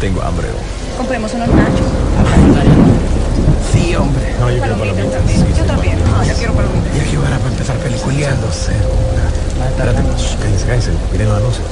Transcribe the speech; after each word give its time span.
tengo 0.00 0.22
hambre. 0.22 0.48
Compremos 0.96 1.32
unos 1.34 1.48
nachos. 1.48 1.86
Sí, 3.72 3.94
hombre. 3.96 4.34
No, 4.40 4.50
yo 4.50 4.58
quiero 4.58 4.78
palomitas. 4.78 5.22
Yo 5.56 5.64
también. 5.64 5.98
No, 6.04 6.24
yo 6.24 6.34
quiero 6.34 6.52
palomitas. 6.54 6.94
Ya 6.96 7.04
que 7.10 7.16
para 7.18 7.36
empezar 7.36 7.76
peliculeando. 7.78 8.48
Espérate, 8.48 10.02
shh, 10.18 10.36
cállense, 10.38 10.66
cállense. 10.66 10.90
Miren 11.12 11.28
los 11.28 11.38
anuncios. 11.38 11.66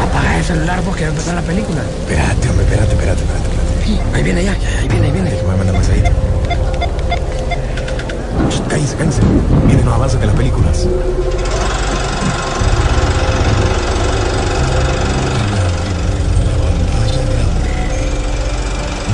Apaga 0.00 0.38
el 0.38 0.44
celular 0.44 0.80
porque 0.82 1.02
va 1.02 1.08
a 1.08 1.10
empezar 1.10 1.34
la 1.34 1.42
película. 1.42 1.80
Espérate, 2.00 2.48
hombre, 2.48 2.64
espérate, 2.64 2.92
espérate, 2.92 3.22
espérate. 3.22 3.48
espérate. 3.48 4.16
Ahí 4.16 4.22
viene 4.22 4.44
ya, 4.44 4.52
ahí 4.52 4.88
viene, 4.88 5.06
ahí 5.06 5.12
viene. 5.12 5.30
A 5.30 5.56
mandar 5.56 5.74
mensajito. 5.74 6.10
Cállense, 8.68 8.96
cállense. 8.96 9.20
Vienen 9.66 9.84
los 9.84 9.94
avances 9.94 10.20
de 10.20 10.26
las 10.26 10.36
películas. 10.36 10.86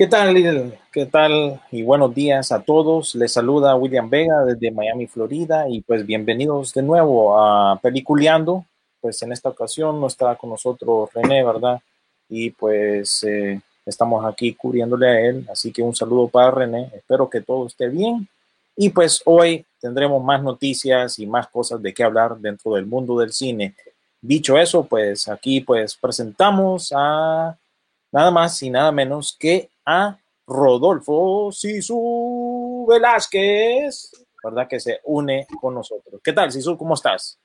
¿Qué 0.00 0.06
tal? 0.06 0.78
¿Qué 0.90 1.04
tal? 1.04 1.60
Y 1.70 1.82
buenos 1.82 2.14
días 2.14 2.52
a 2.52 2.62
todos. 2.62 3.14
Les 3.14 3.34
saluda 3.34 3.76
William 3.76 4.08
Vega 4.08 4.46
desde 4.46 4.70
Miami, 4.70 5.06
Florida. 5.06 5.68
Y 5.68 5.82
pues 5.82 6.06
bienvenidos 6.06 6.72
de 6.72 6.80
nuevo 6.80 7.38
a 7.38 7.78
Peliculeando. 7.82 8.64
Pues 8.98 9.20
en 9.20 9.30
esta 9.30 9.50
ocasión 9.50 10.00
no 10.00 10.06
está 10.06 10.36
con 10.36 10.48
nosotros 10.48 11.10
René, 11.12 11.44
¿verdad? 11.44 11.82
Y 12.30 12.48
pues 12.48 13.22
eh, 13.24 13.60
estamos 13.84 14.24
aquí 14.24 14.54
cubriéndole 14.54 15.06
a 15.06 15.20
él. 15.20 15.46
Así 15.52 15.70
que 15.70 15.82
un 15.82 15.94
saludo 15.94 16.28
para 16.28 16.50
René. 16.50 16.90
Espero 16.94 17.28
que 17.28 17.42
todo 17.42 17.66
esté 17.66 17.90
bien. 17.90 18.26
Y 18.76 18.88
pues 18.88 19.20
hoy 19.26 19.66
tendremos 19.82 20.24
más 20.24 20.42
noticias 20.42 21.18
y 21.18 21.26
más 21.26 21.46
cosas 21.48 21.82
de 21.82 21.92
qué 21.92 22.04
hablar 22.04 22.38
dentro 22.38 22.72
del 22.72 22.86
mundo 22.86 23.18
del 23.18 23.34
cine. 23.34 23.74
Dicho 24.22 24.56
eso, 24.56 24.82
pues 24.82 25.28
aquí 25.28 25.60
pues 25.60 25.94
presentamos 25.94 26.90
a 26.96 27.54
nada 28.10 28.30
más 28.30 28.62
y 28.62 28.70
nada 28.70 28.92
menos 28.92 29.36
que 29.38 29.68
a 29.90 30.18
Rodolfo 30.46 31.50
Sisu 31.52 32.86
Velázquez, 32.88 34.10
¿verdad? 34.42 34.68
Que 34.68 34.78
se 34.78 35.00
une 35.04 35.46
con 35.60 35.74
nosotros. 35.74 36.20
¿Qué 36.22 36.32
tal, 36.32 36.52
Sisu? 36.52 36.76
¿Cómo 36.76 36.94
estás? 36.94 37.38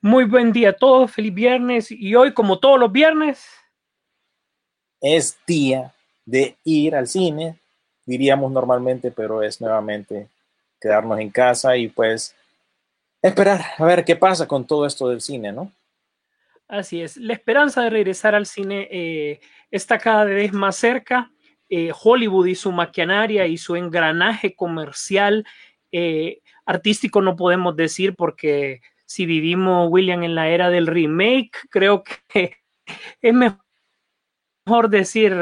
Muy 0.00 0.24
buen 0.24 0.52
día 0.52 0.70
a 0.70 0.72
todos, 0.74 1.10
feliz 1.10 1.32
viernes. 1.32 1.90
Y 1.90 2.14
hoy, 2.14 2.34
como 2.34 2.58
todos 2.58 2.78
los 2.78 2.92
viernes, 2.92 3.46
Es 5.00 5.36
día 5.46 5.92
de 6.24 6.56
ir 6.62 6.94
al 6.94 7.08
cine, 7.08 7.58
diríamos 8.06 8.52
normalmente, 8.52 9.10
pero 9.10 9.42
es 9.42 9.60
nuevamente 9.60 10.28
quedarnos 10.80 11.18
en 11.18 11.30
casa 11.30 11.76
y 11.76 11.88
pues 11.88 12.34
esperar 13.20 13.60
a 13.78 13.84
ver 13.84 14.04
qué 14.04 14.14
pasa 14.14 14.46
con 14.46 14.64
todo 14.64 14.86
esto 14.86 15.08
del 15.08 15.20
cine, 15.20 15.52
¿no? 15.52 15.72
así 16.72 17.02
es, 17.02 17.16
la 17.18 17.34
esperanza 17.34 17.82
de 17.82 17.90
regresar 17.90 18.34
al 18.34 18.46
cine 18.46 18.88
eh, 18.90 19.40
está 19.70 19.98
cada 19.98 20.24
vez 20.24 20.52
más 20.52 20.76
cerca. 20.76 21.30
Eh, 21.74 21.90
Hollywood 21.90 22.48
y 22.48 22.54
su 22.54 22.70
maquinaria 22.70 23.46
y 23.46 23.56
su 23.56 23.76
engranaje 23.76 24.54
comercial, 24.54 25.46
eh, 25.90 26.42
artístico 26.66 27.22
no 27.22 27.34
podemos 27.34 27.74
decir 27.74 28.14
porque 28.14 28.82
si 29.06 29.24
vivimos, 29.24 29.88
William, 29.90 30.22
en 30.22 30.34
la 30.34 30.50
era 30.50 30.68
del 30.68 30.86
remake, 30.86 31.52
creo 31.70 32.04
que 32.04 32.56
es 33.22 33.34
mejor 33.34 34.90
decir 34.90 35.34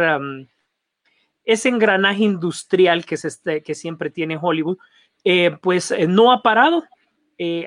ese 1.42 1.68
engranaje 1.68 2.22
industrial 2.22 3.04
que, 3.04 3.16
este- 3.16 3.74
siempre 3.74 4.08
tiene 4.08 4.38
Hollywood, 4.40 4.78
eh, 5.24 5.56
pues 5.60 5.92
no 6.06 6.30
ha 6.30 6.42
parado. 6.42 6.84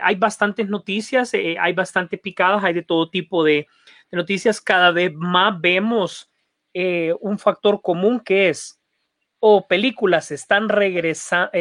Hay 0.02 0.16
bastantes 0.16 0.70
noticias, 0.70 1.34
hay 1.34 1.74
bastantes 1.74 2.18
picadas, 2.22 2.64
hay 2.64 2.76
de 2.76 2.84
todo 2.84 3.10
tipo 3.10 3.44
de 3.44 3.68
noticias. 4.10 4.62
Cada 4.62 4.92
vez 4.92 5.12
más 5.14 5.60
vemos 5.60 6.33
eh, 6.74 7.14
un 7.20 7.38
factor 7.40 7.82
común 7.82 8.20
que 8.20 8.50
es 8.50 8.80
o 9.40 9.68
películas 9.68 10.32
están 10.32 10.70
regresando, 10.70 11.52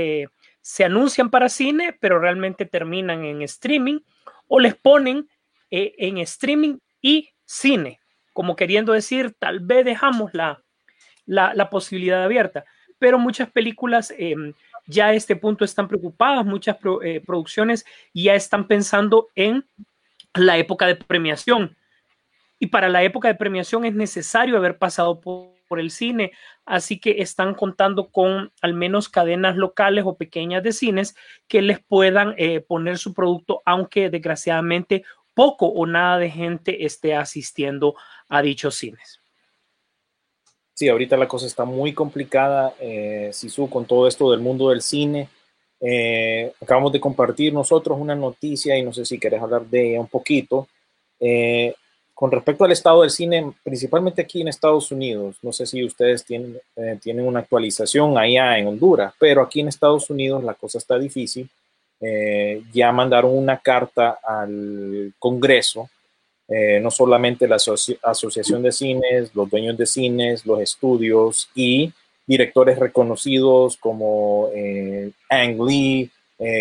se 0.62 0.84
anuncian 0.84 1.28
para 1.28 1.48
cine, 1.48 1.96
pero 2.00 2.20
realmente 2.20 2.64
terminan 2.64 3.24
en 3.24 3.42
streaming, 3.42 3.98
o 4.46 4.60
les 4.60 4.74
ponen 4.76 5.28
eh, 5.70 5.94
en 5.98 6.18
streaming 6.18 6.78
y 7.00 7.30
cine, 7.44 8.00
como 8.32 8.54
queriendo 8.54 8.92
decir, 8.92 9.34
tal 9.38 9.60
vez 9.60 9.84
dejamos 9.84 10.32
la, 10.32 10.62
la, 11.26 11.68
posibilidad 11.68 12.22
abierta, 12.22 12.64
pero 12.98 13.18
muchas 13.18 13.50
películas 13.50 14.14
eh, 14.16 14.36
ya 14.86 15.06
a 15.06 15.14
este 15.14 15.34
punto 15.34 15.64
están 15.64 15.88
preocupadas, 15.88 16.44
muchas 16.46 16.76
pro- 16.76 17.02
eh, 17.02 17.20
producciones 17.20 17.84
ya 18.14 18.34
están 18.34 18.68
pensando 18.68 19.28
en 19.34 19.66
la 20.34 20.56
época 20.58 20.86
de 20.86 20.94
premiación. 20.94 21.76
Y 22.62 22.68
para 22.68 22.88
la 22.88 23.02
época 23.02 23.26
de 23.26 23.34
premiación 23.34 23.84
es 23.84 23.92
necesario 23.92 24.56
haber 24.56 24.78
pasado 24.78 25.20
por, 25.20 25.48
por 25.66 25.80
el 25.80 25.90
cine, 25.90 26.30
así 26.64 27.00
que 27.00 27.20
están 27.20 27.54
contando 27.54 28.12
con 28.12 28.52
al 28.60 28.72
menos 28.72 29.08
cadenas 29.08 29.56
locales 29.56 30.04
o 30.06 30.16
pequeñas 30.16 30.62
de 30.62 30.70
cines 30.70 31.16
que 31.48 31.60
les 31.60 31.80
puedan 31.80 32.36
eh, 32.38 32.60
poner 32.60 32.98
su 32.98 33.14
producto, 33.14 33.62
aunque 33.64 34.10
desgraciadamente 34.10 35.02
poco 35.34 35.66
o 35.66 35.86
nada 35.86 36.18
de 36.18 36.30
gente 36.30 36.84
esté 36.86 37.16
asistiendo 37.16 37.96
a 38.28 38.42
dichos 38.42 38.76
cines. 38.76 39.20
Sí, 40.72 40.88
ahorita 40.88 41.16
la 41.16 41.26
cosa 41.26 41.46
está 41.46 41.64
muy 41.64 41.92
complicada, 41.92 42.74
eh, 42.78 43.30
Sisu, 43.32 43.68
con 43.68 43.86
todo 43.86 44.06
esto 44.06 44.30
del 44.30 44.38
mundo 44.38 44.68
del 44.68 44.82
cine. 44.82 45.28
Eh, 45.80 46.52
acabamos 46.60 46.92
de 46.92 47.00
compartir 47.00 47.52
nosotros 47.52 47.98
una 47.98 48.14
noticia 48.14 48.78
y 48.78 48.84
no 48.84 48.92
sé 48.92 49.04
si 49.04 49.18
querés 49.18 49.42
hablar 49.42 49.66
de 49.66 49.90
ella 49.90 50.00
un 50.00 50.06
poquito. 50.06 50.68
Eh, 51.18 51.74
con 52.22 52.30
respecto 52.30 52.64
al 52.64 52.70
estado 52.70 53.00
del 53.00 53.10
cine, 53.10 53.52
principalmente 53.64 54.22
aquí 54.22 54.42
en 54.42 54.46
Estados 54.46 54.92
Unidos, 54.92 55.38
no 55.42 55.52
sé 55.52 55.66
si 55.66 55.82
ustedes 55.82 56.24
tienen, 56.24 56.56
eh, 56.76 56.96
tienen 57.02 57.26
una 57.26 57.40
actualización 57.40 58.16
allá 58.16 58.56
en 58.58 58.68
Honduras, 58.68 59.12
pero 59.18 59.42
aquí 59.42 59.58
en 59.58 59.66
Estados 59.66 60.08
Unidos 60.08 60.44
la 60.44 60.54
cosa 60.54 60.78
está 60.78 61.00
difícil. 61.00 61.50
Eh, 62.00 62.62
ya 62.72 62.92
mandaron 62.92 63.36
una 63.36 63.58
carta 63.58 64.20
al 64.22 65.12
Congreso 65.18 65.90
eh, 66.46 66.78
no 66.78 66.92
solamente 66.92 67.48
la 67.48 67.56
asoci- 67.56 67.98
Asociación 68.00 68.62
de 68.62 68.70
Cines, 68.70 69.34
los 69.34 69.50
dueños 69.50 69.76
de 69.76 69.86
cines, 69.86 70.46
los 70.46 70.60
estudios 70.60 71.50
y 71.56 71.92
directores 72.24 72.78
reconocidos 72.78 73.76
como 73.76 74.48
Ang 75.28 75.60
Lee, 75.60 76.08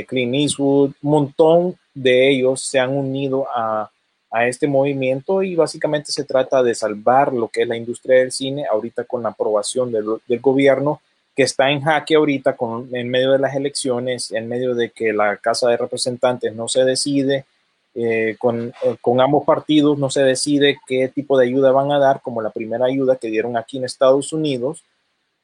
Clint 0.08 0.34
Eastwood, 0.34 0.94
un 1.04 1.12
montón 1.12 1.76
de 1.94 2.32
ellos 2.32 2.64
se 2.64 2.80
han 2.80 2.98
unido 2.98 3.46
a, 3.56 3.92
a 4.31 4.47
este 4.47 4.68
movimiento 4.68 5.44
y 5.44 5.56
básicamente 5.56 6.12
se 6.12 6.24
trata 6.24 6.64
de 6.64 6.74
salvar 6.74 7.34
lo 7.34 7.50
que 7.50 7.64
es 7.64 7.68
la 7.68 7.75
industria 7.75 8.19
del 8.19 8.31
cine 8.31 8.66
ahorita 8.66 9.03
con 9.03 9.24
la 9.24 9.30
aprobación 9.30 9.92
del, 9.92 10.06
del 10.28 10.40
gobierno 10.40 11.02
que 11.36 11.44
está 11.44 11.69
en 11.69 11.81
jaque 11.81 12.16
ahorita 12.16 12.56
con, 12.56 12.94
en 12.94 13.09
medio 13.09 13.31
de 13.31 13.40
las 13.40 13.56
elecciones, 13.56 14.31
en 14.31 14.50
medio 14.50 14.75
de 14.75 14.89
que 14.89 15.13
la 15.13 15.38
Casa 15.38 15.69
de 15.69 15.78
Representantes 15.78 16.54
no 16.54 16.68
se 16.68 16.83
decide, 16.83 17.45
eh, 17.94 18.36
con, 18.38 18.74
eh, 18.83 18.95
con 19.01 19.19
ambos 19.19 19.44
partidos 19.45 19.98
no 19.98 20.10
se 20.10 20.24
decide 20.24 20.78
qué 20.88 21.10
tipo 21.10 21.38
de 21.38 21.48
ayuda 21.48 21.72
van 21.72 21.92
a 21.92 22.00
dar, 22.00 22.22
como 22.22 22.42
la 22.42 22.50
primera 22.50 22.86
ayuda 22.86 23.18
que 23.18 23.30
dieron 23.30 23.57
aquí 23.57 23.78
en 23.78 23.86
Estados 23.86 24.33
Unidos. 24.33 24.83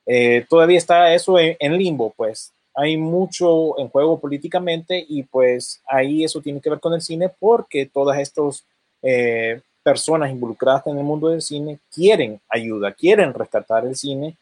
Eh, 0.05 0.45
todavía 0.49 0.77
está 0.77 1.13
eso 1.13 1.39
en, 1.39 1.55
en 1.59 1.77
limbo, 1.77 2.13
pues 2.15 2.53
hay 2.73 2.95
mucho 2.95 3.77
en 3.79 3.89
juego 3.89 4.19
políticamente 4.19 5.03
y 5.09 5.23
pues 5.23 5.81
ahí 5.87 6.23
eso 6.23 6.41
tiene 6.41 6.61
que 6.61 6.69
ver 6.69 6.79
con 6.79 6.93
el 6.93 7.01
cine 7.01 7.27
porque 7.27 7.87
todas 7.87 8.19
estas 8.19 8.65
eh, 9.01 9.61
personas 9.83 10.31
involucradas 10.31 10.87
en 10.87 10.97
el 10.97 11.03
mundo 11.03 11.29
del 11.29 11.41
cine 11.41 11.79
quieren 11.93 12.39
ayuda, 12.49 12.91
quieren 12.91 13.33
rescatar 13.33 13.85
el 13.85 13.95
cine 13.95 14.35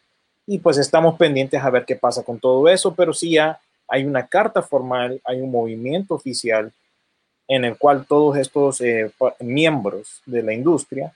y 0.47 0.59
pues 0.59 0.77
estamos 0.77 1.17
pendientes 1.17 1.61
a 1.61 1.69
ver 1.69 1.85
qué 1.85 1.95
pasa 1.95 2.23
con 2.23 2.39
todo 2.39 2.67
eso, 2.67 2.93
pero 2.93 3.13
sí 3.13 3.31
ya 3.31 3.59
hay 3.87 4.05
una 4.05 4.25
carta 4.25 4.61
formal, 4.61 5.21
hay 5.23 5.41
un 5.41 5.51
movimiento 5.51 6.15
oficial 6.15 6.71
en 7.47 7.65
el 7.65 7.77
cual 7.77 8.05
todos 8.05 8.37
estos 8.37 8.81
eh, 8.81 9.11
miembros 9.39 10.21
de 10.25 10.41
la 10.41 10.53
industria, 10.53 11.13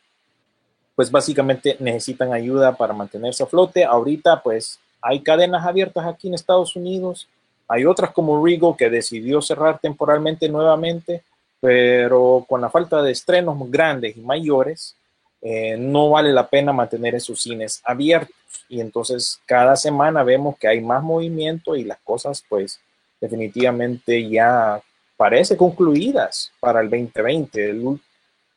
pues 0.96 1.10
básicamente 1.10 1.76
necesitan 1.80 2.34
ayuda 2.34 2.76
para 2.76 2.94
mantenerse 2.94 3.44
a 3.44 3.48
flote. 3.48 3.84
Ahorita, 3.84 4.42
pues 4.44 4.80
hay 5.02 5.22
cadenas 5.22 5.66
abiertas 5.66 6.06
aquí 6.06 6.28
en 6.28 6.34
Estados 6.34 6.76
Unidos, 6.76 7.28
Hay 7.72 7.86
otras 7.86 8.12
como 8.12 8.44
Regal 8.44 8.76
que 8.76 8.90
decidió 8.90 9.44
cerrar 9.44 9.78
temporalmente 9.80 10.50
nuevamente, 10.50 11.22
pero 11.60 12.46
con 12.48 12.62
la 12.62 12.70
falta 12.70 13.02
de 13.02 13.12
estrenos 13.12 13.58
grandes 13.70 14.16
y 14.16 14.22
mayores, 14.22 14.96
eh, 15.42 15.78
no 15.78 16.10
vale 16.10 16.34
la 16.34 16.48
pena 16.48 16.74
mantener 16.74 17.16
esos 17.16 17.42
cines 17.42 17.82
abiertos. 17.84 18.36
Y 18.68 18.82
entonces 18.82 19.40
cada 19.46 19.76
semana 19.76 20.24
vemos 20.24 20.58
que 20.58 20.68
hay 20.68 20.82
más 20.82 21.04
movimiento 21.04 21.76
y 21.76 21.84
las 21.84 22.00
cosas 22.00 22.44
pues 22.48 22.80
definitivamente 23.20 24.30
ya 24.30 24.82
parece 25.18 25.58
concluidas 25.58 26.52
para 26.60 26.82
el 26.82 26.90
2020. 26.90 28.00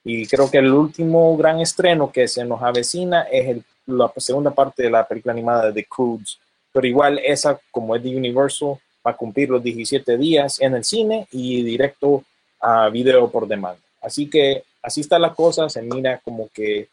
y 0.05 0.27
creo 0.27 0.51
que 0.51 0.59
el 0.59 0.73
último 0.73 1.37
gran 1.37 1.61
estreno 1.61 2.11
que 2.11 2.29
se 2.29 2.45
nos 2.45 2.63
avecina 2.63 3.23
es 3.23 3.63
la 3.87 4.13
segunda 4.17 4.53
parte 4.53 4.85
de 4.85 4.91
la 4.91 5.07
película 5.07 5.33
animada 5.33 5.67
de 5.67 5.73
The 5.73 5.89
Croods. 5.89 6.39
Pero 6.73 6.87
igual 6.87 7.21
esa, 7.25 7.59
como 7.71 7.95
es 7.97 8.03
de 8.03 8.17
Universal, 8.17 8.79
va 9.07 9.11
a 9.11 9.17
cumplir 9.17 9.51
los 9.51 9.63
17 9.63 10.17
días 10.17 10.61
en 10.61 10.75
el 10.75 10.85
cine 10.85 11.27
y 11.33 11.63
directo 11.63 12.25
a 12.63 12.89
video 12.89 13.29
por 13.31 13.47
demanda. 13.47 13.81
Así 14.01 14.31
que 14.31 14.65
así 14.81 15.01
está 15.01 15.19
la 15.19 15.35
cosa, 15.35 15.69
se 15.69 15.83
mira 15.83 16.19
como 16.25 16.49
que 16.49 16.89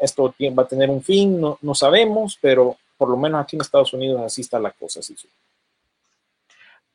esto 0.00 0.34
va 0.56 0.62
a 0.62 0.68
tener 0.68 0.88
un 0.88 1.02
fin, 1.02 1.40
no, 1.40 1.58
no 1.60 1.74
sabemos, 1.74 2.38
pero 2.40 2.76
por 2.96 3.08
lo 3.08 3.16
menos 3.16 3.40
aquí 3.40 3.56
en 3.56 3.62
Estados 3.62 3.92
Unidos 3.92 4.20
así 4.24 4.40
está 4.40 4.58
la 4.58 4.70
cosa. 4.70 5.00
Así, 5.00 5.16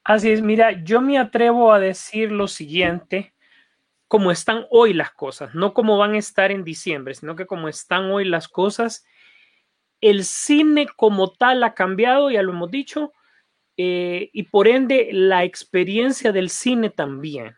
así 0.03 0.31
es, 0.31 0.41
mira, 0.41 0.83
yo 0.83 1.01
me 1.01 1.17
atrevo 1.17 1.71
a 1.71 1.79
decir 1.79 2.31
lo 2.31 2.47
siguiente, 2.47 3.33
como 4.07 4.31
están 4.31 4.65
hoy 4.69 4.93
las 4.93 5.11
cosas, 5.11 5.53
no 5.53 5.73
como 5.73 5.97
van 5.97 6.13
a 6.13 6.19
estar 6.19 6.51
en 6.51 6.63
diciembre, 6.63 7.13
sino 7.13 7.35
que 7.35 7.45
como 7.45 7.67
están 7.67 8.09
hoy 8.11 8.25
las 8.25 8.47
cosas, 8.47 9.05
el 9.99 10.23
cine 10.23 10.87
como 10.95 11.31
tal 11.31 11.63
ha 11.63 11.73
cambiado, 11.73 12.29
ya 12.29 12.41
lo 12.41 12.53
hemos 12.53 12.71
dicho, 12.71 13.11
eh, 13.79 14.31
y 14.33 14.44
por 14.44 14.68
ende 14.68 15.09
la 15.12 15.44
experiencia 15.44 16.31
del 16.31 16.50
cine 16.50 16.89
también. 16.89 17.56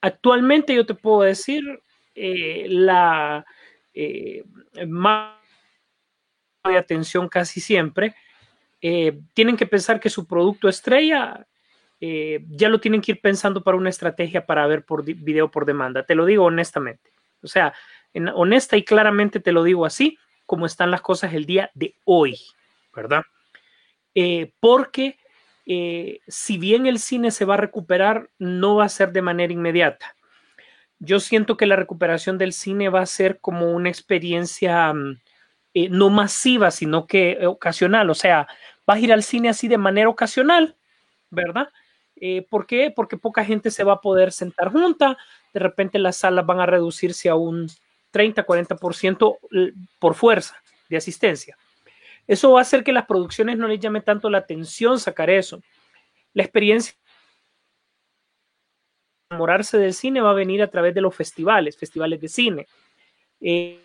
Actualmente 0.00 0.74
yo 0.74 0.86
te 0.86 0.94
puedo 0.94 1.20
decir 1.20 1.62
eh, 2.14 2.66
la 2.68 3.44
eh, 3.92 4.42
más 4.86 5.34
de 6.64 6.78
atención 6.78 7.28
casi 7.28 7.60
siempre. 7.60 8.14
tienen 9.34 9.56
que 9.56 9.66
pensar 9.66 10.00
que 10.00 10.10
su 10.10 10.26
producto 10.26 10.68
estrella 10.68 11.46
ya 12.00 12.68
lo 12.68 12.80
tienen 12.80 13.00
que 13.00 13.12
ir 13.12 13.20
pensando 13.20 13.62
para 13.62 13.78
una 13.78 13.88
estrategia 13.88 14.44
para 14.44 14.66
ver 14.66 14.84
por 14.84 15.04
video 15.04 15.50
por 15.50 15.64
demanda. 15.64 16.02
Te 16.02 16.14
lo 16.14 16.26
digo 16.26 16.44
honestamente. 16.44 17.10
O 17.42 17.46
sea, 17.46 17.72
honesta 18.34 18.76
y 18.76 18.84
claramente 18.84 19.40
te 19.40 19.52
lo 19.52 19.62
digo 19.62 19.86
así, 19.86 20.18
como 20.46 20.66
están 20.66 20.90
las 20.90 21.00
cosas 21.00 21.32
el 21.32 21.46
día 21.46 21.70
de 21.74 21.94
hoy, 22.04 22.38
¿verdad? 22.94 23.24
porque 24.60 25.18
eh, 25.66 26.20
si 26.28 26.58
bien 26.58 26.86
el 26.86 26.98
cine 26.98 27.30
se 27.30 27.44
va 27.44 27.54
a 27.54 27.58
recuperar, 27.58 28.30
no 28.38 28.76
va 28.76 28.84
a 28.84 28.88
ser 28.88 29.12
de 29.12 29.22
manera 29.22 29.52
inmediata. 29.52 30.14
Yo 30.98 31.20
siento 31.20 31.56
que 31.56 31.66
la 31.66 31.76
recuperación 31.76 32.38
del 32.38 32.52
cine 32.52 32.88
va 32.88 33.00
a 33.00 33.06
ser 33.06 33.40
como 33.40 33.72
una 33.72 33.88
experiencia 33.88 34.92
mm, 34.92 35.20
eh, 35.74 35.88
no 35.88 36.10
masiva, 36.10 36.70
sino 36.70 37.06
que 37.06 37.46
ocasional. 37.46 38.10
O 38.10 38.14
sea, 38.14 38.46
vas 38.86 38.96
a 38.96 39.00
ir 39.00 39.12
al 39.12 39.22
cine 39.22 39.48
así 39.48 39.68
de 39.68 39.78
manera 39.78 40.08
ocasional, 40.08 40.76
¿verdad? 41.30 41.68
Eh, 42.16 42.46
¿Por 42.48 42.66
qué? 42.66 42.92
Porque 42.94 43.16
poca 43.16 43.44
gente 43.44 43.70
se 43.70 43.84
va 43.84 43.94
a 43.94 44.00
poder 44.00 44.32
sentar 44.32 44.70
junta. 44.70 45.16
De 45.52 45.60
repente 45.60 45.98
las 45.98 46.16
salas 46.16 46.46
van 46.46 46.60
a 46.60 46.66
reducirse 46.66 47.28
a 47.28 47.34
un 47.34 47.68
30, 48.10 48.46
40% 48.46 49.38
por 49.98 50.14
fuerza 50.14 50.56
de 50.88 50.96
asistencia. 50.96 51.56
Eso 52.26 52.52
va 52.52 52.60
a 52.60 52.62
hacer 52.62 52.84
que 52.84 52.92
las 52.92 53.06
producciones 53.06 53.58
no 53.58 53.68
les 53.68 53.80
llame 53.80 54.00
tanto 54.00 54.30
la 54.30 54.38
atención 54.38 54.98
sacar 54.98 55.30
eso. 55.30 55.62
La 56.32 56.42
experiencia 56.42 56.94
enamorarse 59.30 59.78
del 59.78 59.94
cine 59.94 60.20
va 60.20 60.30
a 60.30 60.34
venir 60.34 60.62
a 60.62 60.70
través 60.70 60.94
de 60.94 61.00
los 61.00 61.14
festivales, 61.14 61.76
festivales 61.76 62.20
de 62.20 62.28
cine. 62.28 62.66
Eh, 63.40 63.80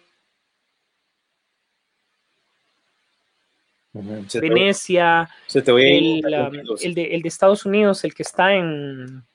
Venecia, 3.92 5.28
el, 5.52 6.22
de, 6.94 7.22
Estados 7.26 7.66
Unidos, 7.66 8.04
el 8.04 8.14
que 8.14 8.22
está 8.22 8.54
en, 8.54 9.26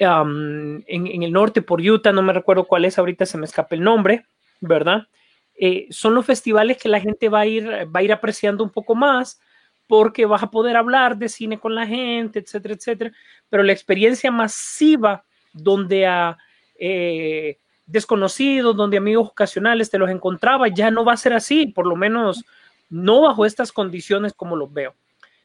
um, 0.00 0.82
en, 0.86 1.22
el 1.22 1.32
norte 1.32 1.62
por 1.62 1.80
Utah, 1.80 2.12
no 2.12 2.22
me 2.22 2.32
recuerdo 2.32 2.64
cuál 2.64 2.84
es, 2.84 2.96
ahorita 2.98 3.26
se 3.26 3.38
me 3.38 3.46
escapa 3.46 3.74
el 3.74 3.82
nombre, 3.82 4.24
¿verdad? 4.60 5.08
Eh, 5.58 5.86
son 5.90 6.14
los 6.14 6.26
festivales 6.26 6.76
que 6.76 6.88
la 6.88 7.00
gente 7.00 7.28
va 7.28 7.40
a, 7.40 7.46
ir, 7.46 7.66
va 7.68 8.00
a 8.00 8.02
ir 8.02 8.12
apreciando 8.12 8.62
un 8.62 8.70
poco 8.70 8.94
más 8.94 9.40
porque 9.86 10.26
vas 10.26 10.42
a 10.42 10.50
poder 10.50 10.76
hablar 10.76 11.16
de 11.16 11.28
cine 11.28 11.58
con 11.58 11.74
la 11.74 11.86
gente, 11.86 12.40
etcétera, 12.40 12.74
etcétera. 12.74 13.12
Pero 13.48 13.62
la 13.62 13.72
experiencia 13.72 14.30
masiva 14.30 15.24
donde 15.52 16.06
a 16.06 16.36
eh, 16.78 17.58
desconocidos, 17.86 18.76
donde 18.76 18.98
amigos 18.98 19.28
ocasionales 19.28 19.90
te 19.90 19.98
los 19.98 20.10
encontraba, 20.10 20.68
ya 20.68 20.90
no 20.90 21.04
va 21.04 21.12
a 21.12 21.16
ser 21.16 21.32
así, 21.32 21.66
por 21.66 21.86
lo 21.86 21.96
menos 21.96 22.44
no 22.88 23.22
bajo 23.22 23.46
estas 23.46 23.72
condiciones 23.72 24.32
como 24.34 24.56
los 24.56 24.72
veo. 24.72 24.94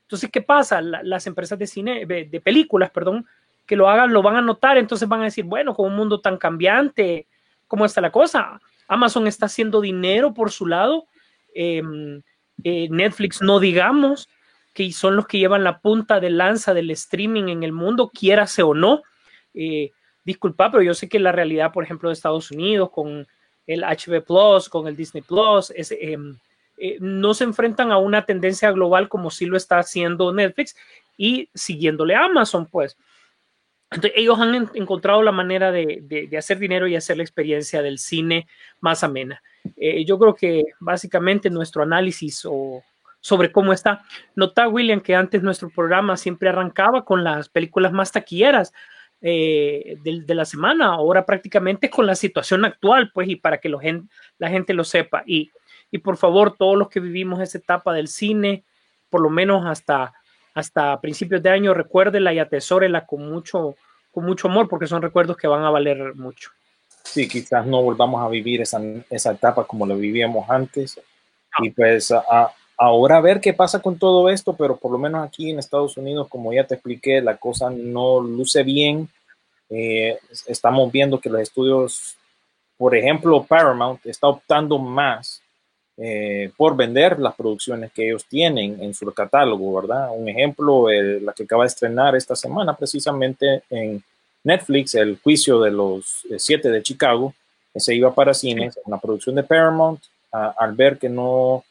Entonces, 0.01 0.29
¿qué 0.31 0.41
pasa? 0.41 0.81
las 0.81 1.25
empresas 1.27 1.57
de 1.57 1.67
cine, 1.67 2.05
de, 2.05 2.41
películas, 2.41 2.89
perdón, 2.89 3.25
que 3.65 3.77
lo 3.77 3.87
hagan, 3.87 4.11
lo 4.11 4.21
van 4.21 4.35
a 4.35 4.41
notar, 4.41 4.77
entonces 4.77 5.07
van 5.07 5.21
a 5.21 5.25
decir, 5.25 5.45
bueno, 5.45 5.73
con 5.73 5.85
un 5.85 5.95
mundo 5.95 6.19
tan 6.19 6.37
cambiante, 6.37 7.27
¿cómo 7.67 7.85
está 7.85 8.01
la 8.01 8.11
cosa? 8.11 8.59
Amazon 8.91 9.25
está 9.25 9.45
haciendo 9.45 9.79
dinero 9.79 10.33
por 10.33 10.51
su 10.51 10.67
lado. 10.67 11.05
Em, 11.55 12.21
eh, 12.61 12.89
Netflix, 12.91 13.41
no 13.41 13.61
digamos, 13.61 14.27
que 14.73 14.91
son 14.91 15.15
los 15.15 15.27
que 15.27 15.39
llevan 15.39 15.63
la 15.63 15.79
punta 15.79 16.19
de 16.19 16.29
lanza 16.29 16.73
del 16.73 16.91
streaming 16.91 17.47
en 17.47 17.63
el 17.63 17.71
mundo, 17.71 18.11
quiérase 18.13 18.63
o 18.63 18.73
no. 18.73 19.01
Eh, 19.53 19.91
disculpa, 20.25 20.69
pero 20.69 20.83
yo 20.83 20.93
sé 20.93 21.07
que 21.07 21.19
la 21.19 21.31
realidad, 21.31 21.71
por 21.71 21.85
ejemplo, 21.85 22.09
de 22.09 22.13
Estados 22.13 22.51
Unidos 22.51 22.89
con 22.91 23.25
el 23.65 23.83
HB 23.83 24.25
Plus, 24.25 24.67
con 24.67 24.85
el 24.87 24.97
Disney 24.97 25.23
Plus, 25.23 25.71
em, 25.75 26.37
eh, 26.77 26.97
no 26.99 27.33
se 27.33 27.45
enfrentan 27.45 27.93
a 27.93 27.97
una 27.97 28.25
tendencia 28.25 28.71
global 28.71 29.07
como 29.07 29.31
sí 29.31 29.45
lo 29.45 29.55
está 29.55 29.79
haciendo 29.79 30.33
Netflix 30.33 30.75
y 31.17 31.49
siguiéndole 31.53 32.15
a 32.15 32.25
Amazon, 32.25 32.65
pues. 32.65 32.97
Entonces, 33.91 34.13
ellos 34.15 34.39
han 34.39 34.69
encontrado 34.73 35.21
la 35.21 35.33
manera 35.33 35.69
de, 35.69 36.29
hacer 36.37 36.59
dinero 36.59 36.87
y 36.87 36.95
hacer 36.95 37.17
la 37.17 37.23
experiencia 37.23 37.81
del 37.81 37.99
cine 37.99 38.47
más 38.79 39.03
amena. 39.03 39.43
Eh, 39.75 40.05
yo 40.05 40.17
creo 40.17 40.33
que 40.33 40.63
básicamente 40.79 41.49
nuestro 41.49 41.83
análisis 41.83 42.45
o 42.45 42.81
sobre 43.19 43.51
cómo 43.51 43.73
está. 43.73 44.03
Nota, 44.33 44.69
William, 44.69 45.01
que 45.01 45.13
antes 45.13 45.43
nuestro 45.43 45.69
programa 45.69 46.15
siempre 46.15 46.47
arrancaba 46.47 47.03
con 47.03 47.25
las 47.25 47.49
películas 47.49 47.91
más 47.91 48.13
taquilleras 48.13 48.71
eh, 49.19 49.97
de, 50.01 50.35
la 50.35 50.45
semana, 50.45 50.93
ahora 50.93 51.25
prácticamente 51.25 51.89
con 51.89 52.07
la 52.07 52.15
situación 52.15 52.63
actual, 52.63 53.11
pues, 53.13 53.27
y 53.27 53.35
para 53.35 53.57
que 53.57 53.69
la 53.69 54.49
gente 54.49 54.73
lo 54.73 54.85
sepa. 54.85 55.21
Y, 55.25 55.51
y 55.91 55.97
por 55.97 56.15
favor, 56.15 56.55
todos 56.57 56.77
los 56.77 56.87
que 56.87 57.01
vivimos 57.01 57.41
esa 57.41 57.57
etapa 57.57 57.93
del 57.93 58.07
cine, 58.07 58.63
por 59.09 59.21
lo 59.21 59.29
menos 59.29 59.65
hasta 59.65 60.13
hasta 60.53 60.99
principios 60.99 61.41
de 61.41 61.49
año, 61.49 61.73
recuérdela 61.73 62.33
y 62.33 62.39
atesórela 62.39 63.05
con 63.05 63.29
mucho, 63.29 63.75
con 64.11 64.25
mucho 64.25 64.47
amor, 64.47 64.67
porque 64.67 64.87
son 64.87 65.01
recuerdos 65.01 65.37
que 65.37 65.47
van 65.47 65.63
a 65.63 65.69
valer 65.69 66.15
mucho. 66.15 66.51
Sí, 67.03 67.27
quizás 67.27 67.65
no 67.65 67.81
volvamos 67.81 68.21
a 68.21 68.29
vivir 68.29 68.61
esa, 68.61 68.81
esa 69.09 69.31
etapa 69.31 69.65
como 69.65 69.85
lo 69.85 69.97
vivíamos 69.97 70.49
antes. 70.49 70.99
Y 71.59 71.69
pues 71.71 72.11
a, 72.11 72.51
ahora 72.77 73.17
a 73.17 73.21
ver 73.21 73.41
qué 73.41 73.53
pasa 73.53 73.79
con 73.79 73.97
todo 73.97 74.29
esto, 74.29 74.55
pero 74.55 74.77
por 74.77 74.91
lo 74.91 74.97
menos 74.97 75.25
aquí 75.25 75.49
en 75.49 75.59
Estados 75.59 75.97
Unidos, 75.97 76.27
como 76.29 76.53
ya 76.53 76.65
te 76.65 76.75
expliqué, 76.75 77.21
la 77.21 77.37
cosa 77.37 77.69
no 77.69 78.19
luce 78.21 78.63
bien. 78.63 79.09
Eh, 79.69 80.17
estamos 80.47 80.91
viendo 80.91 81.19
que 81.19 81.29
los 81.29 81.41
estudios, 81.41 82.15
por 82.77 82.95
ejemplo, 82.95 83.43
Paramount 83.43 84.05
está 84.05 84.27
optando 84.27 84.77
más 84.77 85.40
eh, 86.03 86.51
por 86.57 86.75
vender 86.75 87.19
las 87.19 87.35
producciones 87.35 87.91
que 87.91 88.07
ellos 88.07 88.25
tienen 88.25 88.81
en 88.81 88.91
su 88.91 89.05
catálogo, 89.13 89.79
¿verdad? 89.79 90.09
Un 90.17 90.27
ejemplo, 90.27 90.87
la 90.89 91.31
que 91.31 91.43
acaba 91.43 91.63
de 91.63 91.67
estrenar 91.67 92.15
esta 92.15 92.35
semana 92.35 92.75
precisamente 92.75 93.61
en 93.69 94.03
Netflix, 94.43 94.95
El 94.95 95.19
juicio 95.21 95.61
de 95.61 95.69
los 95.69 96.25
eh, 96.31 96.39
siete 96.39 96.71
de 96.71 96.81
Chicago, 96.81 97.35
que 97.71 97.79
se 97.79 97.93
iba 97.93 98.15
para 98.15 98.33
cines, 98.33 98.79
una 98.85 98.97
producción 98.97 99.35
de 99.35 99.43
Paramount, 99.43 100.01
al 100.31 100.73
ver 100.73 100.97
que 100.97 101.07
no 101.07 101.63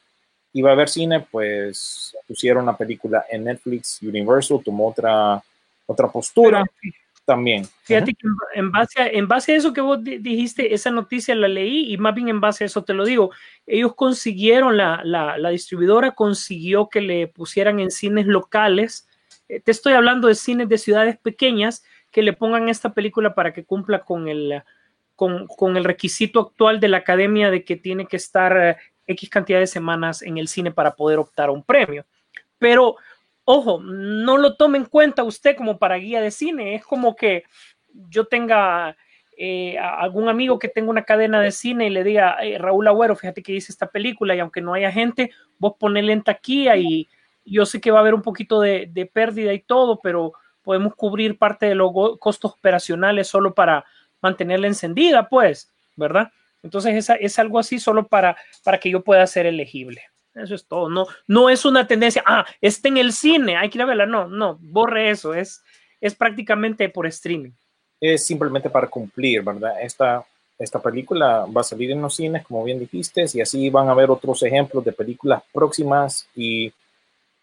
iba 0.53 0.69
a 0.69 0.73
haber 0.73 0.87
cine, 0.87 1.25
pues 1.29 2.15
pusieron 2.25 2.65
la 2.65 2.77
película 2.77 3.25
en 3.29 3.43
Netflix, 3.43 4.01
Universal 4.01 4.61
tomó 4.63 4.87
otra, 4.87 5.43
otra 5.87 6.07
postura 6.07 6.63
también. 7.25 7.65
Fíjate 7.83 8.13
que 8.13 8.27
en 8.55 8.71
base, 8.71 9.01
a, 9.01 9.07
en 9.07 9.27
base 9.27 9.53
a 9.53 9.55
eso 9.55 9.73
que 9.73 9.81
vos 9.81 10.03
dijiste, 10.03 10.73
esa 10.73 10.91
noticia 10.91 11.35
la 11.35 11.47
leí 11.47 11.91
y 11.93 11.97
más 11.97 12.15
bien 12.15 12.29
en 12.29 12.41
base 12.41 12.63
a 12.63 12.67
eso 12.67 12.83
te 12.83 12.93
lo 12.93 13.05
digo. 13.05 13.31
Ellos 13.65 13.95
consiguieron, 13.95 14.77
la, 14.77 15.01
la, 15.03 15.49
distribuidora 15.49 16.11
consiguió 16.11 16.89
que 16.89 17.01
le 17.01 17.27
pusieran 17.27 17.79
en 17.79 17.91
cines 17.91 18.25
locales. 18.25 19.07
Eh, 19.47 19.59
te 19.59 19.71
estoy 19.71 19.93
hablando 19.93 20.27
de 20.27 20.35
cines 20.35 20.67
de 20.69 20.77
ciudades 20.77 21.17
pequeñas 21.17 21.83
que 22.11 22.21
le 22.21 22.33
pongan 22.33 22.69
esta 22.69 22.93
película 22.93 23.33
para 23.33 23.53
que 23.53 23.63
cumpla 23.63 24.03
con 24.03 24.27
el, 24.27 24.61
con, 25.15 25.47
con 25.47 25.77
el 25.77 25.83
requisito 25.83 26.39
actual 26.39 26.79
de 26.79 26.89
la 26.89 26.97
academia 26.97 27.51
de 27.51 27.63
que 27.63 27.75
tiene 27.75 28.07
que 28.07 28.17
estar 28.17 28.57
eh, 28.57 28.77
X 29.07 29.29
cantidad 29.29 29.59
de 29.59 29.67
semanas 29.67 30.21
en 30.21 30.37
el 30.37 30.47
cine 30.47 30.71
para 30.71 30.95
poder 30.95 31.19
optar 31.19 31.49
a 31.49 31.53
un 31.53 31.63
premio. 31.63 32.05
Pero 32.57 32.97
ojo, 33.45 33.81
no 33.81 34.37
lo 34.37 34.55
tome 34.55 34.77
en 34.77 34.85
cuenta 34.85 35.23
usted 35.23 35.55
como 35.55 35.77
para 35.77 35.95
guía 35.95 36.21
de 36.21 36.31
cine. 36.31 36.75
Es 36.75 36.85
como 36.85 37.15
que 37.15 37.43
yo 38.09 38.25
tenga 38.25 38.95
eh, 39.37 39.77
algún 39.77 40.29
amigo 40.29 40.59
que 40.59 40.67
tenga 40.67 40.89
una 40.89 41.03
cadena 41.03 41.41
de 41.41 41.51
cine 41.51 41.87
y 41.87 41.89
le 41.89 42.03
diga, 42.03 42.37
Raúl 42.59 42.87
Agüero, 42.87 43.15
fíjate 43.15 43.41
que 43.43 43.53
hice 43.53 43.71
esta 43.71 43.87
película 43.87 44.35
y 44.35 44.39
aunque 44.39 44.61
no 44.61 44.73
haya 44.73 44.91
gente, 44.91 45.31
vos 45.57 45.73
ponele 45.79 46.13
en 46.13 46.23
taquilla 46.23 46.75
y 46.77 47.07
yo 47.43 47.65
sé 47.65 47.81
que 47.81 47.91
va 47.91 47.99
a 47.99 48.01
haber 48.01 48.13
un 48.13 48.21
poquito 48.21 48.61
de, 48.61 48.87
de 48.91 49.05
pérdida 49.05 49.53
y 49.53 49.59
todo, 49.59 49.99
pero 50.01 50.33
podemos 50.61 50.95
cubrir 50.95 51.37
parte 51.37 51.65
de 51.65 51.75
los 51.75 51.91
costos 52.19 52.51
operacionales 52.51 53.27
solo 53.27 53.53
para 53.53 53.85
mantenerla 54.21 54.67
encendida, 54.67 55.27
pues, 55.27 55.73
¿verdad? 55.95 56.31
Entonces 56.63 57.09
es, 57.09 57.17
es 57.19 57.39
algo 57.39 57.59
así 57.59 57.79
solo 57.79 58.07
para, 58.07 58.37
para 58.63 58.79
que 58.79 58.91
yo 58.91 59.03
pueda 59.03 59.25
ser 59.25 59.45
elegible. 59.47 60.10
Eso 60.33 60.55
es 60.55 60.65
todo. 60.65 60.89
No, 60.89 61.07
no 61.27 61.49
es 61.49 61.65
una 61.65 61.85
tendencia, 61.87 62.23
ah, 62.25 62.45
está 62.61 62.87
en 62.87 62.97
el 62.97 63.11
cine, 63.11 63.57
hay 63.57 63.69
que 63.69 63.77
ir 63.77 63.81
a 63.81 63.85
verla. 63.85 64.05
No, 64.05 64.27
no, 64.27 64.57
borre 64.61 65.09
eso. 65.09 65.33
Es, 65.33 65.61
es 65.99 66.15
prácticamente 66.15 66.89
por 66.89 67.05
streaming. 67.07 67.51
Es 67.99 68.25
simplemente 68.25 68.69
para 68.69 68.87
cumplir, 68.87 69.43
¿verdad? 69.43 69.81
Esta, 69.81 70.25
esta 70.57 70.79
película 70.79 71.45
va 71.45 71.61
a 71.61 71.65
salir 71.65 71.91
en 71.91 72.01
los 72.01 72.15
cines, 72.15 72.45
como 72.45 72.63
bien 72.63 72.79
dijiste, 72.79 73.25
y 73.33 73.41
así 73.41 73.69
van 73.69 73.89
a 73.89 73.93
ver 73.93 74.09
otros 74.09 74.41
ejemplos 74.43 74.83
de 74.83 74.93
películas 74.93 75.43
próximas 75.51 76.27
y, 76.35 76.71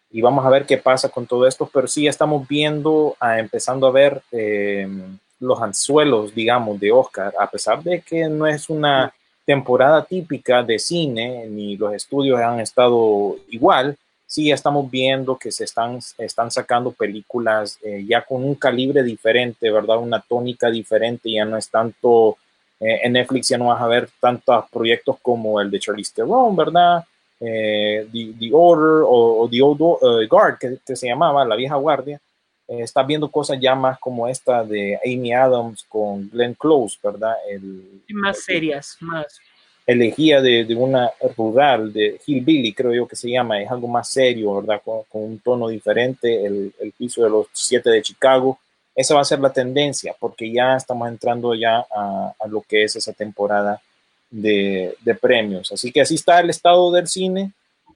y 0.09 0.21
vamos 0.21 0.45
a 0.45 0.49
ver 0.49 0.65
qué 0.65 0.77
pasa 0.77 1.09
con 1.09 1.27
todo 1.27 1.47
esto. 1.47 1.69
Pero 1.71 1.87
sí 1.87 2.07
estamos 2.07 2.47
viendo, 2.47 3.15
a, 3.19 3.39
empezando 3.39 3.87
a 3.87 3.91
ver 3.91 4.21
eh, 4.31 4.87
los 5.39 5.61
anzuelos, 5.61 6.33
digamos, 6.33 6.79
de 6.79 6.91
Oscar, 6.91 7.33
a 7.39 7.49
pesar 7.49 7.81
de 7.83 8.01
que 8.01 8.27
no 8.27 8.47
es 8.47 8.69
una 8.69 9.13
temporada 9.49 10.05
típica 10.05 10.61
de 10.61 10.77
cine, 10.77 11.47
ni 11.47 11.75
los 11.75 11.91
estudios 11.95 12.39
han 12.39 12.59
estado 12.59 13.35
igual, 13.49 13.97
sí 14.27 14.51
estamos 14.51 14.91
viendo 14.91 15.39
que 15.39 15.51
se 15.51 15.63
están, 15.63 15.97
están 16.19 16.51
sacando 16.51 16.91
películas 16.91 17.79
eh, 17.81 18.05
ya 18.07 18.21
con 18.21 18.43
un 18.43 18.53
calibre 18.53 19.01
diferente, 19.01 19.71
¿verdad? 19.71 19.97
Una 19.97 20.21
tónica 20.21 20.69
diferente, 20.69 21.31
ya 21.31 21.45
no 21.45 21.57
es 21.57 21.67
tanto, 21.67 22.37
eh, 22.79 22.99
en 23.01 23.13
Netflix 23.13 23.47
ya 23.49 23.57
no 23.57 23.69
vas 23.69 23.81
a 23.81 23.87
ver 23.87 24.07
tantos 24.19 24.65
proyectos 24.69 25.15
como 25.19 25.59
el 25.59 25.71
de 25.71 25.79
Charlize 25.79 26.13
Theron, 26.13 26.55
¿verdad? 26.55 27.03
Eh, 27.39 28.07
the, 28.11 28.51
Order 28.53 29.03
o, 29.03 29.49
The 29.49 29.61
Old 29.63 30.29
Guard, 30.29 30.59
que, 30.59 30.77
que, 30.85 30.95
se 30.95 31.07
llamaba, 31.07 31.43
La 31.43 31.55
Vieja 31.55 31.73
Guardia. 31.73 32.21
Estás 32.69 33.07
viendo 33.07 33.29
cosas 33.29 33.59
ya 33.59 33.73
más 33.75 33.97
como 33.99 34.27
esta 34.27 34.63
de 34.63 34.99
Amy 35.03 35.33
Adams 35.33 35.83
con 35.89 36.29
Glenn 36.29 36.53
Close, 36.53 36.97
¿verdad? 37.03 37.35
El, 37.49 38.03
más 38.09 38.43
serias, 38.43 38.97
más 38.99 39.39
elegía 39.89 40.39
de, 40.39 40.65
de, 40.65 40.75
una 40.75 41.11
rural, 41.35 41.91
de 41.91 42.21
Hillbilly, 42.23 42.73
creo 42.73 42.93
yo 42.93 43.07
que 43.07 43.15
se 43.15 43.27
llama, 43.27 43.59
es 43.59 43.71
algo 43.71 43.87
más 43.87 44.07
serio, 44.07 44.61
¿verdad? 44.61 44.81
Con, 44.85 45.03
un 45.11 45.39
tono 45.39 45.67
diferente, 45.67 46.45
el, 46.45 46.71
el, 46.79 46.91
piso 46.91 47.23
de 47.23 47.29
los 47.31 47.47
siete 47.53 47.89
de 47.89 48.03
Chicago. 48.03 48.59
Esa 48.95 49.15
va 49.15 49.21
a 49.21 49.25
ser 49.25 49.39
la 49.39 49.51
tendencia, 49.51 50.15
porque 50.19 50.51
ya 50.51 50.75
estamos 50.75 51.09
entrando 51.09 51.55
ya 51.55 51.83
a, 51.91 52.33
a 52.39 52.47
lo 52.47 52.61
que 52.61 52.83
es 52.83 52.97
esa 52.97 53.13
temporada 53.13 53.81
de, 54.29 54.95
de, 55.01 55.15
premios. 55.15 55.71
Así 55.71 55.91
que 55.91 56.01
así 56.01 56.15
está 56.15 56.39
el 56.39 56.51
estado 56.51 56.91
del 56.91 57.07
cine 57.07 57.51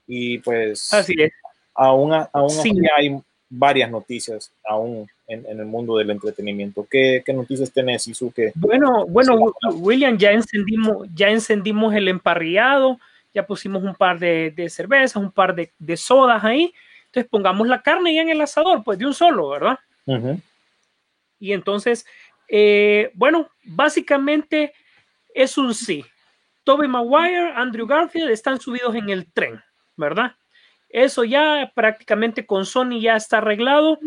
y 0.08 0.38
pues 0.38 0.92
así 0.92 1.14
es. 1.16 1.32
aún, 1.74 2.12
aún 2.32 2.50
sí. 2.50 2.72
hay 2.96 3.16
varias 3.58 3.90
noticias 3.90 4.52
aún 4.64 5.08
en, 5.28 5.46
en, 5.46 5.60
el 5.60 5.66
mundo 5.66 5.96
del 5.96 6.10
entretenimiento. 6.10 6.86
¿Qué, 6.90 7.22
qué 7.24 7.32
noticias 7.32 7.72
tenés, 7.72 8.06
Isuke? 8.08 8.52
Bueno, 8.54 9.06
bueno, 9.06 9.54
William, 9.74 10.18
ya 10.18 10.32
encendimos, 10.32 11.06
ya 11.14 11.28
encendimos 11.28 11.94
el 11.94 12.08
emparrillado, 12.08 12.98
ya 13.32 13.46
pusimos 13.46 13.82
un 13.82 13.94
par 13.94 14.18
de, 14.18 14.50
de 14.50 14.68
cervezas, 14.68 15.16
un 15.16 15.30
par 15.30 15.54
de, 15.54 15.70
de, 15.78 15.96
sodas 15.96 16.42
ahí. 16.44 16.72
Entonces 17.06 17.30
pongamos 17.30 17.66
la 17.68 17.82
carne 17.82 18.14
ya 18.14 18.22
en 18.22 18.30
el 18.30 18.40
asador, 18.40 18.82
pues 18.84 18.98
de 18.98 19.06
un 19.06 19.14
solo, 19.14 19.50
¿verdad? 19.50 19.78
Uh 20.06 20.14
-huh. 20.14 20.40
Y 21.38 21.52
entonces, 21.52 22.06
eh, 22.48 23.10
bueno, 23.14 23.48
básicamente 23.64 24.72
es 25.34 25.56
un 25.58 25.74
sí. 25.74 26.04
Toby 26.64 26.88
Maguire, 26.88 27.52
Andrew 27.54 27.86
Garfield 27.86 28.30
están 28.30 28.58
subidos 28.60 28.94
en 28.94 29.10
el 29.10 29.30
tren, 29.30 29.60
¿verdad? 29.96 30.34
Eso 30.94 31.24
ya 31.24 31.72
prácticamente 31.74 32.46
con 32.46 32.64
Sony 32.64 33.00
ya 33.00 33.16
está 33.16 33.38
arreglado. 33.38 33.98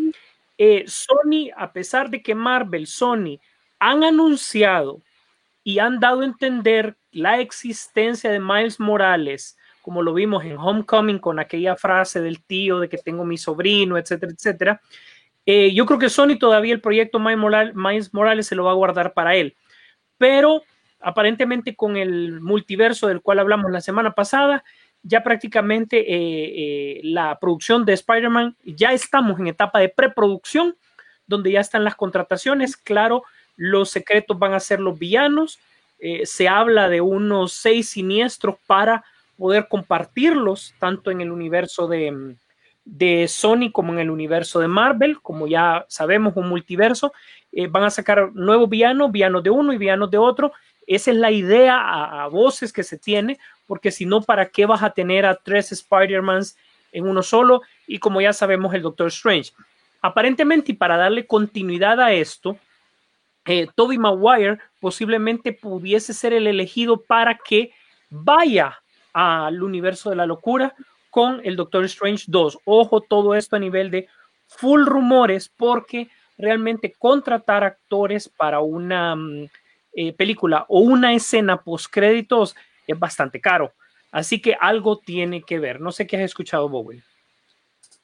Eh, 0.56 0.84
Sony, 0.86 1.50
a 1.54 1.70
pesar 1.70 2.08
de 2.08 2.22
que 2.22 2.34
Marvel, 2.34 2.86
Sony 2.86 3.38
han 3.78 4.02
anunciado 4.04 5.02
y 5.62 5.80
han 5.80 6.00
dado 6.00 6.22
a 6.22 6.24
entender 6.24 6.96
la 7.12 7.40
existencia 7.40 8.30
de 8.30 8.40
Miles 8.40 8.80
Morales, 8.80 9.58
como 9.82 10.00
lo 10.00 10.14
vimos 10.14 10.46
en 10.46 10.56
Homecoming 10.56 11.18
con 11.18 11.38
aquella 11.38 11.76
frase 11.76 12.22
del 12.22 12.42
tío 12.42 12.80
de 12.80 12.88
que 12.88 12.96
tengo 12.96 13.22
mi 13.22 13.36
sobrino, 13.36 13.98
etcétera, 13.98 14.32
etcétera. 14.32 14.80
Eh, 15.44 15.74
yo 15.74 15.84
creo 15.84 15.98
que 15.98 16.08
Sony 16.08 16.38
todavía 16.38 16.72
el 16.72 16.80
proyecto 16.80 17.18
Miles 17.18 17.38
Morales, 17.38 17.74
Miles 17.74 18.14
Morales 18.14 18.46
se 18.46 18.54
lo 18.54 18.64
va 18.64 18.70
a 18.70 18.74
guardar 18.74 19.12
para 19.12 19.36
él, 19.36 19.58
pero 20.16 20.62
aparentemente 21.00 21.76
con 21.76 21.98
el 21.98 22.40
multiverso 22.40 23.08
del 23.08 23.20
cual 23.20 23.40
hablamos 23.40 23.70
la 23.70 23.82
semana 23.82 24.14
pasada, 24.14 24.64
ya 25.02 25.22
prácticamente 25.22 25.98
eh, 26.00 26.96
eh, 26.96 27.00
la 27.04 27.38
producción 27.38 27.84
de 27.84 27.94
Spider-Man, 27.94 28.56
ya 28.64 28.92
estamos 28.92 29.38
en 29.38 29.46
etapa 29.46 29.78
de 29.78 29.88
preproducción, 29.88 30.76
donde 31.26 31.52
ya 31.52 31.60
están 31.60 31.84
las 31.84 31.94
contrataciones. 31.94 32.76
Claro, 32.76 33.22
los 33.56 33.90
secretos 33.90 34.38
van 34.38 34.54
a 34.54 34.60
ser 34.60 34.80
los 34.80 34.98
villanos. 34.98 35.58
Eh, 35.98 36.26
se 36.26 36.48
habla 36.48 36.88
de 36.88 37.00
unos 37.00 37.52
seis 37.52 37.90
siniestros 37.90 38.56
para 38.66 39.04
poder 39.36 39.68
compartirlos 39.68 40.74
tanto 40.78 41.10
en 41.10 41.20
el 41.20 41.30
universo 41.30 41.86
de, 41.86 42.36
de 42.84 43.28
Sony 43.28 43.70
como 43.72 43.92
en 43.92 44.00
el 44.00 44.10
universo 44.10 44.58
de 44.60 44.68
Marvel, 44.68 45.20
como 45.20 45.46
ya 45.46 45.84
sabemos, 45.88 46.36
un 46.36 46.48
multiverso. 46.48 47.12
van 47.70 47.84
a 47.84 47.90
sacar 47.90 48.32
nuevos 48.34 48.68
villanos, 48.68 49.12
villanos 49.12 49.42
de 49.42 49.50
uno 49.50 49.72
y 49.72 49.78
villanos 49.78 50.10
de 50.10 50.18
otro. 50.18 50.52
Esa 50.88 51.10
es 51.10 51.18
la 51.18 51.30
idea 51.30 52.22
a, 52.24 52.26
voces 52.28 52.72
que 52.72 52.82
se 52.82 52.96
tiene, 52.96 53.38
porque 53.66 53.90
si 53.90 54.06
no, 54.06 54.22
¿para 54.22 54.48
qué 54.48 54.64
vas 54.64 54.82
a 54.82 54.90
tener 54.90 55.26
a 55.26 55.34
tres 55.34 55.70
Spider-Mans 55.70 56.56
en 56.92 57.06
uno 57.06 57.22
solo? 57.22 57.60
Y 57.86 57.98
como 57.98 58.22
ya 58.22 58.32
sabemos, 58.32 58.72
el 58.72 58.80
Doctor 58.80 59.08
Strange. 59.08 59.52
Aparentemente, 60.00 60.72
y 60.72 60.74
para 60.74 60.96
darle 60.96 61.26
continuidad 61.26 62.00
a 62.00 62.12
esto, 62.12 62.56
eh, 63.44 63.68
Toby 63.74 63.98
Maguire 63.98 64.58
posiblemente 64.80 65.52
pudiese 65.52 66.14
ser 66.14 66.32
el 66.32 66.46
elegido 66.46 67.02
para 67.02 67.36
que 67.36 67.72
vaya 68.08 68.80
al 69.12 69.62
universo 69.62 70.08
de 70.08 70.16
la 70.16 70.24
locura 70.24 70.74
con 71.10 71.42
el 71.44 71.56
Doctor 71.56 71.84
Strange 71.84 72.24
2. 72.28 72.60
Ojo, 72.64 73.02
todo 73.02 73.34
esto 73.34 73.56
a 73.56 73.58
nivel 73.58 73.90
de 73.90 74.08
full 74.46 74.86
rumores, 74.86 75.50
porque 75.54 76.08
realmente 76.38 76.94
contratar 76.98 77.62
actores 77.62 78.28
para 78.28 78.60
una 78.60 79.16
mm, 79.16 79.48
eh, 80.00 80.12
película 80.12 80.64
o 80.68 80.78
una 80.78 81.12
escena 81.12 81.60
post 81.60 81.86
créditos 81.90 82.54
es 82.86 82.96
bastante 82.96 83.40
caro. 83.40 83.72
Así 84.12 84.40
que 84.40 84.54
algo 84.54 85.00
tiene 85.00 85.42
que 85.42 85.58
ver. 85.58 85.80
No 85.80 85.90
sé 85.90 86.06
qué 86.06 86.16
has 86.16 86.22
escuchado, 86.22 86.68
Bowen. 86.68 87.02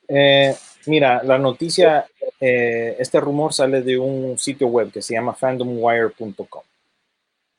Eh, 0.08 0.52
mira, 0.86 1.22
la 1.22 1.38
noticia, 1.38 2.04
eh, 2.40 2.96
este 2.98 3.20
rumor 3.20 3.52
sale 3.54 3.80
de 3.82 3.96
un 3.96 4.36
sitio 4.36 4.66
web 4.66 4.90
que 4.90 5.02
se 5.02 5.14
llama 5.14 5.34
fandomwire.com. 5.34 6.62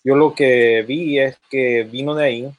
Yo 0.03 0.15
lo 0.17 0.35
que 0.35 0.83
vi 0.85 1.17
es 1.17 1.37
que 1.49 1.83
vino 1.83 2.13
de 2.13 2.25
ahí, 2.25 2.51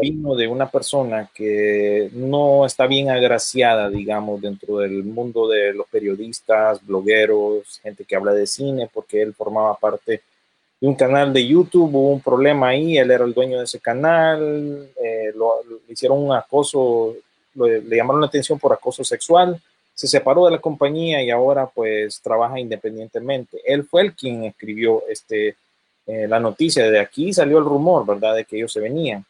vino 0.00 0.36
de 0.36 0.46
una 0.46 0.70
persona 0.70 1.28
que 1.34 2.08
no 2.12 2.64
está 2.64 2.86
bien 2.86 3.10
agraciada, 3.10 3.90
digamos, 3.90 4.40
dentro 4.40 4.78
del 4.78 5.02
mundo 5.02 5.48
de 5.48 5.74
los 5.74 5.88
periodistas, 5.88 6.86
blogueros, 6.86 7.80
gente 7.82 8.04
que 8.04 8.14
habla 8.14 8.32
de 8.32 8.46
cine, 8.46 8.88
porque 8.92 9.22
él 9.22 9.34
formaba 9.34 9.76
parte 9.76 10.22
de 10.80 10.86
un 10.86 10.94
canal 10.94 11.32
de 11.32 11.46
YouTube, 11.46 11.94
hubo 11.94 12.10
un 12.10 12.20
problema 12.20 12.68
ahí, 12.68 12.96
él 12.96 13.10
era 13.10 13.24
el 13.24 13.34
dueño 13.34 13.58
de 13.58 13.64
ese 13.64 13.80
canal, 13.80 14.88
eh, 15.02 15.30
lo, 15.34 15.62
hicieron 15.88 16.18
un 16.18 16.32
acoso, 16.32 17.14
le 17.54 17.96
llamaron 17.96 18.22
la 18.22 18.28
atención 18.28 18.58
por 18.58 18.72
acoso 18.72 19.04
sexual, 19.04 19.60
se 19.92 20.08
separó 20.08 20.46
de 20.46 20.52
la 20.52 20.60
compañía 20.60 21.22
y 21.22 21.30
ahora 21.30 21.66
pues 21.66 22.22
trabaja 22.22 22.58
independientemente. 22.58 23.60
Él 23.66 23.84
fue 23.84 24.02
el 24.02 24.14
quien 24.14 24.44
escribió 24.44 25.02
este, 25.06 25.56
eh, 26.06 26.26
la 26.26 26.40
noticia, 26.40 26.90
de 26.90 26.98
aquí 26.98 27.34
salió 27.34 27.58
el 27.58 27.64
rumor, 27.64 28.06
¿verdad?, 28.06 28.34
de 28.36 28.46
que 28.46 28.56
ellos 28.56 28.72
se 28.72 28.80
venían. 28.80 29.24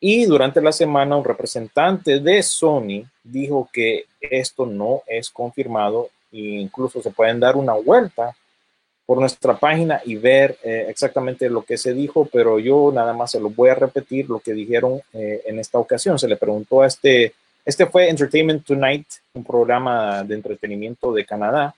Y 0.00 0.24
durante 0.24 0.60
la 0.60 0.72
semana 0.72 1.16
un 1.16 1.24
representante 1.24 2.18
de 2.18 2.42
Sony 2.42 3.04
dijo 3.22 3.70
que 3.72 4.06
esto 4.20 4.66
no 4.66 5.02
es 5.06 5.30
confirmado 5.30 6.10
e 6.32 6.38
incluso 6.38 7.00
se 7.00 7.12
pueden 7.12 7.38
dar 7.38 7.54
una 7.56 7.74
vuelta 7.74 8.34
por 9.06 9.18
nuestra 9.18 9.56
página 9.56 10.00
y 10.04 10.16
ver 10.16 10.58
eh, 10.62 10.86
exactamente 10.88 11.48
lo 11.50 11.62
que 11.62 11.76
se 11.76 11.92
dijo, 11.92 12.28
pero 12.32 12.58
yo 12.58 12.90
nada 12.94 13.12
más 13.12 13.32
se 13.32 13.40
lo 13.40 13.50
voy 13.50 13.70
a 13.70 13.74
repetir 13.74 14.28
lo 14.28 14.38
que 14.40 14.52
dijeron 14.52 15.00
eh, 15.12 15.42
en 15.46 15.58
esta 15.58 15.78
ocasión. 15.78 16.18
Se 16.18 16.28
le 16.28 16.36
preguntó 16.36 16.82
a 16.82 16.86
este, 16.86 17.34
este 17.64 17.86
fue 17.86 18.08
Entertainment 18.08 18.64
Tonight, 18.64 19.06
un 19.34 19.44
programa 19.44 20.22
de 20.22 20.34
entretenimiento 20.34 21.12
de 21.12 21.24
Canadá. 21.24 21.74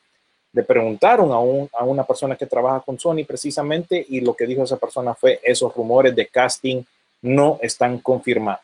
Le 0.52 0.62
preguntaron 0.62 1.33
a, 1.33 1.38
un, 1.38 1.69
a 1.73 1.85
una 1.85 2.04
persona 2.04 2.37
que 2.37 2.47
trabaja 2.47 2.81
con 2.81 2.99
Sony 2.99 3.25
precisamente 3.26 4.04
y 4.09 4.21
lo 4.21 4.35
que 4.35 4.47
dijo 4.47 4.62
esa 4.62 4.76
persona 4.76 5.14
fue 5.14 5.40
esos 5.43 5.75
rumores 5.75 6.14
de 6.14 6.26
casting 6.26 6.83
no 7.23 7.59
están 7.62 7.99
confirmados. 7.99 8.61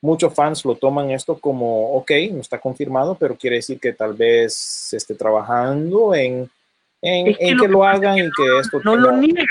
muchos 0.00 0.32
fans 0.32 0.64
lo 0.64 0.76
toman 0.76 1.10
esto 1.10 1.38
como, 1.38 1.96
ok, 1.96 2.12
no 2.30 2.40
está 2.40 2.58
confirmado, 2.60 3.16
pero 3.16 3.36
quiere 3.36 3.56
decir 3.56 3.80
que 3.80 3.92
tal 3.92 4.14
vez 4.14 4.54
se 4.54 4.96
esté 4.96 5.16
trabajando 5.16 6.14
en, 6.14 6.48
en, 7.06 7.26
Es 7.28 7.38
que 7.38 7.48
en 7.48 7.58
lo 7.70 7.80
que 7.80 7.86
hagan 7.86 8.18
y 8.18 8.30
que 8.32 8.58
esto 8.60 8.80
No 8.84 8.96
lo 8.96 9.12
niegan, 9.12 9.46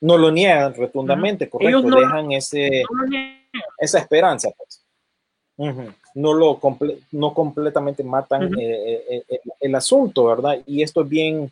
no 0.00 0.16
lo 0.16 0.30
niegan 0.30 0.74
rotundamente, 0.74 1.48
correcto, 1.48 1.78
Ellos 1.78 1.84
no- 1.90 2.00
dejan 2.00 2.32
ese, 2.32 2.84
no 2.90 3.04
esa 3.78 3.98
esperanza, 3.98 4.50
pues. 4.56 4.82
No 6.14 6.32
lo 6.32 6.58
comple- 6.58 7.00
no 7.12 7.34
completamente 7.34 8.02
matan 8.02 8.44
eh, 8.58 9.04
eh, 9.10 9.24
eh, 9.28 9.40
el, 9.60 9.74
asunto, 9.74 10.24
¿verdad? 10.24 10.58
Y 10.66 10.82
esto 10.82 11.02
es 11.02 11.08
bien, 11.08 11.50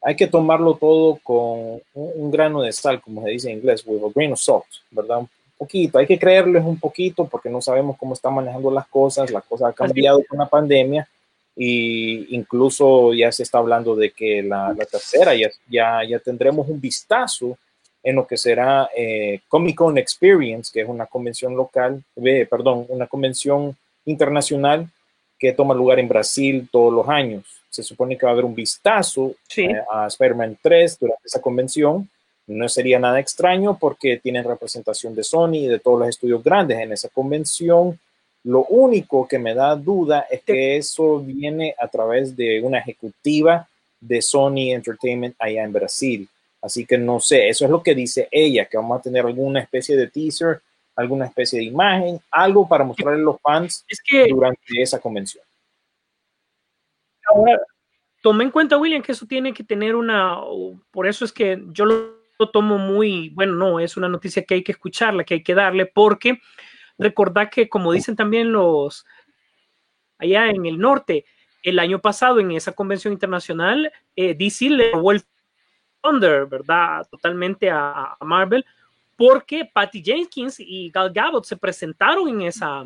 hay 0.00 0.14
que 0.14 0.28
tomarlo 0.28 0.74
todo 0.74 1.18
con 1.24 1.38
un, 1.38 1.82
un 1.94 2.30
grano 2.30 2.62
de 2.62 2.72
sal, 2.72 3.00
como 3.00 3.22
se 3.24 3.30
dice 3.30 3.50
en 3.50 3.58
inglés, 3.58 3.82
with 3.84 4.00
a 4.04 4.12
grain 4.14 4.32
of 4.32 4.38
salt, 4.38 4.64
¿verdad? 4.92 5.18
Un 5.18 5.28
poquito, 5.56 5.98
hay 5.98 6.06
que 6.06 6.18
creerles 6.18 6.64
un 6.64 6.78
poquito 6.78 7.26
porque 7.26 7.50
no 7.50 7.60
sabemos 7.60 7.96
cómo 7.98 8.14
están 8.14 8.34
manejando 8.34 8.70
las 8.70 8.86
cosas, 8.86 9.30
la 9.32 9.40
cosa 9.40 9.68
ha 9.68 9.72
cambiado 9.72 10.22
con 10.28 10.38
la 10.38 10.46
pandemia 10.46 11.08
y 11.60 12.36
incluso 12.36 13.12
ya 13.12 13.32
se 13.32 13.42
está 13.42 13.58
hablando 13.58 13.96
de 13.96 14.12
que 14.12 14.44
la, 14.44 14.72
la 14.78 14.84
tercera 14.86 15.34
ya, 15.34 15.50
ya, 15.68 16.04
ya 16.08 16.20
tendremos 16.20 16.68
un 16.68 16.80
vistazo 16.80 17.58
en 18.00 18.14
lo 18.14 18.24
que 18.28 18.36
será 18.36 18.88
eh, 18.96 19.40
Comic 19.48 19.74
Con 19.74 19.98
Experience, 19.98 20.70
que 20.72 20.82
es 20.82 20.88
una 20.88 21.06
convención 21.06 21.56
local, 21.56 22.00
eh, 22.24 22.46
perdón, 22.48 22.86
una 22.88 23.08
convención 23.08 23.76
internacional 24.04 24.88
que 25.36 25.52
toma 25.52 25.74
lugar 25.74 25.98
en 25.98 26.08
Brasil 26.08 26.68
todos 26.70 26.92
los 26.92 27.08
años. 27.08 27.44
Se 27.68 27.82
supone 27.82 28.16
que 28.16 28.24
va 28.24 28.30
a 28.30 28.32
haber 28.34 28.44
un 28.44 28.54
vistazo 28.54 29.34
Sí. 29.48 29.64
eh, 29.64 29.82
a 29.90 30.06
Spider-Man 30.06 30.58
3 30.62 30.98
durante 31.00 31.22
esa 31.26 31.40
convención. 31.40 32.08
No 32.46 32.68
sería 32.68 33.00
nada 33.00 33.18
extraño 33.18 33.76
porque 33.78 34.16
tienen 34.18 34.44
representación 34.44 35.14
de 35.14 35.24
Sony 35.24 35.54
y 35.54 35.66
de 35.66 35.80
todos 35.80 35.98
los 35.98 36.08
estudios 36.08 36.42
grandes 36.42 36.78
en 36.78 36.92
esa 36.92 37.08
convención. 37.08 37.98
Lo 38.44 38.64
único 38.64 39.26
que 39.26 39.38
me 39.38 39.54
da 39.54 39.74
duda 39.74 40.26
es 40.30 40.42
que 40.42 40.76
eso 40.76 41.18
viene 41.20 41.74
a 41.78 41.88
través 41.88 42.36
de 42.36 42.60
una 42.62 42.78
ejecutiva 42.78 43.68
de 44.00 44.22
Sony 44.22 44.72
Entertainment 44.72 45.34
allá 45.38 45.64
en 45.64 45.72
Brasil. 45.72 46.28
Así 46.60 46.84
que 46.86 46.98
no 46.98 47.20
sé, 47.20 47.48
eso 47.48 47.64
es 47.64 47.70
lo 47.70 47.82
que 47.82 47.94
dice 47.94 48.28
ella, 48.30 48.66
que 48.66 48.76
vamos 48.76 48.98
a 48.98 49.02
tener 49.02 49.24
alguna 49.24 49.60
especie 49.60 49.96
de 49.96 50.08
teaser, 50.08 50.60
alguna 50.96 51.26
especie 51.26 51.60
de 51.60 51.66
imagen, 51.66 52.20
algo 52.30 52.66
para 52.66 52.84
mostrarle 52.84 53.20
a 53.20 53.24
los 53.24 53.40
fans 53.40 53.84
Es 53.88 54.00
que 54.04 54.26
durante 54.28 54.82
esa 54.82 54.98
convención. 54.98 55.44
ahora, 57.32 57.60
tome 58.22 58.44
en 58.44 58.50
cuenta, 58.50 58.76
William, 58.76 59.02
que 59.02 59.12
eso 59.12 59.26
tiene 59.26 59.52
que 59.52 59.62
tener 59.62 59.94
una, 59.94 60.40
por 60.90 61.06
eso 61.06 61.24
es 61.24 61.32
que 61.32 61.62
yo 61.70 61.84
lo, 61.84 62.18
lo 62.38 62.50
tomo 62.50 62.78
muy, 62.78 63.30
bueno, 63.30 63.54
no, 63.54 63.78
es 63.78 63.96
una 63.96 64.08
noticia 64.08 64.42
que 64.42 64.54
hay 64.54 64.64
que 64.64 64.72
escucharla, 64.72 65.24
que 65.24 65.34
hay 65.34 65.42
que 65.42 65.54
darle, 65.54 65.86
porque 65.86 66.40
recordad 66.98 67.50
que 67.50 67.68
como 67.68 67.92
dicen 67.92 68.16
también 68.16 68.52
los, 68.52 69.06
allá 70.18 70.50
en 70.50 70.66
el 70.66 70.78
norte, 70.78 71.24
el 71.62 71.78
año 71.78 72.00
pasado 72.00 72.40
en 72.40 72.52
esa 72.52 72.72
convención 72.72 73.12
internacional, 73.12 73.92
eh, 74.16 74.34
DC 74.34 74.70
le 74.70 74.92
robó 74.92 75.12
el 75.12 75.22
Thunder, 76.02 76.46
¿verdad? 76.46 77.06
Totalmente 77.10 77.70
a, 77.70 78.16
a 78.18 78.24
Marvel, 78.24 78.64
porque 79.16 79.64
Patty 79.64 80.02
Jenkins 80.02 80.60
y 80.60 80.90
Gal 80.90 81.12
Gadot 81.12 81.44
se 81.44 81.56
presentaron 81.56 82.28
en 82.28 82.42
esa, 82.42 82.84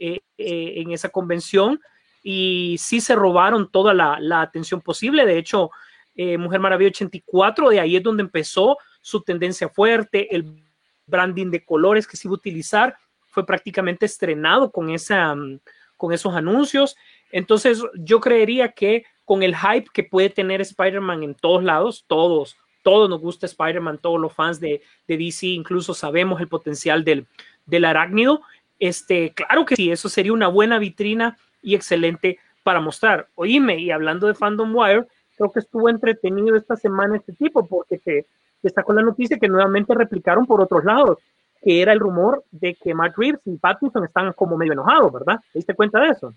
eh, 0.00 0.18
eh, 0.36 0.72
en 0.76 0.90
esa 0.90 1.10
convención 1.10 1.80
y 2.22 2.76
sí 2.78 3.00
se 3.00 3.14
robaron 3.14 3.70
toda 3.70 3.94
la, 3.94 4.18
la 4.18 4.40
atención 4.40 4.80
posible. 4.80 5.24
De 5.24 5.38
hecho, 5.38 5.70
eh, 6.16 6.36
Mujer 6.36 6.58
Maravilla 6.58 6.88
84, 6.88 7.70
de 7.70 7.80
ahí 7.80 7.96
es 7.96 8.02
donde 8.02 8.22
empezó 8.22 8.78
su 9.00 9.22
tendencia 9.22 9.68
fuerte, 9.68 10.34
el 10.34 10.64
branding 11.06 11.50
de 11.50 11.64
colores 11.64 12.06
que 12.08 12.16
se 12.16 12.26
iba 12.26 12.32
a 12.32 12.38
utilizar 12.38 12.96
fue 13.30 13.46
prácticamente 13.46 14.06
estrenado 14.06 14.70
con, 14.70 14.90
esa, 14.90 15.34
mm, 15.34 15.60
con 15.96 16.12
esos 16.12 16.34
anuncios. 16.34 16.96
Entonces, 17.32 17.82
yo 17.94 18.20
creería 18.20 18.72
que 18.72 19.04
con 19.24 19.42
el 19.42 19.56
hype 19.56 19.88
que 19.92 20.02
puede 20.02 20.30
tener 20.30 20.60
Spider-Man 20.60 21.22
en 21.22 21.34
todos 21.34 21.62
lados, 21.62 22.04
todos, 22.08 22.56
todos 22.82 23.08
nos 23.08 23.20
gusta 23.20 23.46
Spider-Man, 23.46 23.98
todos 23.98 24.20
los 24.20 24.32
fans 24.32 24.58
de, 24.58 24.82
de 25.06 25.16
DC, 25.16 25.46
incluso 25.46 25.94
sabemos 25.94 26.40
el 26.40 26.48
potencial 26.48 27.04
del, 27.04 27.26
del 27.66 27.84
arácnido. 27.84 28.42
Este, 28.78 29.32
claro 29.32 29.64
que 29.64 29.76
sí, 29.76 29.90
eso 29.90 30.08
sería 30.08 30.32
una 30.32 30.48
buena 30.48 30.78
vitrina 30.78 31.38
y 31.62 31.74
excelente 31.74 32.38
para 32.62 32.80
mostrar. 32.80 33.28
Oíme, 33.34 33.78
y 33.78 33.90
hablando 33.90 34.26
de 34.26 34.34
Fandom 34.34 34.74
Wire, 34.74 35.06
creo 35.36 35.52
que 35.52 35.60
estuvo 35.60 35.88
entretenido 35.88 36.56
esta 36.56 36.76
semana 36.76 37.16
este 37.16 37.32
tipo, 37.32 37.66
porque 37.66 37.98
te, 37.98 38.26
te 38.62 38.70
sacó 38.70 38.92
la 38.92 39.02
noticia 39.02 39.38
que 39.38 39.48
nuevamente 39.48 39.94
replicaron 39.94 40.46
por 40.46 40.60
otros 40.60 40.84
lados, 40.84 41.18
que 41.62 41.82
era 41.82 41.92
el 41.92 42.00
rumor 42.00 42.44
de 42.50 42.74
que 42.74 42.94
Matt 42.94 43.16
Reeves 43.16 43.40
y 43.44 43.56
Pattinson 43.56 44.04
están 44.04 44.32
como 44.32 44.56
medio 44.56 44.72
enojados, 44.72 45.12
¿verdad? 45.12 45.38
¿Te 45.52 45.58
diste 45.58 45.74
cuenta 45.74 46.00
de 46.00 46.08
eso? 46.08 46.34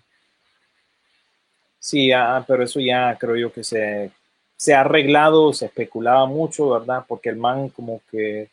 Sí, 1.78 2.12
ah, 2.12 2.44
pero 2.46 2.62
eso 2.62 2.80
ya 2.80 3.16
creo 3.18 3.36
yo 3.36 3.52
que 3.52 3.64
se, 3.64 4.10
se 4.56 4.74
ha 4.74 4.80
arreglado, 4.80 5.52
se 5.52 5.66
especulaba 5.66 6.26
mucho, 6.26 6.70
¿verdad? 6.70 7.04
Porque 7.06 7.28
el 7.28 7.36
man 7.36 7.68
como 7.68 8.00
que, 8.10 8.50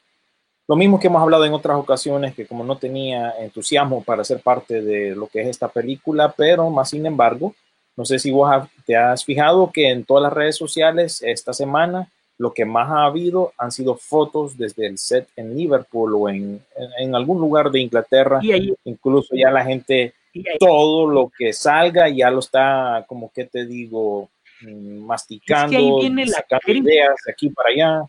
lo 0.67 0.75
mismo 0.75 0.99
que 0.99 1.07
hemos 1.07 1.21
hablado 1.21 1.45
en 1.45 1.53
otras 1.53 1.77
ocasiones, 1.77 2.35
que 2.35 2.45
como 2.45 2.63
no 2.63 2.77
tenía 2.77 3.33
entusiasmo 3.39 4.03
para 4.03 4.23
ser 4.23 4.41
parte 4.41 4.81
de 4.81 5.15
lo 5.15 5.27
que 5.27 5.41
es 5.41 5.47
esta 5.47 5.67
película, 5.67 6.33
pero 6.35 6.69
más 6.69 6.89
sin 6.89 7.05
embargo, 7.05 7.55
no 7.95 8.05
sé 8.05 8.19
si 8.19 8.31
vos 8.31 8.49
te 8.85 8.95
has 8.95 9.23
fijado 9.23 9.71
que 9.71 9.89
en 9.89 10.05
todas 10.05 10.23
las 10.23 10.33
redes 10.33 10.55
sociales 10.55 11.21
esta 11.21 11.53
semana 11.53 12.09
lo 12.41 12.53
que 12.53 12.65
más 12.65 12.89
ha 12.89 13.05
habido 13.05 13.53
han 13.55 13.71
sido 13.71 13.95
fotos 13.95 14.57
desde 14.57 14.87
el 14.87 14.97
set 14.97 15.27
en 15.35 15.55
Liverpool 15.55 16.15
o 16.15 16.27
en, 16.27 16.59
en, 16.75 16.89
en 16.97 17.15
algún 17.15 17.39
lugar 17.39 17.69
de 17.69 17.81
Inglaterra, 17.81 18.39
Y 18.41 18.51
ahí, 18.51 18.73
incluso 18.83 19.35
ya 19.35 19.51
la 19.51 19.63
gente 19.63 20.15
todo 20.59 21.07
lo 21.07 21.31
que 21.37 21.53
salga 21.53 22.09
ya 22.09 22.31
lo 22.31 22.39
está, 22.39 23.05
como 23.07 23.31
que 23.31 23.45
te 23.45 23.65
digo, 23.65 24.29
mm, 24.61 25.05
masticando, 25.05 25.65
Es 25.65 25.71
que 25.71 25.77
ahí 25.77 25.99
viene 25.99 26.25
la 26.25 26.37
sacando 26.37 26.71
ideas 26.71 27.15
de 27.25 27.31
aquí 27.31 27.49
para 27.49 27.69
allá. 27.69 28.05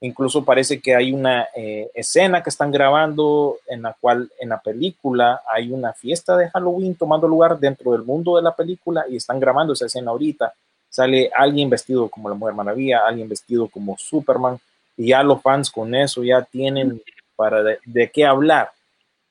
Incluso 0.00 0.44
parece 0.44 0.80
que 0.80 0.94
hay 0.94 1.12
una 1.12 1.48
eh, 1.56 1.90
escena 1.94 2.44
que 2.44 2.50
están 2.50 2.70
grabando 2.70 3.58
en 3.66 3.82
la 3.82 3.96
cual 4.00 4.30
en 4.38 4.50
la 4.50 4.60
película 4.60 5.42
hay 5.52 5.72
una 5.72 5.92
fiesta 5.92 6.36
de 6.36 6.48
Halloween 6.48 6.94
tomando 6.94 7.26
lugar 7.26 7.58
dentro 7.58 7.90
del 7.90 8.02
mundo 8.02 8.36
de 8.36 8.42
la 8.42 8.54
película 8.54 9.04
y 9.08 9.16
están 9.16 9.40
grabando 9.40 9.72
esa 9.72 9.86
escena 9.86 10.12
ahorita. 10.12 10.54
Sale 10.92 11.30
alguien 11.34 11.70
vestido 11.70 12.08
como 12.10 12.28
la 12.28 12.34
Mujer 12.34 12.54
Maravilla, 12.54 13.06
alguien 13.06 13.26
vestido 13.26 13.66
como 13.66 13.96
Superman 13.96 14.58
y 14.94 15.08
ya 15.08 15.22
los 15.22 15.40
fans 15.40 15.70
con 15.70 15.94
eso 15.94 16.22
ya 16.22 16.42
tienen 16.42 17.00
para 17.34 17.62
de, 17.62 17.78
de 17.86 18.10
qué 18.10 18.26
hablar, 18.26 18.70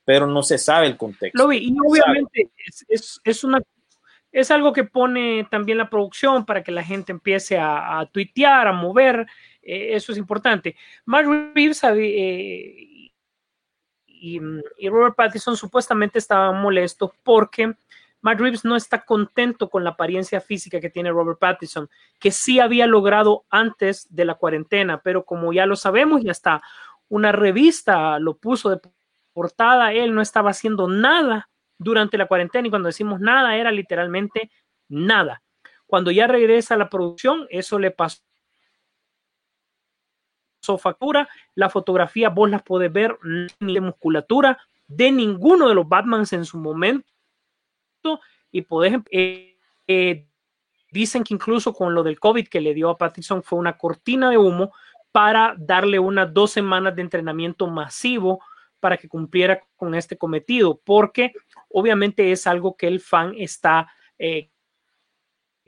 pero 0.03 0.25
no 0.25 0.41
se 0.41 0.57
sabe 0.57 0.87
el 0.87 0.97
contexto. 0.97 1.37
Lo 1.37 1.47
vi, 1.47 1.57
y 1.59 1.75
obviamente 1.85 2.49
es, 2.65 2.83
es, 2.89 3.21
es 3.23 3.43
una 3.43 3.61
es 4.31 4.49
algo 4.49 4.73
que 4.73 4.85
pone 4.85 5.45
también 5.51 5.77
la 5.77 5.89
producción 5.89 6.45
para 6.45 6.63
que 6.63 6.71
la 6.71 6.83
gente 6.83 7.11
empiece 7.11 7.59
a, 7.59 7.99
a 7.99 8.05
tuitear, 8.07 8.67
a 8.67 8.71
mover, 8.71 9.27
eh, 9.61 9.89
eso 9.93 10.11
es 10.11 10.17
importante. 10.17 10.75
Mark 11.05 11.27
Reeves 11.53 11.83
eh, 11.83 13.11
y, 14.07 14.39
y, 14.77 14.89
Robert 14.89 15.15
Pattinson 15.15 15.57
supuestamente 15.57 16.17
estaban 16.17 16.59
molestos 16.59 17.11
porque 17.23 17.75
Matt 18.21 18.39
Reeves 18.39 18.63
no 18.63 18.75
está 18.75 19.03
contento 19.03 19.69
con 19.69 19.83
la 19.83 19.91
apariencia 19.91 20.41
física 20.41 20.79
que 20.79 20.89
tiene 20.89 21.11
Robert 21.11 21.39
Pattinson, 21.39 21.89
que 22.19 22.31
sí 22.31 22.59
había 22.59 22.87
logrado 22.87 23.45
antes 23.49 24.07
de 24.09 24.25
la 24.25 24.35
cuarentena, 24.35 25.01
pero 25.01 25.25
como 25.25 25.51
ya 25.53 25.65
lo 25.65 25.75
sabemos, 25.75 26.21
ya 26.23 26.31
está, 26.31 26.61
una 27.09 27.31
revista 27.31 28.19
lo 28.19 28.37
puso 28.37 28.69
de 28.69 28.79
portada, 29.33 29.93
él 29.93 30.13
no 30.13 30.21
estaba 30.21 30.51
haciendo 30.51 30.87
nada 30.87 31.49
durante 31.77 32.17
la 32.17 32.27
cuarentena 32.27 32.67
y 32.67 32.69
cuando 32.69 32.87
decimos 32.87 33.19
nada 33.19 33.55
era 33.55 33.71
literalmente 33.71 34.51
nada. 34.87 35.41
Cuando 35.87 36.11
ya 36.11 36.27
regresa 36.27 36.75
a 36.75 36.77
la 36.77 36.89
producción, 36.89 37.47
eso 37.49 37.79
le 37.79 37.91
pasó 37.91 38.21
la 41.55 41.69
fotografía 41.69 42.29
vos 42.29 42.49
las 42.49 42.61
podés 42.61 42.93
ver 42.93 43.17
ni 43.59 43.79
musculatura 43.79 44.59
de 44.87 45.11
ninguno 45.11 45.67
de 45.67 45.75
los 45.75 45.89
Batmans 45.89 46.33
en 46.33 46.45
su 46.45 46.59
momento 46.59 47.11
y 48.51 48.61
podés 48.61 48.97
eh, 49.11 49.57
eh, 49.87 50.27
dicen 50.91 51.23
que 51.23 51.33
incluso 51.33 51.73
con 51.73 51.93
lo 51.93 52.03
del 52.03 52.19
COVID 52.19 52.47
que 52.47 52.61
le 52.61 52.73
dio 52.73 52.89
a 52.89 52.97
Pattinson 52.97 53.43
fue 53.43 53.59
una 53.59 53.77
cortina 53.77 54.29
de 54.29 54.37
humo 54.37 54.73
para 55.11 55.55
darle 55.57 55.99
unas 55.99 56.33
dos 56.33 56.51
semanas 56.51 56.95
de 56.95 57.01
entrenamiento 57.01 57.67
masivo 57.67 58.41
para 58.79 58.97
que 58.97 59.07
cumpliera 59.07 59.61
con 59.75 59.93
este 59.95 60.17
cometido, 60.17 60.79
porque 60.83 61.33
obviamente 61.69 62.31
es 62.31 62.47
algo 62.47 62.75
que 62.75 62.87
el 62.87 62.99
fan 62.99 63.33
está 63.37 63.91
eh, 64.17 64.49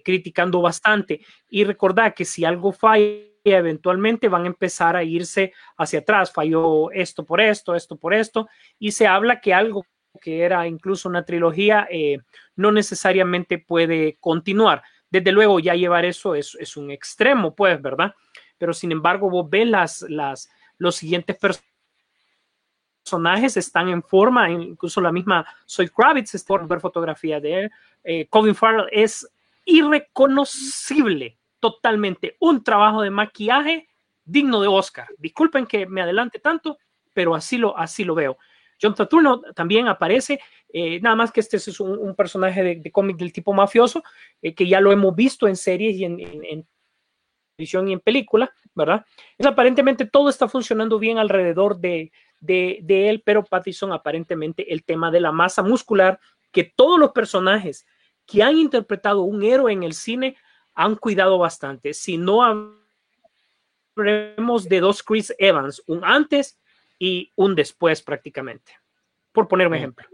criticando 0.03 0.61
bastante. 0.61 1.21
Y 1.49 1.63
recordad 1.63 2.13
que 2.13 2.25
si 2.25 2.43
algo 2.43 2.71
falla, 2.71 3.21
eventualmente 3.43 4.29
van 4.29 4.43
a 4.43 4.47
empezar 4.47 4.95
a 4.95 5.03
irse 5.03 5.53
hacia 5.77 5.99
atrás. 5.99 6.31
Falló 6.31 6.91
esto 6.91 7.25
por 7.25 7.39
esto, 7.41 7.75
esto 7.75 7.97
por 7.97 8.13
esto, 8.13 8.47
y 8.79 8.91
se 8.91 9.05
habla 9.05 9.41
que 9.41 9.53
algo 9.53 9.85
que 10.21 10.41
era 10.41 10.67
incluso 10.67 11.09
una 11.09 11.25
trilogía 11.25 11.87
eh, 11.89 12.19
no 12.55 12.71
necesariamente 12.71 13.57
puede 13.57 14.17
continuar. 14.19 14.83
Desde 15.09 15.31
luego, 15.31 15.59
ya 15.59 15.75
llevar 15.75 16.05
eso 16.05 16.35
es, 16.35 16.77
un 16.77 16.91
extremo, 16.91 17.53
pues, 17.53 17.81
¿verdad? 17.81 18.13
Pero 18.57 18.73
sin 18.73 18.91
embargo, 18.91 19.29
vos 19.29 19.49
ves 19.49 19.67
las, 19.67 20.01
las, 20.09 20.49
los 20.77 20.95
siguientes 20.95 21.37
personajes 21.37 21.73
personajes 23.03 23.57
están 23.57 23.89
en 23.89 24.01
forma, 24.01 24.49
incluso 24.49 25.01
la 25.01 25.11
misma 25.11 25.45
Soy 25.65 25.89
Kravitz 25.89 26.35
es 26.35 26.43
por 26.43 26.65
ver 26.67 26.79
fotografía 26.79 27.39
de 27.39 27.59
él. 27.59 27.71
Eh, 28.03 28.27
Colin 28.27 28.55
Farrell 28.55 28.87
es 28.91 29.27
irreconocible 29.65 31.37
totalmente. 31.59 32.37
Un 32.39 32.63
trabajo 32.63 33.01
de 33.01 33.09
maquillaje 33.09 33.89
digno 34.23 34.61
de 34.61 34.67
Oscar. 34.67 35.07
Disculpen 35.17 35.65
que 35.65 35.85
me 35.85 36.01
adelante 36.01 36.39
tanto, 36.39 36.77
pero 37.13 37.35
así 37.35 37.57
lo, 37.57 37.77
así 37.77 38.03
lo 38.03 38.15
veo. 38.15 38.37
John 38.81 38.95
Saturno 38.95 39.41
también 39.55 39.87
aparece, 39.87 40.39
eh, 40.69 40.99
nada 41.01 41.15
más 41.15 41.31
que 41.31 41.39
este 41.39 41.57
es 41.57 41.79
un, 41.79 42.15
personaje 42.15 42.63
de, 42.63 42.91
cómic 42.91 43.17
del 43.17 43.33
tipo 43.33 43.53
mafioso, 43.53 44.03
eh, 44.41 44.53
que 44.53 44.67
ya 44.67 44.81
lo 44.81 44.91
hemos 44.91 45.15
visto 45.15 45.47
en 45.47 45.55
series 45.55 45.95
y 45.95 46.05
en, 46.05 46.19
en, 46.19 46.67
televisión 47.55 47.87
y 47.87 47.93
en 47.93 47.99
película, 47.99 48.51
¿verdad? 48.73 49.05
Es 49.37 49.45
aparentemente 49.45 50.05
todo 50.05 50.29
está 50.29 50.47
funcionando 50.47 50.97
bien 50.97 51.19
alrededor 51.19 51.77
de, 51.77 52.11
él, 52.47 53.21
pero 53.23 53.43
Pattison 53.43 53.93
aparentemente 53.93 54.73
el 54.73 54.83
tema 54.83 55.11
de 55.11 55.21
la 55.21 55.31
masa 55.31 55.61
muscular, 55.61 56.19
que 56.51 56.63
todos 56.63 56.99
los 56.99 57.11
personajes 57.11 57.85
que 58.25 58.41
han 58.41 58.57
interpretado 58.57 59.21
un 59.21 59.43
héroe 59.43 59.71
en 59.71 59.83
el 59.83 59.93
cine 59.93 60.35
han 60.73 60.95
cuidado 60.95 61.37
bastante. 61.37 61.93
Si 61.93 62.17
no 62.17 62.41
hablemos 63.95 64.67
de 64.67 64.79
dos 64.79 65.03
Chris 65.03 65.33
Evans, 65.37 65.83
un 65.87 66.03
antes 66.03 66.59
y 67.03 67.29
un 67.35 67.53
después 67.53 68.01
prácticamente, 68.01 68.71
por 69.33 69.49
poner 69.49 69.67
un 69.67 69.75
ejemplo. 69.75 70.07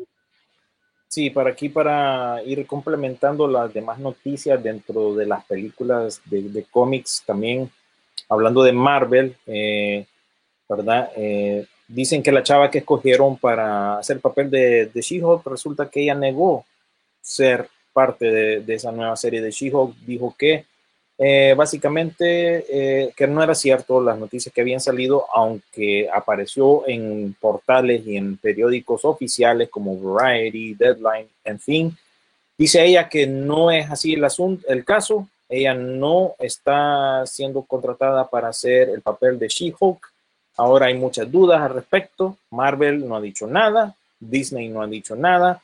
Sí, 1.07 1.29
para 1.29 1.51
aquí, 1.51 1.69
para 1.69 2.41
ir 2.43 2.65
complementando 2.65 3.47
las 3.47 3.71
demás 3.71 3.99
noticias 3.99 4.61
dentro 4.63 5.13
de 5.13 5.27
las 5.27 5.45
películas 5.45 6.19
de, 6.25 6.65
cómics, 6.71 7.21
también 7.27 7.69
hablando 8.27 8.63
de 8.63 8.71
Marvel, 8.71 9.35
eh, 9.45 10.07
¿verdad? 10.67 11.11
Eh, 11.15 11.67
dicen 11.87 12.23
que 12.23 12.31
la 12.31 12.41
chava 12.41 12.71
que 12.71 12.79
escogieron 12.79 13.37
para 13.37 13.99
hacer 13.99 14.15
el 14.15 14.21
papel 14.21 14.49
de, 14.49 14.87
de 14.87 15.01
She-Hulk, 15.01 15.45
resulta 15.45 15.91
que 15.91 16.01
ella 16.01 16.15
negó 16.15 16.65
ser 17.21 17.69
parte 17.93 18.31
de, 18.31 18.61
de 18.61 18.73
esa 18.73 18.91
nueva 18.91 19.15
serie 19.15 19.43
de 19.43 19.51
She-Hulk, 19.51 19.95
dijo 20.07 20.35
que 20.35 20.65
eh, 21.21 21.53
básicamente 21.53 22.63
eh, 22.69 23.11
que 23.13 23.27
no 23.27 23.43
era 23.43 23.53
cierto 23.53 24.01
las 24.01 24.17
noticias 24.17 24.53
que 24.55 24.61
habían 24.61 24.79
salido, 24.79 25.25
aunque 25.35 26.09
apareció 26.09 26.87
en 26.87 27.35
portales 27.41 28.07
y 28.07 28.15
en 28.15 28.37
periódicos 28.37 29.03
oficiales 29.03 29.67
como 29.67 29.99
Variety, 29.99 30.75
Deadline, 30.75 31.27
en 31.43 31.59
fin. 31.59 31.97
Dice 32.57 32.85
ella 32.85 33.09
que 33.09 33.27
no 33.27 33.69
es 33.69 33.91
así 33.91 34.13
el 34.13 34.23
asunto, 34.23 34.65
el 34.69 34.85
caso. 34.85 35.27
Ella 35.49 35.73
no 35.73 36.35
está 36.39 37.25
siendo 37.25 37.63
contratada 37.63 38.29
para 38.29 38.47
hacer 38.47 38.87
el 38.87 39.01
papel 39.01 39.37
de 39.37 39.49
She-Hulk. 39.49 39.99
Ahora 40.55 40.85
hay 40.85 40.93
muchas 40.93 41.29
dudas 41.29 41.59
al 41.59 41.73
respecto. 41.73 42.37
Marvel 42.49 43.05
no 43.05 43.17
ha 43.17 43.21
dicho 43.21 43.45
nada, 43.45 43.93
Disney 44.21 44.69
no 44.69 44.81
ha 44.81 44.87
dicho 44.87 45.17
nada. 45.17 45.61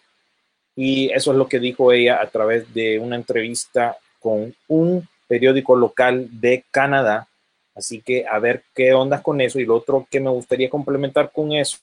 Y 0.75 1.13
eso 1.13 1.31
es 1.31 1.37
lo 1.37 1.47
que 1.47 1.59
dijo 1.59 1.93
ella 1.93 2.19
a 2.21 2.27
través 2.27 2.73
de 2.73 2.99
una 2.99 3.15
entrevista 3.15 3.95
con 4.19 4.53
un 4.67 5.07
periódico 5.27 5.75
local 5.75 6.27
de 6.31 6.63
Canadá. 6.71 7.27
Así 7.75 8.01
que 8.01 8.25
a 8.25 8.39
ver 8.39 8.63
qué 8.73 8.93
ondas 8.93 9.21
con 9.21 9.41
eso. 9.41 9.59
Y 9.59 9.65
lo 9.65 9.75
otro 9.75 10.07
que 10.09 10.19
me 10.19 10.29
gustaría 10.29 10.69
complementar 10.69 11.31
con 11.31 11.51
eso 11.53 11.79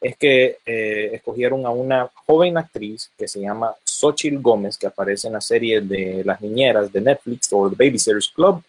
es 0.00 0.16
que 0.16 0.58
eh, 0.64 1.10
escogieron 1.14 1.66
a 1.66 1.70
una 1.70 2.08
joven 2.26 2.56
actriz 2.58 3.10
que 3.16 3.28
se 3.28 3.40
llama 3.40 3.74
Xochitl 3.84 4.38
Gómez, 4.40 4.76
que 4.76 4.86
aparece 4.86 5.26
en 5.26 5.34
la 5.34 5.40
serie 5.40 5.80
de 5.80 6.22
Las 6.24 6.40
Niñeras 6.40 6.92
de 6.92 7.00
Netflix 7.00 7.48
o 7.52 7.68
The 7.68 7.76
Babysitters 7.76 8.28
Club. 8.28 8.62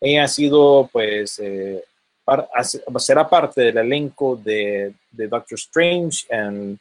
Ella 0.00 0.24
ha 0.24 0.28
sido, 0.28 0.88
pues, 0.92 1.38
eh, 1.38 1.84
será 2.98 3.28
parte 3.28 3.60
del 3.60 3.78
elenco 3.78 4.36
de, 4.36 4.92
de 5.10 5.28
Doctor 5.28 5.58
Strange 5.58 6.26
en 6.30 6.78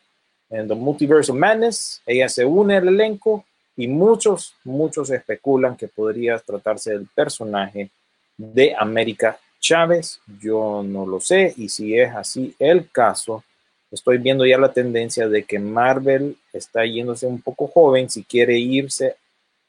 The 0.49 0.75
Multiverse 0.75 1.31
of 1.31 1.37
Madness. 1.37 2.01
Ella 2.05 2.27
se 2.27 2.43
une 2.43 2.77
al 2.77 2.87
elenco 2.87 3.45
y 3.81 3.87
muchos, 3.87 4.53
muchos 4.63 5.09
especulan 5.09 5.75
que 5.75 5.87
podría 5.87 6.37
tratarse 6.37 6.91
del 6.91 7.07
personaje 7.07 7.89
de 8.37 8.75
América 8.77 9.39
Chávez. 9.59 10.19
Yo 10.39 10.83
no 10.85 11.07
lo 11.07 11.19
sé 11.19 11.51
y 11.57 11.67
si 11.67 11.97
es 11.97 12.13
así 12.13 12.53
el 12.59 12.91
caso, 12.91 13.43
estoy 13.89 14.19
viendo 14.19 14.45
ya 14.45 14.59
la 14.59 14.71
tendencia 14.71 15.27
de 15.27 15.45
que 15.45 15.57
Marvel 15.57 16.37
está 16.53 16.85
yéndose 16.85 17.25
un 17.25 17.41
poco 17.41 17.65
joven 17.65 18.07
si 18.07 18.23
quiere 18.23 18.59
irse 18.59 19.15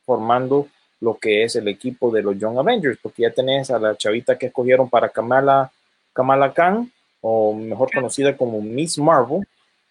formando 0.05 0.69
lo 1.01 1.15
que 1.15 1.45
es 1.45 1.57
el 1.57 1.69
equipo 1.69 2.11
de 2.11 2.23
los 2.23 2.39
Young 2.39 2.59
Avengers, 2.59 2.99
porque 3.03 3.23
ya 3.23 3.31
tenés 3.31 3.71
a 3.71 3.79
la 3.79 3.97
chavita 3.97 4.37
que 4.37 4.47
escogieron 4.47 4.91
para 4.91 5.09
Kamala, 5.09 5.73
Kamala 6.13 6.53
Khan, 6.53 6.93
o 7.23 7.55
mejor 7.55 7.91
conocida 7.91 8.37
como 8.37 8.61
Miss 8.61 8.99
Marvel, 8.99 9.47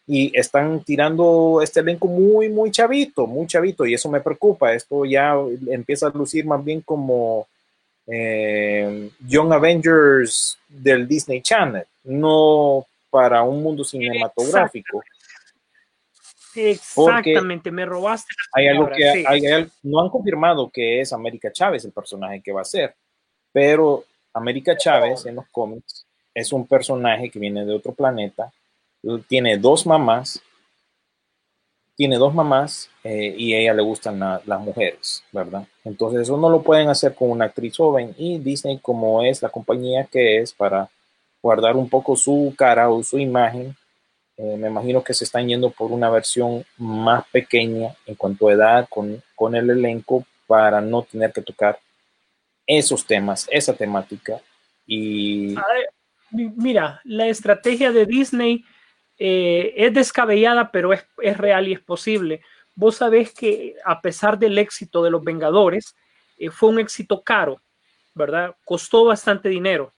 y 0.07 0.37
están 0.37 0.83
tirando 0.83 1.61
este 1.61 1.79
elenco 1.79 2.07
muy, 2.07 2.49
muy 2.49 2.71
chavito, 2.71 3.27
muy 3.27 3.47
chavito, 3.47 3.85
y 3.85 3.93
eso 3.93 4.09
me 4.09 4.21
preocupa. 4.21 4.73
Esto 4.73 5.05
ya 5.05 5.35
empieza 5.69 6.07
a 6.07 6.11
lucir 6.11 6.45
más 6.45 6.63
bien 6.63 6.81
como 6.81 7.47
eh, 8.07 9.09
Young 9.27 9.53
Avengers 9.53 10.57
del 10.67 11.07
Disney 11.07 11.41
Channel, 11.41 11.85
no 12.03 12.85
para 13.09 13.43
un 13.43 13.61
mundo 13.61 13.83
cinematográfico. 13.83 15.01
Exactamente, 16.55 17.71
me 17.71 17.85
robaste. 17.85 18.33
Hay 18.53 18.67
algo 18.67 18.89
que 18.89 19.69
no 19.83 20.01
han 20.01 20.09
confirmado 20.09 20.69
que 20.69 20.99
es 20.99 21.13
América 21.13 21.51
Chávez 21.51 21.85
el 21.85 21.91
personaje 21.91 22.41
que 22.41 22.51
va 22.51 22.61
a 22.61 22.65
ser, 22.65 22.93
pero 23.53 24.03
América 24.33 24.75
Chávez 24.75 25.25
en 25.25 25.35
los 25.35 25.47
cómics 25.49 26.05
es 26.33 26.51
un 26.51 26.67
personaje 26.67 27.29
que 27.29 27.39
viene 27.39 27.65
de 27.65 27.73
otro 27.73 27.93
planeta 27.93 28.51
tiene 29.27 29.57
dos 29.57 29.85
mamás, 29.85 30.41
tiene 31.95 32.17
dos 32.17 32.33
mamás 32.33 32.89
eh, 33.03 33.35
y 33.37 33.53
a 33.53 33.59
ella 33.59 33.73
le 33.73 33.83
gustan 33.83 34.19
las 34.19 34.59
mujeres, 34.59 35.23
¿verdad? 35.31 35.67
Entonces 35.83 36.21
eso 36.21 36.37
no 36.37 36.49
lo 36.49 36.61
pueden 36.61 36.89
hacer 36.89 37.13
con 37.13 37.29
una 37.29 37.45
actriz 37.45 37.77
joven 37.77 38.15
y 38.17 38.39
Disney 38.39 38.79
como 38.79 39.23
es 39.23 39.41
la 39.41 39.49
compañía 39.49 40.05
que 40.05 40.39
es 40.39 40.53
para 40.53 40.89
guardar 41.41 41.75
un 41.75 41.89
poco 41.89 42.15
su 42.15 42.53
cara 42.57 42.89
o 42.89 43.03
su 43.03 43.17
imagen, 43.17 43.75
eh, 44.37 44.57
me 44.57 44.67
imagino 44.67 45.03
que 45.03 45.13
se 45.13 45.23
están 45.23 45.47
yendo 45.47 45.69
por 45.69 45.91
una 45.91 46.09
versión 46.09 46.65
más 46.77 47.25
pequeña 47.29 47.95
en 48.05 48.15
cuanto 48.15 48.47
a 48.47 48.53
edad 48.53 48.87
con, 48.89 49.21
con 49.35 49.55
el 49.55 49.69
elenco 49.69 50.25
para 50.47 50.81
no 50.81 51.03
tener 51.03 51.31
que 51.31 51.41
tocar 51.41 51.79
esos 52.65 53.05
temas, 53.05 53.47
esa 53.51 53.73
temática. 53.73 54.41
Y... 54.85 55.55
Mira, 56.31 57.01
la 57.03 57.27
estrategia 57.27 57.91
de 57.91 58.05
Disney 58.05 58.63
eh, 59.23 59.75
es 59.77 59.93
descabellada, 59.93 60.71
pero 60.71 60.93
es, 60.93 61.05
real 61.37 61.67
y 61.67 61.73
es 61.73 61.79
posible. 61.79 62.41
Vos 62.73 62.95
sabés 62.95 63.31
que 63.31 63.75
a 63.85 64.01
pesar 64.01 64.39
del 64.39 64.57
éxito 64.57 65.03
de 65.03 65.11
Los 65.11 65.23
Vengadores, 65.23 65.95
eh, 66.39 66.49
fue 66.49 66.69
un 66.69 66.79
éxito 66.79 67.21
caro, 67.21 67.61
¿verdad? 68.15 68.55
Costó 68.65 69.05
bastante 69.05 69.47
dinero 69.47 69.91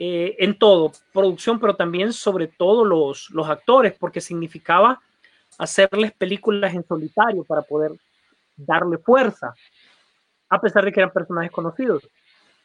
eh, 0.00 0.34
en 0.40 0.58
todo, 0.58 0.90
producción, 1.12 1.60
pero 1.60 1.76
también 1.76 2.12
sobre 2.12 2.48
todo 2.48 2.84
los, 2.84 3.30
los 3.30 3.48
actores, 3.48 3.94
porque 3.96 4.20
significaba 4.20 5.00
hacerles 5.56 6.10
películas 6.10 6.74
en 6.74 6.84
solitario 6.84 7.44
para 7.44 7.62
poder 7.62 7.92
darle 8.56 8.98
fuerza, 8.98 9.54
a 10.48 10.60
pesar 10.60 10.84
de 10.84 10.90
que 10.90 10.98
eran 10.98 11.12
personajes 11.12 11.52
conocidos. 11.52 12.08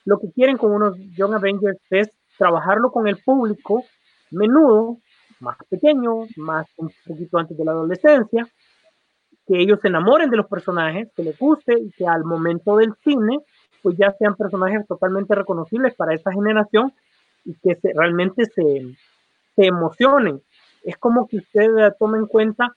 Lo 0.05 0.19
que 0.19 0.31
quieren 0.31 0.57
con 0.57 0.71
unos 0.71 0.97
Young 1.15 1.35
Avengers 1.35 1.77
es 1.91 2.09
trabajarlo 2.35 2.91
con 2.91 3.07
el 3.07 3.17
público 3.17 3.85
menudo 4.31 4.97
más 5.39 5.57
pequeños, 5.69 6.29
más 6.37 6.67
un 6.77 6.91
poquito 7.05 7.37
antes 7.37 7.57
de 7.57 7.65
la 7.65 7.71
adolescencia, 7.71 8.47
que 9.47 9.59
ellos 9.59 9.79
se 9.81 9.87
enamoren 9.87 10.29
de 10.29 10.37
los 10.37 10.47
personajes, 10.47 11.09
que 11.15 11.23
les 11.23 11.37
guste 11.37 11.73
y 11.79 11.91
que 11.91 12.05
al 12.05 12.23
momento 12.23 12.77
del 12.77 12.93
cine, 13.03 13.39
pues 13.81 13.97
ya 13.97 14.11
sean 14.19 14.35
personajes 14.35 14.85
totalmente 14.87 15.33
reconocibles 15.33 15.95
para 15.95 16.13
esta 16.13 16.31
generación 16.31 16.93
y 17.45 17.55
que 17.55 17.75
se, 17.75 17.93
realmente 17.93 18.45
se, 18.45 18.95
se 19.55 19.65
emocionen. 19.65 20.41
Es 20.83 20.97
como 20.97 21.27
que 21.27 21.37
usted 21.37 21.93
tome 21.97 22.19
en 22.19 22.27
cuenta 22.27 22.75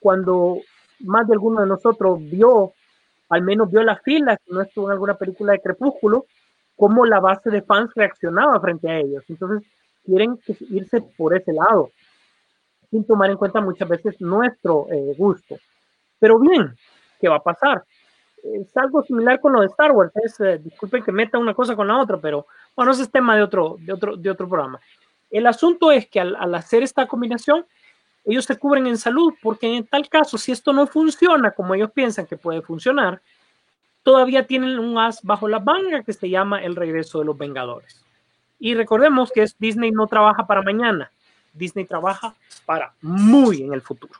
cuando 0.00 0.58
más 1.00 1.26
de 1.26 1.34
alguno 1.34 1.60
de 1.60 1.66
nosotros 1.66 2.18
vio, 2.20 2.72
al 3.28 3.42
menos 3.42 3.70
vio 3.70 3.82
la 3.82 3.96
fila, 3.96 4.38
si 4.44 4.52
no 4.52 4.62
estuvo 4.62 4.86
en 4.86 4.92
alguna 4.92 5.14
película 5.14 5.52
de 5.52 5.60
Crepúsculo, 5.60 6.26
cómo 6.76 7.04
la 7.04 7.20
base 7.20 7.50
de 7.50 7.62
fans 7.62 7.90
reaccionaba 7.94 8.60
frente 8.60 8.88
a 8.88 8.98
ellos. 8.98 9.24
Entonces, 9.28 9.68
quieren 10.04 10.38
irse 10.70 11.00
por 11.16 11.36
ese 11.36 11.52
lado 11.52 11.90
sin 12.90 13.04
tomar 13.06 13.30
en 13.30 13.36
cuenta 13.36 13.60
muchas 13.60 13.88
veces 13.88 14.20
nuestro 14.20 14.86
eh, 14.90 15.14
gusto. 15.16 15.56
Pero 16.18 16.38
bien, 16.38 16.76
¿qué 17.20 17.28
va 17.28 17.36
a 17.36 17.42
pasar? 17.42 17.84
Es 18.42 18.76
algo 18.76 19.02
similar 19.02 19.40
con 19.40 19.52
lo 19.52 19.60
de 19.60 19.66
Star 19.66 19.92
Wars. 19.92 20.12
Es, 20.22 20.38
eh, 20.40 20.58
disculpen 20.58 21.02
que 21.02 21.12
meta 21.12 21.38
una 21.38 21.54
cosa 21.54 21.74
con 21.74 21.88
la 21.88 21.98
otra, 21.98 22.18
pero 22.18 22.46
bueno, 22.76 22.92
ese 22.92 23.02
es 23.02 23.10
tema 23.10 23.36
de 23.36 23.42
otro, 23.42 23.76
de 23.80 23.92
otro, 23.92 24.16
de 24.16 24.30
otro 24.30 24.48
programa. 24.48 24.80
El 25.30 25.46
asunto 25.46 25.90
es 25.90 26.06
que 26.08 26.20
al, 26.20 26.36
al 26.36 26.54
hacer 26.54 26.82
esta 26.82 27.06
combinación, 27.06 27.66
ellos 28.24 28.44
se 28.44 28.58
cubren 28.58 28.86
en 28.86 28.96
salud, 28.96 29.34
porque 29.42 29.76
en 29.76 29.86
tal 29.86 30.08
caso, 30.08 30.38
si 30.38 30.52
esto 30.52 30.72
no 30.72 30.86
funciona 30.86 31.50
como 31.50 31.74
ellos 31.74 31.90
piensan 31.90 32.26
que 32.26 32.36
puede 32.36 32.62
funcionar, 32.62 33.20
todavía 34.02 34.46
tienen 34.46 34.78
un 34.78 34.96
as 34.98 35.22
bajo 35.22 35.48
la 35.48 35.58
manga 35.58 36.02
que 36.02 36.12
se 36.12 36.30
llama 36.30 36.62
El 36.62 36.76
regreso 36.76 37.18
de 37.18 37.24
los 37.24 37.36
Vengadores. 37.36 38.04
Y 38.60 38.74
recordemos 38.74 39.32
que 39.32 39.42
es 39.42 39.58
Disney 39.58 39.90
no 39.90 40.06
trabaja 40.06 40.46
para 40.46 40.62
mañana, 40.62 41.10
Disney 41.54 41.84
trabaja 41.84 42.34
para 42.66 42.92
muy 43.00 43.62
en 43.62 43.72
el 43.72 43.80
futuro. 43.80 44.14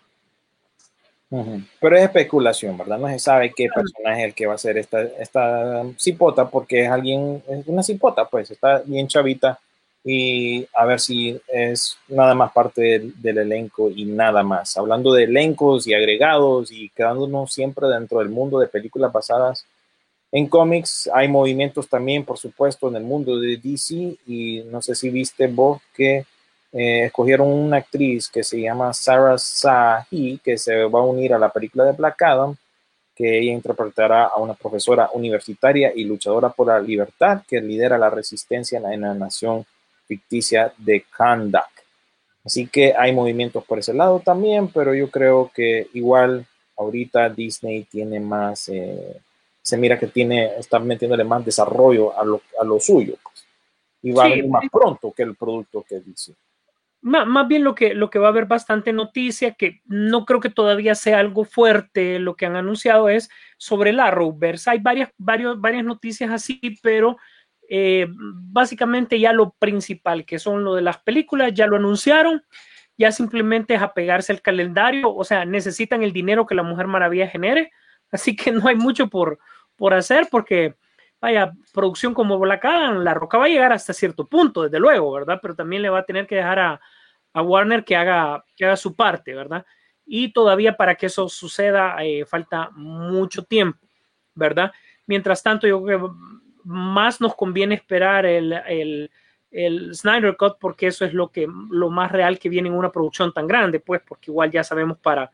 Pero 1.80 1.96
es 1.96 2.02
especulación, 2.02 2.78
¿verdad? 2.78 2.98
No 2.98 3.08
se 3.08 3.18
sabe 3.18 3.52
qué 3.54 3.68
personaje 3.74 4.20
es 4.20 4.26
el 4.28 4.34
que 4.34 4.46
va 4.46 4.54
a 4.54 4.58
ser 4.58 4.78
esta, 4.78 5.02
esta 5.02 5.82
cipota, 5.98 6.48
porque 6.48 6.84
es 6.84 6.90
alguien, 6.90 7.42
es 7.48 7.66
una 7.66 7.82
cipota, 7.82 8.24
pues 8.26 8.50
está 8.52 8.82
bien 8.86 9.08
chavita 9.08 9.58
y 10.04 10.66
a 10.74 10.84
ver 10.84 11.00
si 11.00 11.40
es 11.48 11.96
nada 12.08 12.34
más 12.34 12.52
parte 12.52 12.82
del, 12.82 13.20
del, 13.20 13.38
elenco 13.38 13.90
y 13.90 14.04
nada 14.04 14.42
más. 14.42 14.76
Hablando 14.76 15.12
de 15.12 15.24
elencos 15.24 15.86
y 15.86 15.94
agregados 15.94 16.70
y 16.70 16.90
quedándonos 16.90 17.52
siempre 17.52 17.88
dentro 17.88 18.18
del 18.18 18.28
mundo 18.28 18.60
de 18.60 18.68
películas 18.68 19.12
basadas 19.12 19.66
en 20.30 20.46
cómics, 20.46 21.08
hay 21.14 21.28
movimientos 21.28 21.88
también, 21.88 22.24
por 22.24 22.38
supuesto, 22.38 22.88
en 22.88 22.96
el 22.96 23.04
mundo 23.04 23.38
de 23.38 23.56
DC 23.56 24.18
y 24.26 24.62
no 24.70 24.82
sé 24.82 24.94
si 24.94 25.08
viste 25.08 25.46
vos 25.46 25.80
que 25.96 26.26
eh, 26.76 27.04
escogieron 27.04 27.46
una 27.46 27.76
actriz 27.76 28.28
que 28.28 28.42
se 28.42 28.60
llama 28.60 28.92
Sarah 28.92 29.38
Sahi, 29.38 30.40
que 30.42 30.58
se 30.58 30.82
va 30.86 30.98
a 30.98 31.04
unir 31.04 31.32
a 31.32 31.38
la 31.38 31.48
película 31.48 31.84
de 31.84 31.92
Black 31.92 32.20
Adam, 32.22 32.56
que 33.14 33.38
ella 33.38 33.52
interpretará 33.52 34.24
a 34.24 34.38
una 34.38 34.54
profesora 34.54 35.08
universitaria 35.12 35.92
y 35.94 36.02
luchadora 36.02 36.48
por 36.48 36.66
la 36.66 36.80
libertad 36.80 37.42
que 37.46 37.60
lidera 37.60 37.96
la 37.96 38.10
resistencia 38.10 38.78
en 38.78 39.02
la 39.02 39.14
nación 39.14 39.64
ficticia 40.08 40.72
de 40.76 41.04
Kandak. 41.16 41.70
Así 42.44 42.66
que 42.66 42.92
hay 42.98 43.12
movimientos 43.12 43.64
por 43.64 43.78
ese 43.78 43.94
lado 43.94 44.18
también, 44.18 44.66
pero 44.66 44.92
yo 44.94 45.08
creo 45.12 45.52
que 45.54 45.86
igual 45.94 46.44
ahorita 46.76 47.28
Disney 47.28 47.84
tiene 47.84 48.18
más, 48.18 48.68
eh, 48.68 49.20
se 49.62 49.76
mira 49.76 49.96
que 49.96 50.08
tiene, 50.08 50.56
está 50.58 50.80
metiéndole 50.80 51.22
más 51.22 51.44
desarrollo 51.44 52.18
a 52.18 52.24
lo, 52.24 52.42
a 52.60 52.64
lo 52.64 52.80
suyo. 52.80 53.14
Pues. 53.22 53.44
Y 54.02 54.10
va 54.10 54.24
a 54.24 54.28
venir 54.28 54.48
más 54.48 54.64
pronto 54.72 55.12
que 55.12 55.22
el 55.22 55.36
producto 55.36 55.84
que 55.88 56.00
dice 56.00 56.34
más, 57.04 57.46
bien 57.48 57.64
lo 57.64 57.74
que, 57.74 57.92
lo 57.92 58.08
que 58.08 58.18
va 58.18 58.28
a 58.28 58.30
haber 58.30 58.46
bastante 58.46 58.90
noticia, 58.94 59.52
que 59.52 59.82
no 59.84 60.24
creo 60.24 60.40
que 60.40 60.48
todavía 60.48 60.94
sea 60.94 61.18
algo 61.18 61.44
fuerte, 61.44 62.18
lo 62.18 62.34
que 62.34 62.46
han 62.46 62.56
anunciado 62.56 63.10
es 63.10 63.28
sobre 63.58 63.92
la 63.92 64.06
Arrowverse. 64.06 64.70
Hay 64.70 64.78
varias, 64.78 65.10
varios, 65.18 65.60
varias 65.60 65.84
noticias 65.84 66.30
así, 66.30 66.78
pero 66.82 67.18
eh, 67.68 68.06
básicamente 68.08 69.20
ya 69.20 69.34
lo 69.34 69.50
principal, 69.58 70.24
que 70.24 70.38
son 70.38 70.64
lo 70.64 70.74
de 70.74 70.80
las 70.80 70.96
películas, 70.96 71.52
ya 71.52 71.66
lo 71.66 71.76
anunciaron, 71.76 72.42
ya 72.96 73.12
simplemente 73.12 73.74
es 73.74 73.82
apegarse 73.82 74.32
al 74.32 74.40
calendario, 74.40 75.14
o 75.14 75.24
sea, 75.24 75.44
necesitan 75.44 76.02
el 76.02 76.12
dinero 76.14 76.46
que 76.46 76.54
la 76.54 76.62
Mujer 76.62 76.86
Maravilla 76.86 77.28
genere, 77.28 77.70
así 78.12 78.34
que 78.34 78.50
no 78.50 78.66
hay 78.66 78.76
mucho 78.76 79.08
por, 79.10 79.38
por 79.76 79.92
hacer 79.92 80.28
porque 80.30 80.74
vaya, 81.20 81.52
producción 81.72 82.14
como 82.14 82.38
Black 82.38 82.64
Adam, 82.64 83.04
La 83.04 83.12
Roca 83.12 83.38
va 83.38 83.44
a 83.44 83.48
llegar 83.48 83.72
hasta 83.72 83.92
cierto 83.92 84.26
punto, 84.26 84.62
desde 84.62 84.78
luego, 84.78 85.12
¿verdad? 85.12 85.38
Pero 85.40 85.54
también 85.54 85.82
le 85.82 85.88
va 85.88 86.00
a 86.00 86.04
tener 86.04 86.26
que 86.26 86.36
dejar 86.36 86.58
a, 86.58 86.80
a 87.34 87.42
Warner 87.42 87.84
que 87.84 87.96
haga, 87.96 88.44
que 88.56 88.64
haga 88.64 88.76
su 88.76 88.94
parte, 88.94 89.34
¿verdad? 89.34 89.66
Y 90.06 90.32
todavía 90.32 90.76
para 90.76 90.94
que 90.94 91.06
eso 91.06 91.28
suceda 91.28 91.96
eh, 92.02 92.24
falta 92.24 92.70
mucho 92.70 93.44
tiempo, 93.44 93.78
¿verdad? 94.34 94.72
Mientras 95.06 95.42
tanto, 95.42 95.66
yo 95.66 95.82
creo 95.82 96.08
que 96.08 96.14
más 96.64 97.20
nos 97.20 97.34
conviene 97.34 97.74
esperar 97.74 98.24
el, 98.24 98.52
el, 98.52 99.10
el 99.50 99.94
Snyder 99.94 100.36
Cut 100.36 100.56
porque 100.60 100.86
eso 100.86 101.04
es 101.04 101.12
lo, 101.12 101.30
que, 101.30 101.46
lo 101.70 101.90
más 101.90 102.10
real 102.12 102.38
que 102.38 102.48
viene 102.48 102.68
en 102.68 102.74
una 102.74 102.92
producción 102.92 103.32
tan 103.32 103.46
grande, 103.46 103.80
pues, 103.80 104.00
porque 104.06 104.30
igual 104.30 104.50
ya 104.50 104.62
sabemos 104.62 104.98
para 104.98 105.30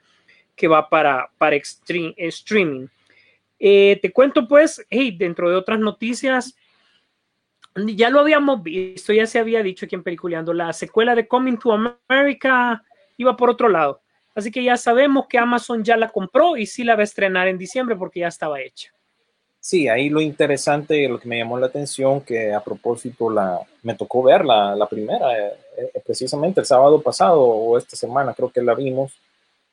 que 0.56 0.68
va 0.68 0.88
para, 0.88 1.30
para 1.38 1.56
streaming. 1.56 2.86
Eh, 3.58 3.98
te 4.00 4.10
cuento 4.10 4.48
pues, 4.48 4.84
hey, 4.88 5.14
dentro 5.18 5.50
de 5.50 5.56
otras 5.56 5.78
noticias, 5.78 6.56
ya 7.74 8.10
lo 8.10 8.20
habíamos 8.20 8.62
visto, 8.62 9.12
ya 9.12 9.26
se 9.26 9.38
había 9.38 9.62
dicho 9.62 9.86
aquí 9.86 9.94
en 9.94 10.02
Peliculeando, 10.02 10.52
la 10.52 10.72
secuela 10.72 11.14
de 11.14 11.28
Coming 11.28 11.58
to 11.58 11.72
America 11.72 12.82
iba 13.16 13.36
por 13.36 13.50
otro 13.50 13.68
lado. 13.68 14.00
Así 14.34 14.50
que 14.50 14.62
ya 14.62 14.76
sabemos 14.76 15.26
que 15.28 15.38
Amazon 15.38 15.84
ya 15.84 15.96
la 15.96 16.08
compró 16.08 16.56
y 16.56 16.66
sí 16.66 16.84
la 16.84 16.94
va 16.94 17.00
a 17.00 17.04
estrenar 17.04 17.48
en 17.48 17.58
diciembre 17.58 17.96
porque 17.96 18.20
ya 18.20 18.28
estaba 18.28 18.60
hecha. 18.60 18.92
Sí, 19.58 19.88
ahí 19.88 20.08
lo 20.08 20.22
interesante, 20.22 21.06
lo 21.06 21.20
que 21.20 21.28
me 21.28 21.38
llamó 21.38 21.58
la 21.58 21.66
atención, 21.66 22.22
que 22.22 22.54
a 22.54 22.60
propósito 22.60 23.28
la, 23.28 23.60
me 23.82 23.94
tocó 23.94 24.22
ver 24.22 24.44
la, 24.44 24.86
primera, 24.88 25.38
eh, 25.38 25.52
eh, 25.76 26.02
precisamente 26.04 26.60
el 26.60 26.66
sábado 26.66 27.02
pasado 27.02 27.42
o 27.42 27.76
esta 27.76 27.94
semana, 27.94 28.32
creo 28.32 28.50
que 28.50 28.62
la 28.62 28.74
vimos 28.74 29.12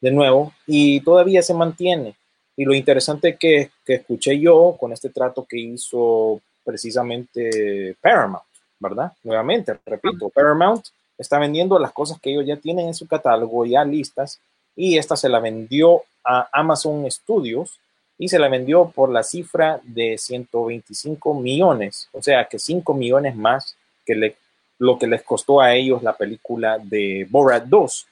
de 0.02 0.12
nuevo 0.12 0.52
y 0.66 1.00
todavía 1.02 1.42
se 1.42 1.54
mantiene. 1.54 2.16
Y 2.58 2.66
lo 2.66 2.74
interesante 2.74 3.38
que, 3.38 3.70
que 3.86 3.96
escuché 3.96 4.38
yo 4.40 4.76
con 4.78 4.92
este 4.92 5.10
trato 5.10 5.46
que 5.46 5.58
hizo 5.58 6.42
precisamente 6.68 7.96
Paramount, 8.02 8.44
¿verdad? 8.78 9.14
Nuevamente, 9.24 9.80
repito, 9.86 10.28
Paramount 10.28 10.86
está 11.18 11.40
vendiendo 11.40 11.80
las 11.80 11.94
cosas 11.94 12.20
que 12.20 12.30
ellos 12.30 12.46
ya 12.46 12.58
tienen 12.58 12.88
en 12.88 12.94
su 12.94 13.08
catálogo 13.08 13.66
ya 13.66 13.86
listas 13.86 14.42
y 14.76 14.98
esta 14.98 15.16
se 15.16 15.30
la 15.30 15.40
vendió 15.40 16.02
a 16.26 16.50
Amazon 16.52 17.10
Studios 17.10 17.80
y 18.18 18.28
se 18.28 18.38
la 18.38 18.50
vendió 18.50 18.92
por 18.94 19.10
la 19.10 19.24
cifra 19.24 19.80
de 19.84 20.18
125 20.18 21.34
millones, 21.36 22.10
o 22.12 22.22
sea 22.22 22.44
que 22.46 22.60
5 22.60 22.94
millones 22.94 23.38
más 23.38 23.78
que 24.06 24.16
le, 24.16 24.36
lo 24.78 25.00
que 25.00 25.08
les 25.08 25.24
costó 25.24 25.62
a 25.62 25.74
ellos 25.74 26.04
la 26.04 26.18
película 26.18 26.80
de 26.80 27.26
Borat 27.30 27.64
2. 27.64 28.08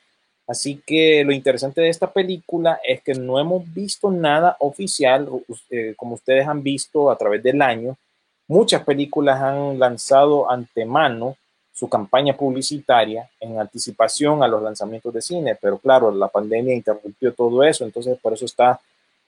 Así 0.47 0.81
que 0.85 1.23
lo 1.25 1.33
interesante 1.33 1.81
de 1.81 1.89
esta 1.89 2.13
película 2.13 2.79
es 2.87 3.01
que 3.01 3.15
no 3.15 3.37
hemos 3.37 3.73
visto 3.73 4.11
nada 4.11 4.55
oficial, 4.59 5.27
eh, 5.71 5.93
como 5.97 6.15
ustedes 6.15 6.47
han 6.47 6.61
visto 6.61 7.09
a 7.09 7.17
través 7.17 7.41
del 7.41 7.61
año. 7.61 7.97
Muchas 8.47 8.83
películas 8.83 9.41
han 9.41 9.79
lanzado 9.79 10.49
antemano 10.49 11.35
su 11.73 11.89
campaña 11.89 12.37
publicitaria 12.37 13.29
en 13.39 13.59
anticipación 13.59 14.43
a 14.43 14.47
los 14.47 14.61
lanzamientos 14.61 15.13
de 15.13 15.21
cine, 15.21 15.57
pero 15.59 15.77
claro, 15.77 16.11
la 16.11 16.29
pandemia 16.29 16.73
interrumpió 16.73 17.33
todo 17.33 17.63
eso, 17.63 17.83
entonces 17.83 18.17
por 18.21 18.33
eso 18.33 18.45
está 18.45 18.79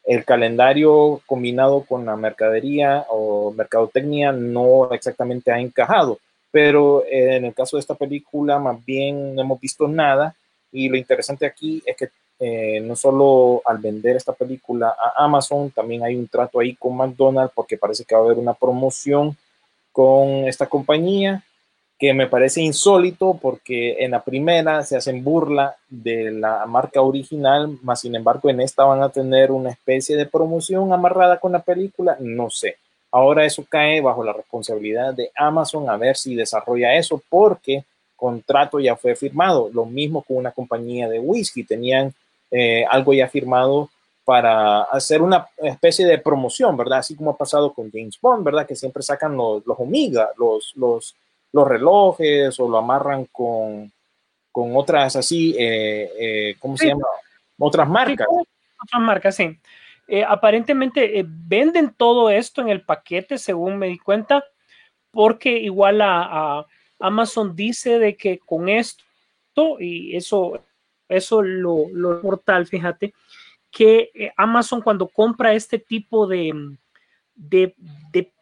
el 0.05 0.23
calendario 0.23 1.21
combinado 1.25 1.81
con 1.81 2.05
la 2.05 2.15
mercadería 2.15 3.05
o 3.09 3.51
mercadotecnia 3.51 4.31
no 4.31 4.89
exactamente 4.91 5.51
ha 5.51 5.59
encajado, 5.59 6.19
pero 6.49 7.03
en 7.05 7.43
el 7.43 7.53
caso 7.53 7.75
de 7.75 7.81
esta 7.81 7.95
película 7.95 8.57
más 8.59 8.83
bien 8.85 9.35
no 9.35 9.41
hemos 9.41 9.59
visto 9.59 9.87
nada 9.87 10.33
y 10.71 10.87
lo 10.87 10.95
interesante 10.95 11.45
aquí 11.45 11.83
es 11.85 11.97
que 11.97 12.09
eh, 12.39 12.79
no 12.81 12.95
solo 12.95 13.61
al 13.65 13.79
vender 13.79 14.15
esta 14.15 14.33
película 14.33 14.89
a 14.89 15.23
Amazon, 15.23 15.71
también 15.71 16.03
hay 16.03 16.15
un 16.15 16.27
trato 16.27 16.59
ahí 16.59 16.75
con 16.75 16.95
McDonald's 16.95 17.53
porque 17.55 17.77
parece 17.77 18.05
que 18.05 18.15
va 18.15 18.21
a 18.21 18.25
haber 18.25 18.37
una 18.37 18.53
promoción 18.53 19.35
con 19.91 20.47
esta 20.47 20.67
compañía 20.67 21.43
que 21.97 22.13
me 22.13 22.27
parece 22.27 22.61
insólito 22.61 23.39
porque 23.41 24.03
en 24.03 24.11
la 24.11 24.23
primera 24.23 24.83
se 24.83 24.95
hacen 24.95 25.23
burla 25.23 25.75
de 25.89 26.31
la 26.31 26.65
marca 26.67 27.01
original, 27.01 27.79
más 27.81 28.01
sin 28.01 28.15
embargo 28.15 28.49
en 28.49 28.61
esta 28.61 28.83
van 28.83 29.01
a 29.01 29.09
tener 29.09 29.51
una 29.51 29.71
especie 29.71 30.15
de 30.15 30.27
promoción 30.27 30.93
amarrada 30.93 31.39
con 31.39 31.53
la 31.53 31.59
película, 31.59 32.15
no 32.19 32.51
sé. 32.51 32.77
Ahora 33.11 33.45
eso 33.45 33.65
cae 33.67 33.99
bajo 34.01 34.23
la 34.23 34.33
responsabilidad 34.33 35.13
de 35.13 35.31
Amazon 35.35 35.89
a 35.89 35.97
ver 35.97 36.17
si 36.17 36.35
desarrolla 36.35 36.93
eso 36.93 37.19
porque 37.29 37.83
contrato 38.15 38.79
ya 38.79 38.95
fue 38.95 39.15
firmado. 39.15 39.69
Lo 39.73 39.85
mismo 39.85 40.21
con 40.21 40.37
una 40.37 40.51
compañía 40.51 41.09
de 41.09 41.19
whisky, 41.19 41.63
tenían 41.63 42.13
eh, 42.51 42.85
algo 42.89 43.13
ya 43.13 43.27
firmado 43.27 43.89
para 44.23 44.83
hacer 44.83 45.21
una 45.21 45.47
especie 45.57 46.05
de 46.05 46.17
promoción, 46.17 46.75
¿verdad? 46.75 46.99
Así 46.99 47.15
como 47.15 47.31
ha 47.31 47.37
pasado 47.37 47.73
con 47.73 47.89
James 47.91 48.19
Bond, 48.21 48.43
¿verdad? 48.43 48.67
Que 48.67 48.75
siempre 48.75 49.01
sacan 49.03 49.37
los, 49.37 49.65
los 49.65 49.79
Omega, 49.79 50.31
los, 50.37 50.73
los, 50.75 51.15
los 51.53 51.67
relojes 51.67 52.59
o 52.59 52.67
lo 52.67 52.77
amarran 52.77 53.25
con, 53.31 53.91
con 54.51 54.75
otras 54.75 55.15
así, 55.15 55.55
eh, 55.57 56.11
eh, 56.19 56.55
¿cómo 56.59 56.75
se 56.75 56.87
llama? 56.87 57.05
Otras 57.57 57.87
marcas. 57.87 58.27
otras 58.29 59.01
marcas, 59.01 59.35
sí. 59.35 59.57
aparentemente 60.27 61.23
venden 61.25 61.93
todo 61.95 62.29
esto 62.29 62.61
en 62.61 62.69
el 62.69 62.81
paquete, 62.81 63.37
según 63.37 63.77
me 63.77 63.87
di 63.87 63.97
cuenta, 63.97 64.43
porque 65.11 65.57
igual 65.57 66.01
a 66.01 66.65
Amazon 66.99 67.55
dice 67.55 67.99
de 67.99 68.15
que 68.15 68.39
con 68.39 68.69
esto, 68.69 69.03
y 69.79 70.15
eso, 70.15 70.59
eso 71.07 71.41
lo, 71.41 71.85
lo 71.91 72.21
mortal, 72.21 72.67
fíjate, 72.67 73.13
que 73.71 74.11
eh, 74.13 74.31
Amazon 74.37 74.81
cuando 74.81 75.07
compra 75.07 75.53
este 75.53 75.79
tipo 75.79 76.27
de, 76.27 76.77
de, 77.35 77.75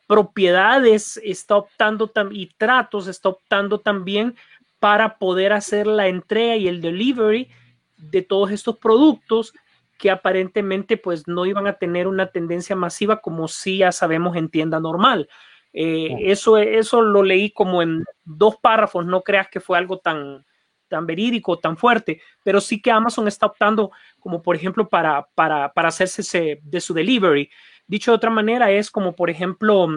propiedades 0.07 1.19
está 1.23 1.55
optando 1.55 2.11
y 2.29 2.51
tratos, 2.57 3.07
está 3.07 3.29
optando 3.29 3.79
también 3.79 4.35
para 4.79 5.17
poder 5.17 5.51
hacer 5.51 5.87
la 5.87 6.07
entrega 6.07 6.57
y 6.57 6.67
el 6.67 6.79
delivery 6.79 7.49
de 7.97 8.21
todos 8.21 8.51
estos 8.51 8.77
productos 8.77 9.51
que 9.97 10.11
aparentemente 10.11 10.97
pues 10.97 11.27
no 11.27 11.47
iban 11.47 11.65
a 11.65 11.73
tener 11.73 12.07
una 12.07 12.27
tendencia 12.27 12.75
masiva 12.75 13.19
como 13.19 13.47
si 13.47 13.79
ya 13.79 13.91
sabemos 13.91 14.35
en 14.35 14.49
tienda 14.49 14.79
normal. 14.79 15.27
Eh, 15.73 16.15
eso, 16.31 16.57
eso 16.57 17.01
lo 17.01 17.23
leí 17.23 17.49
como 17.49 17.81
en 17.81 18.05
dos 18.23 18.57
párrafos, 18.57 19.07
no 19.07 19.23
creas 19.23 19.47
que 19.49 19.59
fue 19.59 19.77
algo 19.77 19.97
tan, 19.97 20.45
tan 20.87 21.05
verídico, 21.05 21.59
tan 21.59 21.77
fuerte, 21.77 22.21
pero 22.43 22.61
sí 22.61 22.81
que 22.81 22.91
Amazon 22.91 23.27
está 23.27 23.47
optando 23.47 23.91
como 24.19 24.41
por 24.41 24.55
ejemplo 24.55 24.87
para, 24.87 25.27
para, 25.35 25.71
para 25.73 25.89
hacerse 25.89 26.59
de 26.61 26.81
su 26.81 26.93
delivery. 26.93 27.49
Dicho 27.87 28.11
de 28.11 28.15
otra 28.15 28.29
manera, 28.29 28.71
es 28.71 28.89
como 28.89 29.15
por 29.15 29.29
ejemplo, 29.29 29.87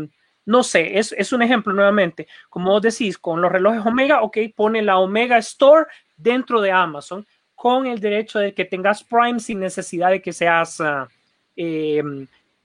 no 0.45 0.63
sé, 0.63 0.99
es, 0.99 1.13
es 1.13 1.33
un 1.33 1.43
ejemplo 1.43 1.73
nuevamente, 1.73 2.27
como 2.49 2.71
vos 2.71 2.83
decís, 2.83 3.19
con 3.19 3.41
los 3.41 3.51
relojes 3.51 3.85
Omega, 3.85 4.23
ok, 4.23 4.39
pone 4.55 4.83
la 4.83 4.99
Omega 4.99 5.39
Store 5.39 5.87
dentro 6.17 6.61
de 6.61 6.73
Amazon 6.73 7.27
con 7.55 7.87
el 7.87 7.99
derecho 7.99 8.39
de 8.39 8.55
que 8.55 8.65
tengas 8.65 9.03
Prime 9.03 9.41
sin 9.41 9.59
necesidad 9.59 10.11
de 10.11 10.23
que 10.23 10.33
seas, 10.33 10.79
uh, 10.79 11.09
eh, 11.57 12.03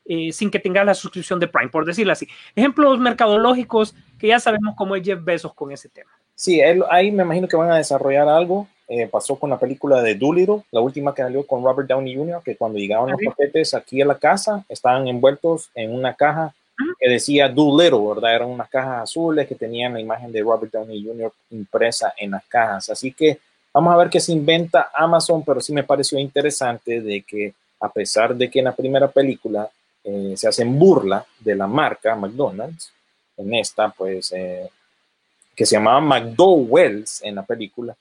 eh, 0.05 0.31
sin 0.31 0.51
que 0.51 0.59
tengas 0.59 0.85
la 0.85 0.93
suscripción 0.93 1.39
de 1.39 1.47
Prime, 1.47 1.69
por 1.69 1.83
decirlo 1.83 2.13
así. 2.13 2.27
Ejemplos 2.55 2.99
mercadológicos 2.99 3.95
que 4.19 4.27
ya 4.27 4.39
sabemos 4.39 4.75
cómo 4.77 4.95
es 4.95 5.03
Jeff 5.03 5.23
Bezos 5.23 5.55
con 5.55 5.71
ese 5.71 5.89
tema. 5.89 6.11
Sí, 6.35 6.59
él, 6.59 6.83
ahí 6.89 7.11
me 7.11 7.23
imagino 7.23 7.47
que 7.47 7.55
van 7.55 7.71
a 7.71 7.77
desarrollar 7.77 8.27
algo. 8.27 8.67
Eh, 8.87 9.07
pasó 9.07 9.37
con 9.37 9.49
la 9.49 9.57
película 9.57 10.01
de 10.01 10.15
Doolittle, 10.15 10.63
la 10.71 10.81
última 10.81 11.15
que 11.15 11.21
salió 11.21 11.47
con 11.47 11.63
Robert 11.63 11.87
Downey 11.87 12.15
Jr., 12.15 12.41
que 12.43 12.57
cuando 12.57 12.77
llegaban 12.77 13.11
los 13.11 13.19
paquetes 13.25 13.73
aquí 13.73 14.01
a 14.01 14.05
la 14.05 14.19
casa 14.19 14.65
estaban 14.67 15.07
envueltos 15.07 15.69
en 15.73 15.95
una 15.95 16.13
caja 16.13 16.53
que 16.99 17.09
decía 17.09 17.47
Doolittle, 17.47 18.07
¿verdad? 18.07 18.35
Eran 18.35 18.49
unas 18.49 18.69
cajas 18.69 19.03
azules 19.03 19.47
que 19.47 19.55
tenían 19.55 19.93
la 19.93 20.01
imagen 20.01 20.31
de 20.31 20.41
Robert 20.41 20.71
Downey 20.71 21.03
Jr. 21.03 21.31
impresa 21.51 22.13
en 22.17 22.31
las 22.31 22.43
cajas. 22.45 22.89
Así 22.89 23.13
que 23.13 23.39
vamos 23.73 23.93
a 23.93 23.97
ver 23.97 24.09
qué 24.09 24.19
se 24.19 24.31
inventa 24.31 24.91
Amazon, 24.93 25.43
pero 25.43 25.61
sí 25.61 25.71
me 25.71 25.83
pareció 25.83 26.19
interesante 26.19 27.01
de 27.01 27.21
que 27.21 27.53
a 27.79 27.89
pesar 27.89 28.35
de 28.35 28.49
que 28.49 28.59
en 28.59 28.65
la 28.65 28.75
primera 28.75 29.07
película 29.07 29.69
eh, 30.03 30.33
se 30.35 30.47
hacen 30.47 30.77
burla 30.77 31.25
de 31.39 31.55
la 31.55 31.67
marca 31.67 32.15
McDonald's, 32.15 32.91
en 33.37 33.53
esta 33.55 33.89
pues 33.89 34.31
eh, 34.33 34.69
que 35.55 35.65
se 35.65 35.75
llamaba 35.75 36.01
McDowell's 36.01 37.21
en 37.23 37.35
la 37.35 37.43
película, 37.43 37.95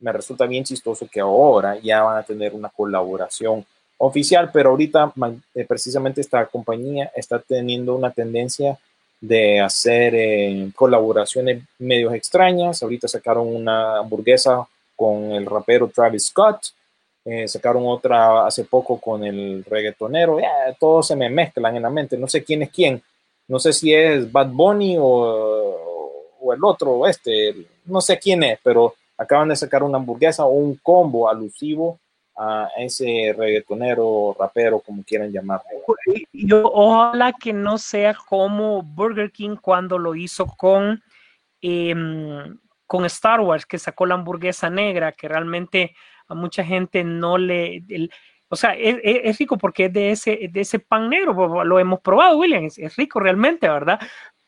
me 0.00 0.12
resulta 0.12 0.46
bien 0.46 0.64
chistoso 0.64 1.08
que 1.10 1.20
ahora 1.20 1.78
ya 1.78 2.02
van 2.02 2.18
a 2.18 2.22
tener 2.22 2.54
una 2.54 2.68
colaboración 2.68 3.64
oficial, 3.98 4.50
pero 4.52 4.70
ahorita 4.70 5.12
eh, 5.54 5.64
precisamente 5.64 6.20
esta 6.20 6.44
compañía 6.46 7.10
está 7.14 7.38
teniendo 7.38 7.94
una 7.94 8.10
tendencia 8.10 8.78
de 9.20 9.60
hacer 9.60 10.14
eh, 10.14 10.70
colaboraciones 10.74 11.62
medios 11.78 12.12
extrañas. 12.12 12.82
Ahorita 12.82 13.08
sacaron 13.08 13.54
una 13.54 13.98
hamburguesa 13.98 14.66
con 14.94 15.32
el 15.32 15.46
rapero 15.46 15.88
Travis 15.88 16.26
Scott, 16.26 16.66
eh, 17.24 17.48
sacaron 17.48 17.84
otra 17.86 18.46
hace 18.46 18.64
poco 18.64 19.00
con 19.00 19.24
el 19.24 19.64
reggaetonero, 19.64 20.38
todos 20.78 21.08
se 21.08 21.16
me 21.16 21.28
mezclan 21.28 21.76
en 21.76 21.82
la 21.82 21.90
mente, 21.90 22.16
no 22.16 22.28
sé 22.28 22.44
quién 22.44 22.62
es 22.62 22.70
quién, 22.70 23.02
no 23.48 23.58
sé 23.58 23.72
si 23.72 23.92
es 23.92 24.30
Bad 24.30 24.50
Bunny 24.50 24.96
o, 24.98 25.85
o 26.46 26.52
el 26.52 26.64
otro, 26.64 27.06
este, 27.06 27.54
no 27.84 28.00
sé 28.00 28.18
quién 28.18 28.42
es, 28.42 28.58
pero 28.62 28.94
acaban 29.18 29.48
de 29.48 29.56
sacar 29.56 29.82
una 29.82 29.98
hamburguesa 29.98 30.44
o 30.44 30.50
un 30.50 30.76
combo 30.76 31.28
alusivo 31.28 31.98
a 32.36 32.68
ese 32.76 33.34
reggaetonero, 33.36 34.36
rapero, 34.38 34.80
como 34.80 35.02
quieran 35.02 35.32
llamarlo. 35.32 35.70
Yo 36.32 36.70
ojalá 36.70 37.32
que 37.32 37.52
no 37.52 37.78
sea 37.78 38.14
como 38.14 38.82
Burger 38.82 39.32
King 39.32 39.56
cuando 39.56 39.98
lo 39.98 40.14
hizo 40.14 40.46
con, 40.46 41.02
em, 41.62 42.58
con 42.86 43.06
Star 43.06 43.40
Wars, 43.40 43.64
que 43.64 43.78
sacó 43.78 44.04
la 44.04 44.16
hamburguesa 44.16 44.68
negra, 44.68 45.12
que 45.12 45.28
realmente 45.28 45.94
a 46.28 46.34
mucha 46.34 46.62
gente 46.62 47.04
no 47.04 47.38
le... 47.38 47.82
o 48.48 48.56
sea, 48.56 48.74
es, 48.74 49.38
rico 49.38 49.56
porque 49.56 49.86
es 49.86 49.92
de 49.94 50.10
ese, 50.10 50.48
de 50.52 50.60
ese 50.60 50.78
pan 50.78 51.08
negro, 51.08 51.64
lo 51.64 51.78
hemos 51.78 52.00
probado, 52.00 52.36
William, 52.36 52.64
es 52.64 52.96
rico 52.96 53.18
realmente, 53.18 53.66
¿verdad? 53.66 53.98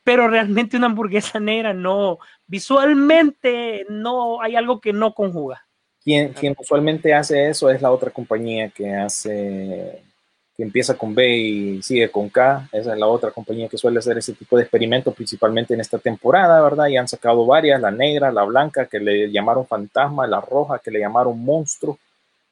Pero 0.09 0.27
realmente 0.27 0.79
una 0.79 0.87
hamburguesa 0.87 1.39
negra 1.39 1.75
no, 1.75 2.19
visualmente 2.47 3.85
no, 3.91 4.41
hay 4.41 4.57
algo 4.57 4.81
que 4.81 4.95
no 4.95 5.13
conjuga. 5.13 5.67
Quien, 6.03 6.33
quien 6.33 6.57
usualmente 6.59 7.13
hace 7.13 7.51
eso 7.51 7.69
es 7.69 7.83
la 7.83 7.91
otra 7.91 8.11
compañía 8.11 8.71
que 8.71 8.95
hace, 8.95 10.03
que 10.57 10.63
empieza 10.63 10.97
con 10.97 11.15
B 11.15 11.37
y 11.37 11.83
sigue 11.83 12.11
con 12.11 12.31
K, 12.31 12.71
esa 12.73 12.95
es 12.95 12.99
la 12.99 13.07
otra 13.07 13.33
compañía 13.33 13.69
que 13.69 13.77
suele 13.77 13.99
hacer 13.99 14.17
ese 14.17 14.33
tipo 14.33 14.57
de 14.57 14.63
experimentos, 14.63 15.15
principalmente 15.15 15.75
en 15.75 15.81
esta 15.83 15.99
temporada, 15.99 16.63
¿verdad? 16.63 16.87
Y 16.87 16.97
han 16.97 17.07
sacado 17.07 17.45
varias, 17.45 17.79
la 17.79 17.91
negra, 17.91 18.33
la 18.33 18.45
blanca, 18.45 18.87
que 18.87 19.01
le 19.01 19.31
llamaron 19.31 19.67
fantasma, 19.67 20.27
la 20.27 20.41
roja, 20.41 20.79
que 20.79 20.91
le 20.91 21.01
llamaron 21.01 21.39
monstruo. 21.39 21.99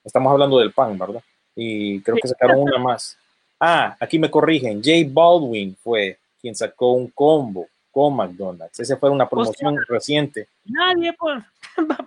Estamos 0.04 0.30
hablando 0.30 0.58
del 0.58 0.72
pan, 0.72 0.98
¿verdad? 0.98 1.22
Y 1.54 2.02
creo 2.02 2.18
que 2.20 2.28
sacaron 2.28 2.58
una 2.58 2.76
más. 2.76 3.16
Ah, 3.58 3.96
aquí 3.98 4.18
me 4.18 4.30
corrigen, 4.30 4.82
J 4.84 5.08
Baldwin 5.10 5.74
fue 5.82 6.18
quien 6.40 6.54
sacó 6.54 6.92
un 6.92 7.08
combo 7.08 7.66
con 7.96 8.14
McDonald's. 8.14 8.78
Esa 8.78 8.98
fue 8.98 9.08
una 9.08 9.26
promoción 9.26 9.78
reciente. 9.88 10.48
Nadie, 10.66 11.12
pues, 11.18 11.42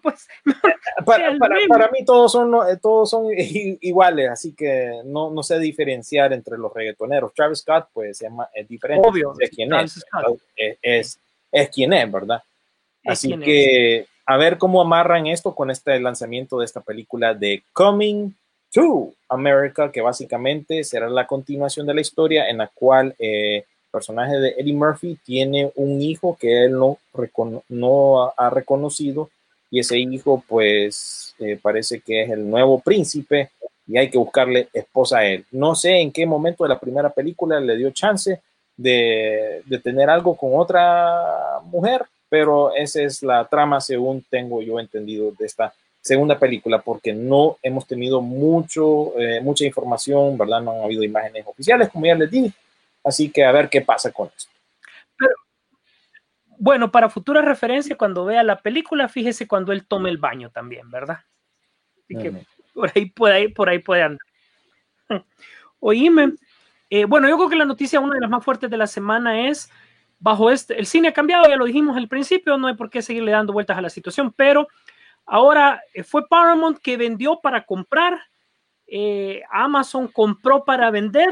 pues 0.04 0.28
para, 1.04 1.36
para, 1.38 1.89
mí 1.89 2.06
todos 2.06 2.32
son, 2.32 2.54
eh, 2.70 2.78
todos 2.80 3.10
son 3.10 3.26
iguales, 3.36 4.30
así 4.30 4.54
que 4.54 5.02
no, 5.06 5.32
no 5.32 5.42
sé 5.42 5.58
diferenciar 5.58 6.32
entre 6.34 6.60
los 6.60 6.72
reggaetoneros. 6.72 7.34
Travis 7.34 7.60
Scott, 7.60 7.88
pues, 7.92 8.22
es, 8.54 8.68
diferente. 8.68 9.08
Obvio. 9.08 9.34
Es 9.39 9.50
quien 9.50 9.74
es, 9.74 10.06
es, 10.82 11.20
es, 11.52 11.70
quien 11.70 11.94
es, 11.94 12.12
¿verdad? 12.12 12.44
Así 13.06 13.36
que 13.39 14.06
a 14.28 14.38
ver 14.38 14.60
cómo 14.60 14.82
amarran 14.82 15.26
esto 15.26 15.56
con 15.56 15.72
este 15.72 16.00
lanzamiento 16.00 16.60
de 16.60 16.65
esta 16.65 16.82
película 16.82 17.34
de 17.34 17.63
Coming 17.74 18.32
to 18.72 19.13
America, 19.28 19.92
que 19.92 20.02
básicamente 20.02 20.84
será 20.84 21.10
la 21.10 21.26
continuación 21.26 21.88
de 21.88 21.96
la 21.96 22.02
historia 22.02 22.48
en 22.48 22.60
la 22.60 22.68
cual 22.68 23.15
eh, 23.18 23.65
personaje 23.89 24.38
de 24.38 24.56
Eddie 24.58 24.73
Murphy 24.73 25.17
tiene 25.23 25.71
un 25.75 26.02
hijo 26.02 26.38
que 26.39 26.65
él 26.65 26.78
no, 27.69 28.34
ha 28.38 28.49
reconocido 28.49 29.30
y 29.71 29.80
ese 29.80 29.97
hijo 29.97 30.43
pues 30.47 31.36
eh, 31.39 31.60
parece 31.62 31.99
que 32.02 32.23
es 32.23 32.30
el 32.30 32.49
nuevo 32.49 32.80
príncipe 32.80 33.52
y 33.88 33.97
hay 33.97 34.10
que 34.10 34.17
buscarle 34.17 34.69
esposa 34.73 35.19
a 35.19 35.25
él. 35.25 35.45
No 35.52 35.75
sé 35.75 35.99
en 35.99 36.12
qué 36.12 36.25
momento 36.25 36.63
de 36.63 36.69
la 36.69 36.80
primera 36.80 37.10
película 37.10 37.60
le 37.60 37.75
dio 37.78 37.91
chance 37.91 38.41
de, 38.78 39.62
de 39.65 39.80
tener 39.80 40.10
algo 40.10 40.36
con 40.36 40.52
otra 40.54 41.60
mujer, 41.63 42.06
pero 42.30 42.73
esa 42.73 43.02
es 43.02 43.23
la 43.23 43.47
trama 43.47 43.82
según 43.82 44.23
tengo 44.30 44.62
yo 44.62 44.80
entendido 44.80 45.32
de 45.38 45.45
esta 45.45 45.73
segunda 46.02 46.39
película, 46.39 46.80
porque 46.80 47.13
no 47.13 47.58
hemos 47.62 47.86
tenido 47.86 48.21
mucho, 48.21 49.17
eh, 49.19 49.41
mucha 49.41 49.65
información, 49.65 50.38
¿verdad? 50.38 50.62
No 50.62 50.71
han 50.71 50.84
habido 50.84 51.04
imágenes 51.04 51.45
oficiales, 51.45 51.89
como 51.89 52.06
ya 52.06 52.15
les 52.15 52.32
dije, 52.32 52.54
Así 53.04 53.32
que 53.32 53.44
a 53.46 53.52
ver 53.52 53.70
qué 53.70 53.82
pasa 53.82 54.12
con 54.12 54.30
esto. 54.36 54.52
bueno, 56.58 56.92
para 56.92 57.10
futura 57.10 57.42
referencia, 57.42 57.98
cuando 57.98 58.26
vea 58.26 58.44
la 58.44 58.62
película, 58.62 59.08
fíjese 59.08 59.48
cuando 59.48 59.72
él 59.72 59.88
tome 59.88 60.10
el 60.10 60.18
baño 60.18 60.50
también, 60.50 60.90
¿verdad? 60.90 61.20
Así 62.04 62.16
que 62.18 62.46
por 62.74 62.92
ahí 62.94 63.06
puede, 63.10 63.50
por 63.50 63.70
ahí 63.70 63.80
puede 63.80 64.04
andar. 64.04 64.26
Oíme, 65.80 66.34
eh, 66.90 67.06
bueno, 67.06 67.30
yo 67.30 67.38
creo 67.38 67.50
que 67.50 67.56
la 67.56 67.66
noticia, 67.66 68.00
una 68.00 68.16
de 68.16 68.22
las 68.22 68.30
más 68.30 68.44
fuertes 68.44 68.70
de 68.70 68.78
la 68.78 68.88
semana 68.88 69.48
es, 69.48 69.70
bajo 70.20 70.50
este, 70.50 70.78
el 70.78 70.86
cine 70.86 71.10
ha 71.10 71.14
cambiado, 71.14 71.48
ya 71.48 71.56
lo 71.56 71.66
dijimos 71.66 71.96
al 71.96 72.08
principio, 72.08 72.58
no 72.58 72.68
hay 72.68 72.76
por 72.76 72.90
qué 72.90 73.02
seguirle 73.02 73.32
dando 73.32 73.54
vueltas 73.54 73.78
a 73.78 73.82
la 73.82 73.90
situación, 73.90 74.34
pero 74.36 74.68
ahora 75.26 75.82
eh, 75.94 76.04
fue 76.04 76.28
Paramount 76.28 76.80
que 76.80 76.98
vendió 76.98 77.40
para 77.42 77.66
comprar, 77.66 78.20
eh, 78.88 79.44
Amazon 79.52 80.08
compró 80.08 80.66
para 80.66 80.90
vender, 80.90 81.30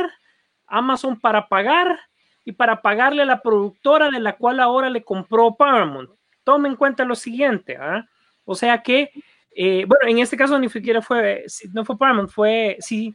Amazon 0.67 1.19
para 1.19 1.47
pagar 1.47 1.99
y 2.45 2.51
para 2.51 2.81
pagarle 2.81 3.23
a 3.23 3.25
la 3.25 3.41
productora 3.41 4.09
de 4.09 4.19
la 4.19 4.37
cual 4.37 4.59
ahora 4.59 4.89
le 4.89 5.03
compró 5.03 5.55
Paramount. 5.55 6.09
Tome 6.43 6.69
en 6.69 6.75
cuenta 6.75 7.03
lo 7.03 7.15
siguiente, 7.15 7.77
¿ah? 7.77 8.07
o 8.45 8.55
sea 8.55 8.81
que, 8.81 9.11
eh, 9.51 9.85
bueno, 9.85 10.07
en 10.07 10.19
este 10.19 10.37
caso 10.37 10.57
ni 10.57 10.69
siquiera 10.69 11.01
fue, 11.01 11.45
no 11.73 11.83
fue 11.83 11.97
Paramount, 11.97 12.29
fue, 12.29 12.77
sí, 12.79 13.13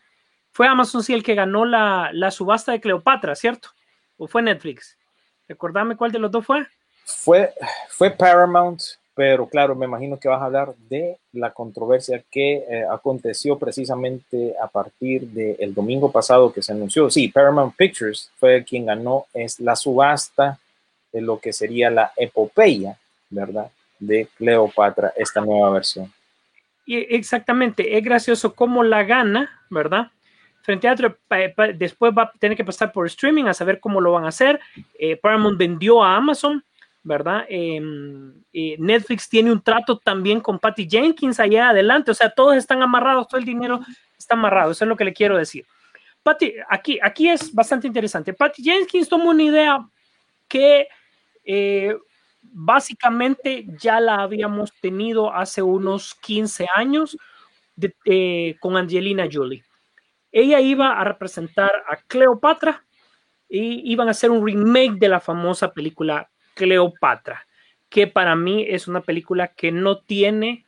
fue 0.51 0.67
Amazon 0.67 1.03
sí 1.03 1.15
el 1.15 1.23
que 1.23 1.35
ganó 1.35 1.65
la, 1.65 2.11
la 2.13 2.31
subasta 2.31 2.73
de 2.73 2.81
Cleopatra, 2.81 3.35
¿cierto? 3.35 3.71
¿O 4.19 4.27
fue 4.27 4.43
Netflix? 4.43 4.99
Recordame 5.49 5.97
cuál 5.97 6.13
de 6.13 6.19
los 6.19 6.31
dos 6.31 6.45
fue. 6.45 6.67
Fue, 7.05 7.53
fue 7.89 8.11
Paramount 8.11 8.81
pero 9.15 9.47
claro, 9.47 9.75
me 9.75 9.87
imagino 9.87 10.19
que 10.19 10.29
vas 10.29 10.41
a 10.41 10.47
hablar 10.47 10.75
de 10.89 11.19
la 11.33 11.53
controversia 11.53 12.23
que 12.31 12.65
eh, 12.69 12.85
aconteció 12.91 13.59
precisamente 13.59 14.55
a 14.61 14.69
partir 14.69 15.29
del 15.29 15.75
domingo 15.75 16.11
pasado 16.11 16.53
que 16.53 16.63
se 16.63 16.73
anunció. 16.73 17.11
Sí, 17.11 17.29
Paramount 17.29 17.77
Pictures 17.77 18.31
fue 18.37 18.65
quien 18.65 18.87
ganó 18.87 19.27
es 19.35 19.61
la 19.61 19.77
subasta 19.77 20.59
de 21.13 21.21
lo 21.21 21.39
que 21.39 21.53
sería 21.53 21.91
la 21.91 22.13
epopeya, 22.17 22.97
¿verdad? 23.29 23.71
De 23.99 24.29
Cleopatra, 24.37 25.13
esta 25.15 25.43
nueva 25.43 25.71
versión. 25.71 26.11
Exactamente, 26.87 27.97
es 27.97 28.03
gracioso 28.03 28.55
cómo 28.55 28.83
la 28.83 29.05
gana, 29.05 29.61
¿verdad? 29.69 30.11
Frente 30.63 30.89
a 30.89 30.93
otro, 30.93 31.17
después 31.75 32.13
va 32.17 32.23
a 32.23 32.33
tener 32.39 32.57
que 32.57 32.65
pasar 32.65 32.93
por 32.93 33.07
streaming 33.07 33.45
a 33.45 33.55
saber 33.55 33.79
cómo 33.79 34.01
lo 34.01 34.13
van 34.13 34.25
a 34.25 34.29
hacer. 34.29 34.61
Eh, 34.99 35.17
Paramount 35.17 35.59
vendió 35.59 36.03
a 36.03 36.17
Amazon 36.17 36.65
¿verdad? 37.03 37.45
Em, 37.49 38.33
Netflix 38.79 39.29
tiene 39.29 39.51
un 39.51 39.61
trato 39.61 39.99
también 39.99 40.41
con 40.41 40.59
Patty 40.59 40.89
Jenkins 40.89 41.41
allá 41.41 41.71
adelante, 41.71 42.11
o 42.11 42.15
sea, 42.15 42.31
todos 42.31 42.57
están 42.57 42.83
amarrados, 42.83 43.29
todo 43.29 43.39
el 43.41 43.47
dinero 43.47 43.81
está 44.17 44.35
amarrado, 44.35 44.73
eso 44.73 44.85
es 44.85 44.89
lo 44.89 44.97
que 44.97 45.05
le 45.05 45.13
quiero 45.13 45.37
decir. 45.37 45.67
Patty, 46.23 46.55
aquí, 46.69 46.99
aquí 47.03 47.29
es 47.29 47.53
bastante 47.53 47.87
interesante. 47.87 48.33
Patty 48.33 48.63
Jenkins 48.63 49.09
tomó 49.09 49.31
una 49.31 49.43
idea 49.43 49.89
que 50.47 50.87
eh, 51.45 51.97
básicamente 52.43 53.67
ya 53.79 53.99
la 53.99 54.23
habíamos 54.23 54.73
tenido 54.81 55.33
hace 55.33 55.63
unos 55.63 56.15
15 56.17 56.67
años 56.75 57.17
eh, 58.05 58.57
con 58.61 58.77
Angelina 58.77 59.29
Jolie. 59.31 59.65
Ella 60.31 60.61
iba 60.61 60.99
a 60.99 61.05
representar 61.05 61.73
a 61.89 61.97
Cleopatra 61.97 62.85
y 63.49 63.91
iban 63.93 64.09
a 64.09 64.13
hacer 64.13 64.31
un 64.31 64.47
remake 64.47 64.99
de 64.99 65.09
la 65.09 65.21
famosa 65.21 65.73
película 65.73 66.31
Cleopatra, 66.55 67.47
que 67.89 68.07
para 68.07 68.35
mí 68.37 68.65
es 68.69 68.89
una 68.89 69.01
película 69.01 69.49
que 69.49 69.71
no 69.73 69.99
tiene 69.99 70.65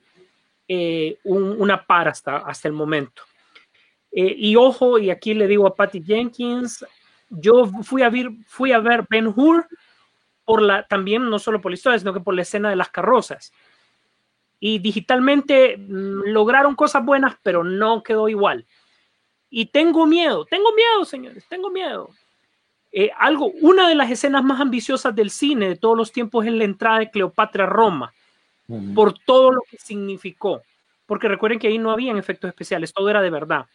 eh, 0.68 1.18
una 1.24 1.87
par 1.87 2.09
hasta, 2.09 2.39
hasta 2.39 2.68
el 2.68 2.74
momento. 2.74 3.22
Eh, 4.12 4.35
y 4.39 4.57
ojo, 4.57 4.99
y 4.99 5.11
aquí 5.11 5.35
le 5.35 5.49
digo 5.49 5.66
a 5.66 5.74
Patty 5.74 6.03
Jenkins, 6.03 6.85
yo 7.28 7.66
fui 7.82 8.03
a 8.03 8.11
ver, 8.11 8.30
fui 8.47 8.72
a 8.72 8.78
ver 8.78 9.05
Ben 9.09 9.26
Hur 9.26 9.66
por 10.45 10.62
la, 10.62 10.87
también 10.87 11.28
no 11.28 11.39
solo 11.39 11.61
por 11.61 11.72
la 11.72 11.74
historia, 11.74 11.99
sino 11.99 12.12
que 12.12 12.20
por 12.20 12.35
la 12.35 12.43
escena 12.43 12.70
de 12.70 12.76
las 12.76 12.91
carrozas. 12.91 13.53
Y 14.61 14.78
digitalmente 14.78 15.76
mm, 15.76 16.28
lograron 16.28 16.76
cosas 16.76 17.05
buenas, 17.05 17.37
pero 17.43 17.64
no 17.64 18.03
quedó 18.03 18.28
igual. 18.28 18.66
Y 19.51 19.66
tengo 19.66 20.07
miedo, 20.07 20.45
tengo 20.45 20.72
miedo, 20.74 21.05
señores, 21.05 21.45
tengo 21.49 21.70
miedo. 21.70 22.11
Eh, 22.97 23.11
algo, 23.19 23.53
una 23.61 23.89
de 23.89 23.97
las 23.97 24.09
escenas 24.09 24.45
más 24.45 24.61
ambiciosas 24.61 25.13
del 25.17 25.31
cine 25.31 25.69
de 25.69 25.75
todos 25.75 25.97
los 25.97 26.13
tiempos 26.13 26.47
es 26.47 26.53
la 26.53 26.63
entrada 26.63 27.01
de 27.01 27.11
Cleopatra 27.11 27.65
a 27.65 27.67
Roma, 27.67 28.15
por 28.95 29.19
todo 29.19 29.51
lo 29.51 29.63
que 29.69 29.79
significó. 29.79 30.63
Porque 31.05 31.27
recuerden 31.27 31.59
que 31.59 31.67
ahí 31.67 31.77
no 31.77 31.91
habían 31.91 32.17
efectos 32.19 32.49
especiales, 32.49 32.93
todo 32.93 33.11
era 33.11 33.21
de 33.21 33.31
verdad. 33.31 33.67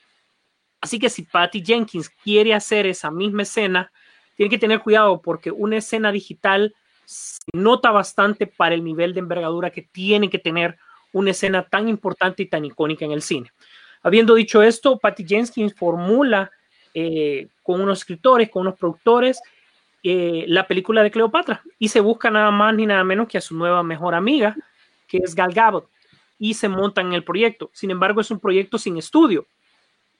Así 0.79 0.99
que 0.99 1.09
si 1.09 1.23
Patty 1.23 1.61
Jenkins 1.61 2.09
quiere 2.09 2.53
hacer 2.53 2.87
esa 2.87 3.11
misma 3.11 3.41
escena, 3.41 3.91
tiene 4.37 4.49
que 4.49 4.57
tener 4.57 4.79
cuidado 4.79 5.21
porque 5.21 5.51
una 5.51 5.75
escena 5.75 6.13
digital 6.13 6.73
se 7.03 7.39
nota 7.51 7.91
bastante 7.91 8.47
para 8.47 8.73
el 8.73 8.85
nivel 8.85 9.13
de 9.13 9.19
envergadura 9.19 9.69
que 9.69 9.81
tiene 9.81 10.29
que 10.29 10.39
tener 10.39 10.77
una 11.11 11.31
escena 11.31 11.63
tan 11.63 11.89
importante 11.89 12.43
y 12.43 12.45
tan 12.45 12.63
icónica 12.63 13.03
en 13.03 13.11
el 13.11 13.21
cine. 13.21 13.51
Habiendo 14.01 14.33
dicho 14.35 14.63
esto, 14.63 14.97
Patty 14.97 15.25
Jenkins 15.27 15.73
formula 15.75 16.51
eh, 17.01 17.47
con 17.63 17.79
unos 17.79 17.99
escritores, 17.99 18.49
con 18.49 18.63
unos 18.63 18.77
productores, 18.77 19.41
eh, 20.03 20.43
la 20.47 20.67
película 20.67 21.01
de 21.01 21.11
Cleopatra 21.11 21.61
y 21.77 21.87
se 21.87 22.01
busca 22.01 22.29
nada 22.29 22.51
más 22.51 22.75
ni 22.75 22.85
nada 22.85 23.05
menos 23.05 23.27
que 23.27 23.37
a 23.37 23.41
su 23.41 23.55
nueva 23.55 23.83
mejor 23.83 24.15
amiga, 24.15 24.53
que 25.07 25.17
es 25.17 25.33
Gal 25.33 25.53
Gadot, 25.53 25.89
y 26.37 26.55
se 26.55 26.67
montan 26.67 27.07
en 27.07 27.13
el 27.13 27.23
proyecto. 27.23 27.69
Sin 27.73 27.91
embargo, 27.91 28.19
es 28.19 28.31
un 28.31 28.39
proyecto 28.39 28.77
sin 28.77 28.97
estudio. 28.97 29.45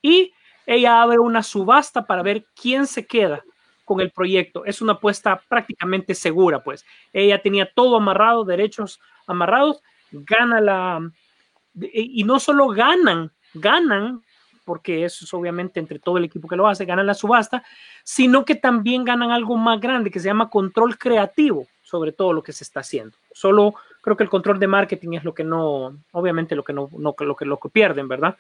Y 0.02 0.34
ella 0.66 1.02
abre 1.02 1.20
una 1.20 1.44
subasta 1.44 2.06
para 2.06 2.24
ver 2.24 2.46
quién 2.56 2.88
se 2.88 3.06
queda 3.06 3.44
con 3.84 4.00
el 4.00 4.12
proyecto. 4.12 4.64
Es 4.64 4.82
una 4.82 4.94
apuesta 4.94 5.42
prácticamente 5.50 6.16
segura, 6.16 6.64
pues. 6.64 6.86
Ella 7.12 7.42
tenía 7.42 7.70
todo 7.70 7.98
amarrado, 7.98 8.46
derechos 8.46 9.02
amarrados, 9.28 9.82
gana 10.12 10.62
la... 10.62 11.12
Y 11.74 12.24
no 12.24 12.40
solo 12.40 12.68
ganan, 12.68 13.32
ganan, 13.54 14.22
porque 14.70 15.04
eso 15.04 15.26
es 15.26 15.34
obviamente 15.34 15.80
entre 15.80 15.98
todo 15.98 16.20
el 16.20 16.26
equipo 16.26 16.48
que 16.48 16.56
lo 16.56 16.68
hace, 16.68 16.86
ganan 16.86 17.08
la 17.08 17.16
subasta, 17.16 17.64
sino 18.04 18.46
que 18.46 18.54
también 18.54 19.04
ganan 19.04 19.32
algo 19.32 19.58
más 19.58 19.82
grande 19.82 20.12
que 20.12 20.20
se 20.20 20.28
llama 20.28 20.52
control 20.52 20.96
creativo 20.96 21.66
sobre 21.82 22.12
todo 22.12 22.34
lo 22.34 22.44
que 22.44 22.54
se 22.54 22.64
está 22.64 22.82
haciendo. 22.82 23.18
Solo 23.34 23.74
creo 24.00 24.16
que 24.16 24.22
el 24.22 24.30
control 24.30 24.60
de 24.60 24.68
marketing 24.68 25.14
es 25.14 25.24
lo 25.24 25.34
que 25.34 25.44
no, 25.44 25.98
obviamente 26.12 26.56
lo 26.56 26.64
que 26.64 26.72
no, 26.72 26.88
no 26.96 27.16
lo 27.18 27.36
que 27.36 27.46
lo 27.46 27.58
que 27.58 27.70
pierden, 27.70 28.08
¿verdad? 28.08 28.38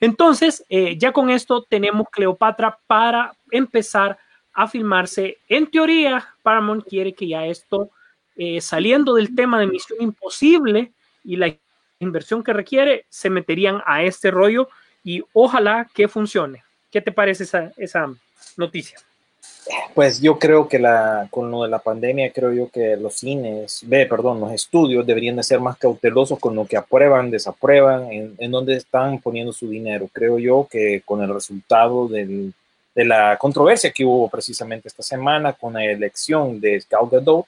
Entonces, 0.00 0.64
eh, 0.70 0.96
ya 0.96 1.12
con 1.12 1.28
esto 1.28 1.62
tenemos 1.68 2.08
Cleopatra 2.10 2.78
para 2.86 3.34
empezar 3.50 4.16
a 4.54 4.68
filmarse. 4.68 5.36
En 5.50 5.70
teoría, 5.70 6.34
Paramount 6.42 6.88
quiere 6.88 7.12
que 7.12 7.28
ya 7.28 7.44
esto, 7.44 7.90
eh, 8.36 8.62
saliendo 8.62 9.12
del 9.12 9.34
tema 9.34 9.60
de 9.60 9.66
Misión 9.66 9.98
Imposible 10.00 10.92
y 11.24 11.36
la 11.36 11.54
inversión 11.98 12.42
que 12.42 12.54
requiere, 12.54 13.04
se 13.10 13.28
meterían 13.28 13.82
a 13.84 14.02
este 14.02 14.30
rollo 14.30 14.70
y 15.08 15.24
ojalá 15.32 15.88
que 15.94 16.06
funcione. 16.06 16.62
¿Qué 16.90 17.00
te 17.00 17.10
parece 17.10 17.44
esa, 17.44 17.72
esa 17.78 18.12
noticia? 18.58 18.98
Pues 19.94 20.20
yo 20.20 20.38
creo 20.38 20.68
que 20.68 20.78
la, 20.78 21.28
con 21.30 21.50
lo 21.50 21.62
de 21.62 21.70
la 21.70 21.78
pandemia, 21.78 22.30
creo 22.30 22.52
yo 22.52 22.68
que 22.68 22.94
los 22.98 23.14
cines, 23.14 23.80
ve, 23.86 24.04
perdón, 24.04 24.38
los 24.38 24.52
estudios 24.52 25.06
deberían 25.06 25.36
de 25.36 25.42
ser 25.42 25.60
más 25.60 25.78
cautelosos 25.78 26.38
con 26.38 26.54
lo 26.54 26.66
que 26.66 26.76
aprueban, 26.76 27.30
desaprueban, 27.30 28.12
en, 28.12 28.34
en 28.36 28.50
dónde 28.50 28.76
están 28.76 29.18
poniendo 29.18 29.50
su 29.54 29.70
dinero. 29.70 30.10
Creo 30.12 30.38
yo 30.38 30.68
que 30.70 31.00
con 31.06 31.22
el 31.22 31.32
resultado 31.32 32.06
del, 32.06 32.52
de 32.94 33.04
la 33.06 33.38
controversia 33.38 33.90
que 33.90 34.04
hubo 34.04 34.28
precisamente 34.28 34.88
esta 34.88 35.02
semana 35.02 35.54
con 35.54 35.72
la 35.72 35.86
elección 35.86 36.60
de 36.60 36.84
Gal 36.90 37.08
Gadot, 37.10 37.46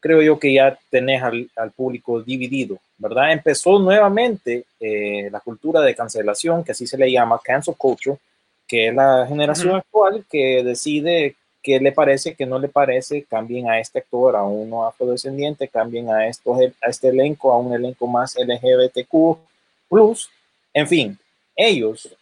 creo 0.00 0.22
yo 0.22 0.38
que 0.38 0.52
ya 0.52 0.78
tenés 0.90 1.22
al, 1.22 1.50
al 1.56 1.72
público 1.72 2.22
dividido, 2.22 2.78
¿verdad? 2.98 3.32
Empezó 3.32 3.78
nuevamente 3.78 4.64
eh, 4.80 5.28
la 5.30 5.40
cultura 5.40 5.80
de 5.80 5.94
cancelación, 5.94 6.64
que 6.64 6.72
así 6.72 6.86
se 6.86 6.98
le 6.98 7.10
llama, 7.10 7.40
cancel 7.42 7.74
culture, 7.76 8.18
que 8.66 8.88
es 8.88 8.94
la 8.94 9.26
generación 9.26 9.76
actual 9.76 10.24
que 10.30 10.62
decide 10.64 11.36
qué 11.62 11.80
le 11.80 11.92
parece, 11.92 12.34
qué 12.34 12.46
no 12.46 12.58
le 12.58 12.68
parece, 12.68 13.24
cambien 13.24 13.68
a 13.68 13.80
este 13.80 13.98
actor, 14.00 14.36
a 14.36 14.44
uno 14.44 14.86
afrodescendiente, 14.86 15.68
cambien 15.68 16.10
a, 16.10 16.26
estos, 16.28 16.58
a 16.82 16.88
este 16.88 17.08
elenco, 17.08 17.52
a 17.52 17.58
un 17.58 17.72
elenco 17.72 18.06
más 18.06 18.36
LGBTQ+, 18.36 19.38
en 20.74 20.88
fin, 20.88 21.18
ellos, 21.54 22.14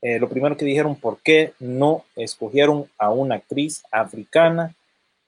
eh, 0.00 0.18
lo 0.18 0.28
primero 0.28 0.56
que 0.56 0.64
dijeron, 0.64 0.96
¿por 0.96 1.18
qué 1.22 1.52
no 1.60 2.04
escogieron 2.16 2.88
a 2.98 3.10
una 3.10 3.36
actriz 3.36 3.82
africana? 3.90 4.74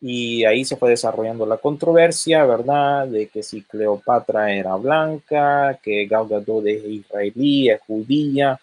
Y 0.06 0.44
ahí 0.44 0.66
se 0.66 0.76
fue 0.76 0.90
desarrollando 0.90 1.46
la 1.46 1.56
controversia, 1.56 2.44
¿verdad? 2.44 3.08
De 3.08 3.28
que 3.28 3.42
si 3.42 3.62
Cleopatra 3.62 4.52
era 4.52 4.76
blanca, 4.76 5.78
que 5.82 6.04
Gal 6.04 6.28
Gadot 6.28 6.66
es 6.66 6.84
israelí, 6.84 7.70
es 7.70 7.80
judía, 7.80 8.60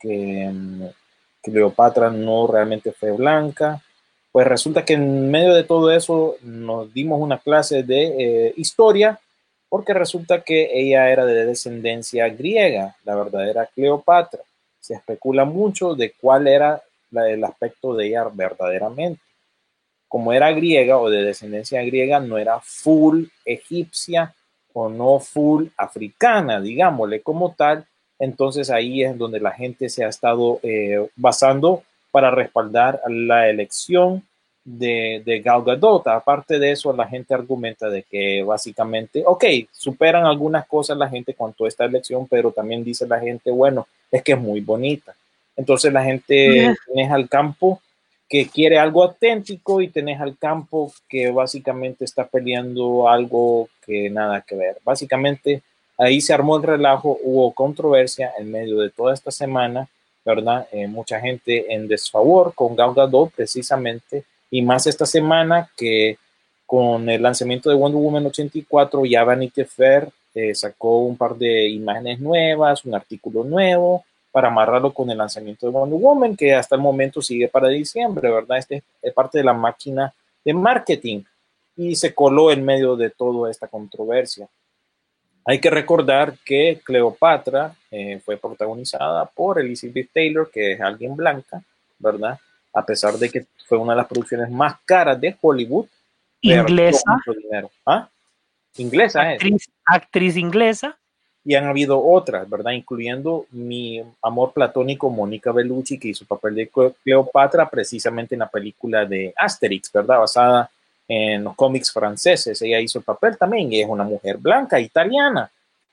que 0.00 0.50
mm, 0.52 0.82
Cleopatra 1.42 2.10
no 2.10 2.48
realmente 2.48 2.90
fue 2.90 3.12
blanca. 3.12 3.80
Pues 4.32 4.48
resulta 4.48 4.84
que 4.84 4.94
en 4.94 5.30
medio 5.30 5.54
de 5.54 5.62
todo 5.62 5.92
eso 5.92 6.34
nos 6.42 6.92
dimos 6.92 7.20
una 7.20 7.38
clase 7.38 7.84
de 7.84 8.48
eh, 8.48 8.54
historia 8.56 9.20
porque 9.68 9.94
resulta 9.94 10.40
que 10.40 10.70
ella 10.74 11.08
era 11.08 11.24
de 11.24 11.46
descendencia 11.46 12.28
griega, 12.30 12.96
la 13.04 13.14
verdadera 13.14 13.66
Cleopatra. 13.72 14.40
Se 14.80 14.94
especula 14.94 15.44
mucho 15.44 15.94
de 15.94 16.14
cuál 16.20 16.48
era 16.48 16.82
el 17.12 17.44
aspecto 17.44 17.94
de 17.94 18.08
ella 18.08 18.28
verdaderamente. 18.32 19.29
Como 20.10 20.32
era 20.32 20.50
griega 20.50 20.98
o 20.98 21.08
de 21.08 21.22
descendencia 21.22 21.84
griega, 21.84 22.18
no 22.18 22.36
era 22.36 22.58
full 22.58 23.26
egipcia 23.44 24.34
o 24.72 24.88
no 24.88 25.20
full 25.20 25.68
africana, 25.76 26.60
digámosle 26.60 27.20
como 27.22 27.54
tal, 27.54 27.86
entonces 28.18 28.70
ahí 28.70 29.04
es 29.04 29.16
donde 29.16 29.38
la 29.38 29.52
gente 29.52 29.88
se 29.88 30.04
ha 30.04 30.08
estado 30.08 30.58
eh, 30.64 31.08
basando 31.14 31.84
para 32.10 32.32
respaldar 32.32 33.00
la 33.08 33.48
elección 33.48 34.24
de, 34.64 35.22
de 35.24 35.40
Gal 35.40 35.62
Gadot. 35.62 36.08
Aparte 36.08 36.58
de 36.58 36.72
eso, 36.72 36.92
la 36.92 37.06
gente 37.06 37.32
argumenta 37.32 37.88
de 37.88 38.02
que 38.02 38.42
básicamente, 38.42 39.22
ok, 39.24 39.44
superan 39.70 40.26
algunas 40.26 40.66
cosas 40.66 40.98
la 40.98 41.08
gente 41.08 41.34
con 41.34 41.52
toda 41.52 41.68
esta 41.68 41.84
elección, 41.84 42.26
pero 42.28 42.50
también 42.50 42.82
dice 42.82 43.06
la 43.06 43.20
gente, 43.20 43.52
bueno, 43.52 43.86
es 44.10 44.24
que 44.24 44.32
es 44.32 44.40
muy 44.40 44.60
bonita. 44.60 45.14
Entonces 45.56 45.92
la 45.92 46.02
gente 46.02 46.74
tenés 46.86 47.12
al 47.12 47.28
campo 47.28 47.80
que 48.30 48.48
quiere 48.48 48.78
algo 48.78 49.02
auténtico 49.02 49.82
y 49.82 49.88
tenés 49.88 50.20
al 50.20 50.38
campo 50.38 50.92
que 51.08 51.30
básicamente 51.30 52.04
está 52.04 52.26
peleando 52.26 53.08
algo 53.08 53.68
que 53.84 54.08
nada 54.08 54.40
que 54.42 54.54
ver. 54.54 54.78
Básicamente 54.84 55.62
Ahí 56.00 56.22
se 56.22 56.32
armó 56.32 56.56
el 56.56 56.62
relajo, 56.62 57.18
hubo 57.22 57.52
controversia 57.52 58.32
en 58.38 58.50
medio 58.50 58.78
de 58.78 58.88
toda 58.88 59.12
esta 59.12 59.30
semana, 59.30 59.86
¿verdad? 60.24 60.66
Eh, 60.72 60.86
mucha 60.86 61.20
gente 61.20 61.74
en 61.74 61.88
desfavor 61.88 62.54
con 62.54 62.74
Gal 62.74 62.94
Gadot 62.94 63.30
precisamente, 63.34 64.24
y 64.50 64.62
más 64.62 64.86
esta 64.86 65.04
semana 65.04 65.70
que 65.76 66.16
con 66.64 67.06
el 67.10 67.22
lanzamiento 67.22 67.68
de 67.68 67.76
Wonder 67.76 68.00
Woman 68.00 68.24
84 68.24 69.04
ya 69.04 69.24
Vanity 69.24 69.64
Fair 69.64 70.08
eh, 70.34 70.54
sacó 70.54 71.00
un 71.00 71.18
par 71.18 71.36
de 71.36 71.68
imágenes 71.68 72.18
nuevas, 72.18 72.82
un 72.86 72.94
artículo 72.94 73.44
nuevo 73.44 74.02
para 74.30 74.48
amarrarlo 74.48 74.92
con 74.92 75.10
el 75.10 75.18
lanzamiento 75.18 75.66
de 75.66 75.72
Wonder 75.72 75.98
Woman, 75.98 76.36
que 76.36 76.54
hasta 76.54 76.76
el 76.76 76.80
momento 76.80 77.20
sigue 77.20 77.48
para 77.48 77.68
diciembre, 77.68 78.30
¿verdad? 78.30 78.58
Este 78.58 78.82
es 79.02 79.12
parte 79.12 79.38
de 79.38 79.44
la 79.44 79.52
máquina 79.52 80.12
de 80.44 80.54
marketing 80.54 81.22
y 81.76 81.96
se 81.96 82.14
coló 82.14 82.50
en 82.50 82.64
medio 82.64 82.96
de 82.96 83.10
toda 83.10 83.50
esta 83.50 83.66
controversia. 83.66 84.48
Hay 85.44 85.58
que 85.58 85.70
recordar 85.70 86.36
que 86.44 86.80
Cleopatra 86.84 87.74
eh, 87.90 88.20
fue 88.24 88.36
protagonizada 88.36 89.24
por 89.24 89.58
Elizabeth 89.58 90.10
Taylor, 90.12 90.50
que 90.50 90.72
es 90.72 90.80
alguien 90.80 91.16
blanca, 91.16 91.62
¿verdad? 91.98 92.38
A 92.72 92.84
pesar 92.84 93.14
de 93.14 93.30
que 93.30 93.46
fue 93.66 93.78
una 93.78 93.94
de 93.94 93.98
las 93.98 94.06
producciones 94.06 94.50
más 94.50 94.76
caras 94.84 95.20
de 95.20 95.36
Hollywood. 95.40 95.86
Inglesa. 96.42 97.16
¿Ah? 97.86 98.08
Inglesa 98.76 99.22
actriz, 99.22 99.68
Actriz 99.84 100.36
inglesa. 100.36 100.99
Y 101.44 101.54
han 101.54 101.64
habido 101.64 102.04
otras, 102.04 102.48
¿verdad? 102.48 102.72
Incluyendo 102.72 103.46
mi 103.50 104.02
amor 104.22 104.52
platónico 104.52 105.08
Mónica 105.08 105.52
Bellucci, 105.52 105.98
que 105.98 106.08
hizo 106.08 106.26
papel 106.26 106.54
de 106.54 106.70
Cleopatra 107.02 107.68
precisamente 107.68 108.34
en 108.34 108.40
la 108.40 108.48
película 108.48 109.06
de 109.06 109.32
Asterix, 109.36 109.90
¿verdad? 109.92 110.18
Basada 110.18 110.70
en 111.08 111.42
los 111.44 111.56
cómics 111.56 111.92
franceses. 111.92 112.60
Ella 112.62 112.78
hizo 112.78 112.98
el 112.98 113.04
papel 113.04 113.36
también 113.38 113.72
y 113.72 113.80
es 113.80 113.88
una 113.88 114.04
mujer 114.04 114.36
blanca, 114.36 114.78
italiana. 114.78 115.50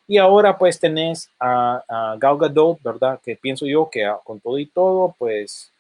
Y 0.08 0.18
ahora 0.18 0.58
pues 0.58 0.80
tenés 0.80 1.30
a, 1.39 1.82
a 1.88 2.16
Gal 2.18 2.38
Gadot, 2.38 2.82
¿verdad? 2.84 3.20
Que 3.24 3.36
pienso 3.36 3.66
yo 3.66 3.89
que 3.89 4.10
con 4.24 4.39
todo 4.39 4.58
y 4.60 4.66
todo, 4.66 5.16
pues 5.18 5.72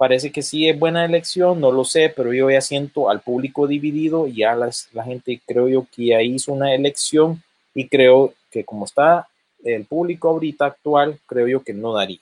parece 0.00 0.32
que 0.32 0.40
sí 0.40 0.66
es 0.66 0.78
buena 0.78 1.04
elección, 1.04 1.60
no 1.60 1.70
lo 1.70 1.84
sé, 1.84 2.10
pero 2.14 2.32
yo 2.32 2.50
ya 2.50 2.62
siento 2.62 3.10
al 3.10 3.20
público 3.20 3.66
dividido, 3.66 4.26
ya 4.26 4.54
las, 4.54 4.88
la 4.94 5.04
gente 5.04 5.38
creo 5.46 5.68
yo 5.68 5.86
que 5.94 6.06
ya 6.06 6.22
hizo 6.22 6.54
una 6.54 6.74
elección 6.74 7.42
y 7.74 7.86
creo 7.86 8.32
que 8.50 8.64
como 8.64 8.84
está 8.84 9.28
el 9.62 9.84
público 9.84 10.28
ahorita 10.28 10.66
actual, 10.66 11.18
creo 11.26 11.46
yo 11.46 11.62
que 11.62 11.74
no 11.74 11.92
daría. 11.92 12.20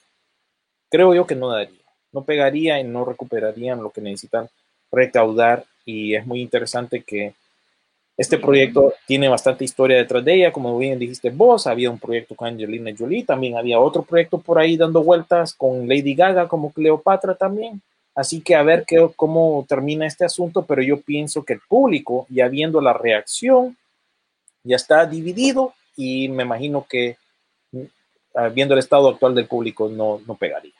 Creo 0.89 1.13
yo 1.13 1.25
que 1.25 1.35
no 1.35 1.49
daría. 1.49 1.77
No 2.11 2.23
pegaría 2.23 2.79
y 2.79 2.83
no 2.83 3.05
recuperarían 3.05 3.81
lo 3.81 3.91
que 3.91 4.01
necesitan 4.01 4.49
recaudar 4.91 5.65
y 5.85 6.15
es 6.15 6.25
muy 6.25 6.41
interesante 6.41 7.03
que 7.03 7.33
este 8.17 8.37
proyecto 8.37 8.93
tiene 9.07 9.29
bastante 9.29 9.63
historia 9.63 9.97
detrás 9.97 10.25
de 10.25 10.33
ella, 10.33 10.51
como 10.51 10.77
bien 10.77 10.99
dijiste 10.99 11.29
vos, 11.29 11.65
había 11.67 11.89
un 11.89 11.99
proyecto 11.99 12.35
con 12.35 12.49
Angelina 12.49 12.91
Jolie, 12.97 13.23
también 13.23 13.55
había 13.55 13.79
otro 13.79 14.03
proyecto 14.03 14.39
por 14.39 14.59
ahí 14.59 14.75
dando 14.75 15.01
vueltas 15.01 15.53
con 15.53 15.87
Lady 15.87 16.15
Gaga 16.15 16.47
como 16.47 16.73
Cleopatra 16.73 17.33
también. 17.33 17.81
Así 18.13 18.41
que 18.41 18.55
a 18.55 18.63
ver 18.63 18.83
qué, 18.85 19.09
cómo 19.15 19.65
termina 19.69 20.05
este 20.05 20.25
asunto, 20.25 20.65
pero 20.65 20.81
yo 20.81 20.99
pienso 20.99 21.45
que 21.45 21.53
el 21.53 21.61
público, 21.61 22.25
ya 22.29 22.49
viendo 22.49 22.81
la 22.81 22.91
reacción, 22.91 23.77
ya 24.63 24.75
está 24.75 25.05
dividido 25.05 25.73
y 25.99 26.29
me 26.29 26.43
imagino 26.43 26.87
que 26.89 27.17
ah, 28.33 28.47
viendo 28.47 28.73
el 28.73 28.79
estado 28.79 29.09
actual 29.09 29.35
del 29.35 29.47
público 29.47 29.89
no, 29.89 30.21
no 30.25 30.35
pegaría. 30.35 30.71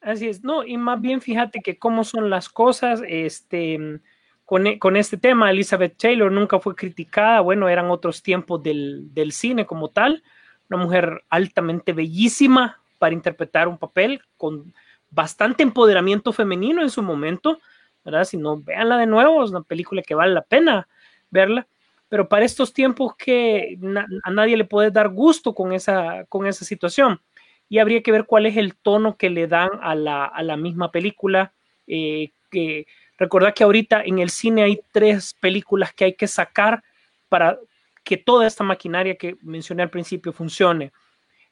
Así 0.00 0.28
es, 0.28 0.44
no, 0.44 0.64
y 0.64 0.76
más 0.76 1.00
bien 1.00 1.20
fíjate 1.20 1.60
que 1.60 1.78
cómo 1.78 2.04
son 2.04 2.30
las 2.30 2.48
cosas, 2.48 3.02
este, 3.04 4.00
con, 4.44 4.68
e, 4.68 4.78
con, 4.78 4.96
este 4.96 5.16
tema, 5.16 5.50
Elizabeth 5.50 5.96
Taylor 5.96 6.30
nunca 6.30 6.60
fue 6.60 6.76
criticada, 6.76 7.40
bueno, 7.40 7.68
eran 7.68 7.90
otros 7.90 8.22
tiempos 8.22 8.62
del, 8.62 9.12
del, 9.12 9.32
cine 9.32 9.66
como 9.66 9.88
tal, 9.88 10.22
una 10.70 10.80
mujer 10.80 11.24
altamente 11.28 11.92
bellísima 11.92 12.80
para 13.00 13.14
interpretar 13.14 13.66
un 13.66 13.78
papel 13.78 14.22
con 14.36 14.72
bastante 15.10 15.64
empoderamiento 15.64 16.32
femenino 16.32 16.82
en 16.82 16.90
su 16.90 17.02
momento, 17.02 17.58
¿verdad? 18.04 18.24
Si 18.24 18.36
no, 18.36 18.58
véanla 18.58 18.96
de 18.96 19.06
nuevo, 19.06 19.42
es 19.42 19.50
una 19.50 19.62
película 19.62 20.02
que 20.02 20.14
vale 20.14 20.34
la 20.34 20.42
pena 20.42 20.86
verla, 21.30 21.66
pero 22.12 22.28
para 22.28 22.44
estos 22.44 22.74
tiempos 22.74 23.16
que 23.16 23.78
a 24.22 24.30
nadie 24.30 24.58
le 24.58 24.66
puede 24.66 24.90
dar 24.90 25.08
gusto 25.08 25.54
con 25.54 25.72
esa, 25.72 26.26
con 26.28 26.46
esa 26.46 26.62
situación. 26.62 27.22
Y 27.70 27.78
habría 27.78 28.02
que 28.02 28.12
ver 28.12 28.26
cuál 28.26 28.44
es 28.44 28.58
el 28.58 28.76
tono 28.76 29.16
que 29.16 29.30
le 29.30 29.46
dan 29.46 29.70
a 29.80 29.94
la, 29.94 30.26
a 30.26 30.42
la 30.42 30.58
misma 30.58 30.90
película, 30.90 31.54
eh, 31.86 32.32
que 32.50 32.86
Recordad 33.16 33.54
que 33.54 33.64
ahorita 33.64 34.02
en 34.04 34.18
el 34.18 34.28
cine 34.28 34.62
hay 34.62 34.80
tres 34.92 35.32
películas 35.40 35.94
que 35.94 36.04
hay 36.04 36.14
que 36.14 36.26
sacar 36.26 36.82
para 37.30 37.58
que 38.04 38.18
toda 38.18 38.46
esta 38.46 38.62
maquinaria 38.62 39.14
que 39.14 39.36
mencioné 39.40 39.82
al 39.82 39.90
principio 39.90 40.34
funcione. 40.34 40.92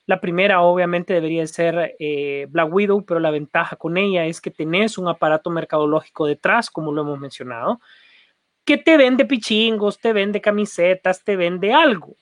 La 0.05 0.21
primera 0.21 0.61
obviamente 0.61 1.15
debería 1.15 1.47
ser 1.47 1.95
eh, 1.99 2.49
Black 2.51 2.71
Widow, 2.71 3.07
pero 3.07 3.19
la 3.19 3.31
ventaja 3.31 3.77
con 3.77 3.97
ella 3.97 4.27
es 4.27 4.43
que 4.43 4.51
tenés 4.51 4.99
un 4.99 5.09
aparato 5.09 5.49
mercadológico 5.49 6.27
detrás, 6.27 6.71
como 6.71 6.93
lo 6.93 7.01
hemos 7.01 7.19
mencionado, 7.19 7.81
que 8.65 8.77
te 8.79 8.97
vende 8.97 9.25
pichingos, 9.25 9.99
te 9.99 10.13
vende 10.13 10.41
camisetas, 10.41 11.25
te 11.25 11.37
vende 11.37 11.73
algo. 11.73 12.17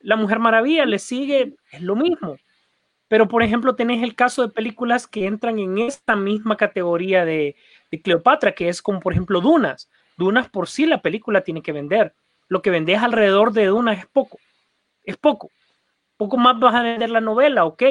La 0.00 0.16
Mujer 0.16 0.38
Maravilla 0.38 0.84
le 0.86 0.98
sigue, 0.98 1.54
es 1.70 1.80
lo 1.80 1.96
mismo. 1.96 2.36
Pero, 3.08 3.28
por 3.28 3.42
ejemplo, 3.42 3.76
tenés 3.76 4.02
el 4.02 4.14
caso 4.14 4.42
de 4.42 4.52
películas 4.52 5.06
que 5.06 5.26
entran 5.26 5.58
en 5.58 5.78
esta 5.78 6.16
misma 6.16 6.56
categoría 6.56 7.24
de, 7.24 7.56
Cleopatra, 8.02 8.52
que 8.52 8.68
es 8.68 8.82
como, 8.82 8.98
por 8.98 9.12
ejemplo, 9.12 9.40
Dunas. 9.40 9.88
Dunas 10.16 10.48
por 10.48 10.66
sí 10.68 10.84
la 10.84 11.00
película 11.00 11.42
tiene 11.42 11.62
que 11.62 11.70
vender. 11.70 12.12
Lo 12.48 12.60
que 12.60 12.70
vendes 12.70 13.00
alrededor 13.00 13.52
de 13.52 13.66
Dunas 13.66 13.98
es 13.98 14.06
poco. 14.06 14.38
Es 15.04 15.16
poco. 15.16 15.50
Poco 16.16 16.36
más 16.36 16.58
vas 16.58 16.74
a 16.74 16.82
vender 16.82 17.10
la 17.10 17.20
novela, 17.20 17.64
ok. 17.64 17.82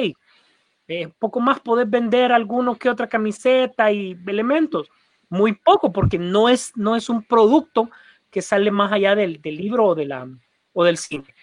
Eh, 0.88 1.08
poco 1.18 1.40
más 1.40 1.60
podés 1.60 1.88
vender 1.88 2.32
alguno 2.32 2.76
que 2.76 2.90
otra 2.90 3.08
camiseta 3.08 3.90
y 3.90 4.14
elementos. 4.26 4.90
Muy 5.28 5.54
poco, 5.54 5.92
porque 5.92 6.18
no 6.18 6.48
es, 6.48 6.72
no 6.76 6.96
es 6.96 7.08
un 7.08 7.22
producto 7.22 7.90
que 8.30 8.42
sale 8.42 8.70
más 8.70 8.92
allá 8.92 9.14
del, 9.14 9.40
del 9.40 9.56
libro 9.56 9.86
o, 9.86 9.94
de 9.94 10.06
la, 10.06 10.28
o 10.72 10.84
del 10.84 10.96
cine. 10.96 11.34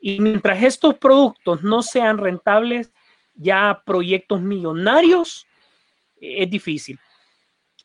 Y 0.00 0.20
mientras 0.20 0.62
estos 0.62 0.94
productos 0.94 1.62
no 1.62 1.82
sean 1.82 2.18
rentables, 2.18 2.92
ya 3.34 3.82
proyectos 3.84 4.40
millonarios, 4.40 5.46
es 6.20 6.50
difícil. 6.50 6.98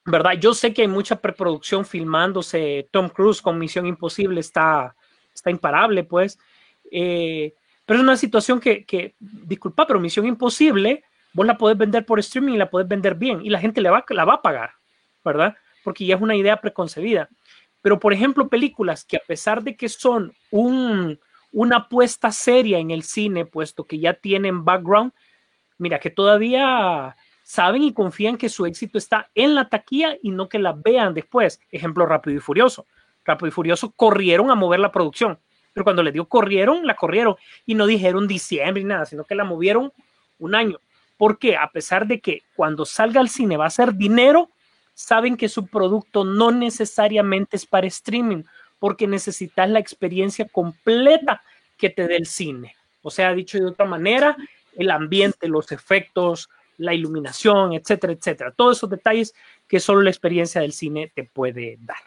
¿Verdad? 0.06 0.34
Yo 0.40 0.54
sé 0.54 0.74
que 0.74 0.84
hay 0.84 0.88
mucha 0.88 1.20
preproducción 1.20 1.86
filmándose. 1.86 2.88
Tom 2.92 3.10
Cruise 3.10 3.42
con 3.42 3.58
Misión 3.58 3.88
Imposible 3.88 4.40
está, 4.40 4.96
está 5.34 5.50
imparable, 5.50 6.04
pues. 6.04 6.38
Eh, 6.92 7.56
pero 7.86 8.00
es 8.00 8.04
una 8.04 8.18
situación 8.18 8.60
que, 8.60 8.86
que, 8.86 9.16
disculpa, 9.20 9.88
pero 9.88 10.00
Misión 10.00 10.26
Imposible, 10.26 11.04
vos 11.34 11.46
la 11.46 11.58
podés 11.58 11.78
vender 11.78 12.06
por 12.06 12.20
streaming 12.20 12.54
y 12.54 12.58
la 12.58 12.70
podés 12.70 12.88
vender 12.88 13.16
bien 13.16 13.44
y 13.44 13.50
la 13.50 13.60
gente 13.60 13.82
la 13.82 13.92
va, 13.92 14.06
la 14.10 14.26
va 14.26 14.36
a 14.36 14.42
pagar, 14.42 14.72
¿verdad? 15.26 15.56
Porque 15.84 16.06
ya 16.06 16.16
es 16.16 16.22
una 16.22 16.36
idea 16.36 16.62
preconcebida. 16.62 17.30
Pero, 17.82 18.00
por 18.00 18.14
ejemplo, 18.14 18.48
películas 18.48 19.04
que 19.04 19.18
a 19.18 19.22
pesar 19.28 19.64
de 19.64 19.76
que 19.76 19.90
son 19.90 20.34
un, 20.52 21.20
una 21.52 21.78
apuesta 21.78 22.32
seria 22.32 22.80
en 22.80 22.92
el 22.92 23.04
cine, 23.04 23.46
puesto 23.46 23.86
que 23.86 24.00
ya 24.00 24.14
tienen 24.14 24.66
background, 24.66 25.12
mira, 25.78 26.00
que 26.00 26.10
todavía 26.10 27.16
saben 27.44 27.84
y 27.84 27.94
confían 27.94 28.38
que 28.38 28.50
su 28.50 28.66
éxito 28.66 28.98
está 28.98 29.30
en 29.36 29.54
la 29.54 29.70
taquilla 29.70 30.18
y 30.24 30.32
no 30.32 30.50
que 30.50 30.58
la 30.58 30.74
vean 30.74 31.14
después. 31.14 31.62
Ejemplo, 31.70 32.06
Rápido 32.06 32.38
y 32.38 32.40
Furioso. 32.40 32.88
Rápido 33.24 33.48
y 33.50 33.52
Furioso 33.52 33.92
corrieron 33.92 34.50
a 34.50 34.56
mover 34.56 34.80
la 34.80 34.92
producción, 34.92 35.38
pero 35.72 35.84
cuando 35.84 36.02
le 36.02 36.12
dio 36.12 36.26
corrieron, 36.26 36.88
la 36.88 36.96
corrieron 36.96 37.36
y 37.66 37.76
no 37.76 37.86
dijeron 37.86 38.28
diciembre 38.28 38.82
ni 38.82 38.90
nada, 38.90 39.06
sino 39.06 39.26
que 39.26 39.36
la 39.36 39.44
movieron 39.44 39.92
un 40.40 40.56
año. 40.56 40.80
Porque 41.18 41.56
a 41.56 41.70
pesar 41.70 42.08
de 42.08 42.20
que 42.20 42.44
cuando 42.56 42.86
salga 42.86 43.22
al 43.22 43.30
cine 43.30 43.58
va 43.58 43.68
a 43.68 43.70
ser 43.70 43.94
dinero, 43.94 44.50
saben 44.96 45.38
que 45.38 45.50
su 45.50 45.68
producto 45.68 46.24
no 46.24 46.50
necesariamente 46.52 47.58
es 47.58 47.66
para 47.68 47.86
streaming, 47.86 48.44
porque 48.80 49.06
necesitas 49.06 49.70
la 49.70 49.80
experiencia 49.80 50.48
completa 50.48 51.44
que 51.78 51.90
te 51.90 52.08
dé 52.08 52.16
el 52.16 52.26
cine. 52.26 52.76
O 53.04 53.12
sea, 53.12 53.34
dicho 53.34 53.60
de 53.60 53.66
otra 53.66 53.86
manera, 53.86 54.36
el 54.76 54.90
ambiente, 54.90 55.48
los 55.48 55.72
efectos, 55.72 56.50
la 56.78 56.94
iluminación, 56.94 57.74
etcétera, 57.74 58.14
etcétera. 58.14 58.54
Todos 58.56 58.78
esos 58.78 58.90
detalles 58.90 59.34
que 59.68 59.80
solo 59.80 60.02
la 60.02 60.10
experiencia 60.10 60.62
del 60.62 60.74
cine 60.74 61.12
te 61.14 61.24
puede 61.24 61.78
dar. 61.82 61.98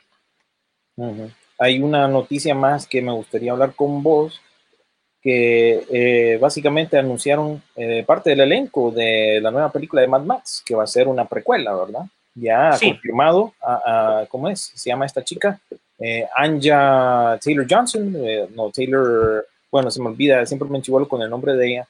Hay 1.58 1.80
una 1.80 2.08
noticia 2.08 2.54
más 2.54 2.86
que 2.86 3.02
me 3.02 3.12
gustaría 3.12 3.52
hablar 3.52 3.74
con 3.74 4.02
vos, 4.02 4.40
que 5.20 5.84
eh, 5.90 6.38
básicamente 6.38 6.96
anunciaron 6.96 7.62
eh, 7.76 8.04
parte 8.06 8.30
del 8.30 8.40
elenco 8.40 8.90
de 8.90 9.40
la 9.42 9.50
nueva 9.50 9.70
película 9.70 10.02
de 10.02 10.08
Mad 10.08 10.22
Max, 10.22 10.62
que 10.64 10.74
va 10.74 10.84
a 10.84 10.88
ser 10.88 11.08
una 11.08 11.26
precuela, 11.26 11.74
¿verdad? 11.74 12.06
Ya 12.40 12.70
ha 12.70 12.78
confirmado, 12.78 13.52
a, 13.62 14.26
¿cómo 14.28 14.48
es? 14.48 14.72
Se 14.74 14.90
llama 14.90 15.06
esta 15.06 15.22
chica, 15.24 15.60
eh, 15.98 16.26
Anja 16.36 17.38
Taylor 17.42 17.66
Johnson, 17.68 18.16
no, 18.54 18.70
Taylor, 18.70 19.46
bueno, 19.70 19.90
se 19.90 20.00
me 20.00 20.08
olvida, 20.08 20.44
siempre 20.46 20.68
me 20.68 20.78
enchivolo 20.78 21.08
con 21.08 21.22
el 21.22 21.30
nombre 21.30 21.54
de 21.54 21.68
ella 21.68 21.88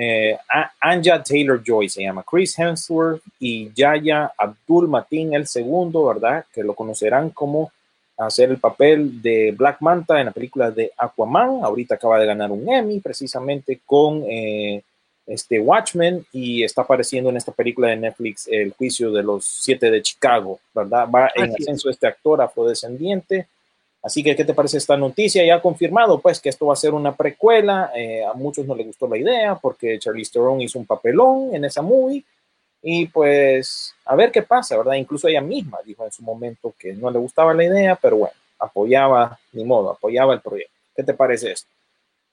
eh, 0.00 0.38
Anja 0.80 1.20
Taylor 1.24 1.60
Joy 1.60 1.88
se 1.88 2.02
llama, 2.02 2.22
Chris 2.22 2.56
Hemsworth 2.56 3.20
y 3.40 3.72
Yaya 3.74 4.32
Abdul 4.38 4.86
Matin 4.86 5.34
el 5.34 5.48
segundo, 5.48 6.06
¿verdad? 6.06 6.44
Que 6.54 6.62
lo 6.62 6.74
conocerán 6.74 7.30
como 7.30 7.72
hacer 8.16 8.50
el 8.50 8.58
papel 8.58 9.20
de 9.20 9.52
Black 9.58 9.78
Manta 9.80 10.20
en 10.20 10.26
la 10.26 10.30
película 10.30 10.70
de 10.70 10.92
Aquaman. 10.96 11.64
Ahorita 11.64 11.96
acaba 11.96 12.20
de 12.20 12.26
ganar 12.26 12.52
un 12.52 12.68
Emmy 12.72 13.00
precisamente 13.00 13.80
con 13.84 14.22
eh, 14.28 14.84
este 15.28 15.60
Watchmen 15.60 16.26
y 16.32 16.64
está 16.64 16.82
apareciendo 16.82 17.30
en 17.30 17.36
esta 17.36 17.52
película 17.52 17.88
de 17.88 17.96
Netflix 17.96 18.48
El 18.48 18.72
juicio 18.72 19.12
de 19.12 19.22
los 19.22 19.44
siete 19.44 19.90
de 19.90 20.02
Chicago, 20.02 20.58
¿verdad? 20.74 21.06
Va 21.08 21.30
en 21.34 21.54
ascenso 21.54 21.90
este 21.90 22.06
actor 22.06 22.40
afrodescendiente 22.40 23.46
Así 24.02 24.22
que, 24.22 24.36
¿qué 24.36 24.44
te 24.44 24.54
parece 24.54 24.78
esta 24.78 24.96
noticia? 24.96 25.44
Ya 25.44 25.56
ha 25.56 25.62
confirmado, 25.62 26.20
pues, 26.20 26.40
que 26.40 26.48
esto 26.48 26.66
va 26.66 26.74
a 26.74 26.76
ser 26.76 26.94
una 26.94 27.16
precuela. 27.16 27.90
Eh, 27.94 28.24
a 28.24 28.32
muchos 28.32 28.64
no 28.64 28.74
les 28.74 28.86
gustó 28.86 29.08
la 29.08 29.18
idea 29.18 29.56
porque 29.56 29.98
Charlize 29.98 30.32
Theron 30.32 30.60
hizo 30.60 30.78
un 30.78 30.86
papelón 30.86 31.54
en 31.54 31.64
esa 31.64 31.82
movie. 31.82 32.24
Y 32.80 33.06
pues, 33.06 33.94
a 34.04 34.14
ver 34.14 34.30
qué 34.30 34.42
pasa, 34.42 34.76
¿verdad? 34.76 34.94
Incluso 34.94 35.26
ella 35.26 35.40
misma 35.40 35.78
dijo 35.84 36.04
en 36.04 36.12
su 36.12 36.22
momento 36.22 36.72
que 36.78 36.92
no 36.92 37.10
le 37.10 37.18
gustaba 37.18 37.52
la 37.52 37.64
idea, 37.64 37.96
pero 37.96 38.18
bueno, 38.18 38.34
apoyaba, 38.58 39.38
ni 39.52 39.64
modo, 39.64 39.90
apoyaba 39.90 40.32
el 40.32 40.40
proyecto. 40.40 40.72
¿Qué 40.94 41.02
te 41.02 41.14
parece 41.14 41.52
esto? 41.52 41.68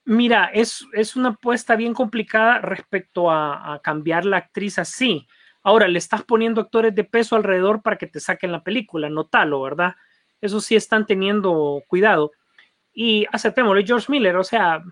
Mira, 0.06 0.52
es, 0.54 0.86
es 0.94 1.16
una 1.16 1.30
apuesta 1.30 1.76
bien 1.76 1.96
complicada 1.96 2.60
respecto 2.60 3.32
a, 3.32 3.80
cambiar 3.84 4.24
la 4.24 4.38
actriz 4.38 4.78
así. 4.78 5.28
Ahora, 5.64 5.88
le 5.88 5.98
estás 5.98 6.24
poniendo 6.24 6.62
actores 6.62 6.94
de 6.94 7.04
peso 7.04 7.36
alrededor 7.36 7.82
para 7.82 7.98
que 7.98 8.06
te 8.06 8.20
saquen 8.20 8.52
la 8.52 8.64
película, 8.64 9.10
notalo, 9.10 9.62
¿verdad? 9.64 9.96
Eso 10.42 10.62
sí 10.62 10.76
están 10.76 11.08
teniendo 11.08 11.84
cuidado. 11.88 12.32
Y 12.94 13.26
aceptémoslo, 13.32 13.82
George 13.84 14.12
Miller, 14.12 14.36
o 14.38 14.44
sea, 14.44 14.84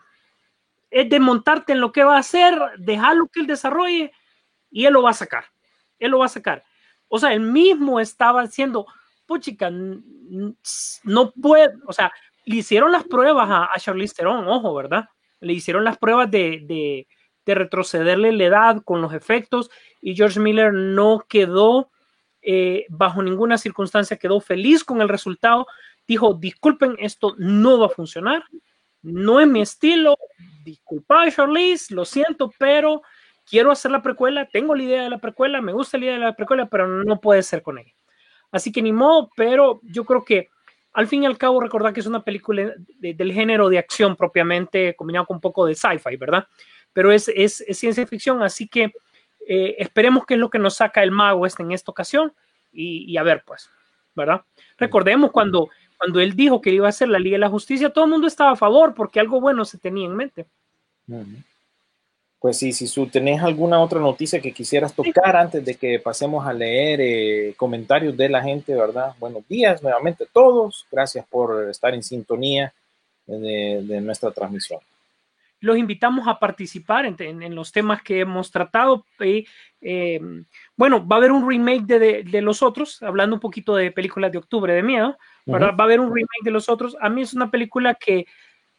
es 0.89 1.07
de 1.07 1.19
montarte 1.19 1.73
en 1.73 1.81
lo 1.81 1.91
que 1.91 2.03
va 2.03 2.15
a 2.15 2.19
hacer, 2.19 2.59
dejarlo 2.79 3.27
que 3.27 3.41
él 3.41 3.47
desarrolle 3.47 4.11
y 4.71 4.85
él 4.85 4.93
lo 4.93 5.03
va 5.03 5.11
a 5.11 5.13
sacar. 5.13 5.45
Él 5.99 6.09
lo 6.09 6.19
va 6.19 6.25
a 6.25 6.29
sacar. 6.29 6.63
O 7.07 7.19
sea, 7.19 7.33
él 7.33 7.41
mismo 7.41 7.99
estaba 7.99 8.41
haciendo, 8.41 8.87
puchica, 9.27 9.69
no 11.03 11.31
puede, 11.39 11.75
o 11.85 11.93
sea, 11.93 12.11
le 12.45 12.55
hicieron 12.57 12.91
las 12.91 13.03
pruebas 13.03 13.49
a, 13.49 13.69
a 13.73 13.79
Charlize 13.79 14.15
Theron, 14.15 14.47
ojo, 14.47 14.73
¿verdad? 14.73 15.05
Le 15.39 15.53
hicieron 15.53 15.83
las 15.83 15.97
pruebas 15.97 16.29
de, 16.31 16.61
de, 16.65 17.07
de 17.45 17.55
retrocederle 17.55 18.31
la 18.31 18.43
edad 18.43 18.81
con 18.83 19.01
los 19.01 19.13
efectos 19.13 19.69
y 20.01 20.15
George 20.15 20.39
Miller 20.39 20.73
no 20.73 21.25
quedó 21.27 21.91
eh, 22.45 22.85
bajo 22.89 23.23
ninguna 23.23 23.57
circunstancia 23.57 24.17
quedó 24.17 24.41
feliz 24.41 24.83
con 24.83 25.01
el 25.01 25.07
resultado, 25.07 25.65
dijo, 26.05 26.33
disculpen, 26.33 26.97
esto 26.99 27.35
no 27.37 27.79
va 27.79 27.85
a 27.85 27.89
funcionar, 27.89 28.43
No 29.01 29.39
es 29.39 29.47
mi 29.47 29.61
estilo, 29.61 30.17
disculpa 30.63 31.29
Charlize, 31.31 31.93
lo 31.93 32.03
siento, 32.03 32.51
pero 32.57 33.01
quiero 33.45 33.71
hacer 33.71 33.91
la 33.91 34.01
precuela, 34.01 34.47
tengo 34.49 34.75
la 34.75 34.83
idea 34.83 35.03
de 35.03 35.09
la 35.09 35.19
precuela, 35.19 35.61
me 35.61 35.71
gusta 35.71 35.97
la 35.97 36.05
idea 36.05 36.13
de 36.15 36.19
la 36.19 36.35
precuela, 36.35 36.67
pero 36.67 36.87
no 36.87 37.19
puede 37.21 37.43
ser 37.43 37.61
con 37.61 37.79
ella. 37.79 37.93
Así 38.51 38.71
que 38.71 38.81
ni 38.81 38.91
modo, 38.91 39.29
pero 39.35 39.79
yo 39.83 40.03
creo 40.03 40.23
que 40.25 40.49
al 40.93 41.07
fin 41.07 41.23
y 41.23 41.25
al 41.25 41.37
cabo 41.37 41.59
recordar 41.59 41.91
que 41.91 41.99
es 41.99 42.05
una 42.05 42.23
película 42.23 42.73
del 42.99 43.33
género 43.33 43.67
de 43.69 43.79
acción 43.79 44.15
propiamente 44.15 44.95
combinado 44.95 45.25
con 45.25 45.37
un 45.37 45.41
poco 45.41 45.65
de 45.65 45.75
sci-fi, 45.75 46.15
¿verdad? 46.17 46.47
Pero 46.93 47.11
es, 47.11 47.31
ciencia 47.71 48.05
ficción, 48.05 48.43
así 48.43 48.67
que 48.67 48.93
eh, 49.47 49.75
esperemos 49.79 50.25
que 50.25 50.35
es 50.35 50.39
lo 50.39 50.49
que 50.49 50.59
nos 50.59 50.75
saca 50.75 51.01
el 51.01 51.11
mago 51.11 51.45
este 51.45 51.63
en 51.63 51.71
esta 51.71 51.91
ocasión 51.91 52.33
y, 52.71 53.17
a 53.17 53.23
ver, 53.23 53.43
pues, 53.45 53.69
¿verdad? 54.15 54.41
Recordemos 54.77 55.31
cuando, 55.31 55.69
cuando 55.97 56.19
él 56.19 56.35
dijo 56.35 56.61
que 56.61 56.71
iba 56.71 56.87
a 56.87 56.89
hacer 56.89 57.09
la 57.09 57.19
Liga 57.19 57.35
de 57.35 57.39
la 57.39 57.49
Justicia, 57.49 57.91
todo 57.91 58.05
el 58.05 58.11
mundo 58.11 58.27
estaba 58.27 58.51
a 58.51 58.55
favor 58.55 58.93
porque 58.93 59.19
algo 59.19 59.41
bueno 59.41 59.65
se 59.65 59.77
tenía 59.77 60.05
en 60.05 60.15
mente. 60.15 60.47
Pues 62.43 62.57
sí, 62.57 62.73
si 62.73 62.93
tú 62.93 63.07
tenés 63.07 63.41
alguna 63.41 63.79
otra 63.79 64.01
noticia 64.01 64.41
que 64.41 64.51
quisieras 64.51 64.93
tocar 64.93 65.37
antes 65.37 65.63
de 65.63 65.75
que 65.75 65.97
pasemos 65.99 66.45
a 66.45 66.51
leer 66.51 66.99
eh, 66.99 67.53
comentarios 67.55 68.17
de 68.17 68.27
la 68.27 68.43
gente, 68.43 68.75
¿verdad? 68.75 69.15
Buenos 69.17 69.47
días 69.47 69.81
nuevamente 69.81 70.25
a 70.25 70.27
todos. 70.27 70.85
Gracias 70.91 71.25
por 71.25 71.69
estar 71.69 71.93
en 71.93 72.03
sintonía 72.03 72.73
de, 73.25 74.01
nuestra 74.01 74.29
transmisión. 74.31 74.81
Los 75.61 75.77
invitamos 75.77 76.27
a 76.27 76.37
participar 76.37 77.05
en, 77.05 77.55
los 77.55 77.71
temas 77.71 78.03
que 78.03 78.19
hemos 78.19 78.51
tratado. 78.51 79.05
Eh, 79.79 80.19
bueno, 80.75 81.07
va 81.07 81.15
a 81.15 81.19
haber 81.19 81.31
un 81.31 81.47
remake 81.47 81.85
de, 81.85 82.41
los 82.41 82.61
otros, 82.61 83.01
hablando 83.03 83.37
un 83.37 83.39
poquito 83.39 83.73
de 83.73 83.89
películas 83.89 84.33
de 84.33 84.39
octubre 84.39 84.73
de 84.73 84.83
miedo, 84.83 85.17
¿verdad? 85.45 85.77
Va 85.79 85.85
a 85.85 85.87
haber 85.87 86.01
un 86.01 86.13
remake 86.13 86.43
de 86.43 86.51
los 86.51 86.67
otros. 86.67 86.97
A 86.99 87.07
mí 87.07 87.21
es 87.21 87.33
una 87.33 87.49
película 87.49 87.95
que 87.95 88.25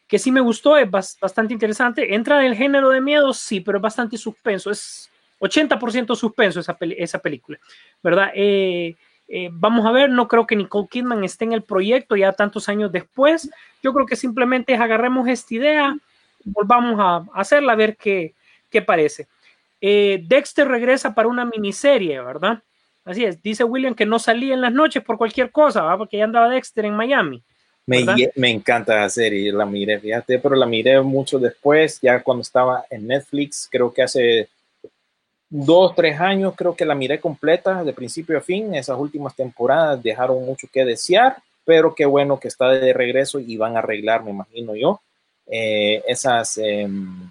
que 0.07 0.19
sí 0.19 0.31
me 0.31 0.41
gustó, 0.41 0.77
es 0.77 0.89
bastante 0.89 1.53
interesante. 1.53 2.13
Entra 2.13 2.39
en 2.39 2.51
el 2.51 2.57
género 2.57 2.89
de 2.89 3.01
miedo, 3.01 3.33
sí, 3.33 3.59
pero 3.59 3.79
es 3.79 3.81
bastante 3.81 4.17
suspenso. 4.17 4.69
Es 4.69 5.09
80% 5.39 6.15
suspenso 6.15 6.59
esa, 6.59 6.77
esa 6.79 7.19
película, 7.19 7.59
¿verdad? 8.03 8.31
Eh, 8.35 8.95
eh, 9.27 9.49
vamos 9.51 9.85
a 9.85 9.91
ver, 9.91 10.09
no 10.09 10.27
creo 10.27 10.45
que 10.45 10.55
Nicole 10.55 10.87
Kidman 10.89 11.23
esté 11.23 11.45
en 11.45 11.53
el 11.53 11.63
proyecto 11.63 12.15
ya 12.15 12.31
tantos 12.33 12.69
años 12.69 12.91
después. 12.91 13.49
Yo 13.81 13.93
creo 13.93 14.05
que 14.05 14.15
simplemente 14.15 14.75
agarremos 14.75 15.27
esta 15.27 15.55
idea, 15.55 15.97
volvamos 16.43 16.99
a, 16.99 17.39
hacerla, 17.39 17.73
a 17.73 17.75
ver 17.75 17.97
qué, 17.97 18.33
qué 18.69 18.81
parece. 18.81 19.27
Eh, 19.81 20.23
Dexter 20.27 20.67
regresa 20.67 21.13
para 21.13 21.27
una 21.27 21.45
miniserie, 21.45 22.21
¿verdad? 22.21 22.61
Así 23.03 23.23
es, 23.23 23.41
dice 23.41 23.63
William 23.63 23.93
que 23.93 24.05
no 24.05 24.17
salía 24.17 24.53
en 24.53 24.61
las 24.61 24.73
noches 24.73 25.03
por 25.03 25.17
cualquier 25.17 25.51
cosa, 25.51 25.95
porque 25.97 26.17
ya 26.17 26.23
andaba 26.23 26.49
Dexter 26.49 26.85
en 26.85 26.95
Miami. 26.95 27.43
Me, 27.87 28.03
me, 28.35 28.49
encanta 28.49 28.95
la 28.95 29.09
serie, 29.09 29.51
la 29.51 29.65
miré, 29.65 29.99
fíjate, 29.99 30.39
pero 30.39 30.55
la 30.55 30.65
miré 30.65 30.99
mucho 31.01 31.37
después, 31.37 31.99
ya 32.01 32.23
cuando 32.23 32.41
estaba 32.41 32.83
en 32.89 33.05
Netflix, 33.05 33.67
creo 33.71 33.93
que 33.93 34.01
hace 34.01 34.49
dos, 35.49 35.93
tres 35.95 36.19
años, 36.19 36.53
creo 36.55 36.75
que 36.75 36.85
la 36.85 36.95
miré 36.95 37.19
completa, 37.19 37.83
de 37.83 37.93
principio 37.93 38.37
a 38.37 38.41
fin. 38.41 38.73
Esas 38.73 38.97
últimas 38.97 39.35
temporadas 39.35 40.01
dejaron 40.01 40.43
mucho 40.45 40.67
que 40.71 40.83
desear, 40.83 41.37
pero 41.63 41.93
qué 41.93 42.05
bueno 42.05 42.39
que 42.39 42.47
está 42.47 42.69
de 42.69 42.93
regreso 42.93 43.39
y 43.39 43.55
van 43.57 43.75
a 43.75 43.79
arreglar, 43.79 44.23
me 44.23 44.31
imagino 44.31 44.75
yo, 44.75 45.01
eh, 45.47 46.03
esas... 46.07 46.57
Em, 46.57 47.29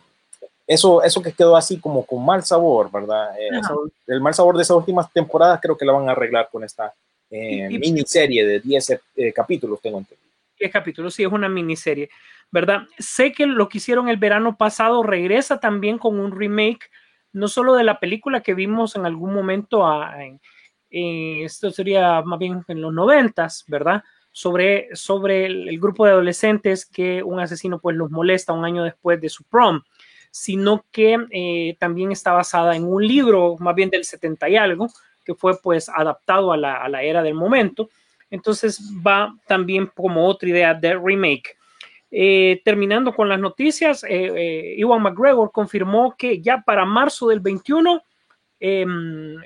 eso, 0.67 1.03
eso 1.03 1.21
que 1.21 1.33
quedó 1.33 1.59
así 1.59 1.79
como 1.79 2.07
con 2.07 2.25
mal 2.25 2.43
sabor, 2.43 2.91
¿verdad? 2.91 3.39
Eh, 3.39 3.61
el 4.07 4.21
mal 4.23 4.33
sabor 4.33 4.57
de 4.57 4.63
esas 4.63 4.79
últimas 4.79 5.13
temporadas 5.13 5.61
creo 5.61 5.77
que 5.77 5.85
la 5.85 5.93
van 5.93 6.09
a 6.09 6.13
arreglar 6.13 6.49
con 6.51 6.65
esta 6.65 6.91
eh, 7.31 7.69
miniserie 7.69 8.47
de 8.47 8.61
10 8.61 9.01
capítulos, 9.35 9.79
tengo 9.83 9.99
entendido 9.99 10.24
capítulos, 10.73 11.15
sí, 11.15 11.23
es 11.23 11.33
una 11.33 11.49
miniserie, 11.49 12.11
¿verdad? 12.51 12.83
Sé 12.99 13.33
que 13.33 13.47
lo 13.47 13.69
que 13.69 13.79
hicieron 13.79 14.09
el 14.09 14.17
verano 14.17 14.57
pasado 14.57 15.03
regresa 15.03 15.61
también 15.61 15.99
con 15.99 16.19
un 16.19 16.33
remake, 16.33 16.91
no 17.33 17.49
solo 17.49 17.75
de 17.75 17.85
la 17.85 17.99
película 17.99 18.43
que 18.43 18.55
vimos 18.55 18.97
en 18.97 19.07
algún 19.07 19.35
momento, 19.35 19.87
a, 19.87 20.15
esto 20.91 21.71
sería 21.71 22.23
más 22.23 22.39
bien 22.39 22.63
en 22.69 22.81
los 22.81 22.93
noventas, 22.93 23.65
¿verdad? 23.67 24.03
Sobre, 24.31 24.89
sobre 24.95 25.47
el, 25.47 25.81
grupo 25.81 26.07
de 26.07 26.13
adolescentes 26.13 26.87
que 26.87 27.23
un 27.23 27.41
asesino 27.41 27.81
pues 27.81 27.97
los 27.97 28.11
molesta 28.11 28.53
un 28.53 28.65
año 28.65 28.83
después 28.83 29.21
de 29.21 29.29
su 29.29 29.45
prom, 29.45 29.83
sino 30.31 30.85
que 30.91 31.17
eh, 31.31 31.77
también 31.79 32.11
está 32.11 32.33
basada 32.33 32.75
en 32.75 32.85
un 32.85 33.07
libro 33.07 33.57
más 33.59 33.75
bien 33.75 33.91
del 33.91 34.05
70 34.05 34.49
y 34.49 34.57
algo, 34.57 34.89
que 35.25 35.35
fue 35.35 35.57
pues 35.61 35.89
adaptado 35.89 36.53
a 36.53 36.57
la, 36.57 36.77
a 36.77 36.89
la 36.89 37.03
era 37.03 37.23
del 37.23 37.35
momento 37.35 37.89
entonces 38.35 38.81
va 39.07 39.33
también 39.47 39.87
como 39.95 40.27
otra 40.27 40.49
idea 40.49 40.75
de 40.75 40.99
remake. 40.99 41.57
Eh, 42.11 42.61
terminando 42.65 43.15
con 43.15 43.29
las 43.29 43.39
noticias, 43.39 44.05
eh, 44.09 44.75
Iwan 44.77 44.99
eh, 44.99 45.03
McGregor 45.05 45.53
confirmó 45.53 46.17
que 46.17 46.43
ya 46.43 46.61
para 46.61 46.85
marzo 46.85 47.29
del 47.29 47.39
21 47.39 48.03
em, 48.59 49.37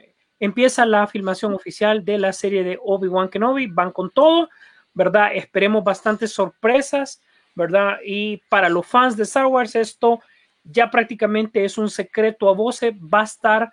empieza 0.40 0.86
la 0.86 1.06
filmación 1.06 1.52
oficial 1.52 2.02
de 2.02 2.16
la 2.16 2.32
serie 2.32 2.64
de 2.64 2.78
Obi-Wan 2.82 3.28
Kenobi. 3.28 3.66
Van 3.66 3.92
con 3.92 4.10
todo, 4.10 4.48
¿verdad? 4.94 5.32
Esperemos 5.34 5.84
bastantes 5.84 6.32
sorpresas, 6.32 7.20
¿verdad? 7.54 7.98
Y 8.02 8.38
para 8.48 8.70
los 8.70 8.86
fans 8.86 9.18
de 9.18 9.24
Star 9.24 9.46
Wars, 9.46 9.74
esto 9.74 10.20
ya 10.64 10.90
prácticamente 10.90 11.62
es 11.62 11.76
un 11.76 11.90
secreto 11.90 12.48
a 12.48 12.54
voces. 12.54 12.94
Va 12.94 13.20
a 13.20 13.24
estar 13.24 13.70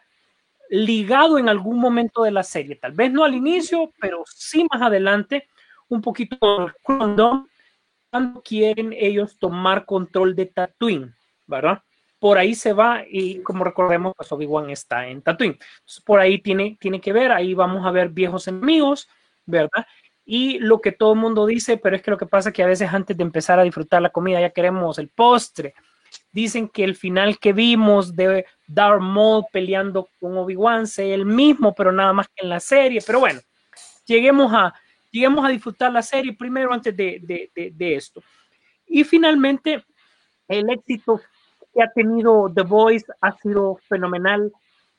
ligado 0.70 1.38
en 1.38 1.50
algún 1.50 1.80
momento 1.80 2.24
de 2.24 2.32
la 2.32 2.44
serie, 2.44 2.76
tal 2.76 2.92
vez 2.92 3.12
no 3.12 3.24
al 3.24 3.36
inicio, 3.36 3.92
pero 4.00 4.24
sí 4.28 4.66
más 4.72 4.82
adelante, 4.82 5.48
un 5.88 6.02
poquito 6.02 6.38
cuando 6.82 7.48
quieren 8.44 8.94
ellos 8.94 9.38
tomar 9.38 9.86
control 9.86 10.36
de 10.36 10.48
Tatooine, 10.48 11.14
¿verdad? 11.46 11.82
Por 12.20 12.38
ahí 12.38 12.56
se 12.56 12.74
va 12.74 13.04
y 13.08 13.40
como 13.42 13.64
recordemos, 13.64 14.14
pues 14.16 14.32
Obi-Wan 14.32 14.70
está 14.70 15.08
en 15.08 15.22
Tatooine. 15.22 15.60
por 16.06 16.20
ahí 16.20 16.40
tiene, 16.40 16.78
tiene 16.80 17.02
que 17.02 17.14
ver, 17.14 17.32
ahí 17.32 17.54
vamos 17.54 17.86
a 17.86 17.92
ver 17.92 18.10
viejos 18.10 18.48
enemigos, 18.48 19.08
¿verdad? 19.46 19.86
Y 20.26 20.58
lo 20.60 20.82
que 20.82 20.92
todo 20.92 21.14
el 21.14 21.20
mundo 21.20 21.46
dice, 21.46 21.78
pero 21.78 21.96
es 21.96 22.02
que 22.02 22.12
lo 22.12 22.18
que 22.18 22.26
pasa 22.26 22.50
es 22.50 22.56
que 22.56 22.64
a 22.64 22.68
veces 22.68 22.92
antes 22.92 23.16
de 23.16 23.24
empezar 23.24 23.60
a 23.60 23.64
disfrutar 23.64 24.02
la 24.02 24.10
comida 24.10 24.42
ya 24.42 24.50
queremos 24.50 24.98
el 24.98 25.10
postre, 25.10 25.76
Dicen 26.32 26.68
que 26.68 26.84
el 26.84 26.96
final 26.96 27.40
que 27.40 27.54
vimos 27.54 28.16
de 28.16 28.46
Darth 28.68 29.02
Maul 29.02 29.46
peleando 29.52 30.10
con 30.20 30.38
Obi-Wan 30.38 30.88
sea 30.88 31.14
el 31.14 31.26
mismo, 31.26 31.74
pero 31.74 31.92
nada 31.92 32.14
más 32.14 32.28
que 32.28 32.44
en 32.44 32.50
la 32.50 32.60
serie. 32.60 33.02
Pero 33.06 33.20
bueno, 33.20 33.40
lleguemos 34.06 34.52
a, 34.54 34.74
lleguemos 35.12 35.46
a 35.46 35.50
disfrutar 35.50 35.92
la 35.92 36.02
serie 36.02 36.34
primero 36.34 36.74
antes 36.74 36.96
de, 36.96 37.52
de 37.56 37.96
esto. 37.96 38.22
Y 38.88 39.04
finalmente, 39.04 39.84
el 40.48 40.70
éxito 40.70 41.22
que 41.74 41.84
ha 41.84 41.92
tenido 41.92 42.52
The 42.54 42.64
Voice 42.64 43.06
ha 43.22 43.32
sido 43.38 43.78
fenomenal 43.88 44.52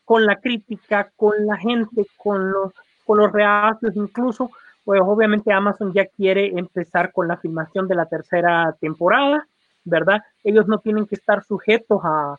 con 0.04 0.24
la 0.26 0.36
crítica, 0.36 1.10
con 1.16 1.46
la 1.46 1.56
gente, 1.56 2.06
con 2.16 2.50
los, 2.50 2.72
con 3.04 3.18
los 3.18 3.32
reacios, 3.32 3.96
incluso, 3.96 4.50
pues 4.84 5.00
obviamente 5.02 5.52
Amazon 5.52 5.92
ya 5.92 6.06
quiere 6.06 6.58
empezar 6.58 7.12
con 7.12 7.26
la 7.28 7.36
filmación 7.36 7.88
de 7.88 7.94
la 7.96 8.06
tercera 8.06 8.76
temporada. 8.80 9.46
¿verdad? 9.86 10.22
Ellos 10.44 10.66
no 10.66 10.78
tienen 10.78 11.06
que 11.06 11.14
estar 11.14 11.42
sujetos 11.44 12.00
a, 12.04 12.36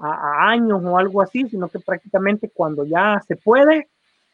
años 0.00 0.80
o 0.84 0.98
algo 0.98 1.20
así, 1.22 1.48
sino 1.48 1.68
que 1.68 1.78
prácticamente 1.78 2.50
cuando 2.52 2.84
ya 2.84 3.20
se 3.26 3.36
puede, 3.36 3.88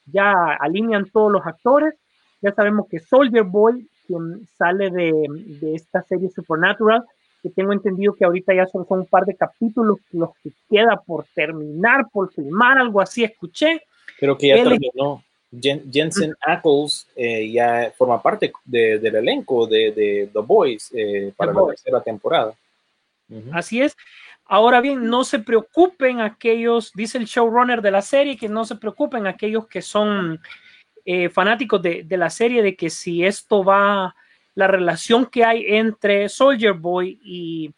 ya 0.07 0.55
alinean 0.61 1.11
todos 1.11 1.33
los 1.33 1.47
actores. 1.47 1.95
Ya 2.41 2.53
sabemos 2.53 2.87
que 2.89 3.01
Soldier 3.01 3.43
Boy, 3.43 3.89
quien 4.07 4.47
sale 4.57 4.91
de, 4.91 5.75
esta 5.75 6.03
serie 6.03 6.31
Supernatural, 6.31 7.05
que 7.43 7.51
tengo 7.51 7.73
entendido 7.73 8.14
que 8.14 8.25
ahorita 8.25 8.55
ya 8.55 8.67
son, 8.67 8.87
son, 8.87 9.01
un 9.01 9.07
par 9.07 9.25
de 9.25 9.35
capítulos 9.35 9.99
los 10.12 10.31
que 10.43 10.51
queda 10.71 11.03
por 11.05 11.27
terminar, 11.35 12.07
por 12.12 12.33
filmar, 12.33 12.79
algo 12.79 13.01
así, 13.01 13.25
escuché. 13.25 13.83
Creo 14.19 14.37
que 14.37 14.49
ya 14.49 14.62
terminó. 14.62 15.23
Jensen 15.61 16.35
Ackles 16.41 17.07
eh, 17.14 17.51
ya 17.51 17.93
forma 17.97 18.21
parte 18.21 18.53
del 18.64 19.14
elenco 19.14 19.67
de, 19.67 20.29
The 20.33 20.41
Boys 20.41 20.93
eh, 20.95 21.33
para 21.37 21.53
la 21.53 21.67
tercera 21.69 22.03
temporada. 22.03 22.55
Así 23.53 23.81
es. 23.81 23.97
Ahora 24.49 24.80
bien, 24.80 25.09
no 25.09 25.24
se 25.24 25.40
preocupen 25.40 26.20
aquellos, 26.20 26.92
dice 26.94 27.18
el 27.18 27.26
showrunner 27.26 27.82
de 27.82 27.90
la 27.90 28.03
serie, 28.03 28.36
que 28.36 28.49
no 28.49 28.64
se 28.64 28.76
preocupen 28.76 29.26
aquellos 29.26 29.66
que 29.66 29.82
son 29.82 30.40
eh, 31.05 31.28
fanáticos 31.28 31.82
de, 31.82 32.05
de, 32.05 32.16
la 32.16 32.30
serie, 32.30 32.62
de 32.62 32.76
que 32.76 32.90
si 32.90 33.24
esto 33.24 33.64
va, 33.64 34.14
la 34.55 34.66
relación 34.66 35.26
que 35.26 35.44
hay 35.44 35.64
entre 35.66 36.28
Soldier 36.28 36.74
Boy 36.74 37.18
y 37.22 37.74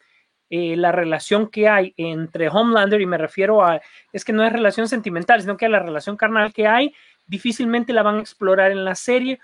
la 0.49 0.91
relación 0.91 1.47
que 1.47 1.67
hay 1.67 1.93
entre 1.95 2.49
Homelander, 2.49 2.99
y 2.99 3.05
me 3.05 3.19
refiero 3.19 3.63
a, 3.63 3.81
es 4.11 4.25
que 4.25 4.33
no 4.33 4.43
es 4.43 4.51
relación 4.51 4.87
sentimental, 4.87 5.41
sino 5.41 5.57
que 5.57 5.69
la 5.69 5.79
relación 5.79 6.17
carnal 6.17 6.53
que 6.53 6.67
hay 6.67 6.93
difícilmente 7.27 7.93
la 7.93 8.01
van 8.01 8.15
a 8.15 8.21
explorar 8.21 8.71
en 8.71 8.83
la 8.83 8.95
serie 8.95 9.39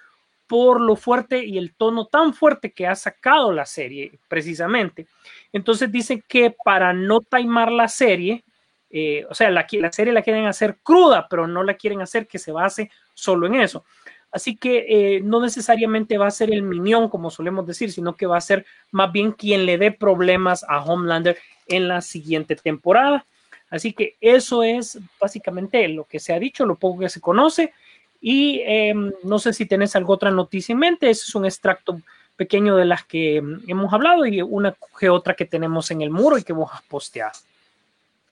por 0.47 0.81
lo 0.81 0.95
fuerte 0.95 1.43
y 1.43 1.57
el 1.57 1.75
tono 1.75 2.05
tan 2.07 2.33
fuerte 2.33 2.71
que 2.71 2.87
ha 2.87 2.95
sacado 2.95 3.51
la 3.51 3.65
serie, 3.65 4.19
precisamente. 4.27 5.07
Entonces 5.55 5.89
dicen 5.89 6.21
que 6.27 6.53
para 6.65 6.91
no 6.91 7.21
taimar 7.21 7.71
la 7.71 7.87
serie, 7.87 8.43
eh, 8.89 9.25
o 9.29 9.33
sea, 9.33 9.49
la, 9.49 9.65
la 9.71 9.91
serie 9.93 10.11
la 10.11 10.21
quieren 10.21 10.47
hacer 10.47 10.79
cruda, 10.83 11.27
pero 11.29 11.47
no 11.47 11.63
la 11.63 11.75
quieren 11.75 12.01
hacer 12.01 12.27
que 12.27 12.39
se 12.39 12.51
base 12.51 12.91
solo 13.13 13.47
en 13.47 13.55
eso. 13.55 13.85
Así 14.33 14.57
que 14.57 14.85
eh, 14.89 15.21
no 15.21 15.39
necesariamente 15.39 16.17
va 16.17 16.27
a 16.27 16.31
ser 16.31 16.53
el 16.53 16.61
minión, 16.61 17.07
como 17.07 17.31
solemos 17.31 17.65
decir, 17.65 17.89
sino 17.89 18.17
que 18.17 18.25
va 18.25 18.35
a 18.35 18.41
ser 18.41 18.65
más 18.91 19.13
bien 19.13 19.31
quien 19.31 19.65
le 19.65 19.77
dé 19.77 19.93
problemas 19.93 20.65
a 20.67 20.83
Homelander 20.83 21.37
en 21.67 21.87
la 21.87 22.01
siguiente 22.01 22.57
temporada. 22.57 23.25
Así 23.69 23.93
que 23.93 24.17
eso 24.19 24.61
es 24.61 24.99
básicamente 25.21 25.87
lo 25.87 26.03
que 26.03 26.19
se 26.19 26.33
ha 26.33 26.39
dicho, 26.39 26.65
lo 26.65 26.75
poco 26.75 26.99
que 26.99 27.09
se 27.09 27.21
conoce. 27.21 27.71
Y 28.19 28.59
em, 28.65 29.13
no 29.23 29.39
sé 29.39 29.53
si 29.53 29.65
tenés 29.65 29.95
alguna 29.95 30.15
otra 30.15 30.31
noticia 30.31 30.73
en 30.73 30.79
mente. 30.79 31.09
Ese 31.09 31.23
es 31.29 31.35
un 31.35 31.45
extracto 31.45 32.01
pequeño 32.35 32.75
de 32.75 32.85
las 32.85 33.03
que 33.05 33.37
em, 33.37 33.61
hemos 33.67 33.93
hablado 33.93 34.25
y 34.25 34.41
una 34.41 34.75
que 34.99 35.09
otra 35.09 35.33
que 35.33 35.45
tenemos 35.45 35.91
en 35.91 36.01
el 36.01 36.09
muro 36.09 36.37
y 36.37 36.43
que 36.43 36.53
vos 36.53 36.69
has 36.73 36.81
posteado. 36.83 37.39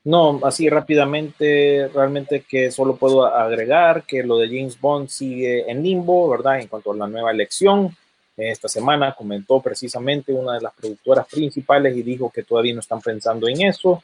No, 0.05 0.41
así 0.43 0.69
rápidamente, 0.69 1.87
realmente 1.93 2.43
que 2.47 2.71
solo 2.71 2.97
puedo 2.97 3.25
agregar 3.25 4.03
que 4.03 4.21
lo 4.21 4.37
de 4.37 4.47
James 4.47 4.79
Bond 4.79 5.07
sigue 5.07 5.69
en 5.71 5.81
limbo, 5.81 6.29
¿verdad? 6.29 6.59
En 6.59 6.67
cuanto 6.67 6.91
a 6.91 6.95
la 6.95 7.07
nueva 7.07 7.31
elección, 7.31 7.95
esta 8.35 8.67
semana 8.67 9.13
comentó 9.13 9.61
precisamente 9.61 10.33
una 10.33 10.55
de 10.55 10.61
las 10.61 10.73
productoras 10.73 11.27
principales 11.27 11.95
y 11.95 12.03
dijo 12.03 12.31
que 12.31 12.43
todavía 12.43 12.73
no 12.73 12.81
están 12.81 12.99
pensando 12.99 13.47
en 13.47 13.61
eso, 13.61 14.03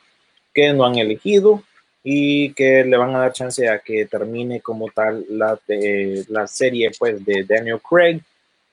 que 0.54 0.72
no 0.72 0.86
han 0.86 0.98
elegido 0.98 1.64
y 2.02 2.54
que 2.54 2.86
le 2.86 2.96
van 2.96 3.14
a 3.16 3.20
dar 3.20 3.34
chance 3.34 3.68
a 3.68 3.80
que 3.80 4.06
termine 4.06 4.62
como 4.62 4.88
tal 4.90 5.26
la, 5.30 5.60
la 6.30 6.48
serie 6.48 6.92
pues 6.98 7.26
de 7.26 7.44
Daniel 7.44 7.82
Craig 7.82 8.22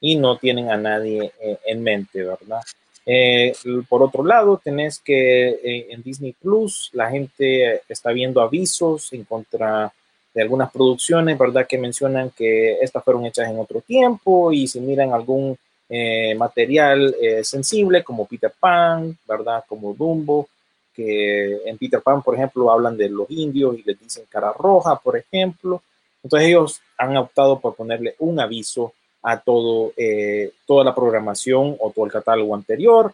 y 0.07 0.15
no 0.15 0.39
tienen 0.39 0.71
a 0.71 0.77
nadie 0.77 1.33
eh, 1.41 1.59
en 1.67 1.83
mente, 1.83 2.23
¿verdad? 2.23 2.61
Eh, 3.05 3.53
por 3.89 4.05
otro 4.05 4.25
lado, 4.25 4.61
tenés 4.63 5.01
que 5.01 5.49
eh, 5.49 5.87
en 5.91 6.01
Disney 6.03 6.33
Plus 6.33 6.91
la 6.93 7.11
gente 7.11 7.83
está 7.89 8.13
viendo 8.13 8.41
avisos 8.41 9.13
en 9.13 9.25
contra 9.25 9.93
de 10.33 10.43
algunas 10.43 10.71
producciones, 10.71 11.37
¿verdad? 11.37 11.67
Que 11.67 11.77
mencionan 11.77 12.31
que 12.31 12.79
estas 12.81 13.03
fueron 13.03 13.27
hechas 13.27 13.49
en 13.49 13.59
otro 13.59 13.81
tiempo 13.81 14.53
y 14.53 14.69
si 14.69 14.79
miran 14.81 15.13
algún 15.13 15.59
eh, 15.89 16.37
material 16.37 17.17
sensible 17.43 18.05
como 18.05 18.27
Peter 18.27 18.53
Pan, 18.61 19.19
¿verdad? 19.27 19.65
Como 19.67 19.93
Dumbo, 19.93 20.49
que 20.95 21.63
en 21.65 21.79
Peter 21.79 22.01
Pan, 22.01 22.23
por 22.23 22.37
ejemplo, 22.37 22.71
hablan 22.71 22.97
de 22.97 23.09
los 23.09 23.29
indios 23.29 23.77
y 23.77 23.83
les 23.83 23.99
dicen 23.99 24.25
cara 24.29 24.53
roja, 24.53 25.01
por 25.01 25.17
ejemplo. 25.17 25.83
Entonces 26.23 26.49
ellos 26.49 26.81
han 26.97 27.17
optado 27.17 27.59
por 27.59 27.75
ponerle 27.75 28.15
un 28.21 28.39
aviso 28.39 28.93
a 29.29 29.41
todo, 29.41 29.93
eh, 29.97 30.53
toda 30.67 30.85
la 30.85 30.95
programación 30.95 31.77
o 31.81 31.91
todo 31.91 32.05
el 32.05 32.13
catálogo 32.13 32.55
anterior 32.55 33.13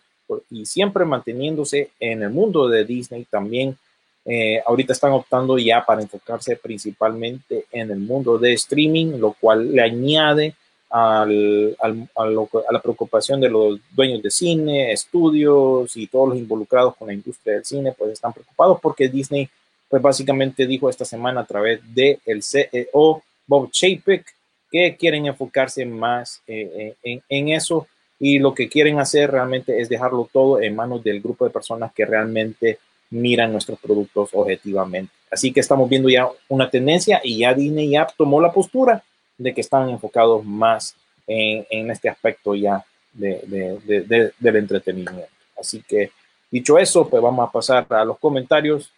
y 0.51 0.67
siempre 0.67 1.07
manteniéndose 1.07 1.89
en 1.99 2.23
el 2.23 2.29
mundo 2.29 2.69
de 2.69 2.85
Disney 2.85 3.25
también. 3.31 3.79
Eh, 4.27 4.63
ahorita 4.67 4.93
están 4.93 5.13
optando 5.13 5.57
ya 5.57 5.83
para 5.87 6.03
enfocarse 6.03 6.57
principalmente 6.57 7.65
en 7.73 7.91
el 7.91 7.99
mundo 8.01 8.37
de 8.37 8.53
streaming, 8.53 9.19
lo 9.19 9.33
cual 9.33 9.73
le 9.73 9.81
añade 9.81 10.55
al, 10.91 11.75
al, 11.81 12.09
a, 12.15 12.23
a, 12.23 12.73
la 12.73 12.83
preocupación 12.83 13.41
de 13.41 13.49
los 13.49 13.81
dueños 13.93 14.23
de 14.23 14.31
cine, 14.31 14.93
estudios 14.93 15.97
y 15.97 16.09
todos 16.09 16.29
los 16.29 16.39
involucrados 16.39 16.95
con 16.95 17.09
la 17.09 17.15
industria 17.15 17.55
del 17.55 17.65
cine, 17.65 17.95
pues 17.97 18.13
están 18.13 18.35
preocupados 18.35 18.79
porque 18.83 19.09
Disney, 19.09 19.49
pues 19.89 20.03
básicamente 20.03 20.67
dijo 20.67 20.91
esta 20.91 21.07
semana 21.07 21.41
a 21.41 21.47
través 21.47 21.81
de 21.95 22.21
el 22.27 22.43
CEO 22.43 23.23
Bob 23.47 23.71
Chapek 23.71 24.27
que 24.73 24.97
quieren 24.97 25.27
enfocarse 25.27 25.85
más 25.85 26.43
eh, 26.47 26.95
eh, 27.05 27.21
en, 27.29 27.49
eso 27.51 27.87
y 28.19 28.39
lo 28.39 28.55
que 28.55 28.71
quieren 28.71 28.99
hacer 28.99 29.31
realmente 29.31 29.79
es 29.79 29.91
dejarlo 29.91 30.29
todo 30.33 30.63
en 30.63 30.75
manos 30.75 31.05
del 31.05 31.21
grupo 31.21 31.45
de 31.45 31.51
personas 31.51 31.93
que 31.93 32.07
realmente 32.07 32.79
miran 33.11 33.53
nuestros 33.53 33.79
productos 33.79 34.31
objetivamente. 34.33 35.13
Así 35.31 35.53
que 35.53 35.61
estamos 35.61 35.89
viendo 35.91 36.09
ya 36.09 36.27
una 36.49 36.71
tendencia 36.71 37.21
y 37.23 37.39
ya 37.39 37.53
Disney 37.53 37.91
ya 37.91 38.07
tomó 38.17 38.41
la 38.41 38.51
postura 38.51 39.03
de 39.37 39.53
que 39.53 39.61
están 39.61 39.91
enfocados 39.91 40.43
más 40.45 40.97
en, 41.27 41.91
este 41.91 42.09
aspecto 42.09 42.55
ya 42.55 42.83
de, 43.13 44.33
del 44.39 44.57
entretenimiento. 44.57 45.29
Así 45.59 45.83
que 45.87 46.11
dicho 46.51 46.79
eso, 46.79 47.09
pues 47.09 47.23
vamos 47.23 47.47
a 47.47 47.53
pasar 47.53 47.87
a 47.91 48.05
los 48.05 48.19
comentarios, 48.19 48.91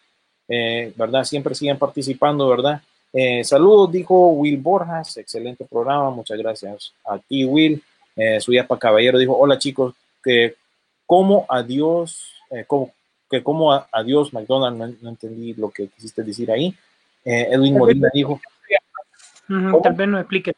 eh, 0.49 0.93
¿verdad? 0.97 1.25
Siempre 1.25 1.55
siguen 1.55 1.79
participando, 1.79 2.49
¿verdad? 2.49 2.81
Eh, 3.17 3.45
saludos, 3.45 3.93
dijo 3.93 4.31
Will 4.31 4.57
Borjas, 4.57 5.17
excelente 5.19 5.65
programa, 5.65 6.11
muchas 6.11 6.37
gracias 6.37 6.93
a 7.07 7.17
ti, 7.17 7.45
Will. 7.45 7.81
Eh, 8.17 8.41
para 8.67 8.81
Caballero 8.81 9.19
dijo, 9.19 9.37
hola 9.39 9.57
chicos, 9.57 9.95
que 10.21 10.57
como 11.07 11.47
adiós, 11.49 12.35
eh, 12.51 12.65
como, 12.67 12.93
que 13.31 13.41
como 13.41 13.73
adiós 13.93 14.33
McDonald's, 14.33 15.01
no, 15.01 15.11
entendí 15.11 15.55
lo 15.55 15.71
que 15.71 15.87
quisiste 15.87 16.25
decir 16.25 16.51
ahí. 16.51 16.75
Eh, 17.25 17.51
Edwin 17.53 17.79
Molina 17.79 18.09
dijo. 18.13 18.41
tal 19.81 19.95
vez 19.95 20.09
no 20.09 20.19
explique, 20.19 20.53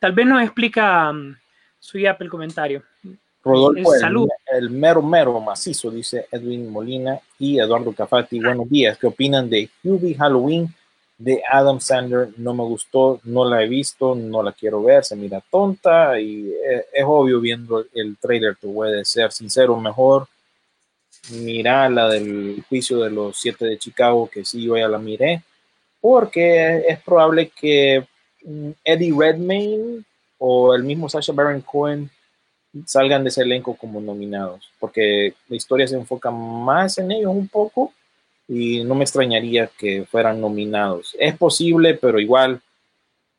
tal 0.00 0.12
vez 0.12 0.26
no 0.26 0.40
explica 0.40 1.10
um, 1.12 1.36
el 1.94 2.28
comentario. 2.28 2.82
Rodolfo, 3.44 3.94
el, 3.94 4.28
el, 4.56 4.70
mero 4.70 5.00
mero 5.00 5.38
macizo, 5.38 5.92
dice 5.92 6.26
Edwin 6.32 6.72
Molina 6.72 7.20
y 7.38 7.60
Eduardo 7.60 7.92
Cafati. 7.92 8.40
Buenos 8.40 8.68
días, 8.68 8.98
¿qué 8.98 9.06
opinan 9.06 9.48
de 9.48 9.70
Hubie 9.84 10.16
Halloween? 10.16 10.74
De 11.24 11.42
Adam 11.50 11.80
Sandler 11.80 12.28
no 12.36 12.52
me 12.52 12.64
gustó, 12.64 13.18
no 13.24 13.46
la 13.46 13.62
he 13.62 13.66
visto, 13.66 14.14
no 14.14 14.42
la 14.42 14.52
quiero 14.52 14.82
ver, 14.82 15.06
se 15.06 15.16
mira 15.16 15.42
tonta 15.50 16.20
y 16.20 16.50
eh, 16.50 16.84
es, 16.92 17.04
obvio 17.06 17.40
viendo 17.40 17.82
el 17.94 18.18
trailer, 18.18 18.56
te 18.56 18.68
puede 18.68 19.06
ser 19.06 19.32
sincero, 19.32 19.80
mejor 19.80 20.28
mira 21.30 21.88
la 21.88 22.10
del 22.10 22.62
juicio 22.68 22.98
de 22.98 23.08
los 23.08 23.38
siete 23.38 23.64
de 23.64 23.78
Chicago, 23.78 24.28
que 24.30 24.44
sí, 24.44 24.64
yo 24.64 24.76
ya 24.76 24.86
la 24.86 24.98
miré, 24.98 25.42
porque 25.98 26.84
es 26.86 27.00
probable 27.00 27.48
que 27.58 28.06
mm, 28.44 28.70
Eddie 28.84 29.14
Redmayne 29.18 30.04
o 30.36 30.74
el 30.74 30.82
mismo 30.82 31.08
Sasha 31.08 31.32
Baron 31.32 31.62
Cohen 31.62 32.10
salgan 32.84 33.24
de 33.24 33.30
ese 33.30 33.40
elenco 33.40 33.74
como 33.74 33.98
nominados, 33.98 34.70
porque 34.78 35.32
la 35.48 35.56
historia 35.56 35.88
se 35.88 35.96
enfoca 35.96 36.30
más 36.30 36.98
en 36.98 37.12
ellos 37.12 37.32
un 37.32 37.48
poco 37.48 37.94
y 38.48 38.84
no 38.84 38.94
me 38.94 39.04
extrañaría 39.04 39.68
que 39.78 40.04
fueran 40.04 40.40
nominados. 40.40 41.16
Es 41.18 41.36
posible, 41.36 41.94
pero 41.94 42.20
igual 42.20 42.60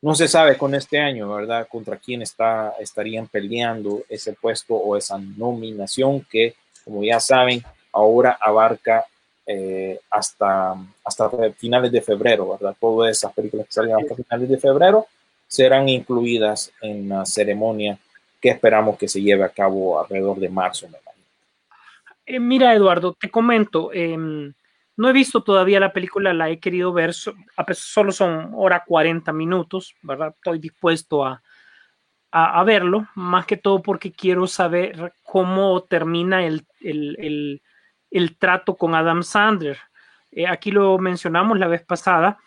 no 0.02 0.14
se 0.14 0.28
sabe 0.28 0.56
con 0.56 0.74
este 0.74 0.98
año, 0.98 1.32
¿verdad? 1.34 1.66
Contra 1.68 1.96
quién 1.96 2.22
está, 2.22 2.74
estarían 2.78 3.26
peleando 3.26 4.02
ese 4.08 4.32
puesto 4.34 4.74
o 4.74 4.96
esa 4.96 5.18
nominación 5.18 6.20
que, 6.30 6.54
como 6.84 7.02
ya 7.02 7.20
saben, 7.20 7.62
ahora 7.92 8.36
abarca 8.40 9.04
eh, 9.46 10.00
hasta, 10.10 10.74
hasta 11.04 11.30
finales 11.56 11.92
de 11.92 12.02
febrero, 12.02 12.50
¿verdad? 12.50 12.76
Todas 12.78 13.16
esas 13.16 13.32
películas 13.32 13.66
que 13.66 13.72
salgan 13.72 14.00
hasta 14.00 14.16
finales 14.16 14.48
de 14.48 14.58
febrero 14.58 15.06
serán 15.46 15.88
incluidas 15.88 16.72
en 16.82 17.08
la 17.08 17.24
ceremonia 17.24 17.98
que 18.40 18.50
esperamos 18.50 18.98
que 18.98 19.08
se 19.08 19.22
lleve 19.22 19.44
a 19.44 19.48
cabo 19.48 20.00
alrededor 20.00 20.38
de 20.38 20.48
marzo. 20.48 20.88
Eh, 22.26 22.40
mira, 22.40 22.74
Eduardo, 22.74 23.12
te 23.18 23.30
comento, 23.30 23.92
eh, 23.92 24.52
no 24.96 25.08
he 25.08 25.12
visto 25.12 25.42
todavía 25.42 25.78
la 25.78 25.92
película, 25.92 26.32
la 26.32 26.48
he 26.48 26.58
querido 26.58 26.92
ver, 26.92 27.12
solo 27.12 28.12
son 28.12 28.50
hora 28.54 28.82
40 28.86 29.32
minutos, 29.32 29.94
¿verdad? 30.02 30.34
Estoy 30.34 30.58
dispuesto 30.58 31.24
a, 31.24 31.42
a, 32.30 32.64
verlo, 32.64 33.06
más 33.14 33.46
que 33.46 33.56
todo 33.56 33.82
porque 33.82 34.12
quiero 34.12 34.46
saber 34.46 35.14
cómo 35.22 35.82
termina 35.84 36.44
el, 36.44 36.66
el, 36.80 37.62
el, 38.10 38.36
trato 38.38 38.76
con 38.76 38.94
Adam 38.94 39.22
Sandler. 39.22 39.78
Eh, 40.30 40.46
aquí 40.46 40.70
lo 40.70 40.98
mencionamos 40.98 41.58
la 41.58 41.68
vez 41.68 41.82
pasada. 41.82 42.38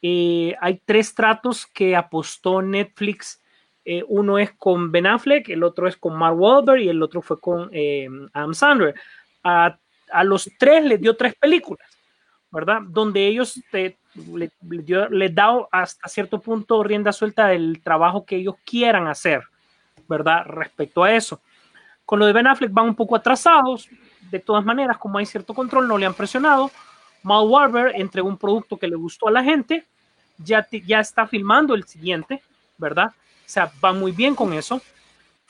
Eh, 0.00 0.54
hay 0.60 0.80
tres 0.84 1.14
tratos 1.14 1.66
que 1.66 1.96
apostó 1.96 2.62
Netflix. 2.62 3.42
Eh, 3.84 4.04
uno 4.06 4.38
es 4.38 4.52
con 4.52 4.92
Ben 4.92 5.06
Affleck, 5.06 5.48
el 5.48 5.64
otro 5.64 5.88
es 5.88 5.96
con 5.96 6.16
Mark 6.16 6.38
Wahlberg 6.38 6.82
y 6.82 6.88
el 6.88 7.02
otro 7.02 7.20
fue 7.20 7.40
con 7.40 7.70
Adam 8.32 8.54
Sandler. 8.54 8.94
A, 9.42 9.76
a 10.12 10.24
los 10.24 10.50
tres 10.58 10.84
les 10.84 11.00
dio 11.00 11.16
tres 11.16 11.34
películas. 11.34 11.86
¿verdad? 12.52 12.82
Donde 12.86 13.26
ellos 13.26 13.58
te, 13.70 13.96
le, 14.14 14.52
les 15.10 15.34
da 15.34 15.66
hasta 15.72 16.06
cierto 16.06 16.38
punto 16.38 16.82
rienda 16.84 17.10
suelta 17.10 17.48
del 17.48 17.80
trabajo 17.82 18.26
que 18.26 18.36
ellos 18.36 18.56
quieran 18.64 19.08
hacer, 19.08 19.42
¿verdad? 20.06 20.44
Respecto 20.46 21.02
a 21.02 21.14
eso. 21.14 21.40
Con 22.04 22.18
lo 22.18 22.26
de 22.26 22.34
Ben 22.34 22.46
Affleck 22.46 22.70
van 22.70 22.88
un 22.88 22.94
poco 22.94 23.16
atrasados, 23.16 23.88
de 24.30 24.38
todas 24.38 24.64
maneras, 24.64 24.98
como 24.98 25.16
hay 25.16 25.24
cierto 25.24 25.54
control, 25.54 25.88
no 25.88 25.96
le 25.96 26.04
han 26.04 26.12
presionado. 26.12 26.70
Mal 27.22 27.46
Warber 27.48 27.92
entregó 27.94 28.28
un 28.28 28.36
producto 28.36 28.76
que 28.76 28.88
le 28.88 28.96
gustó 28.96 29.28
a 29.28 29.32
la 29.32 29.42
gente, 29.42 29.86
ya, 30.36 30.66
ya 30.86 31.00
está 31.00 31.26
filmando 31.26 31.74
el 31.74 31.84
siguiente, 31.84 32.42
¿verdad? 32.76 33.12
O 33.46 33.48
sea, 33.48 33.72
va 33.82 33.94
muy 33.94 34.12
bien 34.12 34.34
con 34.34 34.52
eso. 34.52 34.82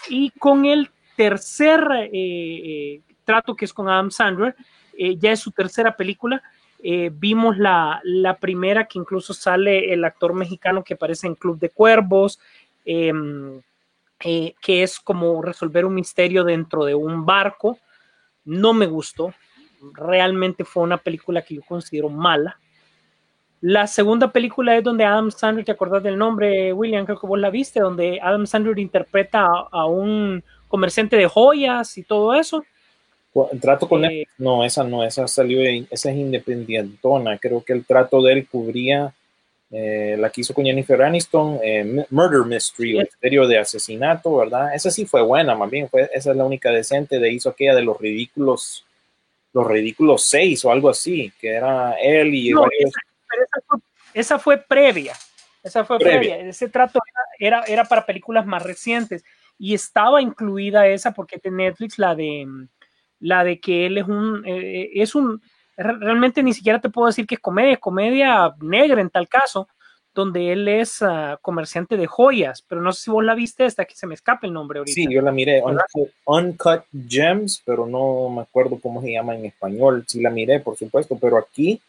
Y 0.09 0.31
con 0.39 0.67
el 0.67 0.89
tercer 1.17 1.81
eh, 1.93 2.11
eh, 2.13 3.01
trato 3.25 3.55
que 3.57 3.65
es 3.65 3.73
con 3.73 3.89
Adam 3.89 4.11
Sandler, 4.11 4.55
eh, 4.97 5.17
ya 5.17 5.33
es 5.33 5.41
su 5.41 5.51
tercera 5.51 5.97
película, 5.97 6.43
eh, 6.85 7.11
vimos 7.13 7.59
la, 7.59 8.01
la, 8.03 8.39
primera 8.39 8.87
que 8.87 8.99
incluso 8.99 9.33
sale 9.33 9.93
el 9.93 10.05
actor 10.05 10.35
mexicano 10.35 10.83
que 10.83 10.95
aparece 10.95 11.29
en 11.29 11.37
Club 11.37 11.59
de 11.61 11.71
Cuervos, 11.71 12.41
em, 12.85 13.61
eh, 14.25 14.55
que 14.61 14.83
es 14.83 14.99
como 14.99 15.41
resolver 15.43 15.85
un 15.85 15.95
misterio 15.95 16.43
dentro 16.43 16.85
de 16.85 16.97
un 16.97 17.25
barco. 17.25 17.79
No 18.45 18.73
me 18.73 18.87
gustó. 18.87 19.33
Realmente 19.93 20.65
fue 20.65 20.83
una 20.83 20.99
película 20.99 21.43
que 21.43 21.55
yo 21.55 21.63
considero 21.63 22.09
mala. 22.09 22.59
La 23.61 23.87
segunda 23.87 24.33
película 24.33 24.77
es 24.77 24.83
donde 24.83 25.05
Adam 25.05 25.31
Sandler, 25.31 25.65
¿te 25.65 25.71
acordás 25.71 26.03
del 26.03 26.19
nombre, 26.19 26.73
William? 26.73 27.05
Creo 27.05 27.21
que 27.21 27.29
vos 27.29 27.39
la 27.39 27.51
viste, 27.51 27.79
donde 27.79 28.19
Adam 28.21 28.45
Sandler 28.45 28.81
interpreta 28.81 29.45
a, 29.45 29.69
a 29.71 29.87
un 29.87 30.43
comerciante 30.67 31.17
de 31.17 31.29
joyas 31.29 31.97
y 31.97 32.03
todo 32.03 32.35
eso. 32.35 32.65
El 33.51 33.61
trato 33.61 33.89
con 33.89 34.05
él, 34.05 34.27
no, 34.39 34.65
esa 34.65 34.85
no, 34.85 35.05
esa 35.05 35.27
salió, 35.27 35.61
esa 35.91 36.11
es 36.11 36.17
independientona. 36.17 37.39
Creo 37.39 37.63
que 37.65 37.73
el 37.73 37.85
trato 37.85 38.23
de 38.23 38.33
él 38.35 38.47
cubría 38.47 39.15
eh, 39.71 40.17
la 40.19 40.29
que 40.29 40.43
hizo 40.43 40.53
con 40.53 40.67
Jennifer 40.67 41.01
Aniston, 41.03 41.59
eh, 41.63 42.05
Murder 42.11 42.45
Mystery, 42.45 42.97
o 42.97 43.01
misterio 43.01 43.47
de 43.47 43.59
asesinato, 43.59 44.37
¿verdad? 44.37 44.75
Esa 44.75 44.91
sí 44.91 45.07
fue 45.07 45.23
buena, 45.23 45.55
más 45.55 45.71
bien, 45.71 45.89
fue, 45.89 46.11
esa 46.13 46.33
es 46.33 46.37
la 46.37 46.45
única 46.45 46.71
decente 46.71 47.19
de 47.19 47.33
hizo 47.33 47.49
aquella 47.49 47.75
de 47.75 47.81
los 47.81 47.99
ridículos, 47.99 48.85
los 49.55 49.67
ridículos 49.67 50.25
seis 50.25 50.63
o 50.67 50.71
algo 50.71 50.91
así, 50.91 51.33
que 51.41 51.49
era 51.55 51.95
él 52.03 52.35
y 52.35 52.51
No, 52.51 52.67
esa, 52.67 53.01
pero 53.31 53.45
esa 53.45 53.61
fue, 53.67 53.79
esa 54.13 54.39
fue 54.39 54.59
previa. 54.59 55.15
Esa 55.63 55.85
fue 55.85 55.99
Previa. 55.99 56.35
previa. 56.35 56.51
Ese 56.51 56.69
trato 56.69 56.99
era, 57.39 57.61
era, 57.61 57.65
era 57.67 57.85
para 57.85 58.05
películas 58.05 58.45
más 58.45 58.63
recientes 58.63 59.25
y 59.59 59.73
estaba 59.73 60.21
incluida 60.21 60.87
esa 60.89 61.13
porque 61.13 61.41
de 61.43 61.51
Netflix 61.51 61.99
la 61.99 62.15
de 62.15 62.47
la 63.23 63.45
de 63.45 63.59
que 63.61 63.87
él 63.87 63.97
es 63.99 64.07
un 64.07 64.43
eh, 64.47 64.91
es 64.95 65.15
un 65.15 65.41
re- 65.77 65.97
realmente 65.99 66.43
ni 66.43 66.53
siquiera 66.53 66.81
te 66.81 66.91
puedo 66.91 67.07
decir 67.07 67.27
que 67.27 67.37
es 67.37 67.41
comedia, 67.41 67.73
es 67.73 67.79
comedia 67.79 68.53
negra 68.61 69.01
en 69.01 69.09
tal 69.11 69.29
caso, 69.29 69.69
donde 70.15 70.53
él 70.53 70.69
es 70.69 71.01
ah, 71.01 71.39
comerciante 71.41 71.97
de 71.97 72.07
joyas, 72.07 72.63
pero 72.69 72.81
no 72.83 72.93
sé 72.93 73.05
si 73.05 73.11
vos 73.11 73.25
la 73.25 73.35
viste 73.35 73.65
hasta 73.65 73.87
que 73.87 73.95
se 73.95 74.07
me 74.07 74.15
escape 74.15 74.47
el 74.47 74.53
nombre 74.53 74.81
ahorita. 74.81 74.95
Sí, 74.95 75.07
yo 75.11 75.23
la 75.23 75.33
miré. 75.33 75.63
Uncut, 75.63 76.11
Uncut 76.27 76.83
Gems, 77.09 77.63
pero 77.65 77.87
no 77.87 78.29
me 78.29 78.43
acuerdo 78.43 78.79
cómo 78.79 79.01
se 79.01 79.13
llama 79.13 79.35
en 79.35 79.47
español. 79.47 80.05
Sí 80.07 80.21
la 80.21 80.29
miré, 80.29 80.61
por 80.61 80.77
supuesto, 80.77 81.17
pero 81.19 81.39
aquí, 81.39 81.81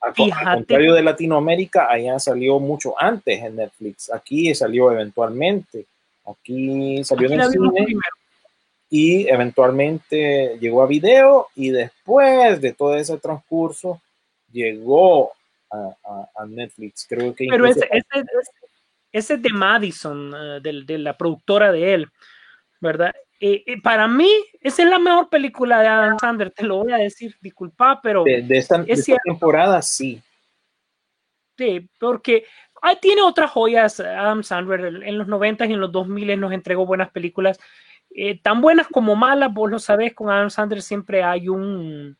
a- 0.00 0.06
al 0.06 0.14
fíjate, 0.14 0.44
contrario 0.54 0.94
de 0.94 1.02
Latinoamérica, 1.02 1.90
allá 1.90 2.18
salió 2.18 2.58
mucho 2.58 2.94
antes 2.98 3.42
en 3.42 3.56
Netflix. 3.56 4.10
Aquí 4.10 4.54
salió 4.54 4.90
eventualmente. 4.90 5.84
Aquí 6.24 7.02
salió 7.04 7.26
aquí 7.26 7.34
en 7.34 7.40
el 7.40 7.46
cine 7.50 7.68
primero. 7.84 8.16
Y 8.90 9.28
eventualmente 9.28 10.56
llegó 10.60 10.82
a 10.82 10.86
video 10.86 11.48
y 11.54 11.70
después 11.70 12.60
de 12.60 12.72
todo 12.72 12.96
ese 12.96 13.18
transcurso 13.18 14.00
llegó 14.50 15.32
a, 15.70 15.76
a- 16.04 16.28
a 16.42 16.46
Netflix. 16.46 17.06
Creo 17.08 17.34
que 17.34 17.46
Pero 17.50 17.66
ese, 17.66 17.86
ese, 17.90 18.24
ese 19.12 19.34
es 19.34 19.42
de 19.42 19.50
Madison, 19.50 20.32
eh, 20.34 20.60
del- 20.62 20.86
de, 20.86 20.98
la 20.98 21.16
productora 21.16 21.70
de 21.72 21.94
él, 21.94 22.08
¿verdad? 22.80 23.14
Eh, 23.40 23.62
eh, 23.66 23.80
para 23.82 24.08
mí, 24.08 24.30
esa 24.60 24.82
es 24.82 24.88
la 24.88 24.98
mejor 24.98 25.28
película 25.28 25.80
de 25.80 25.86
Adam 25.86 26.18
Sandler, 26.18 26.50
te 26.50 26.64
lo 26.64 26.78
voy 26.78 26.92
a 26.92 26.96
decir, 26.96 27.36
disculpa, 27.40 28.00
pero 28.02 28.24
de, 28.24 28.42
de 28.42 28.58
esta, 28.58 28.78
de 28.82 28.92
es 28.92 29.00
esta 29.00 29.18
temporada 29.24 29.80
sí. 29.82 30.20
sí, 31.56 31.88
porque 32.00 32.44
ah, 32.82 32.96
tiene 32.96 33.22
otras 33.22 33.50
joyas 33.50 34.00
Adam 34.00 34.42
Sandler, 34.42 34.80
en 34.86 35.02
en 35.02 35.18
los 35.18 35.28
90 35.28 35.66
y 35.66 35.72
en 35.74 35.80
los 35.80 35.92
2000 35.92 36.40
nos 36.40 36.52
entregó 36.52 36.84
buenas 36.86 37.10
películas, 37.10 37.60
eh, 38.10 38.38
tan 38.40 38.60
buenas 38.60 38.86
como 38.88 39.16
malas, 39.16 39.52
vos 39.52 39.70
lo 39.70 39.78
sabés, 39.78 40.14
con 40.14 40.30
Adam 40.30 40.50
Sandler 40.50 40.82
siempre 40.82 41.22
hay 41.22 41.48
un, 41.48 42.16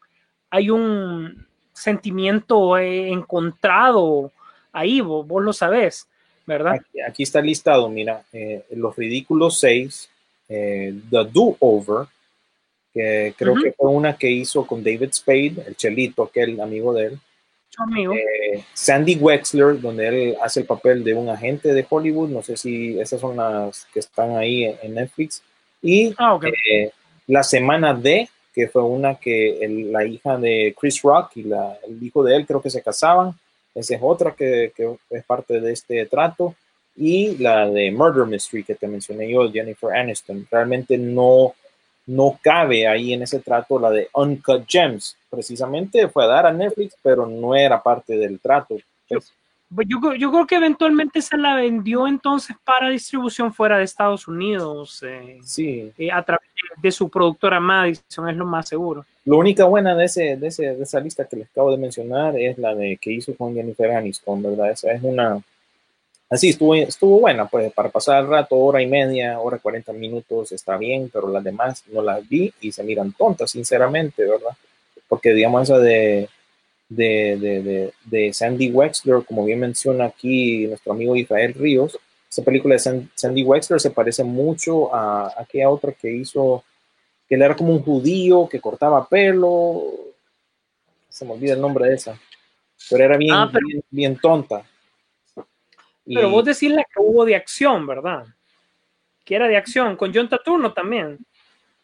hay 0.50 0.70
un 0.70 1.46
sentimiento 1.72 2.76
eh, 2.78 3.10
encontrado 3.10 4.32
ahí, 4.72 5.00
vos, 5.00 5.26
vos 5.26 5.42
lo 5.42 5.52
sabés, 5.52 6.06
¿verdad? 6.46 6.74
Aquí, 6.74 7.00
aquí 7.00 7.22
está 7.22 7.40
listado, 7.40 7.88
mira, 7.88 8.22
eh, 8.32 8.64
Los 8.70 8.96
Ridículos 8.96 9.58
6, 9.60 10.10
eh, 10.48 10.94
The 11.10 11.24
Do-Over, 11.32 12.06
que 12.92 13.34
creo 13.36 13.52
Ujú. 13.52 13.62
que 13.62 13.72
fue 13.72 13.90
una 13.90 14.16
que 14.16 14.30
hizo 14.30 14.66
con 14.66 14.82
David 14.82 15.12
Spade, 15.12 15.64
el 15.66 15.76
chelito, 15.76 16.22
aquel 16.22 16.60
amigo 16.60 16.92
de 16.92 17.06
él. 17.06 17.18
Amigo. 17.76 18.12
Eh, 18.12 18.64
Sandy 18.74 19.16
Wexler, 19.16 19.80
donde 19.80 20.08
él 20.08 20.36
hace 20.42 20.60
el 20.60 20.66
papel 20.66 21.04
de 21.04 21.14
un 21.14 21.28
agente 21.28 21.72
de 21.72 21.86
Hollywood, 21.88 22.28
no 22.28 22.42
sé 22.42 22.56
si 22.56 22.98
esas 22.98 23.20
son 23.20 23.36
las 23.36 23.86
que 23.92 24.00
están 24.00 24.36
ahí 24.36 24.64
en 24.64 24.94
Netflix. 24.94 25.42
Y 25.82 26.14
Ah, 26.18 26.38
eh, 26.70 26.90
La 27.26 27.42
Semana 27.42 27.94
D, 27.94 28.28
que 28.54 28.68
fue 28.68 28.82
una 28.82 29.14
que 29.16 29.58
el- 29.64 29.92
la 29.92 30.04
hija 30.04 30.36
de 30.36 30.74
Chris 30.78 31.00
Rock 31.02 31.32
y 31.36 31.42
la- 31.44 31.78
el 31.86 32.02
hijo 32.02 32.22
de 32.24 32.34
él 32.36 32.46
creo 32.46 32.60
que 32.62 32.70
se 32.70 32.82
casaban. 32.82 33.32
Esa 33.74 33.94
es 33.94 34.00
otra 34.02 34.32
que, 34.34 34.72
que 34.74 34.96
es 35.10 35.24
parte 35.24 35.60
de 35.60 35.72
este 35.72 36.04
trato. 36.06 36.54
Y 36.96 37.36
la 37.38 37.68
de 37.70 37.92
Murder 37.92 38.26
Mystery 38.26 38.64
que 38.64 38.74
te 38.74 38.88
mencioné 38.88 39.30
yo, 39.30 39.50
Jennifer 39.52 39.92
Aniston. 39.92 40.48
Realmente 40.50 40.98
no, 40.98 41.54
no 42.06 42.38
cabe 42.42 42.88
ahí 42.88 43.12
en 43.12 43.22
ese 43.22 43.38
trato 43.38 43.78
la 43.78 43.90
de 43.90 44.08
Uncut 44.14 44.64
Gems. 44.66 45.16
Precisamente 45.30 46.08
fue 46.08 46.24
a 46.24 46.28
dar 46.28 46.46
a 46.46 46.52
Netflix, 46.52 46.96
pero 47.02 47.26
no 47.26 47.54
era 47.54 47.80
parte 47.80 48.16
del 48.16 48.40
trato. 48.40 48.78
Pues 49.08 49.32
Yo, 49.86 50.00
creo- 50.00 50.14
yo 50.14 50.30
creo 50.32 50.46
que 50.46 50.54
eventualmente 50.56 51.20
se 51.20 51.36
la 51.36 51.54
vendió 51.54 52.06
entonces 52.06 52.56
para 52.64 52.88
distribución 52.88 53.52
fuera 53.52 53.76
de 53.78 53.84
Estados 53.84 54.26
Unidos 54.26 55.02
eh, 55.06 55.38
sí, 55.42 55.92
eh, 55.98 56.10
a 56.10 56.22
través 56.22 56.48
de, 56.54 56.88
de 56.88 56.90
su 56.92 57.08
productora 57.10 57.60
Madison, 57.60 58.28
es 58.30 58.36
lo 58.36 58.46
más 58.46 58.66
seguro. 58.68 59.04
Lo 59.26 59.36
única 59.36 59.64
buena 59.64 59.94
de, 59.94 60.06
ese, 60.06 60.36
de, 60.38 60.46
ese, 60.46 60.74
de 60.74 60.82
esa 60.82 61.00
lista 61.00 61.26
que 61.26 61.36
les 61.36 61.50
acabo 61.50 61.70
de 61.70 61.76
mencionar 61.76 62.38
es 62.38 62.56
la 62.56 62.74
de 62.74 62.96
que 62.96 63.12
hizo 63.12 63.34
con 63.36 63.54
Jennifer 63.54 63.90
Aniston, 63.92 64.42
¿verdad? 64.42 64.70
Esa 64.70 64.90
es 64.92 65.02
una... 65.02 65.38
Así, 66.30 66.50
estuvo, 66.50 66.74
estuvo 66.74 67.20
buena, 67.20 67.46
pues, 67.46 67.72
para 67.72 67.88
pasar 67.90 68.22
el 68.22 68.28
rato, 68.28 68.54
hora 68.56 68.82
y 68.82 68.86
media, 68.86 69.38
hora 69.38 69.58
40 69.58 69.92
minutos, 69.94 70.52
está 70.52 70.76
bien, 70.76 71.10
pero 71.12 71.28
las 71.28 71.42
demás 71.42 71.84
no 71.92 72.02
las 72.02 72.26
vi 72.28 72.52
y 72.60 72.70
se 72.72 72.82
miran 72.84 73.12
tontas, 73.12 73.50
sinceramente, 73.50 74.24
¿verdad? 74.24 74.50
Porque, 75.08 75.32
digamos, 75.32 75.62
esa 75.62 75.78
de, 75.78 76.28
de, 76.88 77.36
de, 77.38 77.62
de, 77.62 77.92
de 78.04 78.32
Sandy 78.32 78.70
Wexler, 78.70 79.24
como 79.24 79.44
bien 79.44 79.60
menciona 79.60 80.06
aquí 80.06 80.66
nuestro 80.66 80.92
amigo 80.92 81.14
Israel 81.16 81.54
Ríos, 81.54 81.98
esa 82.30 82.42
película 82.42 82.74
de 82.74 82.78
San- 82.78 83.10
Sandy 83.14 83.42
Wexler 83.42 83.80
se 83.80 83.90
parece 83.90 84.24
mucho 84.24 84.94
a 84.94 85.32
aquella 85.38 85.70
otra 85.70 85.92
que 85.92 86.10
hizo 86.10 86.64
que 87.28 87.34
él 87.34 87.42
era 87.42 87.54
como 87.56 87.72
un 87.74 87.82
judío 87.82 88.48
que 88.48 88.60
cortaba 88.60 89.06
pelo. 89.06 89.82
Se 91.08 91.24
me 91.26 91.32
olvida 91.32 91.54
el 91.54 91.60
nombre 91.60 91.88
de 91.88 91.94
esa. 91.94 92.18
Pero 92.90 93.04
era 93.04 93.16
bien, 93.18 93.34
Ah, 93.34 93.50
pero- 93.52 93.66
bien, 93.66 93.82
bien 93.90 94.16
tonta. 94.18 94.62
Y- 96.06 96.14
Pero 96.14 96.30
vos 96.30 96.44
decís 96.44 96.70
la 96.70 96.82
que 96.84 97.00
hubo 97.00 97.24
de 97.26 97.36
acción, 97.36 97.86
¿verdad? 97.86 98.24
Que 99.24 99.34
era 99.34 99.46
de 99.46 99.58
acción, 99.58 99.94
con 99.96 100.12
John 100.14 100.28
Turturno 100.28 100.72
también. 100.72 101.18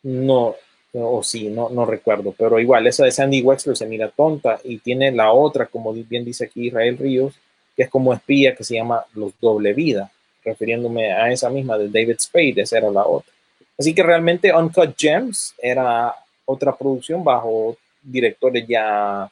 No, 0.03 0.55
o 0.95 1.23
sí, 1.23 1.49
no, 1.49 1.69
no 1.71 1.85
recuerdo. 1.85 2.35
Pero 2.37 2.59
igual, 2.61 2.87
esa 2.87 3.05
de 3.05 3.13
Sandy 3.13 3.43
Wexler 3.43 3.77
se 3.77 3.87
mira 3.87 4.09
tonta. 4.09 4.61
Y 4.65 4.79
tiene 4.79 5.11
la 5.13 5.33
otra, 5.33 5.67
como 5.67 5.93
bien 5.93 6.25
dice 6.25 6.45
aquí 6.45 6.69
Israel 6.69 6.97
Ríos, 6.99 7.35
que 7.77 7.83
es 7.85 7.91
como 7.91 8.13
espía, 8.15 8.55
que 8.55 8.65
se 8.65 8.75
llama 8.77 9.05
Los 9.15 9.33
Doble 9.41 9.73
Vida. 9.73 10.11
Refiriéndome 10.45 11.13
a 11.13 11.33
esa 11.33 11.49
misma 11.51 11.77
de 11.79 11.89
David 11.89 12.17
Spade, 12.21 12.55
esa 12.63 12.79
era 12.79 12.91
la 12.91 13.05
otra. 13.07 13.33
Así 13.79 13.95
que 13.95 14.03
realmente 14.03 14.55
Uncut 14.55 14.95
Gems 14.97 15.55
era 15.61 16.15
otra 16.45 16.77
producción 16.77 17.25
bajo 17.25 17.77
directores 18.03 18.67
ya, 18.69 19.29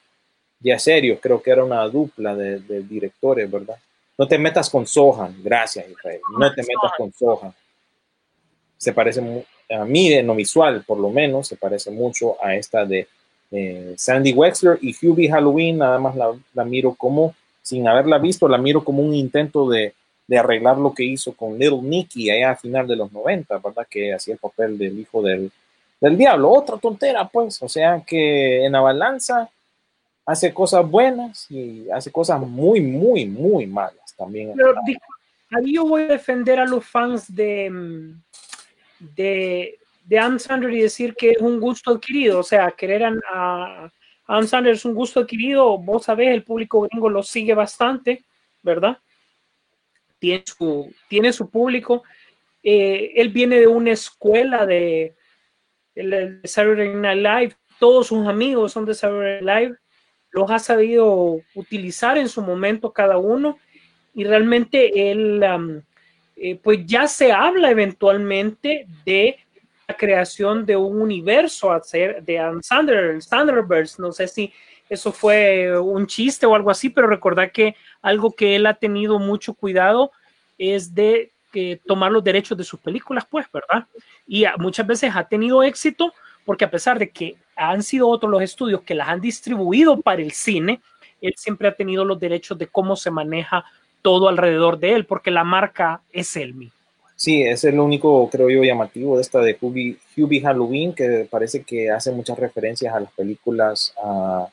ya 0.59 0.79
serios. 0.79 1.21
Creo 1.21 1.41
que 1.43 1.51
era 1.51 1.63
una 1.65 1.87
dupla 1.87 2.35
de, 2.35 2.59
de 2.61 2.83
directores, 2.83 3.49
¿verdad? 3.51 3.77
No 4.19 4.27
te 4.27 4.39
metas 4.39 4.69
con 4.69 4.87
Sohan, 4.87 5.37
gracias 5.43 5.89
Israel. 5.89 6.21
No 6.39 6.53
te 6.53 6.63
metas 6.63 6.93
con 6.97 7.13
Sohan. 7.13 7.55
Se 8.77 8.93
parece 8.93 9.21
mu- 9.21 9.45
a 9.73 9.85
mí 9.85 10.13
en 10.13 10.27
lo 10.27 10.35
visual, 10.35 10.85
por 10.87 10.99
lo 10.99 11.11
menos, 11.11 11.49
se 11.49 11.57
parece 11.57 11.91
mucho 11.91 12.43
a 12.45 12.55
esta 12.55 12.85
de 12.85 13.09
eh, 13.51 13.95
Sandy 13.97 14.33
Wexler 14.33 14.79
y 14.81 14.95
Hubie 14.95 15.31
Halloween. 15.31 15.79
Nada 15.79 15.99
más 15.99 16.17
la, 16.17 16.33
la 16.55 16.65
miro 16.65 16.95
como, 16.95 17.35
sin 17.63 17.87
haberla 17.89 18.19
visto, 18.19 18.49
la 18.49 18.59
miro 18.59 18.85
como 18.85 19.03
un 19.03 19.15
intento 19.15 19.69
de, 19.69 19.95
de 20.27 20.39
arreglar 20.39 20.79
lo 20.79 20.95
que 20.95 21.05
hizo 21.05 21.33
con 21.35 21.59
Little 21.59 21.83
Nicky 21.83 22.31
allá 22.31 22.53
a 22.53 22.57
final 22.57 22.87
de 22.87 22.97
los 22.97 23.13
90, 23.13 23.59
¿verdad? 23.59 23.87
Que 23.89 24.15
hacía 24.15 24.35
el 24.35 24.41
papel 24.41 24.79
del 24.79 24.99
hijo 24.99 25.23
del, 25.23 25.51
del 26.01 26.17
diablo. 26.17 26.51
Otra 26.51 26.79
tontera, 26.79 27.29
pues. 27.29 27.63
O 27.63 27.69
sea 27.69 28.03
que 28.07 28.65
en 28.65 28.73
la 28.73 28.81
balanza 28.81 29.51
hace 30.25 30.55
cosas 30.55 30.89
buenas 30.89 31.51
y 31.51 31.91
hace 31.91 32.11
cosas 32.11 32.41
muy, 32.41 32.81
muy, 32.81 33.27
muy 33.27 33.67
malas 33.67 34.15
también. 34.17 34.53
Pero 34.57 34.75
ahí 35.51 35.75
yo 35.75 35.85
voy 35.85 36.03
a 36.03 36.07
defender 36.07 36.61
a 36.61 36.65
los 36.65 36.85
fans 36.85 37.35
de, 37.35 37.69
mm, 37.71 38.23
de, 39.17 39.79
de 40.05 40.19
Adam 40.19 40.39
Sandler 40.39 40.73
y 40.75 40.83
decir 40.83 41.15
que 41.15 41.33
es 41.33 41.39
un 41.41 41.61
gusto 41.61 41.93
adquirido. 41.93 42.41
O 42.41 42.43
sea, 42.43 42.71
querer 42.71 43.05
a, 43.05 43.13
a 43.33 43.91
Adam 44.27 44.47
Sandler 44.47 44.75
es 44.75 44.85
un 44.85 44.95
gusto 44.95 45.21
adquirido. 45.21 45.79
Vos 45.79 46.05
sabés, 46.05 46.33
el 46.33 46.45
público 46.45 46.83
gringo 46.83 47.11
lo 47.11 47.23
sigue 47.23 47.55
bastante, 47.55 48.25
¿verdad? 48.63 48.99
Tiene 50.19 50.45
su, 50.47 50.95
tiene 51.09 51.33
su 51.33 51.51
público. 51.51 52.03
Eh, 52.63 53.13
él 53.17 53.31
viene 53.31 53.59
de 53.59 53.67
una 53.67 53.91
escuela 53.91 54.65
de, 54.65 55.15
de 55.95 56.41
Saturday 56.45 56.95
Night 56.95 57.19
Live. 57.19 57.57
Todos 57.81 58.07
sus 58.07 58.27
amigos 58.29 58.73
son 58.73 58.87
de 58.87 58.95
Saturday 58.95 59.43
Night 59.43 59.65
Live. 59.65 59.79
Los 60.31 60.51
ha 60.51 60.59
sabido 60.59 61.41
utilizar 61.55 62.17
en 62.17 62.29
su 62.29 62.41
momento 62.41 62.93
cada 62.93 63.19
uno 63.19 63.59
y 64.15 64.25
realmente 64.25 65.11
él, 65.11 65.43
eh, 66.45 66.59
pues 66.61 66.85
ya 66.85 67.07
se 67.07 67.31
habla 67.31 67.71
eventualmente 67.71 68.89
de 69.07 69.39
la 69.87 69.97
creación 69.97 70.67
de 70.67 70.77
un 70.77 71.01
universo 71.01 71.71
de 71.93 72.59
Sandler, 72.63 73.23
Sandlerverse. 73.23 74.03
No 74.03 74.11
sé 74.11 74.27
si 74.27 74.53
eso 74.89 75.13
fue 75.13 75.79
un 75.79 76.05
chiste 76.09 76.45
o 76.45 76.57
algo 76.57 76.73
así, 76.73 76.91
pero 76.91 77.07
recordad 77.07 77.53
que 77.53 77.77
algo 78.03 78.33
que 78.33 78.57
él 78.57 78.67
ha 78.67 78.75
tenido 78.75 79.21
mucho 79.21 79.55
cuidado 79.55 80.11
es 80.59 80.93
de 80.93 81.31
que 81.53 81.81
tomar 81.87 82.11
los 82.11 82.25
derechos 82.25 82.59
de 82.59 82.65
sus 82.65 82.81
películas, 82.81 83.25
pues, 83.31 83.47
¿verdad? 83.53 83.87
Y 84.27 84.45
muchas 84.59 84.85
veces 84.85 85.13
ha 85.15 85.23
tenido 85.23 85.63
éxito 85.63 86.13
porque 86.45 86.65
a 86.65 86.71
pesar 86.73 86.99
de 86.99 87.11
que 87.11 87.37
han 87.55 87.85
sido 87.85 88.09
otros 88.09 88.29
los 88.33 88.43
estudios 88.43 88.83
que 88.83 88.97
las 88.97 89.07
han 89.07 89.21
distribuido 89.21 90.01
para 90.01 90.21
el 90.21 90.33
cine, 90.33 90.81
él 91.21 91.35
siempre 91.37 91.69
ha 91.69 91.77
tenido 91.77 92.05
los 92.05 92.19
derechos 92.19 92.59
de 92.59 92.67
cómo 92.67 92.97
se 92.97 93.13
maneja 93.13 93.65
todo 94.03 94.29
alrededor 94.29 94.79
de 94.79 94.95
él, 94.95 95.07
porque 95.07 95.31
la 95.31 95.45
marca 95.45 96.03
es 96.13 96.37
él 96.37 96.55
mismo. 96.55 96.77
Sí, 97.23 97.43
es 97.43 97.63
el 97.63 97.79
único, 97.79 98.29
creo 98.31 98.51
yo, 98.51 98.65
llamativo 98.65 99.15
de 99.15 99.23
esta 99.23 99.41
de 99.41 99.57
Hubie, 99.61 100.41
Halloween, 100.41 100.93
que 100.93 101.29
parece 101.31 101.63
que 101.63 101.89
hace 101.89 102.11
muchas 102.11 102.37
referencias 102.37 102.93
a 102.93 102.99
las 102.99 103.13
películas 103.13 103.95
uh, 104.03 104.47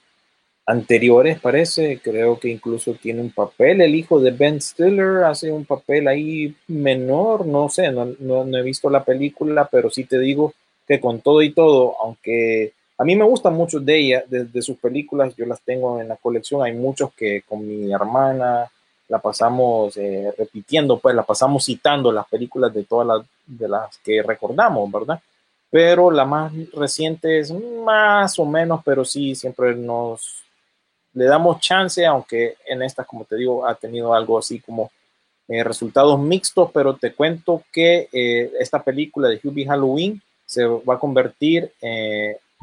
anteriores, 0.68 1.40
parece. 1.40 2.00
Creo 2.00 2.40
que 2.40 2.50
incluso 2.50 2.94
tiene 2.94 3.22
un 3.22 3.32
papel. 3.32 3.82
El 3.82 3.96
hijo 3.96 4.20
de 4.20 4.30
Ben 4.30 4.62
Stiller 4.62 5.24
hace 5.24 5.52
un 5.52 5.66
papel 5.66 6.08
ahí 6.08 6.56
menor, 6.68 7.48
no 7.48 7.70
sé, 7.70 7.92
no, 7.92 8.06
no, 8.20 8.58
he 8.58 8.62
visto 8.62 8.88
la 8.90 9.04
película, 9.04 9.68
pero 9.72 9.90
sí 9.90 10.04
te 10.04 10.20
digo 10.20 10.54
que 10.88 11.00
con 11.00 11.22
todo 11.22 11.42
y 11.42 11.52
todo, 11.52 11.96
aunque 12.04 12.74
a 13.00 13.04
mí 13.04 13.16
me 13.16 13.26
gustan 13.26 13.56
mucho 13.56 13.80
de 13.80 13.98
ella, 13.98 14.24
de, 14.28 14.62
sus 14.62 14.78
películas, 14.78 15.36
yo 15.36 15.48
las 15.48 15.62
tengo 15.62 16.00
en 16.02 16.08
la 16.08 16.18
colección, 16.18 16.62
hay 16.62 16.74
muchos 16.74 17.14
que 17.14 17.42
con 17.48 17.68
mi 17.68 17.92
hermana 17.92 18.70
la 19.10 19.20
pasamos 19.20 19.98
eh, 19.98 20.32
repitiendo, 20.38 21.00
pues 21.00 21.16
la 21.16 21.24
pasamos 21.24 21.66
citando 21.66 22.12
las 22.12 22.28
películas 22.28 22.72
de 22.74 22.84
todas 22.84 23.08
las, 23.08 23.26
de 23.46 23.68
las 23.68 23.98
que 23.98 24.22
recordamos, 24.22 24.90
¿verdad? 24.92 25.20
Pero 25.72 26.12
la 26.12 26.26
más 26.26 26.54
reciente 26.74 27.40
es 27.40 27.52
más 27.52 28.38
o 28.38 28.46
menos, 28.46 28.82
pero 28.86 29.04
sí, 29.04 29.34
siempre 29.36 29.76
nos 29.76 30.44
le 31.14 31.26
damos 31.26 31.60
chance, 31.60 32.06
aunque 32.06 32.58
en 32.68 32.84
esta, 32.84 33.04
como 33.04 33.26
te 33.26 33.36
digo, 33.36 33.68
ha 33.68 33.74
tenido 33.74 34.14
algo 34.14 34.38
así 34.38 34.60
como 34.60 34.92
eh, 35.48 35.64
resultados 35.64 36.20
mixtos, 36.20 36.70
pero 36.72 36.96
te 36.96 37.14
cuento 37.14 37.64
que 37.74 38.10
eh, 38.14 38.52
esta 38.60 38.84
película 38.84 39.28
de 39.28 39.40
Hubie 39.44 39.66
Halloween 39.66 40.22
se 40.46 40.66
va 40.66 40.96
a 40.96 41.00
convertir, 41.00 41.72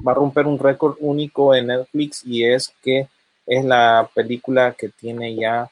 va 0.06 0.12
a 0.12 0.14
romper 0.14 0.46
un 0.46 0.58
récord 0.58 0.96
único 1.00 1.54
en 1.54 1.68
Netflix 1.68 2.24
y 2.24 2.44
es 2.44 2.72
que 2.82 3.08
es 3.46 3.64
la 3.64 4.08
película 4.12 4.72
que 4.72 4.88
tiene 4.88 5.36
ya 5.36 5.70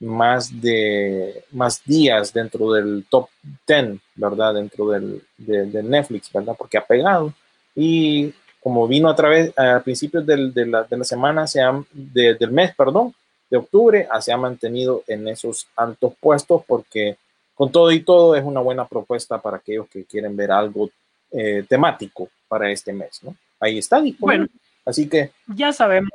más 0.00 0.60
de 0.60 1.44
más 1.52 1.82
días 1.84 2.32
dentro 2.32 2.72
del 2.72 3.06
top 3.08 3.28
10, 3.66 3.98
¿verdad? 4.14 4.54
Dentro 4.54 4.90
del, 4.90 5.22
de, 5.38 5.82
Netflix, 5.82 6.32
¿verdad? 6.32 6.54
Porque 6.56 6.78
ha 6.78 6.84
pegado. 6.84 7.32
Y 7.74 8.32
como 8.60 8.86
vino 8.86 9.08
a 9.08 9.16
través, 9.16 9.56
a 9.58 9.80
principios 9.80 10.26
del, 10.26 10.52
de, 10.52 10.66
la, 10.66 10.84
de, 10.84 10.98
la, 10.98 11.04
semana, 11.04 11.46
se 11.46 11.60
han, 11.60 11.86
del 11.92 12.50
mes, 12.50 12.74
perdón, 12.74 13.14
de 13.48 13.56
octubre, 13.56 14.08
se 14.20 14.32
ha 14.32 14.36
mantenido 14.36 15.02
en 15.06 15.28
esos 15.28 15.68
altos 15.76 16.14
puestos 16.20 16.62
porque 16.66 17.16
con 17.54 17.70
todo 17.70 17.90
y 17.92 18.00
todo 18.00 18.34
es 18.34 18.44
una 18.44 18.60
buena 18.60 18.86
propuesta 18.86 19.40
para 19.40 19.58
aquellos 19.58 19.88
que 19.88 20.04
quieren 20.04 20.36
ver 20.36 20.50
algo 20.50 20.90
eh, 21.30 21.64
temático 21.68 22.28
para 22.48 22.70
este 22.70 22.92
mes, 22.92 23.22
¿no? 23.22 23.34
Ahí 23.58 23.78
está 23.78 24.02
Bueno, 24.18 24.46
Así 24.84 25.08
que... 25.08 25.32
Ya 25.48 25.72
sabemos, 25.72 26.10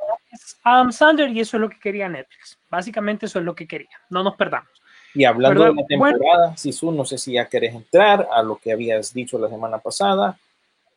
Adam 0.62 0.92
Sandler 0.92 1.30
y 1.30 1.40
eso 1.40 1.56
es 1.56 1.60
lo 1.60 1.68
que 1.68 1.78
quería 1.78 2.08
Netflix. 2.08 2.58
Básicamente 2.70 3.26
eso 3.26 3.38
es 3.38 3.44
lo 3.44 3.54
que 3.54 3.66
quería. 3.66 4.00
No 4.10 4.22
nos 4.22 4.36
perdamos. 4.36 4.70
Y 5.14 5.24
hablando 5.24 5.64
de 5.64 5.74
la 5.74 5.86
temporada, 5.86 6.56
si 6.56 6.72
Sisu, 6.72 6.90
no 6.90 7.04
sé 7.04 7.18
si 7.18 7.32
ya 7.32 7.46
querés 7.46 7.74
entrar 7.74 8.28
a 8.32 8.42
lo 8.42 8.56
que 8.56 8.72
habías 8.72 9.12
dicho 9.12 9.38
la 9.38 9.48
semana 9.48 9.78
pasada, 9.78 10.38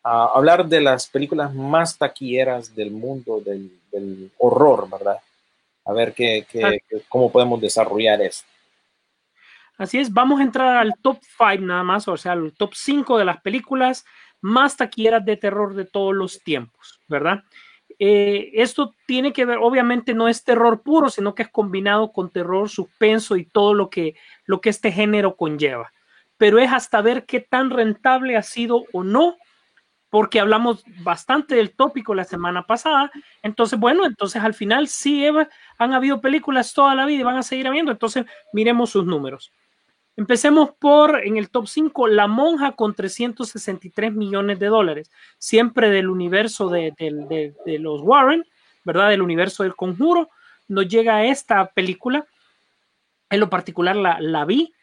a 0.04 0.26
hablar 0.36 0.66
de 0.68 0.82
las 0.82 1.08
películas 1.08 1.54
más 1.54 1.98
taquilleras 1.98 2.74
del 2.74 2.92
mundo 2.92 3.42
del, 3.42 4.32
horror, 4.38 4.90
¿verdad? 4.90 5.18
A 5.86 5.94
ver 5.94 6.14
qué, 6.14 6.46
qué, 6.50 6.82
cómo 7.10 7.32
podemos 7.32 7.60
desarrollar 7.60 8.22
eso. 8.22 8.44
Así 9.78 9.98
es, 9.98 10.12
vamos 10.12 10.40
a 10.40 10.44
entrar 10.44 10.78
al 10.78 10.94
top 11.02 11.18
5 11.38 11.62
nada 11.66 11.84
más, 11.84 12.08
o 12.08 12.16
sea, 12.16 12.32
al 12.32 12.54
top 12.54 12.74
5 12.74 13.18
de 13.18 13.26
las 13.26 13.42
películas 13.42 14.06
más 14.42 14.78
taquilleras 14.78 15.26
de 15.26 15.38
terror 15.38 15.74
de 15.74 15.86
todos 15.86 16.14
los 16.14 16.42
tiempos, 16.42 17.00
¿verdad? 17.08 17.44
Eh, 18.00 18.52
esto 18.54 18.94
tiene 19.06 19.34
que 19.34 19.46
ver, 19.46 19.60
obviamente 19.62 20.14
no 20.14 20.28
es 20.28 20.44
terror 20.44 20.82
puro, 20.82 21.10
sino 21.10 21.36
que 21.36 21.44
es 21.44 21.50
combinado 21.50 22.12
con 22.12 22.30
terror, 22.30 22.70
suspenso 22.70 23.36
y 23.38 23.46
todo 23.46 23.74
lo 23.74 23.90
que, 23.90 24.16
lo 24.46 24.62
que 24.62 24.70
este 24.70 24.92
género 24.92 25.36
conlleva. 25.36 25.92
Pero 26.38 26.60
es 26.60 26.72
hasta 26.72 27.02
ver 27.02 27.26
qué 27.26 27.40
tan 27.40 27.70
rentable 27.70 28.36
ha 28.36 28.44
sido 28.44 28.84
o 28.92 29.04
no, 29.04 29.38
porque 30.10 30.40
hablamos 30.40 30.84
bastante 31.04 31.56
del 31.56 31.76
tópico 31.76 32.16
la 32.16 32.24
semana 32.24 32.66
pasada. 32.66 33.12
Entonces, 33.42 33.80
bueno, 33.80 34.06
entonces 34.06 34.42
al 34.42 34.54
final 34.54 34.88
sí 34.88 35.26
Eva, 35.26 35.50
han 35.78 35.94
habido 35.94 36.22
películas 36.22 36.74
toda 36.74 36.96
la 36.96 37.06
vida 37.06 37.22
y 37.22 37.24
van 37.24 37.38
a 37.38 37.44
seguir 37.44 37.68
habiendo. 37.68 37.92
Entonces, 37.92 38.26
miremos 38.54 38.92
sus 38.92 39.06
números. 39.06 39.52
Empecemos 40.18 40.72
por 40.80 41.26
en 41.26 41.36
el 41.36 41.50
top 41.50 41.68
5, 41.68 42.08
La 42.08 42.28
Monja 42.28 42.72
con 42.72 42.94
363 42.94 44.14
millones 44.14 44.60
de 44.60 44.68
dólares, 44.68 45.12
siempre 45.38 45.90
del 45.90 46.10
universo 46.10 46.70
de, 46.70 47.54
los 47.80 48.02
Warren, 48.02 48.46
¿verdad? 48.86 49.10
Del 49.10 49.22
universo 49.22 49.64
del 49.64 49.76
conjuro. 49.76 50.30
Nos 50.70 50.88
llega 50.88 51.26
esta 51.26 51.66
película. 51.68 52.26
En 53.30 53.42
lo 53.42 53.50
particular 53.50 53.96
la, 53.98 54.20
la 54.22 54.46
vi. 54.46 54.74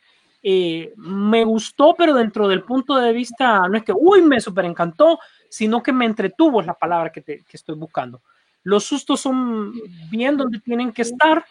Eh, 0.43 0.93
me 0.97 1.45
gustó, 1.45 1.95
pero 1.97 2.14
dentro 2.14 2.47
del 2.47 2.62
punto 2.62 2.97
de 2.97 3.12
vista, 3.12 3.66
no 3.68 3.76
es 3.78 3.85
que, 3.85 3.93
uy, 3.97 4.20
me 4.20 4.41
super 4.41 4.66
encantó, 4.66 5.18
sino 5.49 5.83
que 5.83 5.93
me 5.93 6.05
entretuvo, 6.05 6.61
es 6.61 6.66
la 6.66 6.74
palabra 6.74 7.11
que, 7.11 7.22
que 7.22 7.45
estoy 7.53 7.76
buscando. 7.76 8.20
Los 8.64 8.85
sustos 8.85 9.20
son 9.20 9.72
bien 10.11 10.37
donde 10.37 10.61
tienen 10.61 10.93
que 10.93 11.03
estar, 11.03 11.45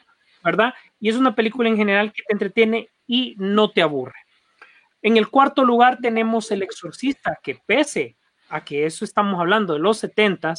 ¿verdad? 0.43 0.73
Y 0.99 1.09
es 1.09 1.15
una 1.15 1.34
película 1.34 1.67
en 1.67 1.77
general 1.77 2.13
que 2.13 2.21
te 2.27 2.34
entretiene 2.34 2.89
y 3.12 3.36
no 3.38 3.72
te 3.72 3.82
aburre. 3.82 4.16
En 5.01 5.18
el 5.18 5.28
cuarto 5.28 5.66
lugar 5.66 5.97
tenemos 6.01 6.49
El 6.49 6.64
Exorcista, 6.64 7.38
que 7.43 7.59
pese 7.66 8.16
a 8.47 8.64
que 8.64 8.86
eso 8.86 9.03
estamos 9.03 9.38
hablando 9.38 9.74
de 9.74 9.80
los 9.80 9.97
70 9.97 10.53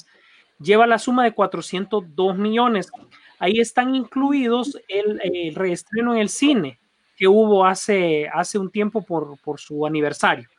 lleva 0.61 0.87
la 0.87 0.99
suma 0.99 1.25
de 1.25 1.33
402 1.33 2.37
millones. 2.37 2.91
Ahí 3.39 3.59
están 3.59 3.95
incluidos 3.95 4.79
el, 4.87 5.55
reestreno 5.55 6.13
en 6.13 6.21
el 6.21 6.29
cine 6.29 6.79
que 7.17 7.27
hubo 7.27 7.65
hace, 7.65 8.29
hace 8.29 8.59
un 8.59 8.71
tiempo 8.71 9.03
por, 9.03 9.41
por 9.41 9.59
su 9.59 9.87
aniversario. 9.87 10.51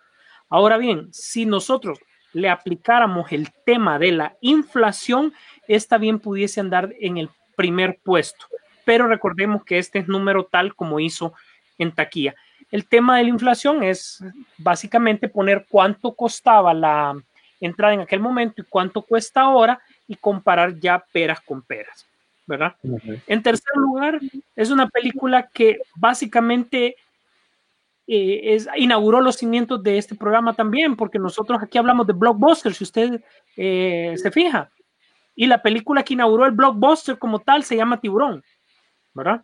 Ahora 0.49 0.79
bien, 0.79 1.13
si 1.13 1.45
nosotros 1.45 1.99
le 2.31 2.49
aplicáramos 2.49 3.31
el 3.31 3.49
tema 3.67 3.99
de 3.99 4.13
la 4.13 4.35
inflación, 4.41 5.31
esta 5.67 5.99
bien 5.99 6.17
pudiese 6.17 6.59
andar 6.59 6.91
en 6.99 7.17
el 7.17 7.29
primer 7.55 7.99
puesto 8.03 8.47
pero 8.85 9.07
recordemos 9.07 9.63
que 9.63 9.77
este 9.77 9.99
es 9.99 10.07
número 10.07 10.45
tal 10.45 10.75
como 10.75 10.99
hizo 10.99 11.33
en 11.77 11.91
taquilla. 11.93 12.35
El 12.71 12.87
tema 12.87 13.17
de 13.17 13.23
la 13.23 13.29
inflación 13.29 13.83
es 13.83 14.23
básicamente 14.57 15.27
poner 15.27 15.65
cuánto 15.69 16.13
costaba 16.13 16.73
la 16.73 17.15
entrada 17.59 17.93
en 17.93 18.01
aquel 18.01 18.19
momento 18.19 18.61
y 18.61 18.65
cuánto 18.65 19.01
cuesta 19.01 19.41
ahora 19.41 19.79
y 20.07 20.15
comparar 20.15 20.79
ya 20.79 21.03
peras 21.11 21.39
con 21.41 21.61
peras, 21.61 22.05
¿verdad? 22.45 22.75
En 23.27 23.43
tercer 23.43 23.75
lugar, 23.75 24.19
es 24.55 24.69
una 24.69 24.89
película 24.89 25.49
que 25.53 25.79
básicamente 25.95 26.95
eh, 28.07 28.41
es, 28.55 28.67
inauguró 28.75 29.21
los 29.21 29.37
cimientos 29.37 29.81
de 29.81 29.97
este 29.97 30.15
programa 30.15 30.53
también, 30.53 30.95
porque 30.95 31.19
nosotros 31.19 31.61
aquí 31.61 31.77
hablamos 31.77 32.05
de 32.07 32.13
blockbusters, 32.13 32.77
si 32.77 32.83
usted 32.83 33.23
eh, 33.55 34.15
se 34.17 34.31
fija. 34.31 34.69
Y 35.35 35.47
la 35.47 35.61
película 35.61 36.03
que 36.03 36.13
inauguró 36.13 36.45
el 36.45 36.51
blockbuster 36.51 37.17
como 37.17 37.39
tal 37.39 37.63
se 37.63 37.75
llama 37.75 37.99
Tiburón. 37.99 38.43
¿verdad? 39.13 39.43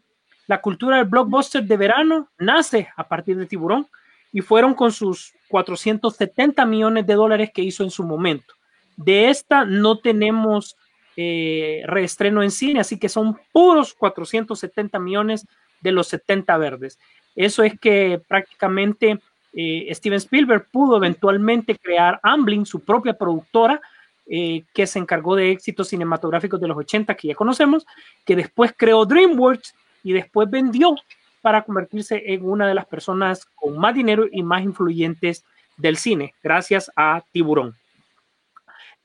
La 0.49 0.61
cultura 0.61 0.97
del 0.97 1.05
blockbuster 1.05 1.63
de 1.63 1.77
verano 1.77 2.27
nace 2.39 2.89
a 2.95 3.07
partir 3.07 3.37
de 3.37 3.45
Tiburón 3.45 3.85
y 4.33 4.41
fueron 4.41 4.73
con 4.73 4.91
sus 4.91 5.31
470 5.47 6.65
millones 6.65 7.05
de 7.05 7.13
dólares 7.13 7.51
que 7.53 7.61
hizo 7.61 7.83
en 7.83 7.91
su 7.91 8.03
momento. 8.03 8.55
De 8.97 9.29
esta 9.29 9.63
no 9.63 9.99
tenemos 9.99 10.75
eh, 11.15 11.83
reestreno 11.85 12.41
en 12.41 12.49
cine, 12.49 12.79
así 12.79 12.97
que 12.97 13.09
son 13.09 13.37
puros 13.51 13.93
470 13.93 14.97
millones 14.97 15.45
de 15.81 15.91
los 15.91 16.07
70 16.07 16.57
verdes. 16.57 16.97
Eso 17.35 17.61
es 17.61 17.79
que 17.79 18.19
prácticamente 18.27 19.19
eh, 19.53 19.87
Steven 19.93 20.17
Spielberg 20.17 20.65
pudo 20.71 20.97
eventualmente 20.97 21.77
crear 21.77 22.19
Amblin, 22.23 22.65
su 22.65 22.79
propia 22.79 23.13
productora, 23.13 23.79
eh, 24.25 24.63
que 24.73 24.87
se 24.87 24.97
encargó 24.97 25.35
de 25.35 25.51
éxitos 25.51 25.89
cinematográficos 25.89 26.59
de 26.59 26.67
los 26.69 26.77
80 26.77 27.13
que 27.13 27.27
ya 27.27 27.35
conocemos, 27.35 27.85
que 28.25 28.35
después 28.35 28.73
creó 28.75 29.05
DreamWorks 29.05 29.75
y 30.03 30.13
después 30.13 30.49
vendió 30.49 30.95
para 31.41 31.63
convertirse 31.63 32.21
en 32.25 32.45
una 32.45 32.67
de 32.67 32.73
las 32.73 32.85
personas 32.85 33.45
con 33.55 33.77
más 33.77 33.93
dinero 33.93 34.25
y 34.31 34.43
más 34.43 34.63
influyentes 34.63 35.45
del 35.77 35.97
cine, 35.97 36.33
gracias 36.43 36.91
a 36.95 37.23
Tiburón. 37.31 37.75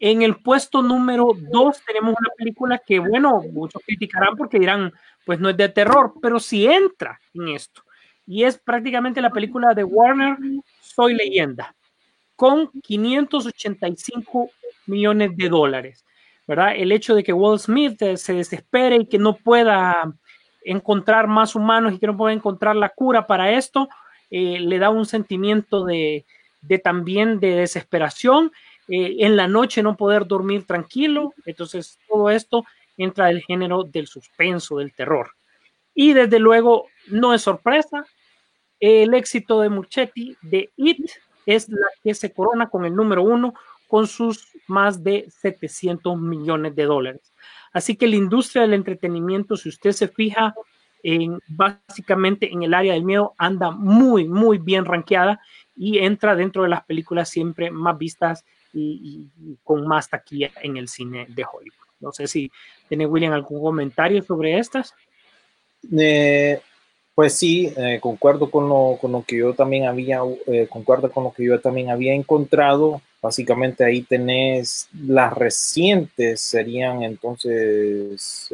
En 0.00 0.22
el 0.22 0.36
puesto 0.36 0.82
número 0.82 1.28
2 1.36 1.82
tenemos 1.86 2.14
una 2.18 2.30
película 2.36 2.82
que, 2.84 2.98
bueno, 2.98 3.40
muchos 3.52 3.80
criticarán 3.86 4.36
porque 4.36 4.58
dirán, 4.58 4.92
pues 5.24 5.38
no 5.38 5.48
es 5.48 5.56
de 5.56 5.68
terror, 5.68 6.14
pero 6.20 6.40
sí 6.40 6.66
entra 6.66 7.20
en 7.32 7.48
esto. 7.48 7.82
Y 8.26 8.42
es 8.42 8.58
prácticamente 8.58 9.22
la 9.22 9.30
película 9.30 9.72
de 9.72 9.84
Warner, 9.84 10.36
Soy 10.80 11.14
leyenda, 11.14 11.74
con 12.34 12.70
585 12.82 14.50
millones 14.86 15.36
de 15.36 15.48
dólares. 15.48 16.04
¿verdad? 16.46 16.74
El 16.76 16.92
hecho 16.92 17.14
de 17.14 17.22
que 17.22 17.32
Will 17.32 17.58
Smith 17.58 18.00
eh, 18.02 18.16
se 18.16 18.34
desespere 18.34 18.96
y 18.96 19.06
que 19.06 19.18
no 19.18 19.34
pueda 19.36 20.12
encontrar 20.64 21.28
más 21.28 21.54
humanos 21.54 21.92
y 21.92 21.98
que 21.98 22.06
no 22.06 22.16
pueda 22.16 22.32
encontrar 22.32 22.76
la 22.76 22.88
cura 22.88 23.26
para 23.26 23.52
esto, 23.52 23.88
eh, 24.30 24.58
le 24.60 24.78
da 24.78 24.90
un 24.90 25.06
sentimiento 25.06 25.84
de, 25.84 26.24
de 26.62 26.78
también 26.78 27.40
de 27.40 27.56
desesperación, 27.56 28.50
eh, 28.88 29.16
en 29.20 29.36
la 29.36 29.48
noche 29.48 29.82
no 29.82 29.96
poder 29.96 30.26
dormir 30.26 30.66
tranquilo, 30.66 31.32
entonces 31.46 31.98
todo 32.08 32.30
esto 32.30 32.64
entra 32.96 33.26
del 33.26 33.42
género 33.42 33.84
del 33.84 34.06
suspenso, 34.06 34.78
del 34.78 34.92
terror. 34.92 35.30
Y 35.94 36.12
desde 36.12 36.38
luego, 36.38 36.86
no 37.08 37.34
es 37.34 37.42
sorpresa, 37.42 38.04
el 38.80 39.14
éxito 39.14 39.60
de 39.60 39.68
Muchetti 39.68 40.36
de 40.42 40.70
It 40.76 41.10
es 41.46 41.68
la 41.68 41.86
que 42.02 42.14
se 42.14 42.32
corona 42.32 42.68
con 42.68 42.84
el 42.84 42.94
número 42.94 43.22
uno 43.22 43.54
con 43.88 44.06
sus 44.06 44.48
más 44.66 45.02
de 45.02 45.26
700 45.30 46.18
millones 46.18 46.74
de 46.74 46.84
dólares. 46.84 47.32
Así 47.74 47.96
que 47.96 48.06
la 48.06 48.16
industria 48.16 48.62
del 48.62 48.72
entretenimiento, 48.72 49.56
si 49.56 49.68
usted 49.68 49.92
se 49.92 50.08
fija 50.08 50.54
en 51.02 51.38
básicamente 51.48 52.50
en 52.50 52.62
el 52.62 52.72
área 52.72 52.94
del 52.94 53.04
miedo, 53.04 53.34
anda 53.36 53.72
muy, 53.72 54.26
muy 54.26 54.58
bien 54.58 54.86
rankeada 54.86 55.40
y 55.76 55.98
entra 55.98 56.36
dentro 56.36 56.62
de 56.62 56.70
las 56.70 56.84
películas 56.84 57.28
siempre 57.28 57.70
más 57.70 57.98
vistas 57.98 58.44
y, 58.72 59.28
con 59.62 59.86
más 59.86 60.08
taquilla 60.08 60.50
en 60.62 60.76
el 60.76 60.88
cine 60.88 61.26
de 61.28 61.44
Hollywood. 61.44 61.86
No 62.00 62.12
sé 62.12 62.26
si 62.26 62.50
tiene 62.88 63.06
William 63.06 63.32
algún 63.32 63.60
comentario 63.60 64.22
sobre 64.22 64.58
estas. 64.58 64.94
Eh, 65.96 66.60
pues 67.14 67.34
sí, 67.34 67.72
eh, 67.76 67.98
concuerdo 68.00 68.50
con 68.50 68.68
lo, 68.68 68.98
con 69.00 69.12
lo, 69.12 69.24
que 69.24 69.38
yo 69.38 69.52
también 69.54 69.86
había, 69.86 70.20
eh, 70.46 70.66
concuerdo 70.70 71.10
con 71.10 71.24
lo 71.24 71.32
que 71.32 71.44
yo 71.44 71.60
también 71.60 71.90
había 71.90 72.14
encontrado. 72.14 73.02
Básicamente 73.24 73.82
ahí 73.82 74.02
tenés 74.02 74.86
las 74.92 75.32
recientes, 75.32 76.42
serían 76.42 77.02
entonces 77.02 78.50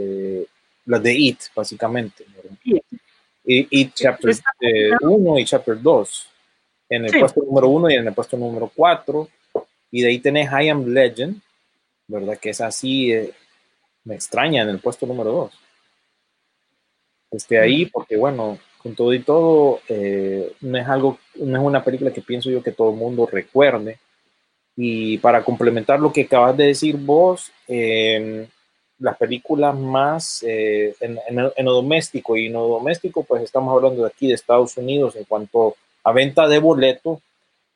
las 0.87 1.03
de 1.03 1.13
It, 1.13 1.41
básicamente. 1.57 2.25
It, 3.45 3.93
Chapter 3.93 4.33
1 5.01 5.39
y 5.41 5.45
Chapter 5.45 5.83
2 5.83 6.31
en 6.89 7.05
el 7.05 7.19
puesto 7.19 7.43
número 7.43 7.69
uno 7.69 7.91
y 7.91 7.95
en 7.95 8.07
el 8.07 8.15
puesto 8.15 8.37
número 8.37 8.71
cuatro. 8.73 9.29
Y 9.91 10.03
de 10.03 10.09
ahí 10.09 10.21
tenés 10.21 10.49
I 10.53 10.69
Am 10.69 10.87
Legend, 10.87 11.43
¿verdad? 12.07 12.39
Que 12.39 12.51
es 12.51 12.61
así, 12.61 13.13
eh, 13.13 13.33
me 14.05 14.15
extraña 14.15 14.63
en 14.63 14.69
el 14.69 14.79
puesto 14.79 15.05
número 15.05 15.33
dos. 15.33 15.59
Esté 17.33 17.59
ahí 17.59 17.87
porque, 17.87 18.17
bueno, 18.17 18.57
con 18.79 18.95
todo 18.95 19.13
y 19.13 19.19
todo, 19.19 19.81
eh, 19.89 20.53
no 20.61 20.79
es 20.79 20.87
algo, 20.87 21.19
no 21.35 21.59
es 21.59 21.65
una 21.65 21.83
película 21.83 22.13
que 22.13 22.23
pienso 22.23 22.51
yo 22.51 22.63
que 22.63 22.71
todo 22.71 22.91
el 22.91 22.97
mundo 22.97 23.27
recuerde. 23.27 23.99
Y 24.77 25.19
para 25.19 25.45
complementar 25.45 26.01
lo 26.01 26.13
que 26.13 26.23
acabas 26.23 26.57
de 26.57 26.67
decir 26.67 26.97
vos, 26.97 27.51
em, 27.69 28.47
las 28.99 29.17
películas 29.17 29.77
más 29.77 30.45
eh, 30.47 30.95
en, 31.01 31.19
en, 31.29 31.65
lo 31.65 31.73
doméstico 31.73 32.37
y 32.37 32.49
no 32.49 32.67
doméstico, 32.67 33.25
pues 33.25 33.43
estamos 33.43 33.75
hablando 33.75 34.03
de 34.03 34.09
aquí 34.09 34.29
de 34.29 34.35
Estados 34.35 34.77
Unidos 34.77 35.17
en 35.17 35.25
cuanto 35.25 35.77
a 36.05 36.13
venta 36.13 36.47
de 36.47 36.59
boleto. 36.59 37.21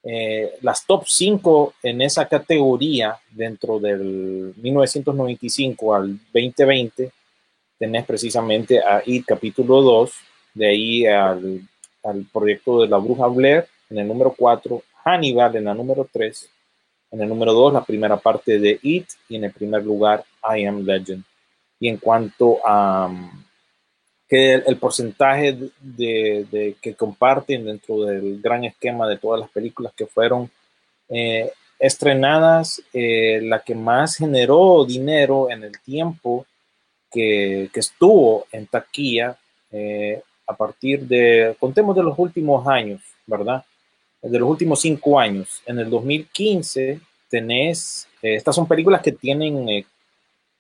Eh, 0.03 0.53
las 0.61 0.85
top 0.87 1.05
5 1.07 1.75
en 1.83 2.03
esa 2.03 2.29
categoría 2.29 3.19
dentro 3.31 3.81
del 3.81 4.53
1995 4.57 5.95
al 5.95 6.19
2020 6.33 7.11
tenés 7.79 8.05
precisamente 8.05 8.81
a 8.81 9.03
IT 9.05 9.25
capítulo 9.27 9.81
2, 9.81 10.13
de 10.55 10.67
ahí 10.67 11.07
al, 11.07 11.61
al 12.03 12.27
proyecto 12.33 12.83
de 12.83 12.89
la 12.89 12.99
bruja 12.99 13.27
Blair 13.29 13.67
en 13.91 13.99
el 13.99 14.09
número 14.09 14.35
4, 14.37 14.83
Hannibal 15.05 15.57
en 15.57 15.65
la 15.65 15.75
número 15.75 16.07
3, 16.11 16.51
en 17.15 17.23
el 17.23 17.29
número 17.29 17.53
2 17.53 17.73
la 17.73 17.85
primera 17.85 18.17
parte 18.17 18.59
de 18.59 18.79
It 18.83 19.07
y 19.29 19.37
en 19.37 19.45
el 19.45 19.53
primer 19.53 19.85
lugar 19.85 20.25
I 20.43 20.65
Am 20.65 20.85
Legend. 20.85 21.23
Y 21.79 21.89
en 21.89 21.99
cuanto 21.99 22.59
a 22.65 23.11
que 24.29 24.55
el, 24.55 24.77
porcentaje 24.79 25.57
de, 25.81 26.77
que 26.81 26.95
comparten 26.95 27.67
dentro 27.67 28.05
del 28.05 28.41
gran 28.41 28.65
esquema 28.65 29.09
de 29.09 29.19
todas 29.19 29.41
las 29.41 29.51
películas 29.51 29.93
que 29.95 30.07
fueron 30.07 30.51
eh, 31.09 31.53
estrenadas, 31.79 32.83
eh, 32.93 33.41
la 33.43 33.61
que 33.61 33.75
más 33.75 34.17
generó 34.17 34.85
dinero 34.85 35.51
en 35.51 35.63
el 35.63 35.79
tiempo 35.81 36.47
que, 37.13 37.71
estuvo 37.75 38.47
en 38.51 38.67
taquilla 38.67 39.37
eh, 39.71 40.21
a 40.47 40.57
partir 40.57 41.03
de, 41.03 41.55
contemos 41.61 41.95
de 41.95 42.03
los 42.03 42.19
últimos 42.19 42.67
años, 42.67 43.01
¿verdad? 43.27 43.65
De 44.25 44.39
los 44.39 44.49
últimos 44.49 44.81
cinco 44.81 45.21
años. 45.21 45.63
En 45.67 45.79
el 45.79 45.91
2015 45.91 47.01
tenés, 47.29 48.09
estas 48.23 48.55
son 48.55 48.67
películas 48.67 49.03
que 49.03 49.13
tienen 49.13 49.85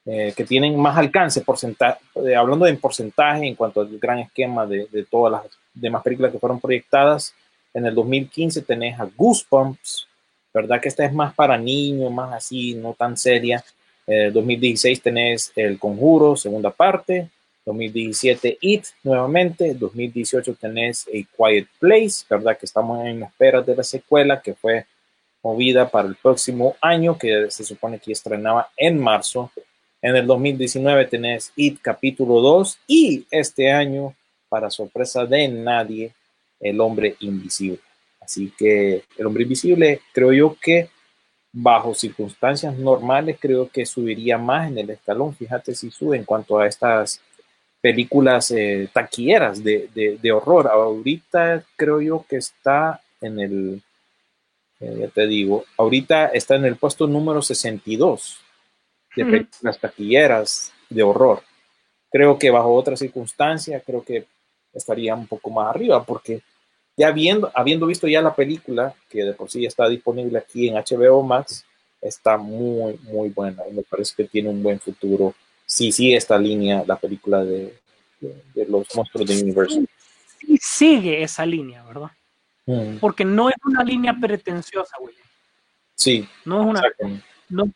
eh, 0.06 0.34
que 0.36 0.44
tienen 0.44 0.78
más 0.78 0.98
alcance, 0.98 1.40
porcentaje, 1.40 1.98
eh, 2.26 2.36
hablando 2.36 2.66
en 2.66 2.76
porcentaje 2.76 3.46
en 3.46 3.54
cuanto 3.54 3.80
al 3.80 3.98
gran 3.98 4.18
esquema 4.18 4.66
de, 4.66 4.86
de, 4.92 5.04
todas 5.04 5.32
las 5.32 5.58
demás 5.72 6.02
películas 6.02 6.30
que 6.30 6.38
fueron 6.38 6.60
proyectadas. 6.60 7.34
En 7.72 7.86
el 7.86 7.94
2015 7.94 8.60
tenés 8.60 9.00
a 9.00 9.08
Goosebumps, 9.16 10.06
¿verdad? 10.52 10.78
Que 10.78 10.90
esta 10.90 11.06
es 11.06 11.12
más 11.14 11.34
para 11.34 11.56
niños, 11.56 12.12
más 12.12 12.34
así, 12.34 12.74
no 12.74 12.92
tan 12.92 13.16
seria. 13.16 13.64
En 14.06 14.30
2016 14.30 15.00
tenés 15.00 15.52
El 15.56 15.78
Conjuro, 15.78 16.36
segunda 16.36 16.70
parte. 16.70 17.30
2017 17.64 18.58
It 18.60 18.84
nuevamente. 19.02 19.74
2018 19.74 20.54
tenés 20.54 21.06
A 21.08 21.10
Quiet 21.10 21.68
Place, 21.78 22.24
¿verdad? 22.28 22.58
Que 22.58 22.66
estamos 22.66 23.04
en 23.06 23.22
espera 23.22 23.62
de 23.62 23.76
la 23.76 23.82
secuela 23.82 24.40
que 24.40 24.54
fue 24.54 24.86
movida 25.42 25.90
para 25.90 26.08
el 26.08 26.16
próximo 26.16 26.76
año, 26.80 27.18
que 27.18 27.50
se 27.50 27.64
supone 27.64 27.98
que 27.98 28.12
estrenaba 28.12 28.70
en 28.76 28.98
marzo. 28.98 29.50
En 30.00 30.16
el 30.16 30.26
2019 30.26 31.06
tenés 31.06 31.52
It 31.56 31.80
capítulo 31.80 32.40
2 32.40 32.78
y 32.86 33.26
este 33.30 33.70
año, 33.70 34.14
para 34.48 34.70
sorpresa 34.70 35.24
de 35.26 35.48
nadie, 35.48 36.12
El 36.60 36.80
hombre 36.80 37.16
invisible. 37.20 37.80
Así 38.20 38.52
que 38.56 39.04
El 39.18 39.26
hombre 39.26 39.42
invisible 39.42 40.00
creo 40.12 40.32
yo 40.32 40.56
que 40.60 40.88
bajo 41.52 41.94
circunstancias 41.94 42.76
normales 42.76 43.36
creo 43.40 43.68
que 43.68 43.86
subiría 43.86 44.36
más 44.38 44.68
en 44.68 44.78
el 44.78 44.90
escalón. 44.90 45.34
Fíjate 45.36 45.74
si 45.74 45.90
sube 45.90 46.16
en 46.16 46.24
cuanto 46.24 46.58
a 46.58 46.66
estas 46.66 47.20
películas 47.84 48.50
eh, 48.50 48.88
taquilleras 48.94 49.62
de, 49.62 49.90
de, 49.94 50.32
horror. 50.32 50.68
Ahorita 50.68 51.62
creo 51.76 52.00
yo 52.00 52.24
que 52.26 52.36
está 52.36 53.02
en 53.20 53.38
el, 53.38 53.82
eh, 54.80 54.96
ya 55.00 55.08
te 55.08 55.26
digo, 55.26 55.66
ahorita 55.76 56.28
está 56.28 56.56
en 56.56 56.64
el 56.64 56.76
puesto 56.76 57.06
número 57.06 57.42
62 57.42 58.38
de 59.14 59.46
las 59.60 59.78
taquilleras 59.78 60.72
de 60.88 61.02
horror. 61.02 61.42
Creo 62.10 62.38
que 62.38 62.50
bajo 62.50 62.72
otra 62.72 62.96
circunstancia, 62.96 63.78
creo 63.80 64.02
que 64.02 64.24
estaría 64.72 65.14
un 65.14 65.26
poco 65.26 65.50
más 65.50 65.68
arriba, 65.68 66.02
porque 66.06 66.40
ya 66.96 67.08
habiendo, 67.08 67.52
habiendo 67.54 67.84
visto 67.86 68.08
ya 68.08 68.22
la 68.22 68.34
película, 68.34 68.94
que 69.10 69.24
de 69.24 69.34
por 69.34 69.50
sí 69.50 69.66
está 69.66 69.90
disponible 69.90 70.38
aquí 70.38 70.68
en 70.68 70.76
HBO 70.76 71.22
Max, 71.22 71.66
está 72.00 72.38
muy, 72.38 72.98
muy 73.02 73.28
buena 73.28 73.62
y 73.70 73.74
me 73.74 73.82
parece 73.82 74.14
que 74.16 74.24
tiene 74.24 74.48
un 74.48 74.62
buen 74.62 74.80
futuro. 74.80 75.34
Sí, 75.66 75.92
sí, 75.92 76.14
esta 76.14 76.38
línea, 76.38 76.84
la 76.86 76.96
película 76.96 77.44
de, 77.44 77.74
de, 78.20 78.66
los 78.66 78.86
monstruos 78.94 79.28
de 79.28 79.42
Universal. 79.42 79.88
Sí, 80.38 80.58
sigue 80.60 81.22
esa 81.22 81.44
línea, 81.46 81.82
¿verdad? 81.84 82.10
Mm. 82.66 82.98
Porque 82.98 83.24
no 83.24 83.48
es 83.48 83.56
una 83.64 83.82
línea 83.82 84.14
pretenciosa, 84.18 84.96
William. 85.00 85.26
Sí. 85.94 86.28
No 86.44 86.60
es 86.62 86.66
una. 86.66 86.82
No, 87.48 87.70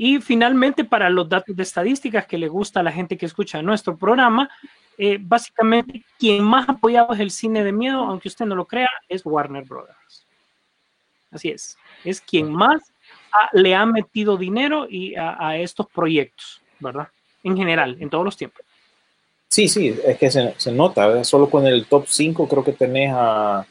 y 0.00 0.20
finalmente, 0.20 0.84
para 0.84 1.10
los 1.10 1.28
datos 1.28 1.56
de 1.56 1.64
estadísticas 1.64 2.24
que 2.24 2.38
le 2.38 2.46
gusta 2.46 2.78
a 2.78 2.82
la 2.84 2.92
gente 2.92 3.18
que 3.18 3.26
escucha 3.26 3.60
nuestro 3.62 3.98
programa, 3.98 4.48
eh, 4.96 5.18
básicamente 5.20 6.04
quien 6.16 6.44
más 6.44 6.68
apoyado 6.68 7.12
es 7.14 7.18
el 7.18 7.32
cine 7.32 7.64
de 7.64 7.72
miedo, 7.72 8.04
aunque 8.04 8.28
usted 8.28 8.46
no 8.46 8.54
lo 8.54 8.64
crea, 8.64 8.88
es 9.08 9.26
Warner 9.26 9.64
Brothers. 9.64 10.24
Así 11.32 11.48
es, 11.48 11.76
es 12.04 12.20
quien 12.20 12.52
más 12.52 12.80
le 13.52 13.74
ha 13.74 13.84
metido 13.86 14.36
dinero 14.36 14.86
y 14.88 15.16
a, 15.16 15.56
estos 15.56 15.88
proyectos, 15.88 16.62
¿verdad? 16.80 17.08
En 17.42 17.56
general, 17.56 17.96
en 18.00 18.10
todos 18.10 18.24
los 18.24 18.36
tiempos. 18.36 18.64
Sí, 19.48 19.68
sí, 19.68 19.98
es 20.04 20.18
que 20.18 20.30
se, 20.30 20.72
nota, 20.72 21.24
solo 21.24 21.48
con 21.48 21.66
el 21.66 21.86
top 21.86 22.04
5 22.06 22.48
creo 22.48 22.64
que 22.64 22.72
tenés 22.72 23.12
a, 23.14 23.66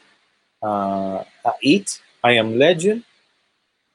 a, 0.62 1.26
a 1.44 1.56
It, 1.62 1.88
I 2.24 2.38
Am 2.38 2.56
Legend, 2.56 3.04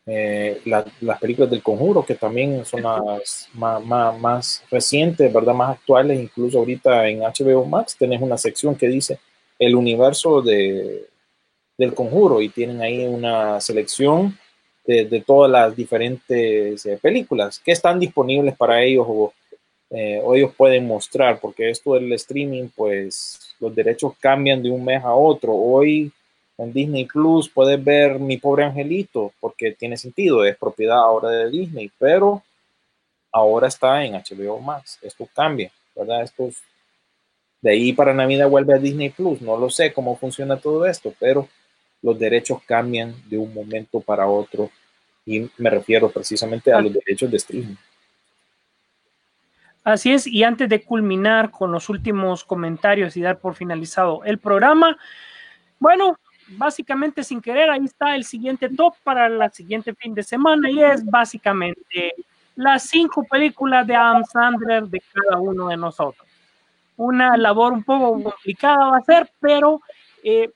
eh, 0.05 0.61
las 0.65 1.19
películas 1.21 1.51
del 1.51 1.63
conjuro, 1.63 2.05
que 2.05 2.17
también 2.17 2.65
son 2.65 2.83
las 2.83 3.49
más, 3.55 4.19
más, 4.19 4.65
recientes, 4.71 5.33
¿verdad? 5.33 5.55
Más 5.55 5.79
actuales, 5.79 6.21
incluso 6.21 6.59
ahorita 6.59 7.09
en 7.09 7.21
HBO 7.21 7.65
Max 7.65 7.97
tenés 7.97 8.21
una 8.21 8.37
sección 8.37 8.75
que 8.75 8.89
dice 8.89 9.21
el 9.59 9.77
universo 9.77 10.43
de, 10.43 11.09
del 11.79 11.95
conjuro 11.95 12.41
y 12.41 12.49
tienen 12.49 12.81
ahí 12.83 13.07
una 13.07 13.61
selección 13.61 14.37
de, 14.85 15.23
todas 15.27 15.51
las 15.51 15.77
diferentes 15.77 16.85
eh, 16.87 16.99
películas 17.01 17.59
que 17.61 17.73
están 17.73 18.01
disponibles 18.01 18.57
para 18.57 18.83
ellos 18.83 19.07
o, 19.09 19.33
eh, 19.91 20.21
o 20.23 20.35
ellos 20.35 20.53
pueden 20.57 20.87
mostrar, 20.87 21.39
porque 21.41 21.71
esto 21.71 21.95
del 21.95 22.13
streaming, 22.15 22.69
pues 22.75 23.55
los 23.61 23.75
derechos 23.75 24.15
cambian 24.19 24.63
de 24.63 24.71
un 24.71 24.85
mes 24.85 25.03
a 25.05 25.15
otro. 25.15 25.53
Hoy 25.55 26.11
en 26.59 26.73
Disney 26.73 27.05
Plus 27.07 27.49
puedes 27.49 27.83
ver 27.83 28.19
Mi 28.19 28.37
Pobre 28.39 28.65
Angelito, 28.65 29.33
porque 29.41 29.73
tiene 29.73 29.97
sentido, 29.97 30.45
es 30.45 30.57
propiedad 30.57 30.99
ahora 30.99 31.31
de 31.31 31.51
Disney, 31.51 31.91
pero 31.99 32.43
ahora 33.33 33.69
está 33.69 34.05
en 34.05 34.15
HBO 34.15 34.59
Max. 34.61 34.99
Esto 35.03 35.29
cambia, 35.35 35.71
¿verdad? 35.95 36.23
Esto 36.23 36.47
es- 36.49 36.63
de 37.61 37.71
ahí 37.71 37.93
para 37.93 38.13
Navidad 38.13 38.49
vuelve 38.49 38.75
a 38.75 38.79
Disney 38.79 39.11
Plus. 39.11 39.41
No 39.41 39.57
lo 39.57 39.71
sé 39.71 39.93
cómo 39.93 40.17
funciona 40.17 40.57
todo 40.59 40.85
esto, 40.85 41.15
pero 41.19 41.49
los 42.03 42.19
derechos 42.19 42.61
cambian 42.67 43.15
de 43.29 43.39
un 43.39 43.55
momento 43.55 44.01
para 44.01 44.27
otro 44.27 44.71
y 45.25 45.49
me 45.59 45.71
refiero 45.71 46.11
precisamente 46.11 46.73
a 46.73 46.81
los 46.81 46.93
derechos 46.93 47.31
de 47.31 47.37
streaming. 47.37 47.77
Así 49.85 50.13
es, 50.13 50.27
y 50.27 50.45
antes 50.45 50.69
de 50.69 50.83
culminar 50.83 51.51
con 51.51 51.73
los 51.73 51.89
últimos 51.89 52.45
comentarios 52.45 53.17
y 53.17 53.23
dar 53.23 53.39
por 53.39 53.55
finalizado 53.55 54.23
el 54.25 54.39
programa, 54.39 54.97
bueno, 55.79 56.19
básicamente 56.57 57.25
sin 57.25 57.41
querer, 57.41 57.71
ahí 57.71 57.85
está 57.85 58.15
el 58.15 58.25
siguiente 58.25 58.69
top 58.69 58.95
para 59.03 59.27
el 59.27 59.53
siguiente 59.53 59.95
fin 59.95 60.15
de 60.15 60.23
semana 60.23 60.71
y 60.71 60.83
es 60.83 61.05
básicamente 61.05 62.15
las 62.55 62.85
cinco 62.85 63.25
películas 63.25 63.87
de 63.87 63.97
Adam 63.97 64.25
Sandler 64.25 64.85
de 64.85 65.03
cada 65.13 65.41
uno 65.41 65.69
de 65.69 65.77
nosotros. 65.77 66.29
Una 66.97 67.37
labor 67.37 67.73
un 67.73 67.83
poco 67.83 68.23
complicada 68.23 68.91
va 68.91 68.99
a 68.99 69.03
ser, 69.03 69.31
pero 69.41 69.81
eh, 70.23 70.51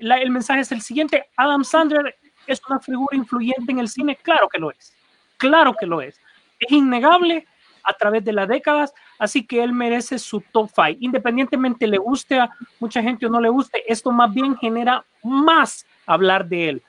la- 0.00 0.18
el 0.18 0.30
mensaje 0.30 0.60
es 0.60 0.72
el 0.72 0.80
siguiente, 0.82 1.26
Adam 1.36 1.64
Sandler 1.64 2.16
es 2.46 2.60
una 2.68 2.80
figura 2.80 3.16
influyente 3.16 3.72
en 3.72 3.78
el 3.78 3.88
cine, 3.88 4.16
claro 4.16 4.48
que 4.48 4.58
lo 4.58 4.70
es, 4.70 4.94
claro 5.36 5.74
que 5.74 5.86
lo 5.86 6.00
es. 6.02 6.20
Es 6.58 6.70
innegable 6.70 7.46
a 7.82 7.92
través 7.92 8.24
de 8.24 8.32
las 8.32 8.48
décadas, 8.48 8.94
así 9.18 9.46
que 9.46 9.62
él 9.62 9.72
merece 9.72 10.18
su 10.18 10.40
top 10.52 10.70
5. 10.74 10.96
Independientemente 11.00 11.86
le 11.86 11.98
guste 11.98 12.38
a 12.40 12.50
mucha 12.80 13.02
gente 13.02 13.26
o 13.26 13.28
no 13.30 13.40
le 13.40 13.48
guste, 13.50 13.82
esto 13.90 14.10
más 14.10 14.32
bien 14.32 14.56
genera 14.56 15.04
más 15.22 15.86
hablar 16.06 16.46
de 16.46 16.68
él. 16.70 16.82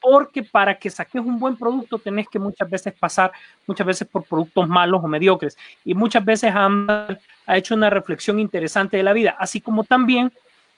Porque 0.00 0.42
para 0.42 0.78
que 0.78 0.90
saques 0.90 1.22
un 1.22 1.38
buen 1.38 1.56
producto 1.56 1.98
tenés 1.98 2.28
que 2.28 2.38
muchas 2.38 2.68
veces 2.68 2.92
pasar, 2.92 3.32
muchas 3.66 3.86
veces 3.86 4.06
por 4.06 4.24
productos 4.24 4.68
malos 4.68 5.00
o 5.02 5.08
mediocres. 5.08 5.56
Y 5.82 5.94
muchas 5.94 6.22
veces 6.22 6.54
Amber 6.54 7.18
ha 7.46 7.56
hecho 7.56 7.74
una 7.74 7.88
reflexión 7.88 8.38
interesante 8.38 8.98
de 8.98 9.02
la 9.02 9.14
vida, 9.14 9.34
así 9.38 9.62
como 9.62 9.82
también 9.84 10.30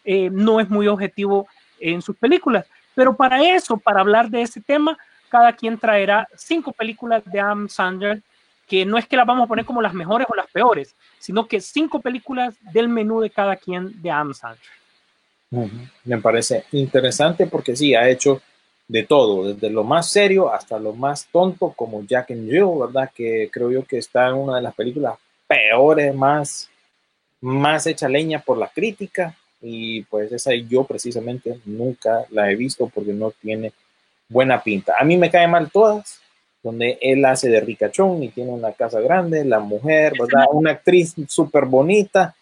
eh, 0.04 0.30
no 0.30 0.60
es 0.60 0.70
muy 0.70 0.86
objetivo 0.86 1.48
en 1.80 2.02
sus 2.02 2.16
películas. 2.16 2.66
Pero 2.94 3.16
para 3.16 3.42
eso, 3.54 3.76
para 3.76 4.00
hablar 4.00 4.30
de 4.30 4.42
ese 4.42 4.60
tema, 4.60 4.96
cada 5.28 5.52
quien 5.52 5.78
traerá 5.78 6.28
cinco 6.36 6.72
películas 6.72 7.22
de 7.24 7.40
Adam 7.40 7.68
Sandler 7.68 8.22
que 8.66 8.84
no 8.84 8.98
es 8.98 9.06
que 9.06 9.16
las 9.16 9.26
vamos 9.26 9.44
a 9.44 9.48
poner 9.48 9.64
como 9.64 9.80
las 9.80 9.94
mejores 9.94 10.26
o 10.28 10.34
las 10.34 10.50
peores, 10.50 10.94
sino 11.18 11.46
que 11.46 11.60
cinco 11.60 12.00
películas 12.00 12.54
del 12.72 12.88
menú 12.88 13.20
de 13.20 13.30
cada 13.30 13.56
quien 13.56 14.02
de 14.02 14.10
Adam 14.10 14.34
Sandler. 14.34 14.70
Me 16.04 16.18
parece 16.18 16.64
interesante 16.72 17.46
porque 17.46 17.76
sí, 17.76 17.94
ha 17.94 18.08
hecho 18.08 18.42
de 18.88 19.04
todo, 19.04 19.52
desde 19.52 19.70
lo 19.70 19.84
más 19.84 20.10
serio 20.10 20.52
hasta 20.52 20.78
lo 20.78 20.92
más 20.92 21.26
tonto, 21.26 21.72
como 21.74 22.04
Jack 22.04 22.32
and 22.32 22.50
Jill, 22.50 22.80
¿verdad? 22.80 23.10
Que 23.14 23.48
creo 23.52 23.70
yo 23.70 23.84
que 23.84 23.98
está 23.98 24.28
en 24.28 24.34
una 24.34 24.56
de 24.56 24.62
las 24.62 24.74
películas 24.74 25.16
peores, 25.46 26.14
más, 26.14 26.68
más 27.40 27.86
hecha 27.86 28.08
leña 28.08 28.40
por 28.40 28.58
la 28.58 28.68
crítica. 28.68 29.34
Y 29.60 30.02
pues 30.02 30.30
esa 30.32 30.54
yo 30.54 30.84
precisamente 30.84 31.58
nunca 31.64 32.24
la 32.30 32.50
he 32.50 32.56
visto 32.56 32.90
porque 32.94 33.12
no 33.12 33.30
tiene 33.30 33.72
buena 34.28 34.62
pinta. 34.62 34.94
A 34.98 35.04
mí 35.04 35.16
me 35.16 35.30
caen 35.30 35.50
mal 35.50 35.70
todas, 35.70 36.20
donde 36.62 36.98
él 37.00 37.24
hace 37.24 37.48
de 37.48 37.60
ricachón 37.60 38.22
y 38.22 38.28
tiene 38.28 38.50
una 38.50 38.72
casa 38.72 39.00
grande, 39.00 39.44
la 39.44 39.60
mujer, 39.60 40.12
¿verdad? 40.18 40.46
Una 40.52 40.72
actriz 40.72 41.14
súper 41.28 41.64
bonita. 41.64 42.34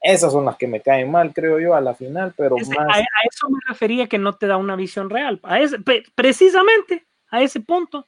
Esas 0.00 0.32
son 0.32 0.44
las 0.44 0.56
que 0.56 0.66
me 0.66 0.80
caen 0.80 1.10
mal, 1.10 1.32
creo 1.32 1.58
yo, 1.58 1.74
a 1.74 1.80
la 1.80 1.94
final, 1.94 2.32
pero 2.36 2.56
Ese- 2.56 2.74
más... 2.74 2.88
a, 2.96 3.00
a 3.00 3.04
eso 3.30 3.48
me 3.50 3.58
refería 3.66 4.06
que 4.06 4.18
no 4.18 4.34
te 4.34 4.46
da 4.46 4.56
una 4.56 4.76
visión 4.76 5.10
real. 5.10 5.40
A 5.42 5.60
ese, 5.60 5.78
pre- 5.80 6.04
precisamente 6.14 7.04
a 7.30 7.42
ese 7.42 7.60
punto 7.60 8.06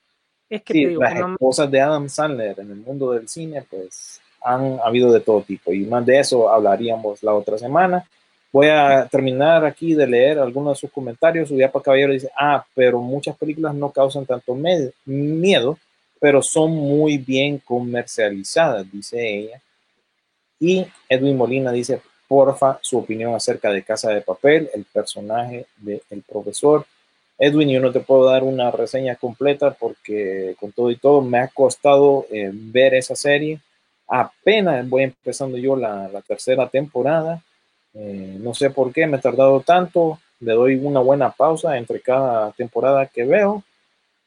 es 0.48 0.62
que 0.62 0.72
Sí, 0.74 0.82
te 0.82 0.89
digo 0.90 1.02
las 1.02 1.14
no 1.14 1.32
esposas 1.32 1.70
de 1.70 1.80
Adam 1.80 2.09
Sandler 2.09 2.59
en 2.60 2.70
el 2.70 2.76
mundo 2.76 3.12
del 3.12 3.28
cine, 3.28 3.64
pues 3.68 4.20
han 4.43 4.78
habido 4.85 5.12
de 5.12 5.20
todo 5.20 5.43
tipo 5.43 5.72
y 5.72 5.80
más 5.86 6.06
de 6.06 6.20
eso 6.20 6.48
hablaríamos 6.51 7.22
la 7.22 7.35
otra 7.35 7.59
semana. 7.59 8.05
Voy 8.50 8.68
a 8.68 9.06
terminar 9.10 9.64
aquí 9.64 9.94
de 9.94 10.06
leer 10.06 10.38
algunos 10.38 10.74
de 10.74 10.80
sus 10.80 10.90
comentarios. 10.90 11.50
Uyapa 11.50 11.82
Caballero 11.82 12.12
dice, 12.12 12.30
ah, 12.38 12.64
pero 12.74 13.00
muchas 13.00 13.36
películas 13.36 13.74
no 13.74 13.90
causan 13.90 14.24
tanto 14.24 14.56
miedo, 15.04 15.78
pero 16.18 16.42
son 16.42 16.70
muy 16.70 17.18
bien 17.18 17.58
comercializadas, 17.58 18.90
dice 18.90 19.38
ella. 19.38 19.60
Y 20.58 20.86
Edwin 21.08 21.36
Molina 21.36 21.70
dice, 21.72 22.00
porfa, 22.26 22.78
su 22.82 22.98
opinión 22.98 23.34
acerca 23.34 23.70
de 23.70 23.82
Casa 23.82 24.10
de 24.10 24.22
Papel, 24.22 24.70
el 24.74 24.84
personaje 24.84 25.66
del 25.76 26.22
profesor. 26.26 26.86
Edwin, 27.38 27.68
yo 27.68 27.80
no 27.80 27.92
te 27.92 28.00
puedo 28.00 28.24
dar 28.24 28.42
una 28.42 28.70
reseña 28.70 29.14
completa 29.14 29.70
porque 29.70 30.56
con 30.58 30.72
todo 30.72 30.90
y 30.90 30.96
todo 30.96 31.20
me 31.20 31.38
ha 31.38 31.48
costado 31.48 32.26
eh, 32.30 32.50
ver 32.52 32.94
esa 32.94 33.14
serie. 33.14 33.60
Apenas 34.08 34.88
voy 34.88 35.04
empezando 35.04 35.56
yo 35.56 35.76
la, 35.76 36.08
la 36.08 36.22
tercera 36.22 36.68
temporada. 36.68 37.42
Eh, 37.94 38.36
no 38.40 38.55
sé 38.55 38.70
por 38.70 38.93
qué 38.93 39.06
me 39.06 39.19
he 39.19 39.20
tardado 39.20 39.60
tanto. 39.60 40.19
Le 40.40 40.52
doy 40.52 40.74
una 40.77 41.01
buena 41.01 41.31
pausa 41.31 41.77
entre 41.77 42.01
cada 42.01 42.52
temporada 42.52 43.06
que 43.06 43.24
veo. 43.24 43.65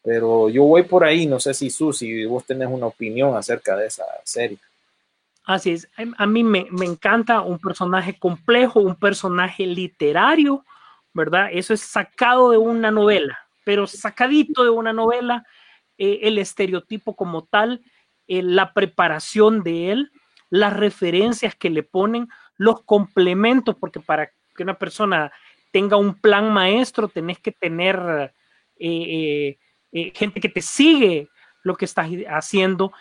Pero 0.04 0.50
yo 0.50 0.64
voy 0.64 0.84
por 0.84 1.04
ahí. 1.04 1.26
No 1.26 1.40
sé 1.40 1.54
si 1.54 1.70
Susi, 1.70 2.26
vos 2.26 2.46
tenés 2.46 2.68
una 2.70 2.88
opinión 2.88 3.36
acerca 3.36 3.76
de 3.76 3.88
esa 3.88 4.06
serie. 4.24 4.58
Así 5.44 5.72
es, 5.72 5.88
a 6.18 6.26
mí 6.28 6.44
me, 6.44 6.68
me 6.70 6.86
encanta 6.86 7.42
un 7.42 7.58
personaje 7.58 8.18
complejo, 8.18 8.80
un 8.80 8.96
personaje 8.96 9.66
literario, 9.66 10.64
¿verdad? 11.14 11.50
Eso 11.52 11.74
es 11.74 11.82
sacado 11.82 12.52
de 12.52 12.58
una 12.58 12.92
novela, 12.92 13.40
pero 13.64 13.88
sacadito 13.88 14.64
de 14.64 14.70
una 14.70 14.94
novela, 14.94 15.46
eh, 15.98 16.20
el 16.24 16.38
estereotipo 16.38 17.16
como 17.16 17.44
tal, 17.46 17.82
eh, 18.28 18.44
la 18.44 18.74
preparación 18.74 19.64
de 19.64 19.92
él, 19.92 20.12
las 20.50 20.74
referencias 20.74 21.56
que 21.56 21.70
le 21.70 21.84
ponen, 21.84 22.30
los 22.62 22.84
complementos, 22.84 23.76
porque 23.76 24.00
para 24.00 24.28
que 24.56 24.62
una 24.62 24.76
persona 24.76 25.32
tenga 25.72 25.98
un 25.98 26.14
plan 26.14 26.54
maestro, 26.54 27.08
tenés 27.08 27.40
que 27.40 27.52
tener 27.52 28.32
eh, 28.78 28.88
eh, 28.88 29.58
eh, 29.92 30.12
gente 30.14 30.40
que 30.40 30.50
te 30.50 30.62
sigue 30.62 31.28
lo 31.64 31.76
que 31.76 31.86
estás 31.86 32.08
haciendo, 32.28 32.92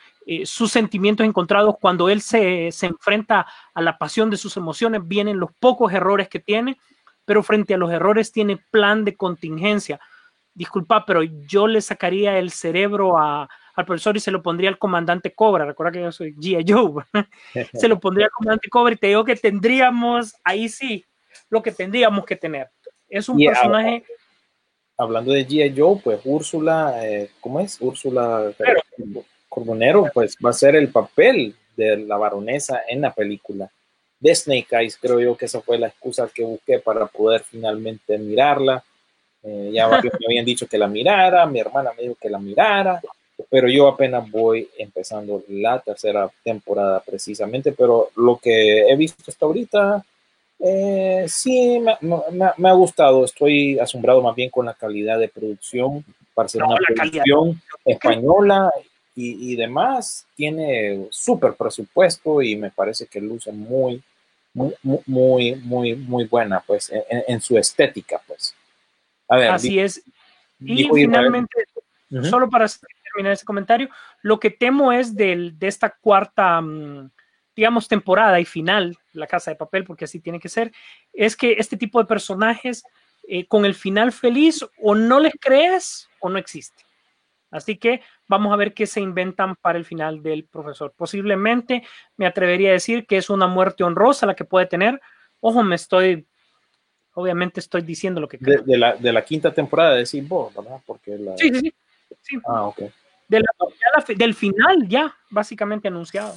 sus 0.44 0.70
sentimientos 0.70 1.26
encontrados 1.26 1.76
cuando 1.80 2.08
él 2.08 2.20
se, 2.20 2.70
se 2.72 2.86
enfrenta 2.86 3.46
a 3.74 3.82
la 3.82 3.98
pasión 3.98 4.30
de 4.30 4.36
sus 4.36 4.56
emociones, 4.56 5.00
vienen 5.04 5.40
los 5.40 5.50
pocos 5.58 5.92
errores 5.92 6.28
que 6.28 6.40
tiene, 6.40 6.78
pero 7.24 7.42
frente 7.42 7.74
a 7.74 7.78
los 7.78 7.90
errores 7.90 8.30
tiene 8.30 8.58
plan 8.70 9.04
de 9.04 9.16
contingencia. 9.16 9.98
Disculpa, 10.54 11.04
pero 11.06 11.22
yo 11.22 11.66
le 11.66 11.80
sacaría 11.80 12.38
el 12.38 12.50
cerebro 12.50 13.18
a, 13.18 13.48
al 13.80 13.86
profesor 13.86 14.16
y 14.16 14.20
se 14.20 14.30
lo 14.30 14.42
pondría 14.42 14.68
al 14.68 14.78
comandante 14.78 15.32
Cobra. 15.32 15.64
Recuerda 15.64 15.92
que 15.92 16.02
yo 16.02 16.12
soy 16.12 16.34
G.I. 16.34 16.64
Joe. 16.66 17.04
se 17.74 17.88
lo 17.88 17.98
pondría 17.98 18.26
al 18.26 18.32
comandante 18.32 18.68
Cobra 18.68 18.94
y 18.94 18.96
te 18.96 19.08
digo 19.08 19.24
que 19.24 19.36
tendríamos, 19.36 20.34
ahí 20.44 20.68
sí, 20.68 21.04
lo 21.48 21.62
que 21.62 21.72
tendríamos 21.72 22.24
que 22.24 22.36
tener. 22.36 22.70
Es 23.08 23.28
un 23.28 23.40
Y 23.40 23.46
personaje, 23.46 24.04
Hablando 25.00 25.32
de 25.32 25.46
G.I. 25.46 25.74
Joe, 25.74 25.98
pues 26.04 26.20
Úrsula, 26.24 27.00
eh, 27.02 27.30
¿cómo 27.40 27.58
es? 27.60 27.80
Úrsula 27.80 28.52
Cordonero, 29.48 30.10
pues 30.12 30.36
va 30.44 30.50
a 30.50 30.52
ser 30.52 30.76
el 30.76 30.88
papel 30.88 31.56
de 31.74 31.96
la 31.96 32.18
baronesa 32.18 32.82
en 32.86 33.00
la 33.00 33.14
película 33.14 33.70
de 34.18 34.34
Snake 34.34 34.68
Eyes. 34.70 34.98
Creo 34.98 35.18
yo 35.18 35.36
que 35.38 35.46
esa 35.46 35.62
fue 35.62 35.78
la 35.78 35.86
excusa 35.86 36.28
que 36.32 36.44
busqué 36.44 36.80
para 36.80 37.06
poder 37.06 37.42
finalmente 37.44 38.18
mirarla. 38.18 38.84
Eh, 39.42 39.70
ya 39.72 39.86
varios 39.86 40.12
me 40.20 40.26
habían 40.26 40.44
dicho 40.44 40.66
que 40.66 40.76
la 40.76 40.86
mirara, 40.86 41.46
mi 41.46 41.60
hermana 41.60 41.92
me 41.96 42.02
dijo 42.02 42.18
que 42.20 42.28
la 42.28 42.38
mirara, 42.38 43.00
pero 43.50 43.68
yo 43.68 43.88
apenas 43.88 44.30
voy 44.30 44.68
empezando 44.78 45.42
la 45.48 45.80
tercera 45.80 46.30
temporada 46.44 47.00
precisamente, 47.00 47.72
pero 47.72 48.10
lo 48.16 48.36
que 48.38 48.82
he 48.88 48.96
visto 48.96 49.24
hasta 49.26 49.44
ahorita, 49.44 50.04
eh, 50.60 51.24
sí 51.26 51.80
me, 51.80 51.96
me- 52.00 52.52
me 52.56 52.68
ha 52.68 52.72
gustado, 52.72 53.24
estoy 53.24 53.78
asombrado 53.78 54.22
más 54.22 54.34
bien 54.36 54.50
con 54.50 54.66
la 54.66 54.74
calidad 54.74 55.18
de 55.18 55.28
producción 55.28 56.04
para 56.32 56.48
ser 56.48 56.60
No, 56.60 56.68
una 56.68 56.76
la 56.76 56.94
calidad. 56.94 57.24
producción 57.24 57.62
española 57.84 58.70
y, 59.16 59.52
y 59.52 59.56
demás, 59.56 60.26
tiene 60.36 61.08
súper 61.10 61.54
presupuesto 61.54 62.40
y 62.42 62.54
me 62.56 62.70
parece 62.70 63.06
que 63.06 63.20
luce 63.20 63.50
muy, 63.50 64.00
muy, 64.54 64.74
muy, 65.06 65.54
muy, 65.56 65.96
muy 65.96 66.24
buena, 66.24 66.60
pues, 66.60 66.90
en, 66.90 67.24
en 67.26 67.40
su 67.40 67.58
estética, 67.58 68.20
pues. 68.26 68.54
A 69.28 69.36
ver, 69.36 69.50
así 69.50 69.78
es. 69.78 70.02
Y 70.60 70.84
finalmente, 70.92 71.64
Ujú. 72.10 72.24
solo 72.24 72.50
para 72.50 72.66
terminar 73.20 73.32
ese 73.32 73.44
comentario, 73.44 73.88
lo 74.22 74.40
que 74.40 74.50
temo 74.50 74.92
es 74.92 75.14
del, 75.14 75.58
de 75.58 75.68
esta 75.68 75.90
cuarta, 75.90 76.60
mm, 76.60 77.10
digamos, 77.54 77.86
temporada 77.86 78.40
y 78.40 78.44
final, 78.44 78.96
La 79.12 79.26
Casa 79.26 79.50
de 79.50 79.56
Papel, 79.56 79.84
porque 79.84 80.06
así 80.06 80.20
tiene 80.20 80.40
que 80.40 80.48
ser, 80.48 80.72
es 81.12 81.36
que 81.36 81.56
este 81.58 81.76
tipo 81.76 81.98
de 82.00 82.06
personajes 82.06 82.82
eh, 83.28 83.46
con 83.46 83.64
el 83.64 83.74
final 83.74 84.12
feliz 84.12 84.64
o 84.82 84.94
no 84.94 85.20
les 85.20 85.34
crees 85.38 86.08
o 86.20 86.30
no 86.30 86.38
existe. 86.38 86.84
Así 87.50 87.76
que 87.76 88.00
vamos 88.28 88.52
a 88.52 88.56
ver 88.56 88.72
qué 88.72 88.86
se 88.86 89.00
inventan 89.00 89.56
para 89.56 89.76
el 89.76 89.84
final 89.84 90.22
del 90.22 90.44
profesor. 90.44 90.94
Posiblemente 90.96 91.82
me 92.16 92.26
atrevería 92.26 92.70
a 92.70 92.74
decir 92.74 93.06
que 93.06 93.16
es 93.16 93.28
una 93.28 93.48
muerte 93.48 93.84
honrosa 93.84 94.26
la 94.26 94.34
que 94.34 94.44
puede 94.44 94.66
tener. 94.66 95.00
Ojo, 95.40 95.62
me 95.62 95.74
estoy, 95.74 96.26
obviamente 97.14 97.60
estoy 97.60 97.82
diciendo 97.82 98.20
lo 98.20 98.28
que 98.28 98.38
creo. 98.38 98.62
de, 98.62 98.72
de 98.72 98.78
la, 98.78 98.94
de 98.94 99.12
la 99.12 99.24
quinta 99.24 99.52
temporada, 99.52 99.96
decís 99.96 100.26
vos, 100.26 100.54
¿verdad? 100.54 100.80
Porque 100.86 101.18
la... 101.18 101.36
Sí, 101.36 101.50
sí, 101.52 101.60
sí. 101.60 101.74
sí. 102.22 102.38
Ah, 102.46 102.72
ok. 103.58 104.08
del 104.16 104.34
final 104.34 104.88
ya, 104.88 105.14
básicamente 105.30 105.88
anunciado. 105.88 106.34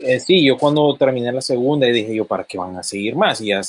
Eh, 0.00 0.18
sí, 0.18 0.44
yo 0.44 0.58
cuando 0.58 0.96
terminé 0.96 1.30
la 1.30 1.40
segunda 1.40 1.86
dije 1.86 2.16
yo, 2.16 2.24
¿para 2.24 2.42
qué 2.42 2.58
van 2.58 2.76
a 2.76 2.82
seguir 2.82 3.14
más? 3.14 3.40
Y 3.40 3.48
ya, 3.48 3.60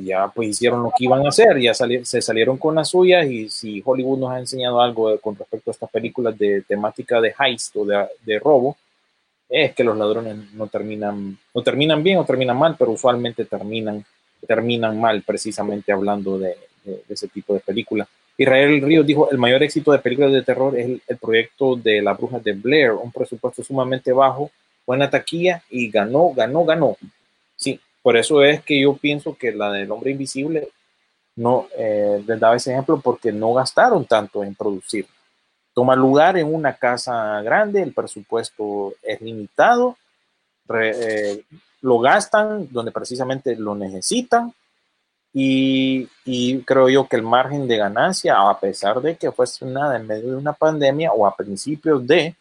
ya, 0.00 0.28
pues 0.28 0.48
hicieron 0.48 0.82
lo 0.82 0.90
que 0.96 1.04
iban 1.04 1.24
a 1.26 1.28
hacer, 1.28 1.60
ya 1.60 1.74
se 1.74 2.22
salieron 2.22 2.56
con 2.56 2.74
las 2.74 2.88
suyas 2.88 3.26
y 3.26 3.50
si 3.50 3.82
Hollywood 3.84 4.18
nos 4.18 4.30
ha 4.30 4.38
enseñado 4.38 4.80
algo 4.80 5.18
con 5.20 5.36
respecto 5.36 5.70
a 5.70 5.72
estas 5.72 5.90
películas 5.90 6.38
de 6.38 6.62
temática 6.62 7.20
de 7.20 7.34
heist 7.38 7.76
o 7.76 7.84
de, 7.84 8.06
de 8.24 8.38
robo, 8.38 8.76
es 9.48 9.74
que 9.74 9.84
los 9.84 9.96
ladrones 9.96 10.52
no 10.54 10.68
terminan, 10.68 11.38
no 11.54 11.62
terminan 11.62 12.02
bien 12.02 12.18
o 12.18 12.24
terminan 12.24 12.58
mal, 12.58 12.76
pero 12.78 12.92
usualmente 12.92 13.44
terminan, 13.44 14.04
terminan 14.46 14.98
mal 14.98 15.22
precisamente 15.22 15.92
hablando 15.92 16.38
de, 16.38 16.56
ese 17.08 17.28
tipo 17.28 17.54
de 17.54 17.60
películas. 17.60 18.08
Israel 18.36 18.82
Ríos 18.82 19.06
dijo, 19.06 19.30
el 19.30 19.38
mayor 19.38 19.62
éxito 19.62 19.92
de 19.92 19.98
películas 19.98 20.32
de 20.32 20.42
terror 20.42 20.76
es 20.78 20.86
el, 20.86 21.02
el 21.06 21.16
proyecto 21.18 21.76
de 21.76 22.02
La 22.02 22.14
Bruja 22.14 22.40
de 22.40 22.52
Blair, 22.52 22.92
un 22.92 23.12
presupuesto 23.12 23.62
sumamente 23.62 24.12
bajo 24.12 24.50
buena 24.86 25.08
taquilla 25.10 25.62
y 25.70 25.90
ganó, 25.90 26.32
ganó, 26.34 26.64
ganó. 26.64 26.96
Sí, 27.56 27.80
por 28.02 28.16
eso 28.16 28.42
es 28.42 28.62
que 28.62 28.80
yo 28.80 28.96
pienso 28.96 29.36
que 29.36 29.52
la 29.52 29.70
del 29.72 29.90
hombre 29.90 30.10
invisible 30.10 30.68
no 31.36 31.66
eh, 31.76 32.22
les 32.26 32.38
daba 32.38 32.56
ese 32.56 32.72
ejemplo 32.72 33.00
porque 33.00 33.32
no 33.32 33.54
gastaron 33.54 34.04
tanto 34.04 34.44
en 34.44 34.54
producir. 34.54 35.06
Toma 35.72 35.96
lugar 35.96 36.36
en 36.36 36.52
una 36.52 36.74
casa 36.74 37.42
grande, 37.42 37.82
el 37.82 37.92
presupuesto 37.92 38.94
es 39.02 39.20
limitado, 39.20 39.96
eh, 40.80 41.42
lo 41.80 41.98
gastan 41.98 42.68
donde 42.70 42.92
precisamente 42.92 43.56
lo 43.56 43.74
necesitan 43.74 44.52
y, 45.36 46.08
y, 46.24 46.60
creo 46.60 46.88
yo 46.88 47.08
que 47.08 47.16
el 47.16 47.22
margen 47.22 47.66
de 47.66 47.76
ganancia, 47.76 48.36
a 48.48 48.60
pesar 48.60 49.02
de 49.02 49.16
que 49.16 49.32
fue 49.32 49.46
nada 49.62 49.96
en 49.96 50.06
medio 50.06 50.30
de 50.30 50.36
una 50.36 50.52
pandemia 50.52 51.10
o 51.10 51.26
a 51.26 51.34
principios 51.34 52.06
de, 52.06 52.36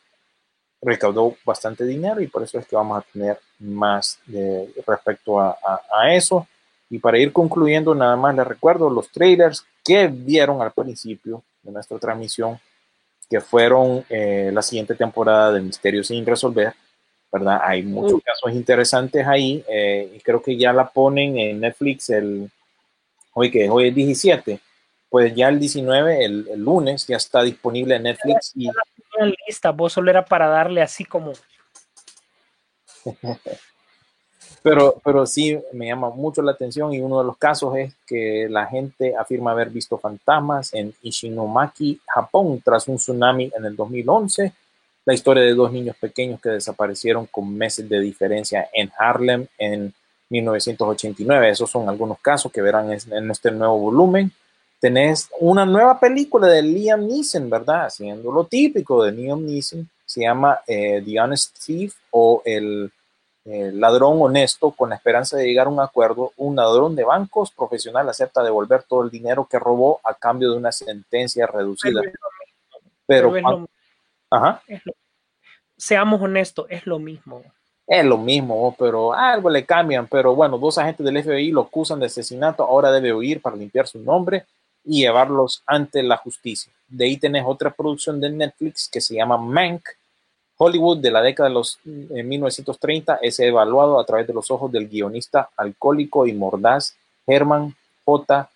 recaudó 0.80 1.36
bastante 1.44 1.86
dinero 1.86 2.22
y 2.22 2.28
por 2.28 2.44
eso 2.44 2.60
es 2.60 2.68
que 2.68 2.76
vamos 2.76 3.00
a 3.00 3.06
tener 3.12 3.40
más 3.58 4.20
de, 4.28 4.72
respecto 4.86 5.40
a, 5.40 5.58
eso. 6.12 6.48
Y 6.88 7.00
para 7.00 7.18
ir 7.18 7.34
concluyendo, 7.34 7.96
nada 7.96 8.16
más 8.16 8.36
les 8.36 8.46
recuerdo 8.46 8.92
los 8.92 9.10
trailers 9.10 9.66
que 9.84 10.06
vieron 10.06 10.62
al 10.62 10.72
principio 10.72 11.44
de 11.64 11.72
nuestra 11.72 11.98
transmisión, 11.98 12.60
que 13.28 13.42
fueron 13.42 14.06
eh, 14.08 14.52
la 14.54 14.62
siguiente 14.62 14.94
temporada 14.94 15.52
de 15.52 15.62
Misterio 15.62 16.04
sin 16.04 16.24
resolver, 16.24 16.74
¿verdad? 17.32 17.60
Hay 17.64 17.82
muchos 17.82 18.22
casos 18.22 18.52
interesantes 18.52 19.26
ahí 19.26 19.64
eh, 19.68 20.14
y 20.16 20.20
creo 20.20 20.44
que 20.44 20.56
ya 20.56 20.72
la 20.72 20.88
ponen 20.88 21.40
en 21.40 21.60
Netflix 21.62 22.12
el, 22.12 22.52
hoy 23.34 23.52
que 23.52 23.70
hoy 23.70 23.90
es 23.90 23.96
17 23.96 24.60
pues 25.14 25.36
ya 25.36 25.48
el 25.50 25.60
19, 25.60 26.26
el, 26.26 26.48
lunes, 26.56 27.06
ya 27.06 27.18
está 27.18 27.44
disponible 27.44 27.98
en 27.98 28.02
Netflix. 28.02 28.52
Y... 28.56 28.68
lista, 29.48 29.70
vos 29.70 29.94
solo 29.94 30.10
era 30.10 30.26
para 30.26 30.48
darle 30.48 30.82
así 30.82 31.06
como... 31.06 31.34
pero, 34.64 35.00
pero 35.06 35.28
sí 35.28 35.56
me 35.72 35.86
llama 35.86 36.10
mucho 36.10 36.42
la 36.42 36.54
atención 36.54 36.92
y 36.94 37.00
uno 37.00 37.20
de 37.20 37.26
los 37.26 37.38
casos 37.38 37.78
es 37.78 37.94
que 38.08 38.48
la 38.50 38.66
gente 38.66 39.16
afirma 39.16 39.52
haber 39.52 39.70
visto 39.70 40.00
fantasmas 40.00 40.74
en 40.74 40.96
Ishinomaki, 41.04 42.02
Japón, 42.08 42.60
tras 42.66 42.88
un 42.88 42.96
tsunami 42.96 43.52
en 43.56 43.66
el 43.66 43.76
2011. 43.76 44.52
La 45.06 45.14
historia 45.14 45.44
de 45.44 45.54
dos 45.54 45.72
niños 45.72 45.96
pequeños 45.98 46.42
que 46.42 46.50
desaparecieron 46.50 47.28
con 47.28 47.56
meses 47.56 47.88
de 47.88 48.00
diferencia 48.00 48.68
en 48.74 48.92
Harlem 48.98 49.46
en 49.60 49.94
1989. 50.42 51.50
Esos 51.50 51.70
son 51.70 51.88
algunos 51.88 52.20
casos 52.20 52.52
que 52.52 52.62
verán 52.62 52.92
en 52.92 53.32
este 53.32 53.52
nuevo 53.52 53.78
volumen 53.78 54.32
tenés 54.84 55.30
una 55.40 55.66
nueva 55.66 55.98
película 55.98 56.46
de 56.46 56.62
Liam 56.62 57.08
Neeson, 57.08 57.50
¿verdad? 57.50 57.86
Haciendo 57.86 58.34
lo 58.34 58.44
típico 58.44 59.02
de 59.02 59.14
Liam 59.14 59.46
Neeson, 59.46 59.90
se 60.06 60.24
llama 60.24 60.60
eh, 60.68 61.02
The 61.06 61.22
Honest 61.22 61.58
Thief 61.66 61.96
o 62.12 62.42
el, 62.44 62.92
ladrón 63.46 64.22
honesto 64.22 64.72
con 64.72 64.90
la 64.90 64.96
esperanza 64.96 65.38
de 65.38 65.46
llegar 65.46 65.68
a 65.68 65.70
un 65.70 65.80
acuerdo. 65.80 66.34
Un 66.36 66.58
ladrón 66.58 66.98
de 66.98 67.06
bancos 67.06 67.52
profesional 67.52 68.10
acepta 68.10 68.44
devolver 68.44 68.84
todo 68.84 69.04
el 69.04 69.10
dinero 69.10 69.48
que 69.50 69.58
robó 69.58 70.02
a 70.04 70.16
cambio 70.16 70.52
de 70.52 70.58
una 70.58 70.74
sentencia 70.74 71.48
reducida. 71.48 72.02
Pero, 73.06 73.34
Ajá. 74.30 74.62
seamos 75.78 76.22
honestos, 76.22 76.66
es 76.70 76.86
lo 76.86 77.00
mismo. 77.00 77.42
Es 77.86 78.06
lo 78.06 78.18
mismo, 78.18 78.76
pero 78.78 79.14
algo 79.14 79.50
le 79.50 79.66
cambian. 79.66 80.08
Pero 80.08 80.36
bueno, 80.36 80.58
dos 80.58 80.78
agentes 80.78 81.06
del 81.06 81.22
FBI 81.22 81.52
lo 81.52 81.62
acusan 81.62 82.00
de 82.00 82.06
asesinato, 82.06 82.64
ahora 82.64 82.92
debe 82.92 83.14
huir 83.14 83.42
para 83.42 83.56
limpiar 83.56 83.88
su 83.88 84.00
nombre 84.00 84.46
y 84.86 85.02
llevarlos 85.02 85.62
ante 85.66 86.04
la 86.04 86.18
justicia. 86.18 86.72
De 86.88 87.06
ahí 87.06 87.18
tenés 87.18 87.44
otra 87.46 87.72
producción 87.72 88.20
de 88.20 88.30
Netflix 88.30 88.90
que 88.90 89.02
se 89.02 89.16
llama 89.16 89.38
Mank. 89.38 89.84
Hollywood 90.58 91.00
de 91.00 91.12
la 91.12 91.22
década 91.22 91.50
de 91.50 91.56
los 91.56 91.80
1930 91.84 93.20
es 93.22 93.40
evaluado 93.40 94.00
a 94.00 94.06
través 94.06 94.28
de 94.28 94.34
los 94.34 94.50
ojos 94.52 94.72
del 94.72 94.88
guionista 94.88 95.50
alcohólico 95.58 96.28
y 96.28 96.34
mordaz 96.34 96.96
Herman 97.26 97.76
J. 98.06 98.50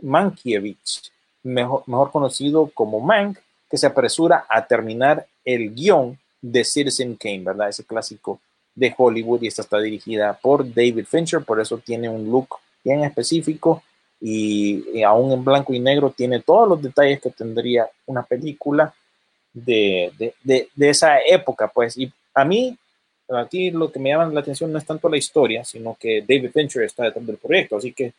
Mankiewicz, 0.00 1.12
mejor, 1.42 1.82
mejor 1.86 2.10
conocido 2.10 2.70
como 2.72 3.00
Mank, 3.00 3.38
que 3.70 3.76
se 3.76 3.86
apresura 3.86 4.46
a 4.48 4.66
terminar 4.66 5.26
el 5.44 5.74
guion 5.74 6.18
de 6.42 6.64
Citizen 6.64 7.14
Kane, 7.16 7.44
¿verdad? 7.44 7.68
Ese 7.68 7.84
clásico 7.84 8.40
de 8.74 8.92
Hollywood 8.96 9.42
y 9.42 9.46
esta 9.46 9.62
está 9.62 9.78
dirigida 9.78 10.38
por 10.40 10.66
David 10.66 11.06
Fincher, 11.06 11.42
por 11.42 11.60
eso 11.60 11.78
tiene 11.78 12.08
un 12.08 12.30
look 12.30 12.56
bien 12.84 13.04
específico 13.04 13.82
y, 14.20 15.02
aún 15.02 15.32
en 15.32 15.44
blanco 15.44 15.72
y 15.72 15.80
negro 15.80 16.10
tiene 16.10 16.40
todos 16.40 16.68
los 16.68 16.82
detalles 16.82 17.20
que 17.20 17.30
tendría 17.30 17.88
una 18.06 18.22
película 18.22 18.92
de, 19.52 20.12
de, 20.42 20.68
de, 20.74 20.88
esa 20.88 21.18
época, 21.20 21.68
pues. 21.68 21.98
Y 21.98 22.10
a 22.34 22.44
mí, 22.44 22.76
aquí 23.28 23.70
lo 23.70 23.90
que 23.90 23.98
me 23.98 24.10
llama 24.10 24.26
la 24.26 24.40
atención 24.40 24.72
no 24.72 24.78
es 24.78 24.86
tanto 24.86 25.08
la 25.08 25.16
historia, 25.16 25.64
sino 25.64 25.96
que 25.98 26.20
David 26.20 26.52
Fincher 26.52 26.84
está 26.84 27.04
detrás 27.04 27.26
del 27.26 27.36
proyecto, 27.36 27.76
así 27.76 27.92
que 27.92 28.12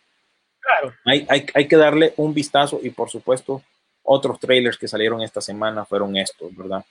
claro. 0.59 0.93
hay, 1.05 1.25
hay, 1.29 1.45
hay 1.53 1.67
que 1.67 1.77
darle 1.77 2.13
un 2.17 2.33
vistazo 2.33 2.79
y 2.83 2.89
por 2.89 3.09
supuesto 3.09 3.61
otros 4.03 4.39
trailers 4.39 4.77
que 4.77 4.87
salieron 4.87 5.21
esta 5.21 5.41
semana 5.41 5.85
fueron 5.85 6.15
estos, 6.17 6.55
¿verdad? 6.55 6.83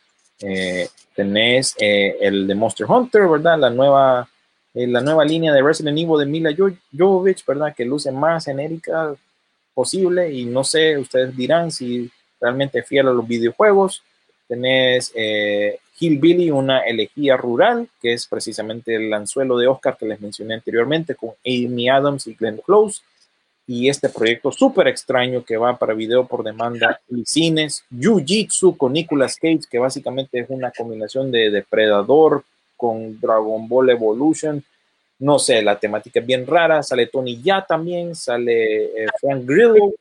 Eh, 0.43 0.89
tenés 1.15 1.75
eh, 1.79 2.17
el 2.21 2.47
de 2.47 2.55
Monster 2.55 2.87
Hunter, 2.89 3.29
¿verdad? 3.29 3.59
La 3.59 3.71
nueva 3.71 4.29
la 4.75 5.03
nueva 5.03 5.25
línea 5.25 5.53
de 5.53 5.63
Resident 5.63 5.99
Evil 5.99 6.19
de 6.19 6.25
Mila 6.25 6.51
Jovovich, 6.97 7.45
¿verdad? 7.45 7.75
Que 7.77 7.85
luce 7.85 8.11
más 8.11 8.47
genérica 8.47 9.15
posible 9.75 10.33
y 10.33 10.45
no 10.45 10.65
sé, 10.65 10.99
ustedes 10.99 11.37
dirán 11.37 11.71
si 11.71 12.11
realmente 12.41 12.81
es 12.81 12.87
fiel 12.87 13.09
a 13.09 13.13
los 13.13 13.27
videojuegos. 13.27 14.03
Tenés 14.49 15.13
eh, 15.15 15.79
Hillbilly, 15.99 16.51
una 16.51 16.81
elegía 16.81 17.37
rural, 17.37 17.89
que 18.01 18.15
es 18.15 18.27
precisamente 18.27 18.97
el 18.97 19.13
anzuelo 19.13 19.57
de 19.57 19.67
Oscar 19.67 19.97
que 19.97 20.07
les 20.07 20.21
mencioné 20.21 20.55
anteriormente, 20.55 21.15
con 21.15 21.31
Amy 21.47 21.89
Adams 21.89 22.27
y 22.27 22.35
Glenn 22.35 22.61
Close. 22.65 23.03
Y 23.67 23.89
este 23.89 24.09
proyecto 24.09 24.51
súper 24.51 24.89
extraño 24.89 25.45
que 25.45 25.57
va 25.57 25.79
para 25.79 25.95
video 25.95 26.27
por 26.27 26.43
demanda 26.43 27.01
y 27.09 27.25
cines, 27.25 27.85
Jiu-Jitsu 27.93 28.77
con 28.77 28.93
Nicolas 28.93 29.37
Cage, 29.37 29.61
que 29.71 29.79
básicamente 29.79 30.41
es 30.41 30.47
una 30.51 30.73
combinación 30.73 31.31
de 31.31 31.51
depredador, 31.51 32.45
con 32.83 33.21
Dragon 33.21 33.69
Ball 33.69 33.91
Evolution. 33.91 34.65
No 35.21 35.39
sé, 35.39 35.63
la 35.63 35.79
temática 35.79 36.19
es 36.19 36.27
bien 36.27 36.45
rara. 36.45 36.83
Sale 36.83 37.07
Tony 37.07 37.41
Ya 37.41 37.65
también, 37.65 38.17
sale 38.17 39.05
eh, 39.05 39.07
Frank 39.21 39.45
Grillo. 39.47 39.95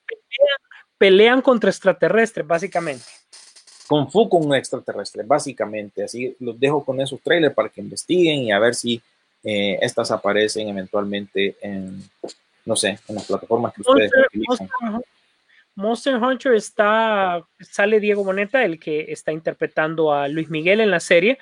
Pelean, 0.98 1.44
contra 1.44 1.70
extraterrestres, 1.70 2.48
básicamente. 2.48 3.04
Con 3.86 4.10
Fu 4.10 4.28
con 4.28 4.48
un 4.48 4.56
extraterrestre, 4.56 5.22
básicamente. 5.22 6.04
Así 6.04 6.36
los 6.40 6.60
dejo 6.60 6.84
con 6.84 7.00
esos 7.00 7.22
trailers 7.22 7.54
para 7.54 7.70
que 7.70 7.82
investiguen 7.82 8.40
y 8.40 8.52
a 8.52 8.58
ver 8.58 8.74
si 8.74 9.00
eh, 9.44 9.78
estas 9.80 10.10
aparecen 10.10 10.68
eventualmente 10.70 11.58
en, 11.62 12.02
no 12.66 12.76
sé, 12.76 13.00
en 13.08 13.16
las 13.16 13.26
plataformas 13.26 13.74
que 13.74 13.82
ustedes 13.82 14.12
utilizan. 14.28 14.70
Monster 15.76 16.16
Hunter 16.16 16.54
está, 16.54 17.42
sale 17.60 18.00
Diego 18.00 18.24
Moneta, 18.24 18.64
el 18.64 18.80
que 18.80 19.12
está 19.12 19.32
interpretando 19.32 20.14
a 20.14 20.28
Luis 20.28 20.50
Miguel 20.50 20.82
en 20.82 20.92
la 20.92 21.00
serie, 21.00 21.38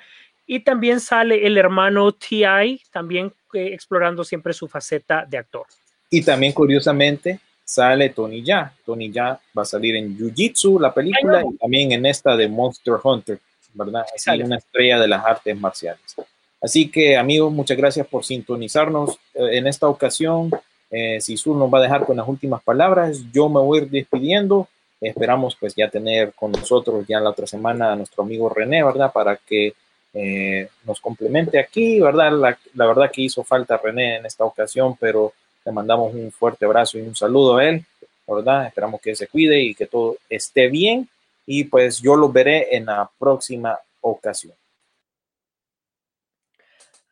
y 0.46 0.60
también 0.60 1.00
sale 1.00 1.46
el 1.46 1.58
hermano 1.58 2.12
T.I., 2.12 2.80
también 2.92 3.32
eh, 3.52 3.70
explorando 3.72 4.24
siempre 4.24 4.52
su 4.52 4.68
faceta 4.68 5.24
de 5.28 5.38
actor. 5.38 5.66
Y 6.10 6.22
también, 6.22 6.52
curiosamente, 6.52 7.40
sale 7.64 8.08
Tony 8.10 8.42
Ya. 8.42 8.72
Tony 8.84 9.10
Ya 9.10 9.38
va 9.56 9.62
a 9.62 9.64
salir 9.64 9.94
en 9.96 10.16
Jiu-Jitsu, 10.16 10.80
la 10.80 10.92
película, 10.92 11.42
y 11.42 11.56
también 11.56 11.92
en 11.92 12.06
esta 12.06 12.36
de 12.36 12.48
Monster 12.48 12.94
Hunter, 13.02 13.38
¿verdad? 13.74 14.04
Es 14.14 14.26
una 14.26 14.56
estrella 14.56 14.98
de 14.98 15.08
las 15.08 15.24
artes 15.24 15.56
marciales. 15.58 16.16
Así 16.60 16.90
que, 16.90 17.16
amigos, 17.16 17.52
muchas 17.52 17.76
gracias 17.76 18.06
por 18.06 18.24
sintonizarnos 18.24 19.18
eh, 19.34 19.58
en 19.58 19.66
esta 19.66 19.88
ocasión. 19.88 20.50
Eh, 20.90 21.20
si 21.20 21.36
Sur 21.36 21.56
nos 21.56 21.72
va 21.72 21.78
a 21.78 21.82
dejar 21.82 22.04
con 22.04 22.16
las 22.16 22.26
últimas 22.26 22.62
palabras, 22.62 23.22
yo 23.32 23.48
me 23.48 23.60
voy 23.60 23.78
a 23.78 23.82
ir 23.82 23.90
despidiendo. 23.90 24.68
Esperamos 25.00 25.56
pues 25.58 25.74
ya 25.74 25.88
tener 25.88 26.32
con 26.34 26.52
nosotros 26.52 27.06
ya 27.06 27.20
la 27.20 27.30
otra 27.30 27.46
semana 27.46 27.92
a 27.92 27.96
nuestro 27.96 28.22
amigo 28.22 28.48
René, 28.48 28.84
¿verdad? 28.84 29.10
Para 29.12 29.36
que 29.36 29.72
eh, 30.12 30.68
nos 30.84 31.00
complemente 31.00 31.58
aquí, 31.58 32.00
¿verdad? 32.00 32.32
La, 32.74 32.86
verdad 32.86 33.10
que 33.10 33.22
hizo 33.22 33.44
falta 33.44 33.80
René 33.82 34.16
en 34.16 34.26
esta 34.26 34.44
ocasión, 34.44 34.96
pero 34.98 35.32
le 35.64 35.72
mandamos 35.72 36.12
un 36.12 36.30
fuerte 36.32 36.64
abrazo 36.64 36.98
y 36.98 37.02
un 37.02 37.14
saludo 37.14 37.56
a 37.56 37.64
él, 37.64 37.84
¿verdad? 38.26 38.66
Esperamos 38.66 39.00
que 39.00 39.14
se 39.14 39.28
cuide 39.28 39.60
y 39.60 39.74
que 39.74 39.86
todo 39.86 40.16
esté 40.28 40.68
bien. 40.68 41.08
y 41.46 41.64
pues 41.64 42.00
yo 42.00 42.14
los 42.16 42.32
veré 42.32 42.76
en 42.76 42.86
la 42.86 43.10
próxima 43.18 43.78
ocasión. 44.02 44.52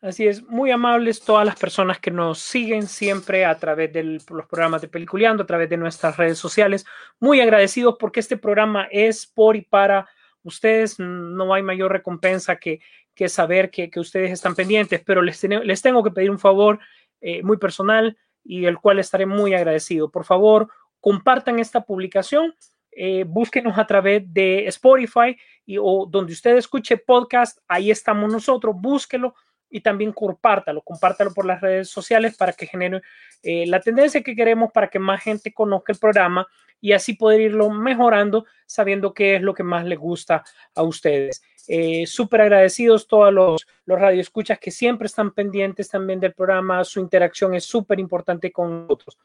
Así 0.01 0.25
es, 0.25 0.41
muy 0.47 0.71
amables 0.71 1.21
todas 1.21 1.45
las 1.45 1.59
personas 1.59 1.99
que 1.99 2.09
nos 2.09 2.39
siguen 2.39 2.87
siempre 2.87 3.43
a 3.43 3.57
través 3.59 3.91
de 3.91 4.03
los 4.03 4.23
programas 4.23 4.81
de 4.81 4.87
Peliculeando, 4.87 5.43
a 5.43 5.45
través 5.45 5.69
de 5.69 5.75
nuestras 5.75 6.15
redes 6.15 6.37
sociales. 6.37 6.85
Muy 7.19 7.41
agradecidos 7.41 7.97
porque 7.99 8.21
este 8.21 8.37
programa 8.37 8.87
es 8.91 9.27
por 9.27 9.57
y 9.57 9.61
para 9.61 10.07
ustedes. 10.43 10.99
No 10.99 11.53
hay 11.53 11.63
mayor 11.63 11.91
recompensa 11.91 12.55
que, 12.55 12.79
que 13.13 13.27
saber 13.27 13.69
que, 13.71 13.89
que, 13.89 13.99
ustedes 13.99 14.31
están 14.31 14.55
pendientes, 14.55 15.01
pero 15.05 15.21
les, 15.21 15.43
les 15.43 15.81
tengo 15.81 16.01
que 16.01 16.11
pedir 16.11 16.31
un 16.31 16.39
favor 16.39 16.79
eh, 17.19 17.43
muy 17.43 17.57
personal 17.57 18.17
y 18.41 18.65
el 18.67 18.77
cual 18.77 18.99
estaré 18.99 19.25
muy 19.25 19.53
agradecido. 19.53 20.09
Por 20.09 20.23
favor, 20.23 20.69
compartan 21.01 21.59
esta 21.59 21.81
publicación. 21.81 22.55
Eh, 22.91 23.25
búsquenos 23.27 23.77
a 23.77 23.85
través 23.85 24.23
de 24.33 24.65
Spotify 24.67 25.37
y, 25.65 25.77
o 25.77 26.07
donde 26.09 26.31
usted 26.31 26.55
escuche 26.55 26.95
podcast, 26.95 27.59
ahí 27.67 27.91
estamos 27.91 28.31
nosotros, 28.31 28.75
búsquelo 28.77 29.35
y 29.69 29.81
también 29.81 30.11
compártalo, 30.11 30.81
compártalo 30.81 31.33
por 31.33 31.45
las 31.45 31.61
redes 31.61 31.89
sociales 31.89 32.35
para 32.35 32.53
que 32.53 32.65
genere 32.65 33.01
eh, 33.43 33.65
la 33.67 33.79
tendencia 33.79 34.21
que 34.21 34.35
queremos 34.35 34.71
para 34.71 34.89
que 34.89 34.99
más 34.99 35.21
gente 35.21 35.53
conozca 35.53 35.93
el 35.93 35.99
programa 35.99 36.47
y 36.81 36.93
así 36.93 37.13
poder 37.13 37.41
irlo 37.41 37.69
mejorando 37.69 38.45
sabiendo 38.65 39.13
qué 39.13 39.35
es 39.35 39.41
lo 39.41 39.53
que 39.53 39.63
más 39.63 39.85
les 39.85 39.99
gusta 39.99 40.43
a 40.75 40.83
ustedes. 40.83 41.43
Eh, 41.67 42.07
Súper 42.07 42.41
agradecidos 42.41 43.07
todos 43.07 43.33
los, 43.33 43.67
los 43.85 43.99
radioescuchas 43.99 44.59
que 44.59 44.71
siempre 44.71 45.05
están 45.05 45.31
pendientes 45.31 45.89
también 45.89 46.19
del 46.19 46.33
programa, 46.33 46.83
su 46.83 46.99
interacción 46.99 47.53
es 47.53 47.65
súper 47.65 47.99
importante 47.99 48.51
con 48.51 48.81
nosotros. 48.81 49.17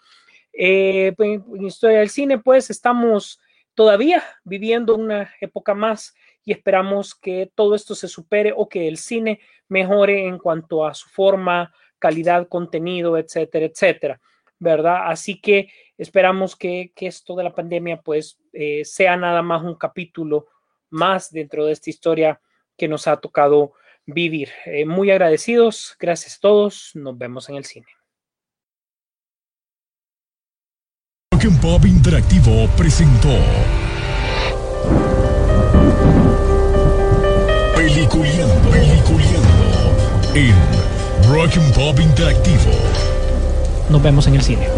Eh, 0.52 1.12
pues, 1.16 1.40
en 1.54 1.64
Historia 1.64 1.98
del 1.98 2.10
Cine, 2.10 2.38
pues 2.38 2.70
estamos 2.70 3.40
todavía 3.74 4.22
viviendo 4.44 4.94
una 4.94 5.32
época 5.40 5.74
más 5.74 6.14
y 6.44 6.52
esperamos 6.52 7.14
que 7.14 7.50
todo 7.54 7.74
esto 7.74 7.94
se 7.94 8.08
supere 8.08 8.52
o 8.56 8.68
que 8.68 8.88
el 8.88 8.98
cine 8.98 9.40
mejore 9.68 10.26
en 10.26 10.38
cuanto 10.38 10.86
a 10.86 10.94
su 10.94 11.08
forma, 11.08 11.72
calidad, 11.98 12.48
contenido, 12.48 13.16
etcétera, 13.16 13.66
etcétera, 13.66 14.20
¿verdad? 14.58 15.10
Así 15.10 15.40
que 15.40 15.68
esperamos 15.96 16.56
que, 16.56 16.92
esto 16.96 17.34
de 17.34 17.44
la 17.44 17.54
pandemia 17.54 18.00
pues 18.00 18.38
eh, 18.52 18.84
sea 18.84 19.16
nada 19.16 19.42
más 19.42 19.62
un 19.62 19.74
capítulo 19.74 20.48
más 20.90 21.30
dentro 21.30 21.66
de 21.66 21.72
esta 21.72 21.90
historia 21.90 22.40
que 22.76 22.88
nos 22.88 23.06
ha 23.06 23.16
tocado 23.16 23.72
vivir. 24.06 24.50
Eh, 24.66 24.84
muy 24.84 25.10
agradecidos, 25.10 25.96
gracias 25.98 26.36
a 26.36 26.40
todos, 26.40 26.90
nos 26.94 27.16
vemos 27.16 27.48
en 27.48 27.56
el 27.56 27.64
cine. 27.64 27.86
Pop 31.64 31.84
Interactivo 31.86 32.68
presentó 32.76 33.28
en 40.34 40.54
Rock 41.28 41.56
and 41.56 41.72
Pop 41.74 42.00
Interactivo. 42.00 42.72
Nos 43.88 44.02
vemos 44.02 44.26
en 44.26 44.34
el 44.34 44.42
cine. 44.42 44.68